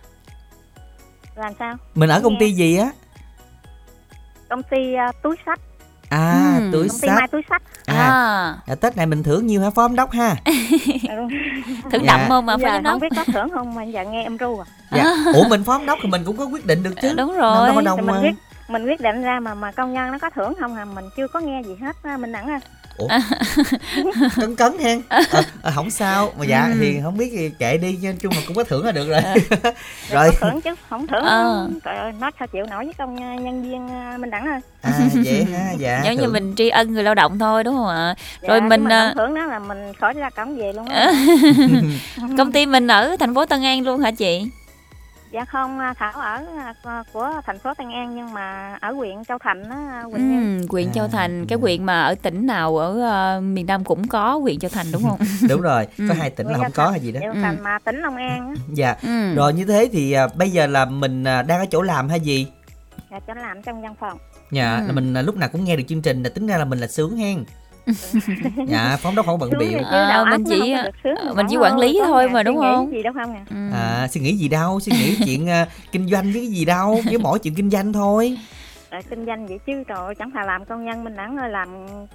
Làm 1.36 1.52
sao? 1.58 1.74
mình 1.94 2.10
ở 2.10 2.20
công 2.20 2.32
Nghe. 2.32 2.38
ty 2.40 2.52
gì 2.52 2.76
á 2.76 2.90
Công 4.50 4.62
ty 4.62 4.94
à, 4.94 5.12
túi 5.22 5.36
sách, 5.46 5.60
à 6.08 6.54
Ừ. 6.58 6.70
túi 6.72 6.88
công 6.88 6.98
ty 7.00 7.08
mai 7.08 7.16
sách 7.20 7.30
túi 7.30 7.42
sách. 7.50 7.62
à, 7.86 7.94
À, 7.96 8.56
à 8.66 8.74
tết 8.74 8.96
này 8.96 9.06
mình 9.06 9.22
thưởng 9.22 9.46
nhiêu 9.46 9.60
hả 9.62 9.70
phó 9.70 9.82
giám 9.82 9.96
đốc 9.96 10.10
ha 10.10 10.36
Dạ 11.02 11.14
thưởng 11.92 12.04
Dạ. 12.06 12.16
đậm 12.16 12.28
không 12.28 12.46
mà 12.46 12.56
phó 12.56 12.62
giám 12.68 12.82
đốc? 12.82 12.92
không 12.92 13.00
biết 13.00 13.08
có 13.16 13.24
thưởng 13.32 13.48
không 13.54 13.74
mà 13.74 13.82
giờ 13.84 14.04
nghe 14.04 14.22
em 14.22 14.38
ru 14.38 14.58
à. 14.58 14.66
dạ 14.96 15.14
ủa 15.34 15.48
mình 15.48 15.64
phó 15.64 15.78
giám 15.78 15.86
đốc 15.86 15.98
thì 16.02 16.08
mình 16.08 16.22
cũng 16.24 16.36
có 16.36 16.44
quyết 16.44 16.66
định 16.66 16.82
được 16.82 16.94
chứ 17.02 17.14
Đúng 17.16 17.36
rồi. 17.36 17.70
có 17.74 17.80
đâu 17.80 17.96
Thì 17.96 18.02
mình 18.02 18.22
quyết 18.22 18.34
mình 18.68 18.86
quyết 18.86 19.00
định 19.00 19.22
ra 19.22 19.40
mà 19.40 19.54
mà 19.54 19.72
công 19.72 19.92
nhân 19.92 20.12
nó 20.12 20.18
có 20.18 20.30
thưởng 20.30 20.54
không 20.60 20.76
à? 20.76 20.84
Mình 20.84 21.04
chưa 21.16 21.28
có 21.28 21.40
nghe 21.40 21.62
gì 21.62 21.74
hết. 21.80 21.96
Á, 22.02 22.16
mình 22.16 22.32
đẳng 22.32 22.46
à. 22.48 22.60
Ủa? 22.96 23.08
Cấn 24.36 24.56
cấn 24.56 24.72
hen. 24.78 25.02
À, 25.08 25.20
à, 25.62 25.70
không 25.74 25.90
sao. 25.90 26.32
Mà 26.38 26.44
dạ 26.44 26.66
Ừ. 26.72 26.76
thì 26.80 27.00
không 27.02 27.16
biết 27.16 27.28
thì 27.36 27.50
kệ 27.58 27.76
đi 27.76 27.98
nhưng 28.02 28.16
chung 28.16 28.32
mà 28.36 28.42
cũng 28.46 28.56
có 28.56 28.64
thưởng 28.64 28.84
là 28.86 28.92
được 28.92 29.08
rồi. 29.08 29.20
Rồi. 29.30 29.72
Rồi 30.10 30.30
thưởng 30.40 30.60
chứ 30.60 30.70
không 30.90 31.06
thưởng. 31.06 31.24
Ờ. 31.24 31.68
trời 31.84 31.96
ơi 31.96 32.12
nó 32.20 32.30
sao 32.38 32.48
chịu 32.48 32.64
nổi 32.70 32.84
với 32.84 32.94
công 32.98 33.16
nhân 33.44 33.62
viên 33.62 33.88
à, 33.88 34.16
mình 34.20 34.30
đẳng 34.30 34.46
à. 34.46 34.60
À 34.82 34.92
vậy 35.24 35.44
ha 35.52 35.72
dạ 35.78 36.02
giống 36.04 36.16
như 36.16 36.28
mình 36.28 36.54
tri 36.56 36.68
ân 36.68 36.92
người 36.92 37.02
lao 37.02 37.14
động 37.14 37.38
thôi 37.38 37.64
đúng 37.64 37.74
không 37.76 37.88
ạ? 37.88 38.14
Dạ, 38.42 38.48
rồi 38.48 38.60
mình 38.60 38.68
mình 38.84 38.92
à, 38.92 39.06
không 39.08 39.16
thưởng 39.26 39.34
đó 39.34 39.46
là 39.46 39.58
mình 39.58 39.92
khỏi 40.00 40.14
ra 40.14 40.30
cổng 40.30 40.56
về 40.56 40.72
luôn 40.72 40.86
á. 40.88 41.12
Công 42.38 42.52
ty 42.52 42.66
mình 42.66 42.86
ở 42.86 43.16
thành 43.20 43.34
phố 43.34 43.46
Tân 43.46 43.62
An 43.64 43.82
luôn 43.84 44.00
hả 44.00 44.10
chị 44.10 44.46
dạ 45.32 45.44
không 45.44 45.78
à, 45.78 45.94
thảo 45.98 46.12
ở 46.12 46.44
à, 46.84 47.04
của 47.12 47.30
thành 47.46 47.58
phố 47.58 47.74
Tân 47.74 47.90
An 47.90 48.16
nhưng 48.16 48.32
mà 48.32 48.76
ở 48.80 48.92
huyện 48.92 49.24
Châu 49.28 49.38
Thành 49.38 49.70
á 49.70 50.02
Quỳnh 50.12 50.30
Nhân 50.32 50.60
ừ, 50.60 50.66
huyện 50.70 50.92
Châu 50.92 51.04
À, 51.04 51.08
Thành 51.12 51.46
cái 51.46 51.58
dạ. 51.58 51.60
huyện 51.60 51.84
mà 51.86 52.02
ở 52.02 52.14
tỉnh 52.14 52.46
nào 52.46 52.76
ở 52.78 53.00
ờ, 53.00 53.40
miền 53.40 53.66
Nam 53.66 53.84
cũng 53.84 54.08
có 54.08 54.36
huyện 54.36 54.58
Châu 54.58 54.68
Thành 54.74 54.86
đúng 54.92 55.02
không 55.08 55.18
đúng 55.48 55.60
rồi 55.60 55.86
có 55.98 56.04
Ừ. 56.08 56.12
hai 56.18 56.30
tỉnh 56.30 56.46
là 56.46 56.52
Huyện 56.58 56.62
không 56.64 56.72
có 56.72 56.90
hay 56.90 57.00
gì 57.00 57.12
đó 57.12 57.20
Châu 57.20 57.32
Ừ. 57.32 57.38
Thành 57.42 57.62
mà 57.62 57.78
tỉnh 57.84 58.00
Long 58.00 58.16
An 58.16 58.48
á 58.48 58.54
dạ 58.74 58.96
ừ. 59.02 59.34
rồi 59.34 59.52
như 59.52 59.64
thế 59.64 59.88
thì 59.92 60.12
à, 60.12 60.28
bây 60.34 60.50
giờ 60.50 60.66
là 60.66 60.84
mình 60.84 61.24
à, 61.24 61.42
đang 61.42 61.58
ở 61.58 61.66
chỗ 61.70 61.82
làm 61.82 62.08
hay 62.08 62.20
gì 62.20 62.46
dạ 63.10 63.20
cho 63.26 63.34
làm 63.34 63.62
trong 63.62 63.82
văn 63.82 63.94
phòng 64.00 64.18
dạ 64.50 64.76
Ừ. 64.76 64.86
là 64.86 64.92
mình 64.92 65.14
à, 65.16 65.22
lúc 65.22 65.36
nào 65.36 65.48
cũng 65.52 65.64
nghe 65.64 65.76
được 65.76 65.84
chương 65.88 66.02
trình 66.02 66.22
là 66.22 66.28
tính 66.30 66.46
ra 66.46 66.56
là 66.58 66.64
mình 66.64 66.78
là 66.78 66.86
sướng 66.86 67.16
hen 67.16 67.44
dạ 68.68 68.96
phóng 69.02 69.14
đốc 69.14 69.26
không 69.26 69.38
bận 69.38 69.50
biệu 69.58 69.78
Ờ, 69.90 70.08
óc 70.10 70.28
mình 70.30 70.44
chỉ- 70.44 70.72
ờ, 71.16 71.34
mình 71.34 71.46
chỉ 71.50 71.56
quản 71.56 71.78
lý 71.78 72.00
thôi 72.06 72.28
mà, 72.28 72.42
đúng 72.42 72.58
không? 72.60 72.90
gì 72.92 73.02
đâu 73.02 73.12
không 73.12 73.34
à 73.34 73.44
Ừ. 73.50 73.56
à 73.76 74.08
suy 74.10 74.20
nghĩ 74.20 74.36
gì 74.36 74.48
đâu 74.48 74.80
suy 74.80 74.92
nghĩ 74.92 75.16
chuyện 75.24 75.48
à, 75.48 75.66
kinh 75.92 76.08
doanh 76.08 76.24
với 76.32 76.40
cái 76.40 76.46
gì 76.46 76.64
đâu 76.64 77.02
với 77.08 77.18
mỗi 77.18 77.38
chuyện 77.38 77.54
kinh 77.54 77.70
doanh 77.70 77.92
thôi 77.92 78.36
Rồi 78.92 79.02
kinh 79.10 79.26
doanh 79.26 79.46
vậy 79.46 79.58
chứ 79.66 79.72
trời 79.88 79.98
ơi, 79.98 80.14
chẳng 80.18 80.30
thà 80.30 80.44
làm 80.44 80.64
công 80.64 80.84
nhân 80.84 81.04
mình 81.04 81.16
đẳng 81.16 81.36
ơi 81.36 81.50
làm 81.50 81.68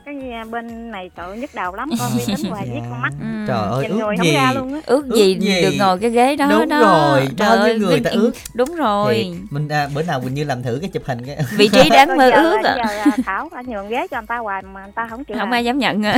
cái 0.05 0.15
bên 0.51 0.91
này 0.91 1.09
trời 1.15 1.25
ơi, 1.28 1.38
nhức 1.38 1.49
đầu 1.55 1.75
lắm 1.75 1.89
con 1.99 2.09
vi 2.17 2.36
tính 2.36 2.51
hoài 2.51 2.65
viết 2.73 2.80
con 2.89 3.01
mắt 3.01 3.09
Ừ. 3.21 3.25
trời 3.47 3.57
ơi 3.71 3.86
ước 3.86 4.23
gì 4.23 4.34
ra 4.34 4.51
luôn 4.55 4.73
á 4.73 4.80
ước 4.86 5.05
Ước 5.09 5.15
gì, 5.15 5.38
gì? 5.39 5.61
được 5.61 5.71
ngồi 5.80 5.99
cái 5.99 6.09
ghế 6.09 6.36
đó 6.36 6.47
Đúng 6.49 6.69
đó 6.69 6.80
rồi, 6.80 7.28
Trời 7.38 7.47
bao 7.49 7.57
nhiêu 7.57 7.65
ơi, 7.65 7.80
người 7.80 7.99
ta 7.99 8.09
ước. 8.11 8.32
đúng 8.53 8.75
rồi 8.75 9.13
Thiệt, 9.13 9.41
mình 9.51 9.67
à, 9.69 9.89
bữa 9.95 10.03
nào 10.03 10.19
mình 10.19 10.34
như 10.34 10.43
làm 10.43 10.63
thử 10.63 10.78
cái 10.82 10.89
chụp 10.93 11.03
hình 11.05 11.25
cái 11.25 11.38
vị 11.57 11.67
trí 11.73 11.89
đáng 11.93 12.17
mơ 12.17 12.30
ước 12.32 12.57
à. 12.63 12.75
giờ 12.78 12.84
à, 13.05 13.11
Thảo 13.25 13.49
đã 13.55 13.61
nhường 13.67 13.89
ghế 13.89 14.07
cho 14.11 14.17
người 14.21 14.28
ta 14.28 14.38
hoài 14.38 14.61
mà 14.73 14.84
người 14.84 14.93
ta 14.95 15.07
không 15.09 15.23
chịu 15.23 15.38
không 15.38 15.49
làm. 15.49 15.53
ai 15.53 15.65
dám 15.65 15.78
nhận 15.80 16.05
à. 16.05 16.17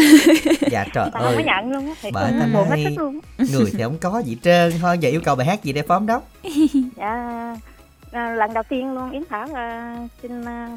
dạ 0.71 0.85
trời 0.93 1.03
người 1.05 1.11
ta 1.13 1.19
không 1.19 1.21
có 1.21 1.27
ơi 1.35 1.43
nhận 1.45 1.71
luôn 1.71 1.87
á 1.87 1.93
thì 2.01 2.09
Bởi 2.13 2.31
cũng 2.31 2.39
ta 2.39 2.45
buồn 2.53 2.69
hết 2.69 2.91
luôn 2.97 3.19
người 3.51 3.71
thì 3.77 3.83
không 3.83 3.97
có 3.97 4.19
gì 4.19 4.37
trơn 4.43 4.71
thôi 4.81 4.97
giờ 4.99 5.09
yêu 5.09 5.21
cầu 5.25 5.35
bài 5.35 5.47
hát 5.47 5.63
gì 5.63 5.73
đây 5.73 5.83
phóng 5.87 6.05
đốc 6.05 6.23
dạ 6.97 7.55
à, 8.11 8.29
lần 8.29 8.53
đầu 8.53 8.63
tiên 8.69 8.93
luôn 8.93 9.11
Yến 9.11 9.23
Thảo 9.29 9.47
à, 9.55 9.95
xin 10.21 10.45
à, 10.45 10.69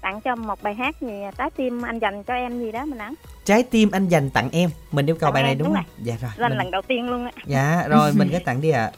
tặng 0.00 0.20
cho 0.20 0.36
một 0.36 0.62
bài 0.62 0.74
hát 0.74 1.00
gì 1.00 1.12
trái 1.38 1.50
tim 1.50 1.82
anh 1.82 1.98
dành 1.98 2.24
cho 2.24 2.34
em 2.34 2.58
gì 2.58 2.72
đó 2.72 2.84
mình 2.84 2.98
đẳng 2.98 3.14
trái 3.44 3.62
tim 3.62 3.90
anh 3.90 4.08
dành 4.08 4.30
tặng 4.30 4.48
em 4.52 4.70
mình 4.92 5.06
yêu 5.06 5.16
cầu 5.20 5.26
Tặng 5.28 5.34
bài 5.34 5.42
này 5.42 5.54
đúng 5.54 5.68
đúng 5.68 5.74
không? 5.76 5.84
Dạ 6.02 6.14
rồi 6.20 6.30
lên 6.36 6.48
mình- 6.50 6.58
lần 6.58 6.70
đầu 6.70 6.82
tiên 6.82 7.10
luôn 7.10 7.24
á. 7.24 7.30
Dạ 7.46 7.84
rồi 7.88 8.12
mình 8.16 8.28
cứ 8.32 8.38
tặng 8.44 8.60
đi 8.60 8.70
ạ. 8.70 8.90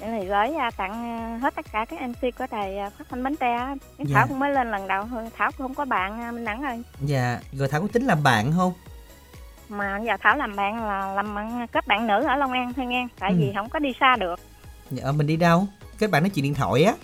Để 0.00 0.06
này 0.06 0.24
gửi 0.26 0.54
à, 0.54 0.70
tặng 0.76 0.92
à, 0.92 1.38
hết 1.42 1.54
tất 1.54 1.66
cả 1.72 1.84
các 1.84 2.00
MC 2.02 2.38
của 2.38 2.46
đài 2.50 2.78
à, 2.78 2.90
phát 2.98 3.04
thanh 3.10 3.22
bánh 3.22 3.36
tre. 3.36 3.58
Yến 3.98 4.06
Dạ. 4.08 4.14
Thảo 4.14 4.26
cũng 4.28 4.38
mới 4.38 4.50
lên 4.52 4.70
lần 4.70 4.88
đầu 4.88 5.04
thôi 5.10 5.24
Thảo 5.36 5.50
cũng 5.50 5.66
không 5.66 5.74
có 5.74 5.84
bạn 5.84 6.20
à, 6.20 6.30
mình 6.32 6.44
đẳng 6.44 6.62
rồi 6.62 6.82
dạ 7.00 7.40
rồi 7.52 7.68
thảo 7.68 7.80
có 7.80 7.88
tính 7.92 8.04
làm 8.06 8.22
bạn 8.22 8.52
không? 8.56 8.72
Mà 9.68 9.98
giờ 10.06 10.12
Thảo 10.22 10.36
làm 10.36 10.56
bạn 10.56 10.84
là 10.86 11.12
làm 11.14 11.34
bạn 11.34 11.66
kết 11.72 11.86
bạn 11.86 12.06
nữ 12.06 12.22
ở 12.28 12.36
Long 12.36 12.52
An 12.52 12.72
thôi 12.76 12.86
nghe 12.86 13.06
tại 13.18 13.30
Ừ. 13.30 13.36
vì 13.38 13.52
không 13.56 13.68
có 13.68 13.78
đi 13.78 13.92
xa 14.00 14.16
được. 14.16 14.40
Dạ, 14.90 15.12
mình 15.12 15.26
đi 15.26 15.36
đâu 15.36 15.66
kết 15.98 16.10
bạn 16.10 16.22
nói 16.22 16.30
chuyện 16.30 16.42
điện 16.44 16.54
thoại 16.54 16.84
á. 16.84 16.94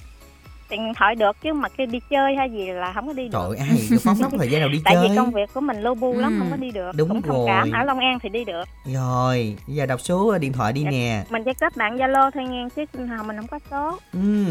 Điện 0.70 0.92
thoại 0.96 1.14
được 1.14 1.36
chứ 1.42 1.52
mà 1.52 1.68
cái 1.68 1.86
đi 1.86 1.98
chơi 2.10 2.36
hay 2.36 2.50
gì 2.50 2.66
là 2.72 2.92
không 2.92 3.06
có 3.06 3.12
đi 3.12 3.22
được. 3.28 3.30
trời 3.32 3.42
ơi, 3.42 3.68
ai 3.68 3.98
phóng 4.04 4.16
đốc 4.22 4.32
thời 4.38 4.50
gian 4.50 4.60
nào 4.60 4.68
đi 4.68 4.80
tại 4.84 4.94
chơi? 4.94 5.08
vì 5.08 5.16
công 5.16 5.30
việc 5.30 5.54
của 5.54 5.60
mình 5.60 5.80
lu 5.82 5.94
bu 5.94 6.12
lắm 6.18 6.32
Ừ. 6.32 6.38
không 6.38 6.50
có 6.50 6.56
đi 6.56 6.70
được 6.70 6.90
Đúng 6.96 7.08
cũng 7.08 7.22
thông 7.22 7.44
cảm 7.46 7.70
rồi. 7.70 7.80
ở 7.80 7.84
Long 7.84 7.98
An 7.98 8.18
thì 8.22 8.28
đi 8.28 8.44
được. 8.44 8.64
Rồi 8.94 9.56
bây 9.66 9.76
giờ 9.76 9.86
đọc 9.86 10.00
số 10.00 10.38
điện 10.38 10.52
thoại 10.52 10.72
đi 10.72 10.82
Dạ. 10.82 10.90
nè. 10.90 11.24
mình 11.30 11.42
chỉ 11.44 11.50
kết 11.60 11.76
bạn 11.76 11.96
Zalo 11.96 12.30
thôi 12.30 12.44
nghe 12.44 12.68
chứ 12.76 12.84
sinh 12.92 13.08
hào 13.08 13.24
mình 13.24 13.36
không 13.36 13.46
có 13.46 13.58
số. 13.70 13.98
Ừ 14.12 14.46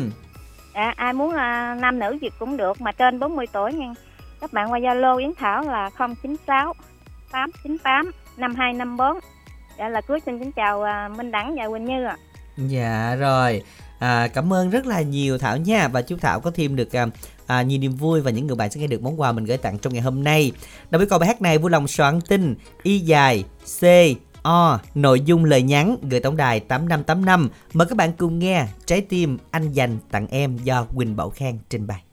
à, 0.73 0.93
ai 0.95 1.13
muốn 1.13 1.33
là 1.33 1.75
nam 1.81 1.99
nữ 1.99 2.17
gì 2.21 2.27
cũng 2.39 2.57
được 2.57 2.81
mà 2.81 2.91
trên 2.91 3.19
40 3.19 3.45
tuổi 3.53 3.73
nha. 3.73 3.93
Các 4.41 4.53
bạn 4.53 4.71
qua 4.71 4.79
Zalo 4.79 5.17
Yến 5.17 5.31
Thảo 5.37 5.63
là 5.63 5.89
096 5.89 6.73
898 7.31 8.11
5254 8.37 9.19
dạ 9.77 9.89
là 9.89 10.01
cuối 10.01 10.19
xin 10.25 10.39
kính 10.39 10.51
chào 10.51 10.83
à, 10.83 11.07
Minh 11.17 11.31
Đẳng 11.31 11.55
và 11.55 11.67
Quỳnh 11.69 11.85
Như 11.85 12.03
ạ. 12.05 12.17
Dạ 12.57 13.15
rồi 13.19 13.61
à, 13.99 14.27
Cảm 14.27 14.53
ơn 14.53 14.69
rất 14.69 14.85
là 14.85 15.01
nhiều 15.01 15.37
Thảo 15.37 15.57
nha. 15.57 15.87
Và 15.87 16.01
chúc 16.01 16.21
Thảo 16.21 16.39
có 16.39 16.51
thêm 16.51 16.75
được 16.75 16.95
à, 16.95 17.07
à, 17.47 17.61
nhiều 17.61 17.79
niềm 17.79 17.95
vui 17.95 18.21
Và 18.21 18.31
những 18.31 18.47
người 18.47 18.55
bạn 18.55 18.71
sẽ 18.71 18.79
nghe 18.79 18.87
được 18.87 19.01
món 19.01 19.21
quà 19.21 19.31
mình 19.31 19.45
gửi 19.45 19.57
tặng 19.57 19.77
trong 19.77 19.93
ngày 19.93 20.01
hôm 20.01 20.23
nay. 20.23 20.51
Đối 20.89 20.97
với 20.97 21.07
câu 21.07 21.19
bài 21.19 21.27
hát 21.27 21.41
này 21.41 21.57
vui 21.57 21.71
lòng 21.71 21.87
soạn 21.87 22.21
tin 22.21 22.55
Y 22.83 22.99
dài 22.99 23.43
C 23.79 23.83
O 24.43 24.79
Nội 24.95 25.21
dung 25.21 25.45
lời 25.45 25.61
nhắn 25.61 25.95
gửi 26.09 26.19
tổng 26.19 26.37
đài 26.37 26.59
8585 26.59 27.49
Mời 27.73 27.87
các 27.87 27.97
bạn 27.97 28.11
cùng 28.17 28.39
nghe 28.39 28.65
Trái 28.85 29.01
tim 29.01 29.37
anh 29.51 29.71
dành 29.71 29.97
tặng 30.11 30.27
em 30.27 30.57
do 30.57 30.83
Quỳnh 30.83 31.15
Bảo 31.15 31.29
Khang 31.29 31.57
trình 31.69 31.87
bày. 31.87 32.08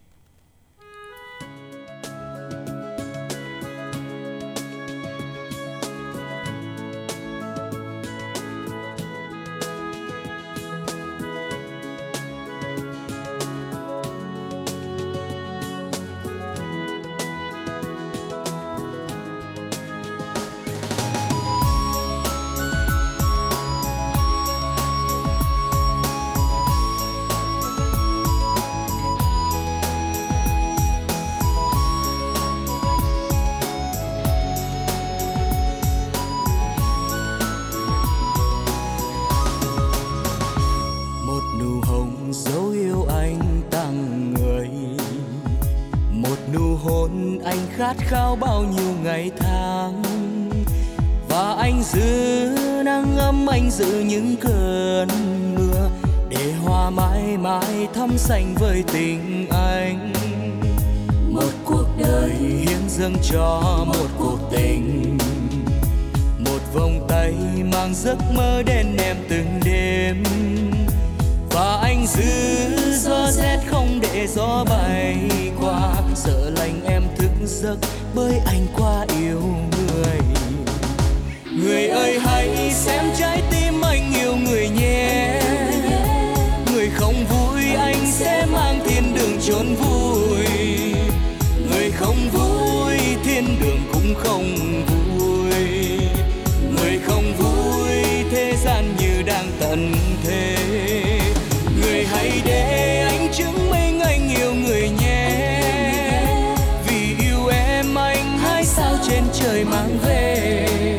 Trên 109.09 109.25
trời 109.33 109.65
mang 109.65 109.99
về. 110.07 110.96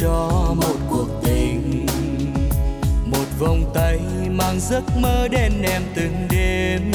Cho 0.00 0.30
một 0.56 0.76
cuộc 0.90 1.06
tình. 1.22 1.86
Một 3.06 3.24
vòng 3.38 3.70
tay 3.74 3.98
mang 4.30 4.60
giấc 4.60 4.82
mơ 4.96 5.28
đến 5.28 5.62
em 5.62 5.82
từng 5.94 6.28
đêm. 6.30 6.92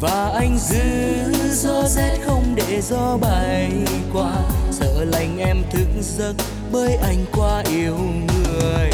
Và 0.00 0.32
anh 0.34 0.58
giữ 0.58 0.82
gió 1.52 1.82
rét 1.88 2.18
không 2.26 2.54
để 2.54 2.80
gió 2.80 3.16
bay 3.20 3.70
qua. 4.12 4.32
Sợ 4.70 5.04
lạnh 5.04 5.38
em 5.38 5.62
thức 5.70 5.88
giấc 6.00 6.34
bởi 6.72 6.94
anh 6.94 7.24
quá 7.32 7.62
yêu 7.70 7.96
người. 8.26 8.90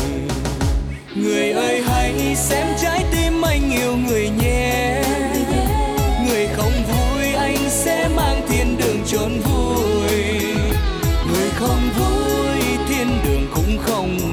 Người 1.16 1.51
ơi 1.51 1.83
hãy 1.87 2.37
xem 2.37 2.66
trái 2.83 3.05
tim 3.12 3.43
anh 3.43 3.71
yêu 3.73 3.97
người 3.97 4.31
nhé. 4.43 5.03
Người 6.29 6.47
không 6.57 6.73
vui 6.73 7.35
anh 7.35 7.71
sẽ 7.71 8.09
mang 8.16 8.43
thiên 8.49 8.77
đường 8.79 9.03
trốn. 9.07 9.44
Đường 13.86 14.23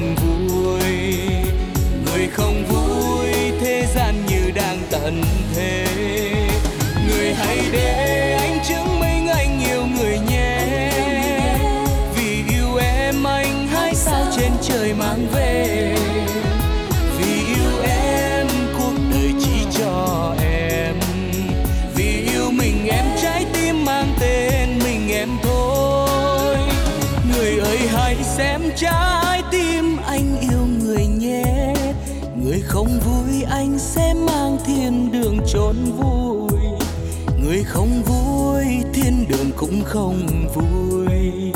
không 39.92 40.48
vui. 40.54 41.52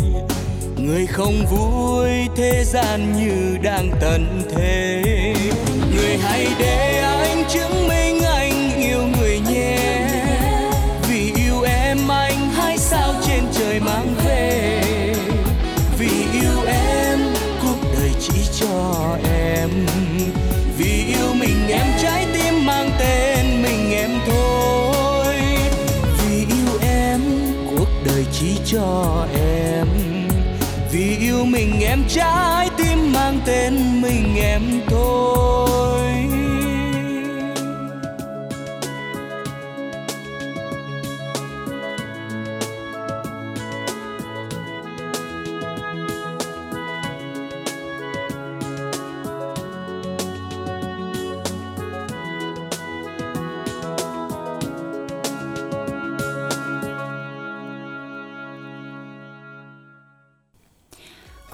Người 0.77 1.05
không 1.05 1.45
vui, 1.51 2.09
thế 2.35 2.63
gian 2.65 3.13
như 3.17 3.57
đang 3.63 3.91
tận 4.01 4.41
thế. 4.55 5.03
Người 5.95 6.17
hãy 6.17 6.47
để 6.59 6.99
anh 6.99 7.14
cho 28.65 29.25
em. 29.35 29.87
Vì 30.91 31.17
yêu 31.17 31.45
mình 31.45 31.81
em 31.81 32.03
trái 32.07 32.69
tim 32.77 33.13
mang 33.13 33.39
tên 33.45 34.01
mình 34.01 34.35
em 34.35 34.61
thôi. 34.87 35.44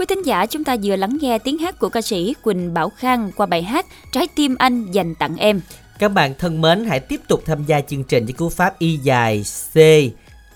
Quý 0.02 0.06
thính 0.06 0.26
giả 0.26 0.46
chúng 0.46 0.64
ta 0.64 0.76
vừa 0.84 0.96
lắng 0.96 1.18
nghe 1.22 1.40
tiếng 1.40 1.58
hát 1.58 1.80
của 1.80 1.90
ca 1.90 2.02
sĩ 2.02 2.36
Quỳnh 2.42 2.74
Bảo 2.74 2.90
Khang 2.90 3.32
qua 3.36 3.46
bài 3.46 3.64
hát 3.64 3.86
Trái 4.12 4.28
tim 4.36 4.56
anh 4.60 4.92
dành 4.92 5.16
tặng 5.16 5.36
em. 5.36 5.62
Các 6.00 6.10
bạn 6.10 6.34
thân 6.40 6.62
mến, 6.62 6.86
hãy 6.86 7.00
tiếp 7.00 7.22
tục 7.28 7.42
tham 7.46 7.66
gia 7.66 7.82
chương 7.82 8.04
trình 8.04 8.26
với 8.26 8.34
cú 8.34 8.50
pháp 8.50 8.80
Y 8.80 8.98
dài 8.98 9.44
C 9.74 9.78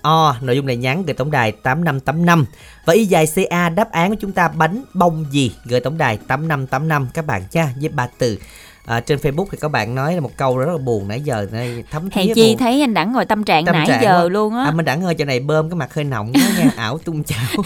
O, 0.02 0.36
nội 0.40 0.56
dung 0.56 0.66
này 0.66 0.76
nhắn 0.76 1.02
gửi 1.06 1.14
tổng 1.14 1.30
đài 1.30 1.52
8585 1.52 2.46
và 2.84 2.94
y 2.94 3.04
dài 3.04 3.26
CA 3.34 3.68
đáp 3.68 3.90
án 3.90 4.10
của 4.10 4.16
chúng 4.20 4.32
ta 4.32 4.48
bánh 4.48 4.84
bông 4.94 5.26
gì 5.30 5.52
gửi 5.64 5.80
tổng 5.80 5.98
đài 5.98 6.16
8585 6.16 7.08
các 7.14 7.26
bạn 7.26 7.42
nha 7.52 7.74
với 7.80 7.88
ba 7.88 8.08
từ. 8.18 8.38
À, 8.86 9.00
trên 9.00 9.18
Facebook 9.18 9.46
thì 9.52 9.58
các 9.60 9.68
bạn 9.70 9.94
nói 9.94 10.14
là 10.14 10.20
một 10.20 10.30
câu 10.36 10.58
rất 10.58 10.66
là 10.72 10.78
buồn 10.78 11.08
nãy 11.08 11.20
giờ 11.20 11.46
này 11.52 11.84
thấm 11.90 12.10
thía 12.10 12.20
Hèn 12.20 12.34
chi 12.34 12.48
buồn. 12.48 12.58
thấy 12.58 12.80
anh 12.80 12.94
đẳng 12.94 13.12
ngồi 13.12 13.24
tâm 13.24 13.44
trạng 13.44 13.64
Tâm 13.64 13.72
nãy 13.74 13.86
trạng 13.88 14.02
giờ 14.02 14.22
quá. 14.22 14.28
luôn 14.28 14.54
á. 14.54 14.64
À, 14.64 14.70
mình 14.70 14.84
đẳng 14.84 15.00
hơi 15.00 15.14
cho 15.14 15.24
này 15.24 15.40
bơm 15.40 15.70
cái 15.70 15.76
mặt 15.76 15.94
hơi 15.94 16.04
nọng 16.04 16.32
quá 16.34 16.42
nha, 16.58 16.70
ảo 16.76 16.98
tung 16.98 17.24
chảo. 17.24 17.62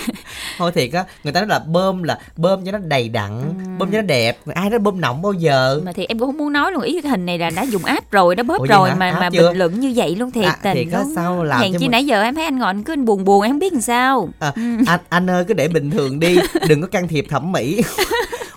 Thôi 0.59 0.73
thiệt 0.75 0.93
á, 0.93 1.05
người 1.25 1.33
ta 1.33 1.41
nói 1.41 1.49
là 1.49 1.59
bơm 1.59 2.03
là 2.03 2.19
bơm 2.37 2.65
cho 2.65 2.73
nó 2.73 2.79
đầy 2.79 3.09
đặn, 3.09 3.43
bơm 3.79 3.91
cho 3.91 3.97
nó 3.99 4.03
đẹp, 4.03 4.39
ai 4.55 4.71
nói 4.71 4.79
bơm 4.79 5.01
nọng 5.01 5.23
bao 5.23 5.33
giờ. 5.33 5.81
Mà 5.85 5.93
thì 5.93 6.05
em 6.09 6.19
cũng 6.19 6.29
không 6.29 6.37
muốn 6.39 6.53
nói 6.53 6.73
luôn 6.73 6.83
ý 6.83 7.01
cái 7.03 7.11
hình 7.11 7.27
này 7.27 7.39
là 7.39 7.51
đã 7.51 7.63
dùng 7.63 7.85
áp 7.85 8.11
rồi 8.11 8.35
đã 8.37 8.43
bóp 8.43 8.59
Ủa 8.59 8.67
rồi 8.67 8.91
mà 8.99 9.13
mà 9.21 9.31
chưa? 9.33 9.49
bình 9.49 9.59
luận 9.59 9.81
như 9.81 9.93
vậy 9.97 10.17
luôn 10.17 10.31
thiệt 10.31 10.45
À, 10.45 10.57
tình 10.63 10.75
thiệt 10.75 10.87
luôn. 10.99 11.13
sao 11.15 11.45
làm 11.45 11.61
Hèn 11.61 11.73
chi 11.73 11.79
mình- 11.79 11.91
nãy 11.91 12.07
giờ 12.07 12.23
em 12.23 12.35
thấy 12.35 12.45
anh 12.45 12.59
ngồi 12.59 12.67
anh 12.67 12.83
cứ 12.83 12.93
anh 12.93 13.05
buồn 13.05 13.25
buồn 13.25 13.43
em 13.43 13.51
không 13.53 13.59
biết 13.59 13.73
làm 13.73 13.83
sao 13.83 14.29
À, 14.39 14.53
anh 14.87 15.01
anh 15.09 15.31
ơi 15.31 15.45
cứ 15.49 15.55
để 15.55 15.69
bình 15.69 15.91
thường 15.91 16.21
đi 16.21 16.37
đừng 16.69 16.81
có 16.81 16.87
can 16.89 17.09
thiệp 17.09 17.27
thẩm 17.31 17.53
mỹ 17.53 17.83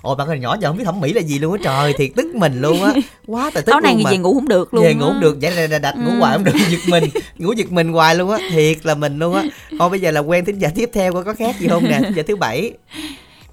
ôi 0.04 0.16
bạn 0.16 0.28
con 0.28 0.40
nhỏ 0.40 0.58
giờ 0.60 0.68
không 0.68 0.78
biết 0.78 0.84
thẩm 0.86 1.00
mỹ 1.00 1.14
là 1.14 1.22
gì 1.22 1.40
luôn 1.40 1.54
á. 1.54 1.60
Trời 1.64 1.94
thiệt 1.98 2.10
tức 2.16 2.36
mình 2.36 2.62
luôn 2.62 2.84
á. 2.84 2.94
Quá 3.28 3.52
trời 3.54 3.64
tức 3.64 3.72
tối 3.72 3.82
nay 3.82 3.94
luôn 3.94 4.04
mà. 4.04 4.12
về 4.12 4.18
ngủ 4.18 4.34
không 4.34 4.48
được 4.48 4.74
luôn 4.74 4.84
về 4.84 4.94
ngủ 4.94 5.06
không 5.06 5.20
được. 5.20 5.38
Vậy 5.42 5.68
là 5.68 5.80
đặt 5.80 5.96
ngủ 5.98 6.10
Ừ. 6.12 6.20
hoài 6.20 6.34
không 6.34 6.44
được 6.44 6.52
giật 6.70 6.78
mình. 6.90 7.04
Ngủ 7.38 7.52
giật 7.54 7.72
mình 7.72 7.94
hoài 7.94 8.16
luôn 8.16 8.32
á. 8.32 8.38
Thiệt 8.52 8.78
là 8.86 8.96
mình 8.96 9.20
luôn 9.20 9.34
á. 9.36 9.44
Thôi 9.80 9.90
bây 9.90 10.00
giờ 10.00 10.12
là 10.12 10.20
quen 10.20 10.46
thính 10.46 10.60
giả 10.60 10.70
tiếp 10.76 10.90
theo 10.94 11.14
coi 11.14 11.24
có 11.24 11.34
khác 11.34 11.56
gì 11.60 11.68
không 11.68 11.84
nè 11.84 12.00
thính 12.04 12.14
giả 12.16 12.24
thứ 12.28 12.36
bảy. 12.36 12.72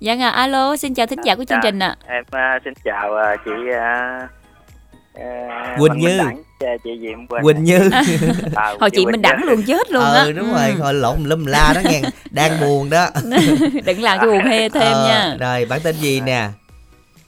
Dạ 0.01 0.16
à, 0.20 0.28
alo 0.31 0.77
xin 0.77 0.94
chào 0.94 1.06
thính 1.06 1.20
giả 1.24 1.35
của 1.35 1.44
chương 1.44 1.59
Dạ, 1.59 1.70
trình 1.70 1.78
ạ. 1.78 1.97
Em 2.06 2.24
à, 2.31 2.59
xin 2.64 2.72
chào 2.85 3.14
à, 3.16 3.36
chị 3.44 3.51
à, 3.74 3.78
à, 3.81 4.28
Quỳnh 5.79 5.93
Minh 5.93 5.99
Như. 5.99 6.19
Đẳng, 6.19 6.43
dạ, 6.61 6.69
chị 6.85 6.91
Diệm 7.01 7.27
Quỳnh. 7.27 7.43
Quỳnh 7.43 7.65
Như. 7.65 7.91
À, 8.57 8.75
Hồi 8.81 8.91
chị 8.91 8.97
Quỳnh 9.05 9.13
mình 9.13 9.23
đẳng 9.23 9.45
luôn 9.45 9.63
chết 9.67 9.91
luôn 9.91 10.03
á 10.05 10.11
ờ 10.11 10.33
đúng 10.33 10.53
rồi 10.53 10.71
hồi 10.81 10.95
lộn 10.95 11.25
lâm 11.25 11.47
la 11.47 11.73
đó 11.75 11.81
nghe 11.85 12.03
đang 12.31 12.61
buồn 12.61 12.91
đó 12.91 13.07
đừng 13.85 14.03
làm 14.03 14.19
cho 14.21 14.27
buồn 14.27 14.45
hê 14.45 14.69
thêm 14.69 14.83
Ờ, 14.93 15.07
nha 15.09 15.37
rồi 15.41 15.65
bản 15.65 15.81
tên 15.85 15.95
gì 15.97 16.21
nè 16.21 16.49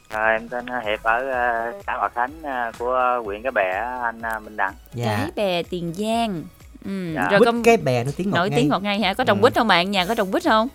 À, 0.09 0.27
em 0.27 0.49
tên 0.49 0.67
Hiệp 0.87 1.03
ở 1.03 1.31
à, 1.33 1.73
xã 1.87 1.93
Hòa 1.95 2.09
Khánh 2.15 2.31
à, 2.45 2.73
của 2.79 3.21
huyện 3.25 3.43
Cái 3.43 3.53
Bè 3.53 3.83
anh 4.03 4.45
Minh 4.45 4.57
Đẳng. 4.57 4.73
dạ 4.95 5.17
Cái 5.19 5.31
bè 5.37 5.63
Tiền 5.63 5.95
Giang 5.95 6.43
ừ. 6.85 7.15
Dạ. 7.15 7.29
rồi 7.31 7.39
quýt 7.39 7.47
công 7.47 7.63
cái 7.63 7.77
bè 7.77 8.05
nổi 8.05 8.15
tiếng 8.17 8.31
ngọt 8.31 8.37
nổi 8.37 8.51
ngay 8.51 8.61
tiếng 8.61 8.69
ngọt 8.69 8.83
ngay 8.83 9.01
hả 9.01 9.15
có 9.15 9.25
trồng 9.25 9.39
Ừ. 9.39 9.43
quýt 9.43 9.55
không 9.55 9.69
bạn 9.69 9.91
nhà 9.91 10.05
có 10.07 10.15
trồng 10.15 10.33
quýt 10.33 10.45
không 10.45 10.69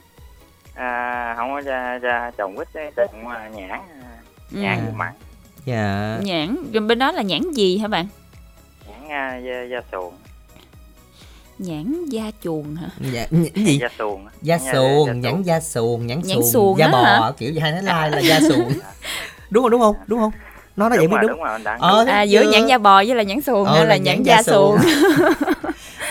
À, 0.75 1.33
không 1.37 1.49
có 1.51 1.61
trồng 2.37 2.55
quýt 2.55 2.67
trồng 2.95 3.23
nhãn 3.55 3.79
Ừ. 4.51 4.61
nhãn 4.61 4.79
với 4.85 4.93
mặn 4.95 5.13
dạ. 5.67 6.19
Nhãn 6.23 6.55
rồi 6.73 6.81
bên 6.83 6.99
đó 6.99 7.11
là 7.11 7.21
nhãn 7.21 7.51
gì 7.51 7.77
hả 7.77 7.87
bạn? 7.87 8.07
Nhãn 8.87 9.09
à, 9.09 9.37
da, 9.37 9.63
da 9.71 9.81
xuồng. 9.91 10.13
Nhãn 11.59 12.05
da 12.09 12.23
chuồng 12.43 12.75
hả? 12.75 12.87
Dạ 13.13 13.25
nhãn 13.31 13.65
gì? 13.65 13.77
da 13.81 13.87
xuồng 13.97 14.25
da 14.41 14.57
Nhãn 14.57 14.73
xuồng 14.75 15.21
nhãn 15.21 15.41
da 15.43 15.59
xuồng 15.59 16.07
nhãn 16.07 16.21
Nhãn 16.23 16.37
xuồng 16.53 16.77
da 16.79 16.87
bò 16.87 17.03
hả? 17.03 17.31
kiểu 17.37 17.51
gì 17.53 17.59
hai 17.59 17.71
nó 17.71 17.81
lai 17.81 18.11
là 18.11 18.19
da 18.19 18.39
xuồng. 18.49 18.71
Đúng 19.49 19.63
không 19.63 19.71
đúng 19.71 19.81
không 19.81 19.95
đúng 20.07 20.19
không? 20.19 20.31
Nó 20.75 20.89
nói 20.89 20.97
vậy 20.97 21.07
đúng 21.07 21.11
mới 21.15 21.21
rồi 21.21 21.29
đúng. 21.29 21.37
đúng 21.39 21.47
rồi 21.47 21.59
Đẳng 21.63 21.79
Ờ, 21.79 22.05
à 22.07 22.23
đúng 22.25 22.31
giữa 22.31 22.51
nhãn 22.51 22.65
da 22.67 22.77
bò 22.77 23.03
với 23.03 23.15
là 23.15 23.23
nhãn 23.23 23.41
xuồng 23.41 23.65
Ờ, 23.65 23.77
là, 23.79 23.83
là 23.85 23.95
nhãn 23.97 24.03
nhãn 24.03 24.23
da 24.23 24.35
da 24.35 24.43
xuồng 24.43 24.77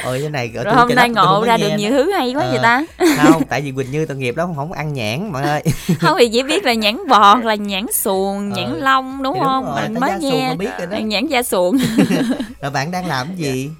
ôi 0.06 0.18
cái 0.20 0.30
này 0.30 0.48
rồi 0.54 0.74
hôm 0.74 0.88
nay 0.94 1.08
ngộ 1.10 1.44
ra 1.46 1.56
được 1.56 1.70
nhiều 1.76 1.90
thứ 1.90 2.12
hay 2.12 2.34
quá 2.34 2.44
vậy 2.50 2.58
ta. 2.62 2.84
không 3.32 3.42
tại 3.48 3.60
vì 3.60 3.72
quỳnh 3.72 3.90
như 3.90 4.06
tội 4.06 4.16
nghiệp 4.16 4.36
đó 4.36 4.46
không, 4.46 4.56
không 4.56 4.72
ăn 4.72 4.92
nhãn 4.92 5.32
mọi 5.32 5.42
ơi. 5.42 5.62
Không 6.00 6.16
thì 6.18 6.28
chỉ 6.28 6.42
biết 6.42 6.64
là 6.64 6.72
nhãn 6.74 6.96
bò 7.08 7.18
hoặc 7.18 7.44
là 7.44 7.54
nhãn 7.54 7.86
xuồng 7.92 8.50
Ờ, 8.52 8.56
nhãn 8.56 8.72
lông 8.80 9.22
đúng 9.22 9.34
thì 9.34 9.40
không? 9.44 9.64
rồi, 9.64 9.74
bạn 9.74 9.94
ta 9.94 10.00
mới 10.00 10.10
nghe 10.20 10.54
biết 10.54 10.70
rồi 10.78 10.86
đó. 10.86 10.96
Nhãn 11.04 11.26
da 11.26 11.42
xuồng. 11.42 11.76
Rồi 12.62 12.70
bạn 12.70 12.90
đang 12.90 13.06
làm 13.06 13.26
cái 13.26 13.36
gì? 13.36 13.70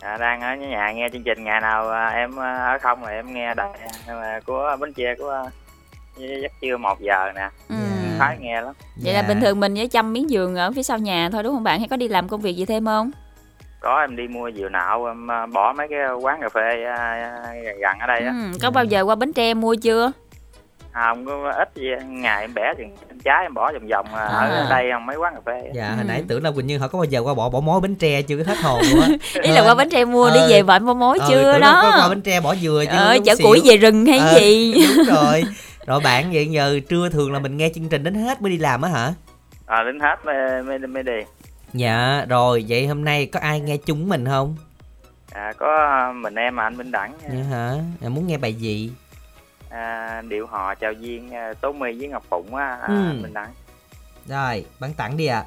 À, 0.00 0.16
đang 0.16 0.40
ở 0.40 0.54
nhà 0.54 0.92
nghe 0.92 1.08
chương 1.12 1.22
trình. 1.22 1.44
Ngày 1.44 1.60
nào 1.60 1.90
à, 1.90 2.06
em 2.08 2.40
à, 2.40 2.56
ở 2.72 2.78
không 2.82 3.02
là 3.04 3.10
em 3.10 3.34
nghe 3.34 3.54
đài 3.54 3.68
nhưng 4.06 4.20
mà 4.20 4.40
của 4.46 4.76
bến 4.80 4.92
tre 4.92 5.14
của 5.18 5.30
à, 5.30 5.42
giấc 6.42 6.52
trưa 6.62 6.76
một 6.76 7.00
giờ 7.00 7.32
nè. 7.34 7.48
Ừ. 7.68 7.74
khoái 8.18 8.36
nghe 8.40 8.60
lắm. 8.60 8.72
Vậy 9.04 9.12
là 9.14 9.22
Dạ. 9.22 9.28
bình 9.28 9.40
thường 9.40 9.60
mình 9.60 9.74
với 9.74 9.88
chăm 9.88 10.12
miếng 10.12 10.30
giường 10.30 10.56
ở 10.56 10.72
phía 10.72 10.82
sau 10.82 10.98
nhà 10.98 11.28
thôi 11.32 11.42
đúng 11.42 11.54
không 11.54 11.64
bạn? 11.64 11.78
Hay 11.78 11.88
có 11.88 11.96
đi 11.96 12.08
làm 12.08 12.28
công 12.28 12.40
việc 12.40 12.56
gì 12.56 12.64
thêm 12.64 12.84
không 12.86 13.10
có 13.86 14.00
em 14.00 14.16
đi 14.16 14.28
mua 14.28 14.50
dừa 14.50 14.68
nạo 14.68 15.06
em 15.06 15.30
à, 15.30 15.46
bỏ 15.46 15.72
mấy 15.76 15.86
cái 15.90 15.98
quán 16.20 16.40
cà 16.40 16.48
phê 16.48 16.84
à, 16.84 17.32
gần 17.64 17.74
gần 17.80 17.98
ở 18.00 18.06
đây 18.06 18.20
á 18.20 18.34
ừ. 18.52 18.58
có 18.62 18.70
bao 18.70 18.84
giờ 18.84 19.02
qua 19.04 19.14
bến 19.14 19.32
tre 19.32 19.54
mua 19.54 19.74
chưa 19.74 20.12
không 20.92 21.26
có 21.26 21.52
ít 21.58 21.68
gì 21.74 21.88
ngày 22.06 22.40
em 22.40 22.54
bẻ 22.54 22.74
chừng 22.78 22.96
em 23.08 23.18
trái 23.24 23.42
em 23.42 23.54
bỏ 23.54 23.72
vòng 23.72 23.86
vòng 23.88 24.06
à. 24.14 24.24
À. 24.26 24.46
ở 24.48 24.66
đây 24.70 24.90
không 24.92 25.06
mấy 25.06 25.16
quán 25.16 25.34
cà 25.34 25.40
phê 25.46 25.70
dạ 25.74 25.88
Ừ. 25.88 25.94
hồi 25.96 26.04
nãy 26.08 26.24
tưởng 26.28 26.42
là 26.44 26.50
quỳnh 26.50 26.66
như 26.66 26.78
họ 26.78 26.88
có 26.88 26.98
bao 26.98 27.04
giờ 27.04 27.20
qua 27.24 27.34
bỏ 27.34 27.48
bỏ 27.48 27.60
mối 27.60 27.80
bến 27.80 27.94
tre 27.94 28.22
chưa 28.22 28.36
có 28.36 28.42
hết 28.46 28.58
hồn 28.62 28.80
luôn 28.90 29.00
á 29.00 29.08
ý 29.42 29.52
là 29.52 29.62
qua 29.62 29.74
bến 29.74 29.88
tre 29.90 30.04
mua 30.04 30.30
đi 30.34 30.40
Ờ. 30.40 30.46
về 30.50 30.62
vợ 30.62 30.78
mua 30.78 30.94
mối 30.94 31.18
Ờ, 31.20 31.26
chưa 31.28 31.58
đó 31.58 31.80
có 31.82 31.90
qua 32.00 32.08
bến 32.08 32.20
tre 32.22 32.40
bỏ 32.40 32.54
dừa 32.54 32.84
chứ 32.90 32.96
ờ 32.96 33.18
chở 33.24 33.34
xỉu. 33.34 33.46
củi 33.46 33.60
về 33.64 33.76
rừng 33.76 34.06
hay 34.06 34.18
Ờ, 34.18 34.38
gì 34.40 34.74
đúng 34.96 35.06
rồi 35.16 35.44
rồi 35.86 36.00
bạn 36.04 36.24
vậy 36.32 36.46
giờ 36.46 36.80
trưa 36.88 37.08
thường 37.08 37.32
là 37.32 37.38
mình 37.38 37.56
nghe 37.56 37.68
chương 37.74 37.88
trình 37.88 38.04
đến 38.04 38.14
hết 38.14 38.42
mới 38.42 38.50
đi 38.50 38.58
làm 38.58 38.82
á 38.82 38.88
hả 38.90 39.12
à 39.66 39.82
đến 39.82 40.00
hết 40.00 40.16
mới 40.24 40.62
mới 40.62 40.78
mới 40.78 41.02
đi 41.02 41.20
dạ 41.76 42.24
rồi 42.28 42.64
vậy 42.68 42.86
hôm 42.86 43.04
nay 43.04 43.26
có 43.26 43.40
ai 43.40 43.60
nghe 43.60 43.76
chung 43.76 44.08
mình 44.08 44.26
không? 44.26 44.56
À 45.32 45.52
có 45.58 46.12
mình 46.16 46.34
em 46.34 46.60
anh 46.60 46.76
Minh 46.76 46.90
Đẳng 46.90 47.12
dạ 47.22 47.42
hả? 47.50 47.72
À, 48.02 48.08
muốn 48.08 48.26
nghe 48.26 48.38
bài 48.38 48.54
gì? 48.54 48.92
À, 49.70 50.22
điệu 50.28 50.46
hò 50.46 50.74
chào 50.74 50.92
duyên 50.92 51.34
à, 51.34 51.52
Tố 51.60 51.72
My 51.72 51.98
với 51.98 52.08
Ngọc 52.08 52.22
Phụng 52.28 52.54
á 52.54 52.66
à, 52.82 52.86
Ừ. 52.88 52.94
Minh 53.22 53.34
Đẳng. 53.34 53.48
Rồi 54.26 54.66
bạn 54.80 54.94
tặng 54.94 55.16
đi 55.16 55.26
ạ. 55.26 55.44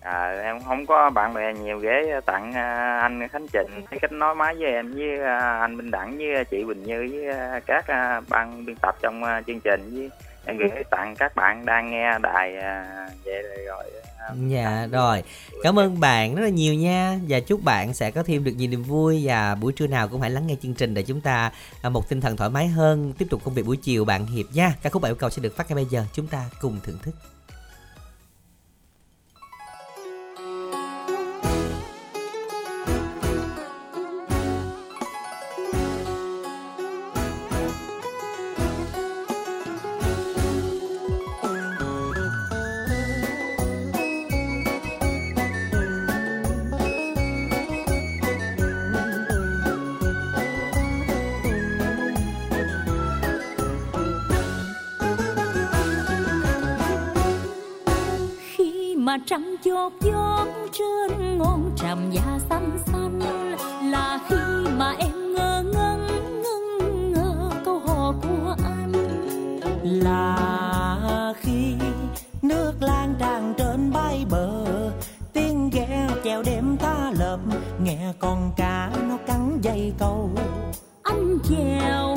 À, 0.00 0.40
em 0.42 0.60
không 0.62 0.86
có 0.86 1.10
bạn 1.10 1.34
bè 1.34 1.52
nhiều 1.52 1.78
ghế 1.78 2.20
tặng 2.26 2.52
à, 2.52 2.98
anh 3.00 3.28
Khánh 3.28 3.46
Trịnh. 3.52 3.86
Cái 3.90 3.98
cách 4.00 4.12
nói 4.12 4.34
máy 4.34 4.54
với 4.58 4.70
em 4.72 4.94
với 4.94 5.20
à, 5.24 5.58
anh 5.60 5.76
Minh 5.76 5.90
Đẳng 5.90 6.18
với 6.18 6.44
chị 6.50 6.64
Bình 6.64 6.82
Như 6.82 7.08
với 7.12 7.28
à, 7.36 7.60
các 7.66 7.86
à, 7.86 8.20
ban 8.28 8.64
biên 8.64 8.76
tập 8.82 8.94
trong 9.02 9.24
à, 9.24 9.42
chương 9.46 9.60
trình 9.60 9.90
với. 9.92 10.10
Em 10.44 10.56
gửi 10.56 10.84
tặng 10.90 11.14
các 11.18 11.36
bạn 11.36 11.64
đang 11.66 11.90
nghe 11.90 12.18
đài 12.18 12.56
à, 12.56 12.86
vậy 13.24 13.42
rồi 13.66 13.84
à, 14.04 14.05
Dạ 14.48 14.86
rồi. 14.86 15.22
Cảm 15.62 15.78
ơn 15.78 16.00
bạn 16.00 16.34
rất 16.34 16.42
là 16.42 16.48
nhiều 16.48 16.74
nha. 16.74 17.20
Và 17.28 17.40
chúc 17.40 17.64
bạn 17.64 17.94
sẽ 17.94 18.10
có 18.10 18.22
thêm 18.22 18.44
được 18.44 18.52
nhiều 18.52 18.68
niềm 18.68 18.82
vui. 18.82 19.22
Và 19.24 19.54
buổi 19.54 19.72
trưa 19.72 19.86
nào 19.86 20.08
cũng 20.08 20.20
hãy 20.20 20.30
lắng 20.30 20.46
nghe 20.46 20.56
chương 20.62 20.74
trình 20.74 20.94
Để 20.94 21.02
chúng 21.02 21.20
ta 21.20 21.52
à, 21.82 21.90
một 21.90 22.08
tinh 22.08 22.20
thần 22.20 22.36
thoải 22.36 22.50
mái 22.50 22.68
hơn, 22.68 23.12
Tiếp 23.18 23.26
tục 23.30 23.44
công 23.44 23.54
việc 23.54 23.66
buổi 23.66 23.76
chiều 23.76 24.04
bạn 24.04 24.26
Hiệp 24.26 24.46
nha. 24.52 24.74
Ca 24.82 24.90
khúc 24.90 25.02
bạn 25.02 25.10
yêu 25.10 25.16
cầu 25.16 25.30
sẽ 25.30 25.42
được 25.42 25.56
phát 25.56 25.70
ngay 25.70 25.74
bây 25.74 25.84
giờ. 25.84 26.04
Chúng 26.12 26.26
ta 26.26 26.44
cùng 26.60 26.80
thưởng 26.82 26.98
thức. 27.02 27.35
Chốt 59.76 59.92
chốt 60.00 60.48
trên 60.72 61.38
ngọn 61.38 61.70
tràm 61.76 62.10
da 62.10 62.38
xanh 62.48 62.78
xanh. 62.86 63.20
Là 63.90 64.18
khi 64.28 64.70
mà 64.78 64.94
em 64.98 65.34
ngơ 65.34 65.62
ngẩn 65.72 66.06
ngưng 66.42 67.12
ngơ 67.12 67.50
câu 67.64 67.78
hò 67.78 68.12
của 68.22 68.56
anh. 68.64 68.92
Là 69.82 71.34
khi 71.40 71.74
nước 72.42 72.72
lan 72.80 73.14
tràn 73.18 73.54
trên 73.58 73.92
bãi 73.92 74.26
bờ 74.30 74.64
tiếng 75.32 75.70
ghe 75.70 76.08
chèo 76.24 76.42
đêm 76.42 76.76
ta 76.76 77.12
lợp 77.18 77.38
nghe 77.82 78.12
con 78.18 78.52
cá 78.56 78.90
nó 79.08 79.16
cắn 79.26 79.58
dây 79.62 79.92
câu. 79.98 80.30
Anh 81.02 81.38
chèo 81.48 82.16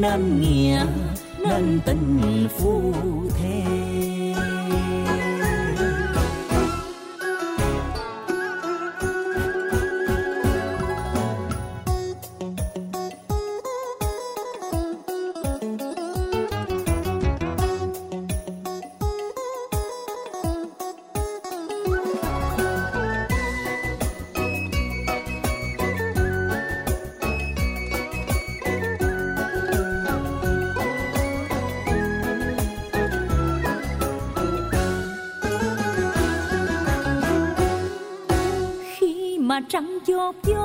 nam 0.00 0.40
nghĩa 0.40 0.86
nên 1.38 1.80
tình 1.86 2.48
phu 2.58 2.92
thê. 3.38 4.29
Trăng 40.32 40.42
chốt 40.42 40.59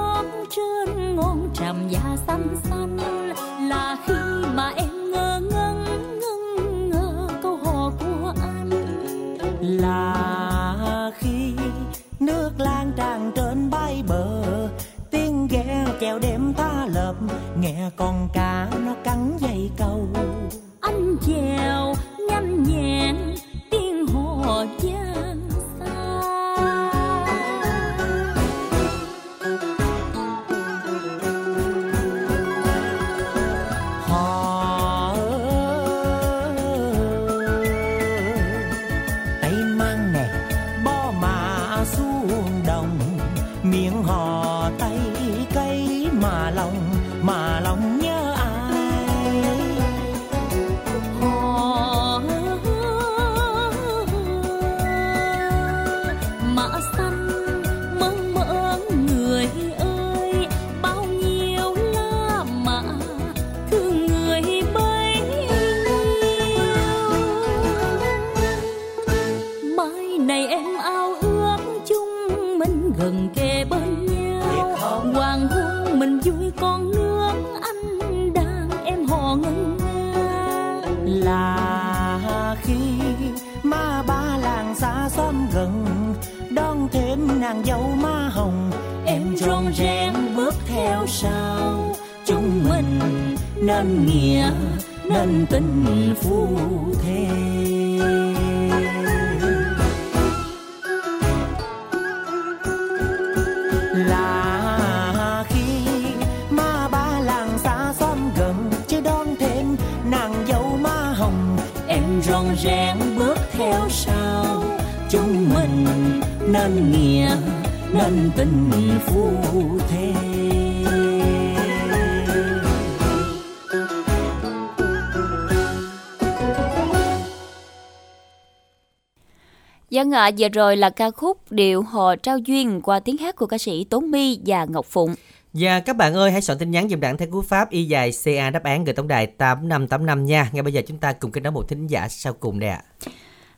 Dân 129.89 130.11
ạ, 130.11 130.31
vừa 130.37 130.49
rồi 130.49 130.77
là 130.77 130.89
ca 130.89 131.11
khúc 131.11 131.51
Điệu 131.51 131.81
Hò 131.81 132.15
Trao 132.15 132.37
Duyên 132.37 132.81
qua 132.81 132.99
tiếng 132.99 133.17
hát 133.17 133.35
của 133.35 133.45
ca 133.45 133.57
sĩ 133.57 133.83
Tố 133.83 133.99
My 133.99 134.39
và 134.45 134.65
Ngọc 134.65 134.85
Phụng. 134.85 135.15
Và 135.53 135.79
các 135.79 135.95
bạn 135.95 136.13
ơi, 136.13 136.31
hãy 136.31 136.41
soạn 136.41 136.59
tin 136.59 136.71
nhắn 136.71 136.89
dùm 136.89 136.99
đảng 136.99 137.17
theo 137.17 137.27
cú 137.31 137.41
pháp 137.41 137.69
y 137.69 137.83
dài 137.83 138.11
CA 138.23 138.49
đáp 138.49 138.63
án 138.63 138.83
gửi 138.83 138.93
tổng 138.93 139.07
đài 139.07 139.27
8585 139.27 140.25
nha. 140.25 140.49
Ngay 140.53 140.63
bây 140.63 140.73
giờ 140.73 140.81
chúng 140.87 140.97
ta 140.97 141.13
cùng 141.13 141.31
kết 141.31 141.41
nối 141.41 141.51
một 141.51 141.69
thính 141.69 141.87
giả 141.87 142.07
sau 142.07 142.33
cùng 142.33 142.59
đây 142.59 142.69
ạ. 142.69 142.81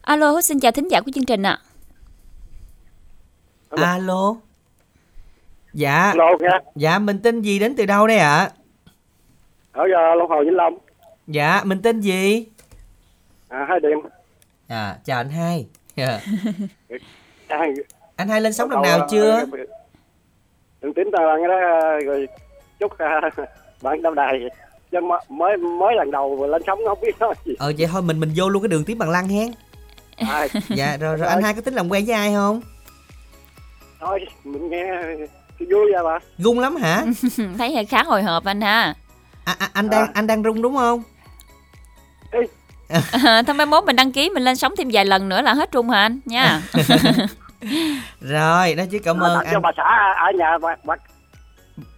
Alo, 0.01 0.41
xin 0.41 0.59
chào 0.59 0.71
thính 0.71 0.91
giả 0.91 1.01
của 1.01 1.11
chương 1.15 1.25
trình 1.25 1.43
ạ. 1.43 1.59
Alo. 3.69 4.35
Dạ. 5.73 6.01
Alo 6.01 6.37
nha. 6.39 6.59
Dạ, 6.75 6.99
mình 6.99 7.19
tên 7.23 7.41
gì 7.41 7.59
đến 7.59 7.75
từ 7.75 7.85
đâu 7.85 8.07
đây 8.07 8.17
ạ? 8.17 8.49
Ở 9.71 9.83
uh, 9.83 10.17
Long 10.17 10.29
Hồ 10.29 10.43
Vĩnh 10.45 10.55
Long. 10.55 10.77
Dạ, 11.27 11.61
mình 11.63 11.81
tên 11.81 11.99
gì? 11.99 12.45
À, 13.47 13.65
hai 13.69 13.79
điểm. 13.79 13.99
À, 14.67 14.97
chào 15.05 15.17
anh 15.17 15.29
hai. 15.29 15.67
Dạ. 15.97 16.19
À, 17.47 17.65
Anh 18.15 18.29
hai 18.29 18.41
lên 18.41 18.53
sóng 18.53 18.71
lần 18.71 18.81
nào 18.81 18.99
ờ, 18.99 19.07
chưa? 19.11 19.45
Đừng 20.81 20.93
tính 20.93 21.09
ta 21.13 21.19
bạn 21.27 21.39
cái 21.39 21.47
đó 21.47 21.55
ờ, 21.81 21.99
rồi 21.99 22.27
chúc 22.79 22.91
uh, 22.93 23.49
bạn 23.81 24.01
đau 24.01 24.13
đài 24.13 24.39
chứ 24.91 24.99
mới 25.29 25.57
mới 25.57 25.95
lần 25.95 26.11
đầu 26.11 26.47
lên 26.47 26.61
sóng 26.67 26.79
không 26.87 26.99
biết 27.01 27.19
nói 27.19 27.33
gì. 27.45 27.53
Ờ 27.59 27.73
vậy 27.77 27.87
thôi 27.91 28.01
mình 28.01 28.19
mình 28.19 28.31
vô 28.35 28.49
luôn 28.49 28.63
cái 28.63 28.67
đường 28.67 28.83
tiếp 28.83 28.95
bằng 28.95 29.09
lăng 29.09 29.27
hen. 29.27 29.51
À, 30.17 30.47
Dạ 30.69 30.97
rồi 30.97 31.15
rồi 31.15 31.27
anh 31.27 31.43
hai 31.43 31.53
có 31.53 31.61
tính 31.61 31.73
làm 31.73 31.91
quen 31.91 32.05
với 32.05 32.15
ai 32.15 32.33
không? 32.33 32.61
thôi 33.99 34.25
mình 34.43 34.69
nghe 34.69 34.85
vui 35.59 35.91
vậy 35.93 36.03
bà. 36.03 36.19
Gung 36.37 36.59
lắm 36.59 36.75
hả? 36.75 37.05
Thấy 37.57 37.75
hơi 37.75 37.85
khá 37.85 38.03
hồi 38.03 38.23
hộp 38.23 38.45
anh 38.45 38.61
ha. 38.61 38.93
À, 39.43 39.55
à, 39.59 39.69
anh 39.73 39.89
đang 39.89 40.13
anh 40.13 40.27
đang 40.27 40.43
rung 40.43 40.61
đúng 40.61 40.75
không? 40.75 41.03
À, 42.89 43.41
thôi 43.47 43.53
mai 43.53 43.65
mốt 43.65 43.83
mình 43.85 43.95
đăng 43.95 44.11
ký 44.11 44.29
mình 44.29 44.43
lên 44.43 44.55
sóng 44.55 44.73
thêm 44.77 44.89
vài 44.93 45.05
lần 45.05 45.29
nữa 45.29 45.41
là 45.41 45.53
hết 45.53 45.71
trung 45.71 45.89
hả 45.89 46.01
anh 46.01 46.19
nha. 46.25 46.61
Rồi, 48.21 48.75
đó 48.75 48.83
chứ 48.91 48.99
cảm 49.03 49.19
ơn 49.19 49.37
Tặng 49.37 49.45
cho 49.51 49.57
anh. 49.57 49.61
bà 49.61 49.71
xã 49.77 50.13
ở 50.27 50.31
nhà 50.37 50.57
bà, 50.57 50.75
bà 50.83 50.95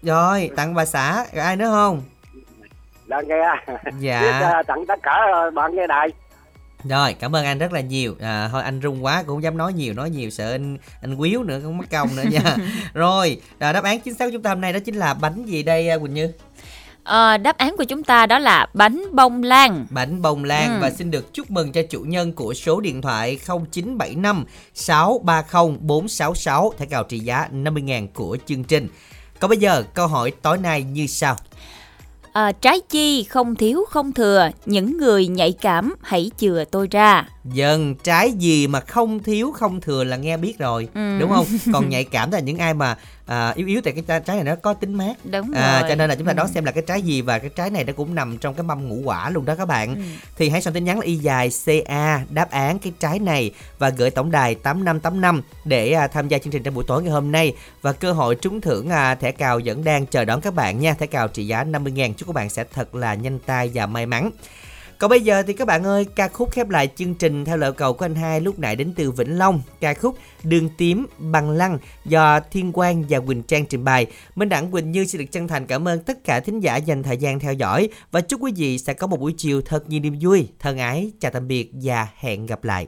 Rồi, 0.02 0.50
tặng 0.56 0.74
bà 0.74 0.86
xã, 0.86 1.26
rồi 1.34 1.44
ai 1.46 1.56
nữa 1.56 1.70
không? 1.72 2.02
là 3.08 3.22
nghe. 3.22 3.44
Dạ. 4.00 4.40
Ờ, 4.54 4.64
tặng 4.68 4.86
tất 4.88 5.00
cả 5.04 5.12
ờ, 5.34 5.52
bạn 5.52 5.76
nghe 5.76 5.88
đài. 5.88 6.08
Rồi, 6.84 7.14
cảm 7.20 7.36
ơn 7.36 7.46
anh 7.46 7.58
rất 7.60 7.72
là 7.74 7.82
nhiều. 7.82 8.16
À, 8.22 8.50
thôi 8.52 8.64
anh 8.64 8.80
rung 8.84 9.06
quá 9.06 9.18
cũng 9.18 9.28
không 9.28 9.44
dám 9.44 9.58
nói 9.58 9.74
nhiều, 9.74 9.94
nói 9.94 10.10
nhiều 10.10 10.30
sợ 10.30 10.52
anh 10.52 10.78
anh 11.02 11.18
quýu 11.18 11.44
nữa 11.44 11.60
không 11.64 11.78
mất 11.78 11.86
công 11.92 12.16
nữa 12.16 12.24
nha. 12.32 12.56
Rồi, 12.94 13.42
à, 13.60 13.74
đáp 13.74 13.84
án 13.84 14.00
chính 14.00 14.14
xác 14.14 14.26
của 14.26 14.32
chúng 14.34 14.42
ta 14.44 14.50
hôm 14.50 14.62
nay 14.62 14.74
đó 14.74 14.80
chính 14.86 14.96
là 14.96 15.14
bánh 15.14 15.44
gì 15.46 15.64
đây 15.64 15.90
à, 15.90 15.98
Quỳnh 15.98 16.14
Như? 16.14 16.32
Ờ, 17.10 17.38
đáp 17.38 17.58
án 17.58 17.76
của 17.78 17.84
chúng 17.84 18.04
ta 18.04 18.26
đó 18.26 18.40
là 18.40 18.68
bánh 18.74 19.04
bông 19.12 19.44
lan. 19.44 19.86
Bánh 19.90 20.22
bông 20.22 20.44
lan 20.44 20.74
Ừ. 20.76 20.80
và 20.82 20.90
xin 20.92 21.12
được 21.12 21.34
chúc 21.34 21.52
mừng 21.52 21.72
cho 21.72 21.82
chủ 21.90 22.00
nhân 22.02 22.34
của 22.34 22.54
số 22.54 22.80
điện 22.80 23.02
thoại 23.02 23.40
0975 23.46 24.46
630 24.74 25.78
466 25.82 26.74
thẻ 26.78 26.86
cào 26.86 27.04
trị 27.04 27.20
giá 27.20 27.48
50.000 27.52 28.08
của 28.08 28.38
chương 28.46 28.64
trình. 28.64 28.88
Còn 29.40 29.50
bây 29.50 29.58
giờ 29.58 29.84
câu 29.94 30.08
hỏi 30.08 30.32
tối 30.42 30.58
nay 30.58 30.84
như 30.84 31.08
sau. 31.08 31.36
À, 32.34 32.52
trái 32.52 32.80
chi 32.90 33.24
không 33.24 33.56
thiếu 33.56 33.86
không 33.90 34.12
thừa, 34.12 34.50
những 34.66 34.98
người 34.98 35.28
nhạy 35.28 35.52
cảm 35.62 35.96
hãy 36.02 36.32
chừa 36.38 36.64
tôi 36.72 36.88
ra. 36.92 37.28
Dần 37.54 37.96
trái 37.96 38.32
gì 38.32 38.68
mà 38.68 38.80
không 38.80 39.24
thiếu 39.24 39.52
không 39.52 39.82
thừa 39.82 40.04
là 40.04 40.18
nghe 40.18 40.38
biết 40.38 40.60
rồi 40.60 40.88
Ừ. 40.96 41.18
đúng 41.20 41.30
không? 41.30 41.46
Còn 41.74 41.90
nhạy 41.90 42.04
cảm 42.04 42.32
là 42.32 42.40
những 42.40 42.58
ai 42.58 42.74
mà 42.74 42.98
à, 43.30 43.54
yếu 43.56 43.68
yếu 43.68 43.82
tại 43.84 43.94
cái 43.94 44.20
trái- 44.26 44.36
này 44.36 44.44
nó 44.44 44.56
có 44.56 44.74
tính 44.74 44.94
mát. 44.94 45.14
Đúng 45.24 45.52
À, 45.54 45.80
rồi. 45.82 45.90
cho 45.90 45.96
nên 45.96 46.10
là 46.10 46.16
chúng 46.16 46.26
ta 46.26 46.32
Ừ. 46.32 46.36
đón 46.36 46.48
xem 46.48 46.66
là 46.66 46.72
cái 46.72 46.84
trái 46.88 47.02
gì 47.02 47.22
và 47.22 47.40
cái 47.40 47.50
trái 47.56 47.70
này 47.70 47.84
nó 47.84 47.94
cũng 47.94 48.16
nằm 48.16 48.38
trong 48.38 48.54
cái 48.54 48.64
mâm 48.64 48.88
ngũ 48.90 48.96
quả 49.06 49.30
luôn 49.30 49.46
đó 49.46 49.56
các 49.56 49.66
bạn. 49.68 49.96
Ừ. 49.96 50.02
Thì 50.38 50.50
hãy 50.50 50.62
soạn 50.62 50.74
tin 50.74 50.84
nhắn 50.86 51.00
là 51.00 51.06
y 51.06 51.16
dài 51.16 51.50
CA 51.66 52.22
đáp 52.30 52.52
án 52.52 52.80
cái 52.80 52.94
trái 53.00 53.20
này 53.20 53.52
và 53.80 53.90
gửi 53.90 54.10
tổng 54.12 54.32
đài 54.32 54.56
8585 54.56 55.42
để 55.66 55.92
à, 55.92 56.08
tham 56.08 56.28
gia 56.28 56.38
chương 56.38 56.52
trình 56.54 56.64
trong 56.64 56.74
buổi 56.74 56.84
tối 56.88 57.04
ngày 57.04 57.12
hôm 57.12 57.32
nay 57.32 57.56
và 57.82 57.92
cơ 57.94 58.12
hội 58.12 58.36
trúng 58.36 58.62
thưởng 58.62 58.90
à, 58.90 59.16
thẻ 59.16 59.32
cào 59.32 59.60
vẫn 59.66 59.84
đang 59.84 60.06
chờ 60.06 60.26
đón 60.26 60.42
các 60.42 60.54
bạn 60.56 60.80
nha. 60.80 60.94
Thẻ 60.94 61.06
cào 61.06 61.28
trị 61.28 61.48
giá 61.48 61.64
50.000 61.64 62.14
chúc 62.14 62.28
các 62.28 62.34
bạn 62.36 62.50
sẽ 62.50 62.64
thật 62.74 62.96
là 62.96 63.14
nhanh 63.14 63.40
tay 63.40 63.72
và 63.74 63.86
may 63.86 64.06
mắn. 64.06 64.32
Còn 65.00 65.10
bây 65.10 65.22
giờ 65.22 65.44
thì 65.44 65.54
các 65.54 65.68
bạn 65.68 65.84
ơi, 65.84 66.06
ca 66.16 66.28
khúc 66.28 66.52
khép 66.52 66.70
lại 66.70 66.90
chương 66.96 67.16
trình 67.16 67.46
theo 67.46 67.58
lời 67.58 67.72
cầu 67.72 67.94
của 67.94 68.06
anh 68.06 68.16
hai 68.16 68.42
lúc 68.42 68.60
nãy 68.60 68.76
đến 68.76 68.94
từ 68.96 69.12
Vĩnh 69.12 69.38
Long, 69.38 69.62
ca 69.80 69.94
khúc 69.94 70.18
Đường 70.44 70.70
tím 70.78 71.06
bằng 71.18 71.50
lăng 71.50 71.78
do 72.06 72.40
Thiên 72.40 72.72
Quang 72.72 73.04
và 73.10 73.20
Quỳnh 73.20 73.44
Trang 73.44 73.66
trình 73.66 73.84
bày. 73.84 74.06
Minh 74.36 74.50
Đẳng 74.50 74.72
Quỳnh 74.72 74.92
Như 74.92 75.06
xin 75.06 75.22
được 75.22 75.28
chân 75.32 75.48
thành 75.48 75.68
cảm 75.68 75.88
ơn 75.88 76.04
tất 76.04 76.24
cả 76.24 76.40
thính 76.40 76.60
giả 76.60 76.78
dành 76.78 77.04
thời 77.04 77.18
gian 77.18 77.40
theo 77.40 77.54
dõi 77.54 77.90
và 78.12 78.22
chúc 78.22 78.42
quý 78.44 78.52
vị 78.56 78.78
sẽ 78.78 78.94
có 78.94 79.08
một 79.08 79.20
buổi 79.20 79.34
chiều 79.38 79.62
thật 79.62 79.90
nhiều 79.90 80.00
niềm 80.00 80.16
vui. 80.22 80.48
Thân 80.60 80.78
ái, 80.78 81.12
chào 81.20 81.32
tạm 81.32 81.48
biệt 81.48 81.72
và 81.74 82.08
hẹn 82.16 82.46
gặp 82.46 82.64
lại. 82.64 82.88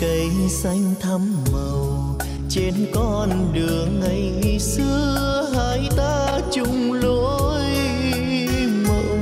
Cây 0.00 0.30
xanh 0.48 0.94
thắm 1.00 1.36
màu. 1.52 2.16
Trên 2.48 2.74
con 2.94 3.52
đường 3.52 4.00
ngày 4.00 4.58
xưa 4.58 5.50
hai 5.54 5.88
ta 5.96 6.40
chung 6.52 6.92
lối 6.92 7.62
mộng. 8.88 9.20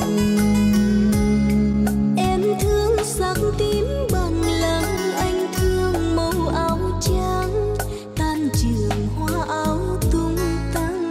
Em 2.17 2.43
thương 2.61 2.97
sắc 3.05 3.37
tím 3.59 3.85
bằng 4.13 4.43
lăng 4.43 5.13
Anh 5.17 5.47
thương 5.57 6.17
màu 6.17 6.49
áo 6.55 6.79
trắng. 7.01 7.77
Tan 8.17 8.49
trường 8.63 9.09
hoa 9.19 9.45
áo 9.49 9.79
tung 10.13 10.37
tăng. 10.75 11.11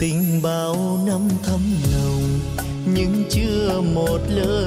Tình 0.00 0.42
bao 0.42 0.98
năm 1.06 1.28
thắm 1.42 1.60
nồng 1.92 2.40
nhưng 2.94 3.24
chưa 3.30 3.80
một 3.94 4.18
lời 4.28 4.63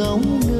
ngóng 0.00 0.40
nơi 0.48 0.59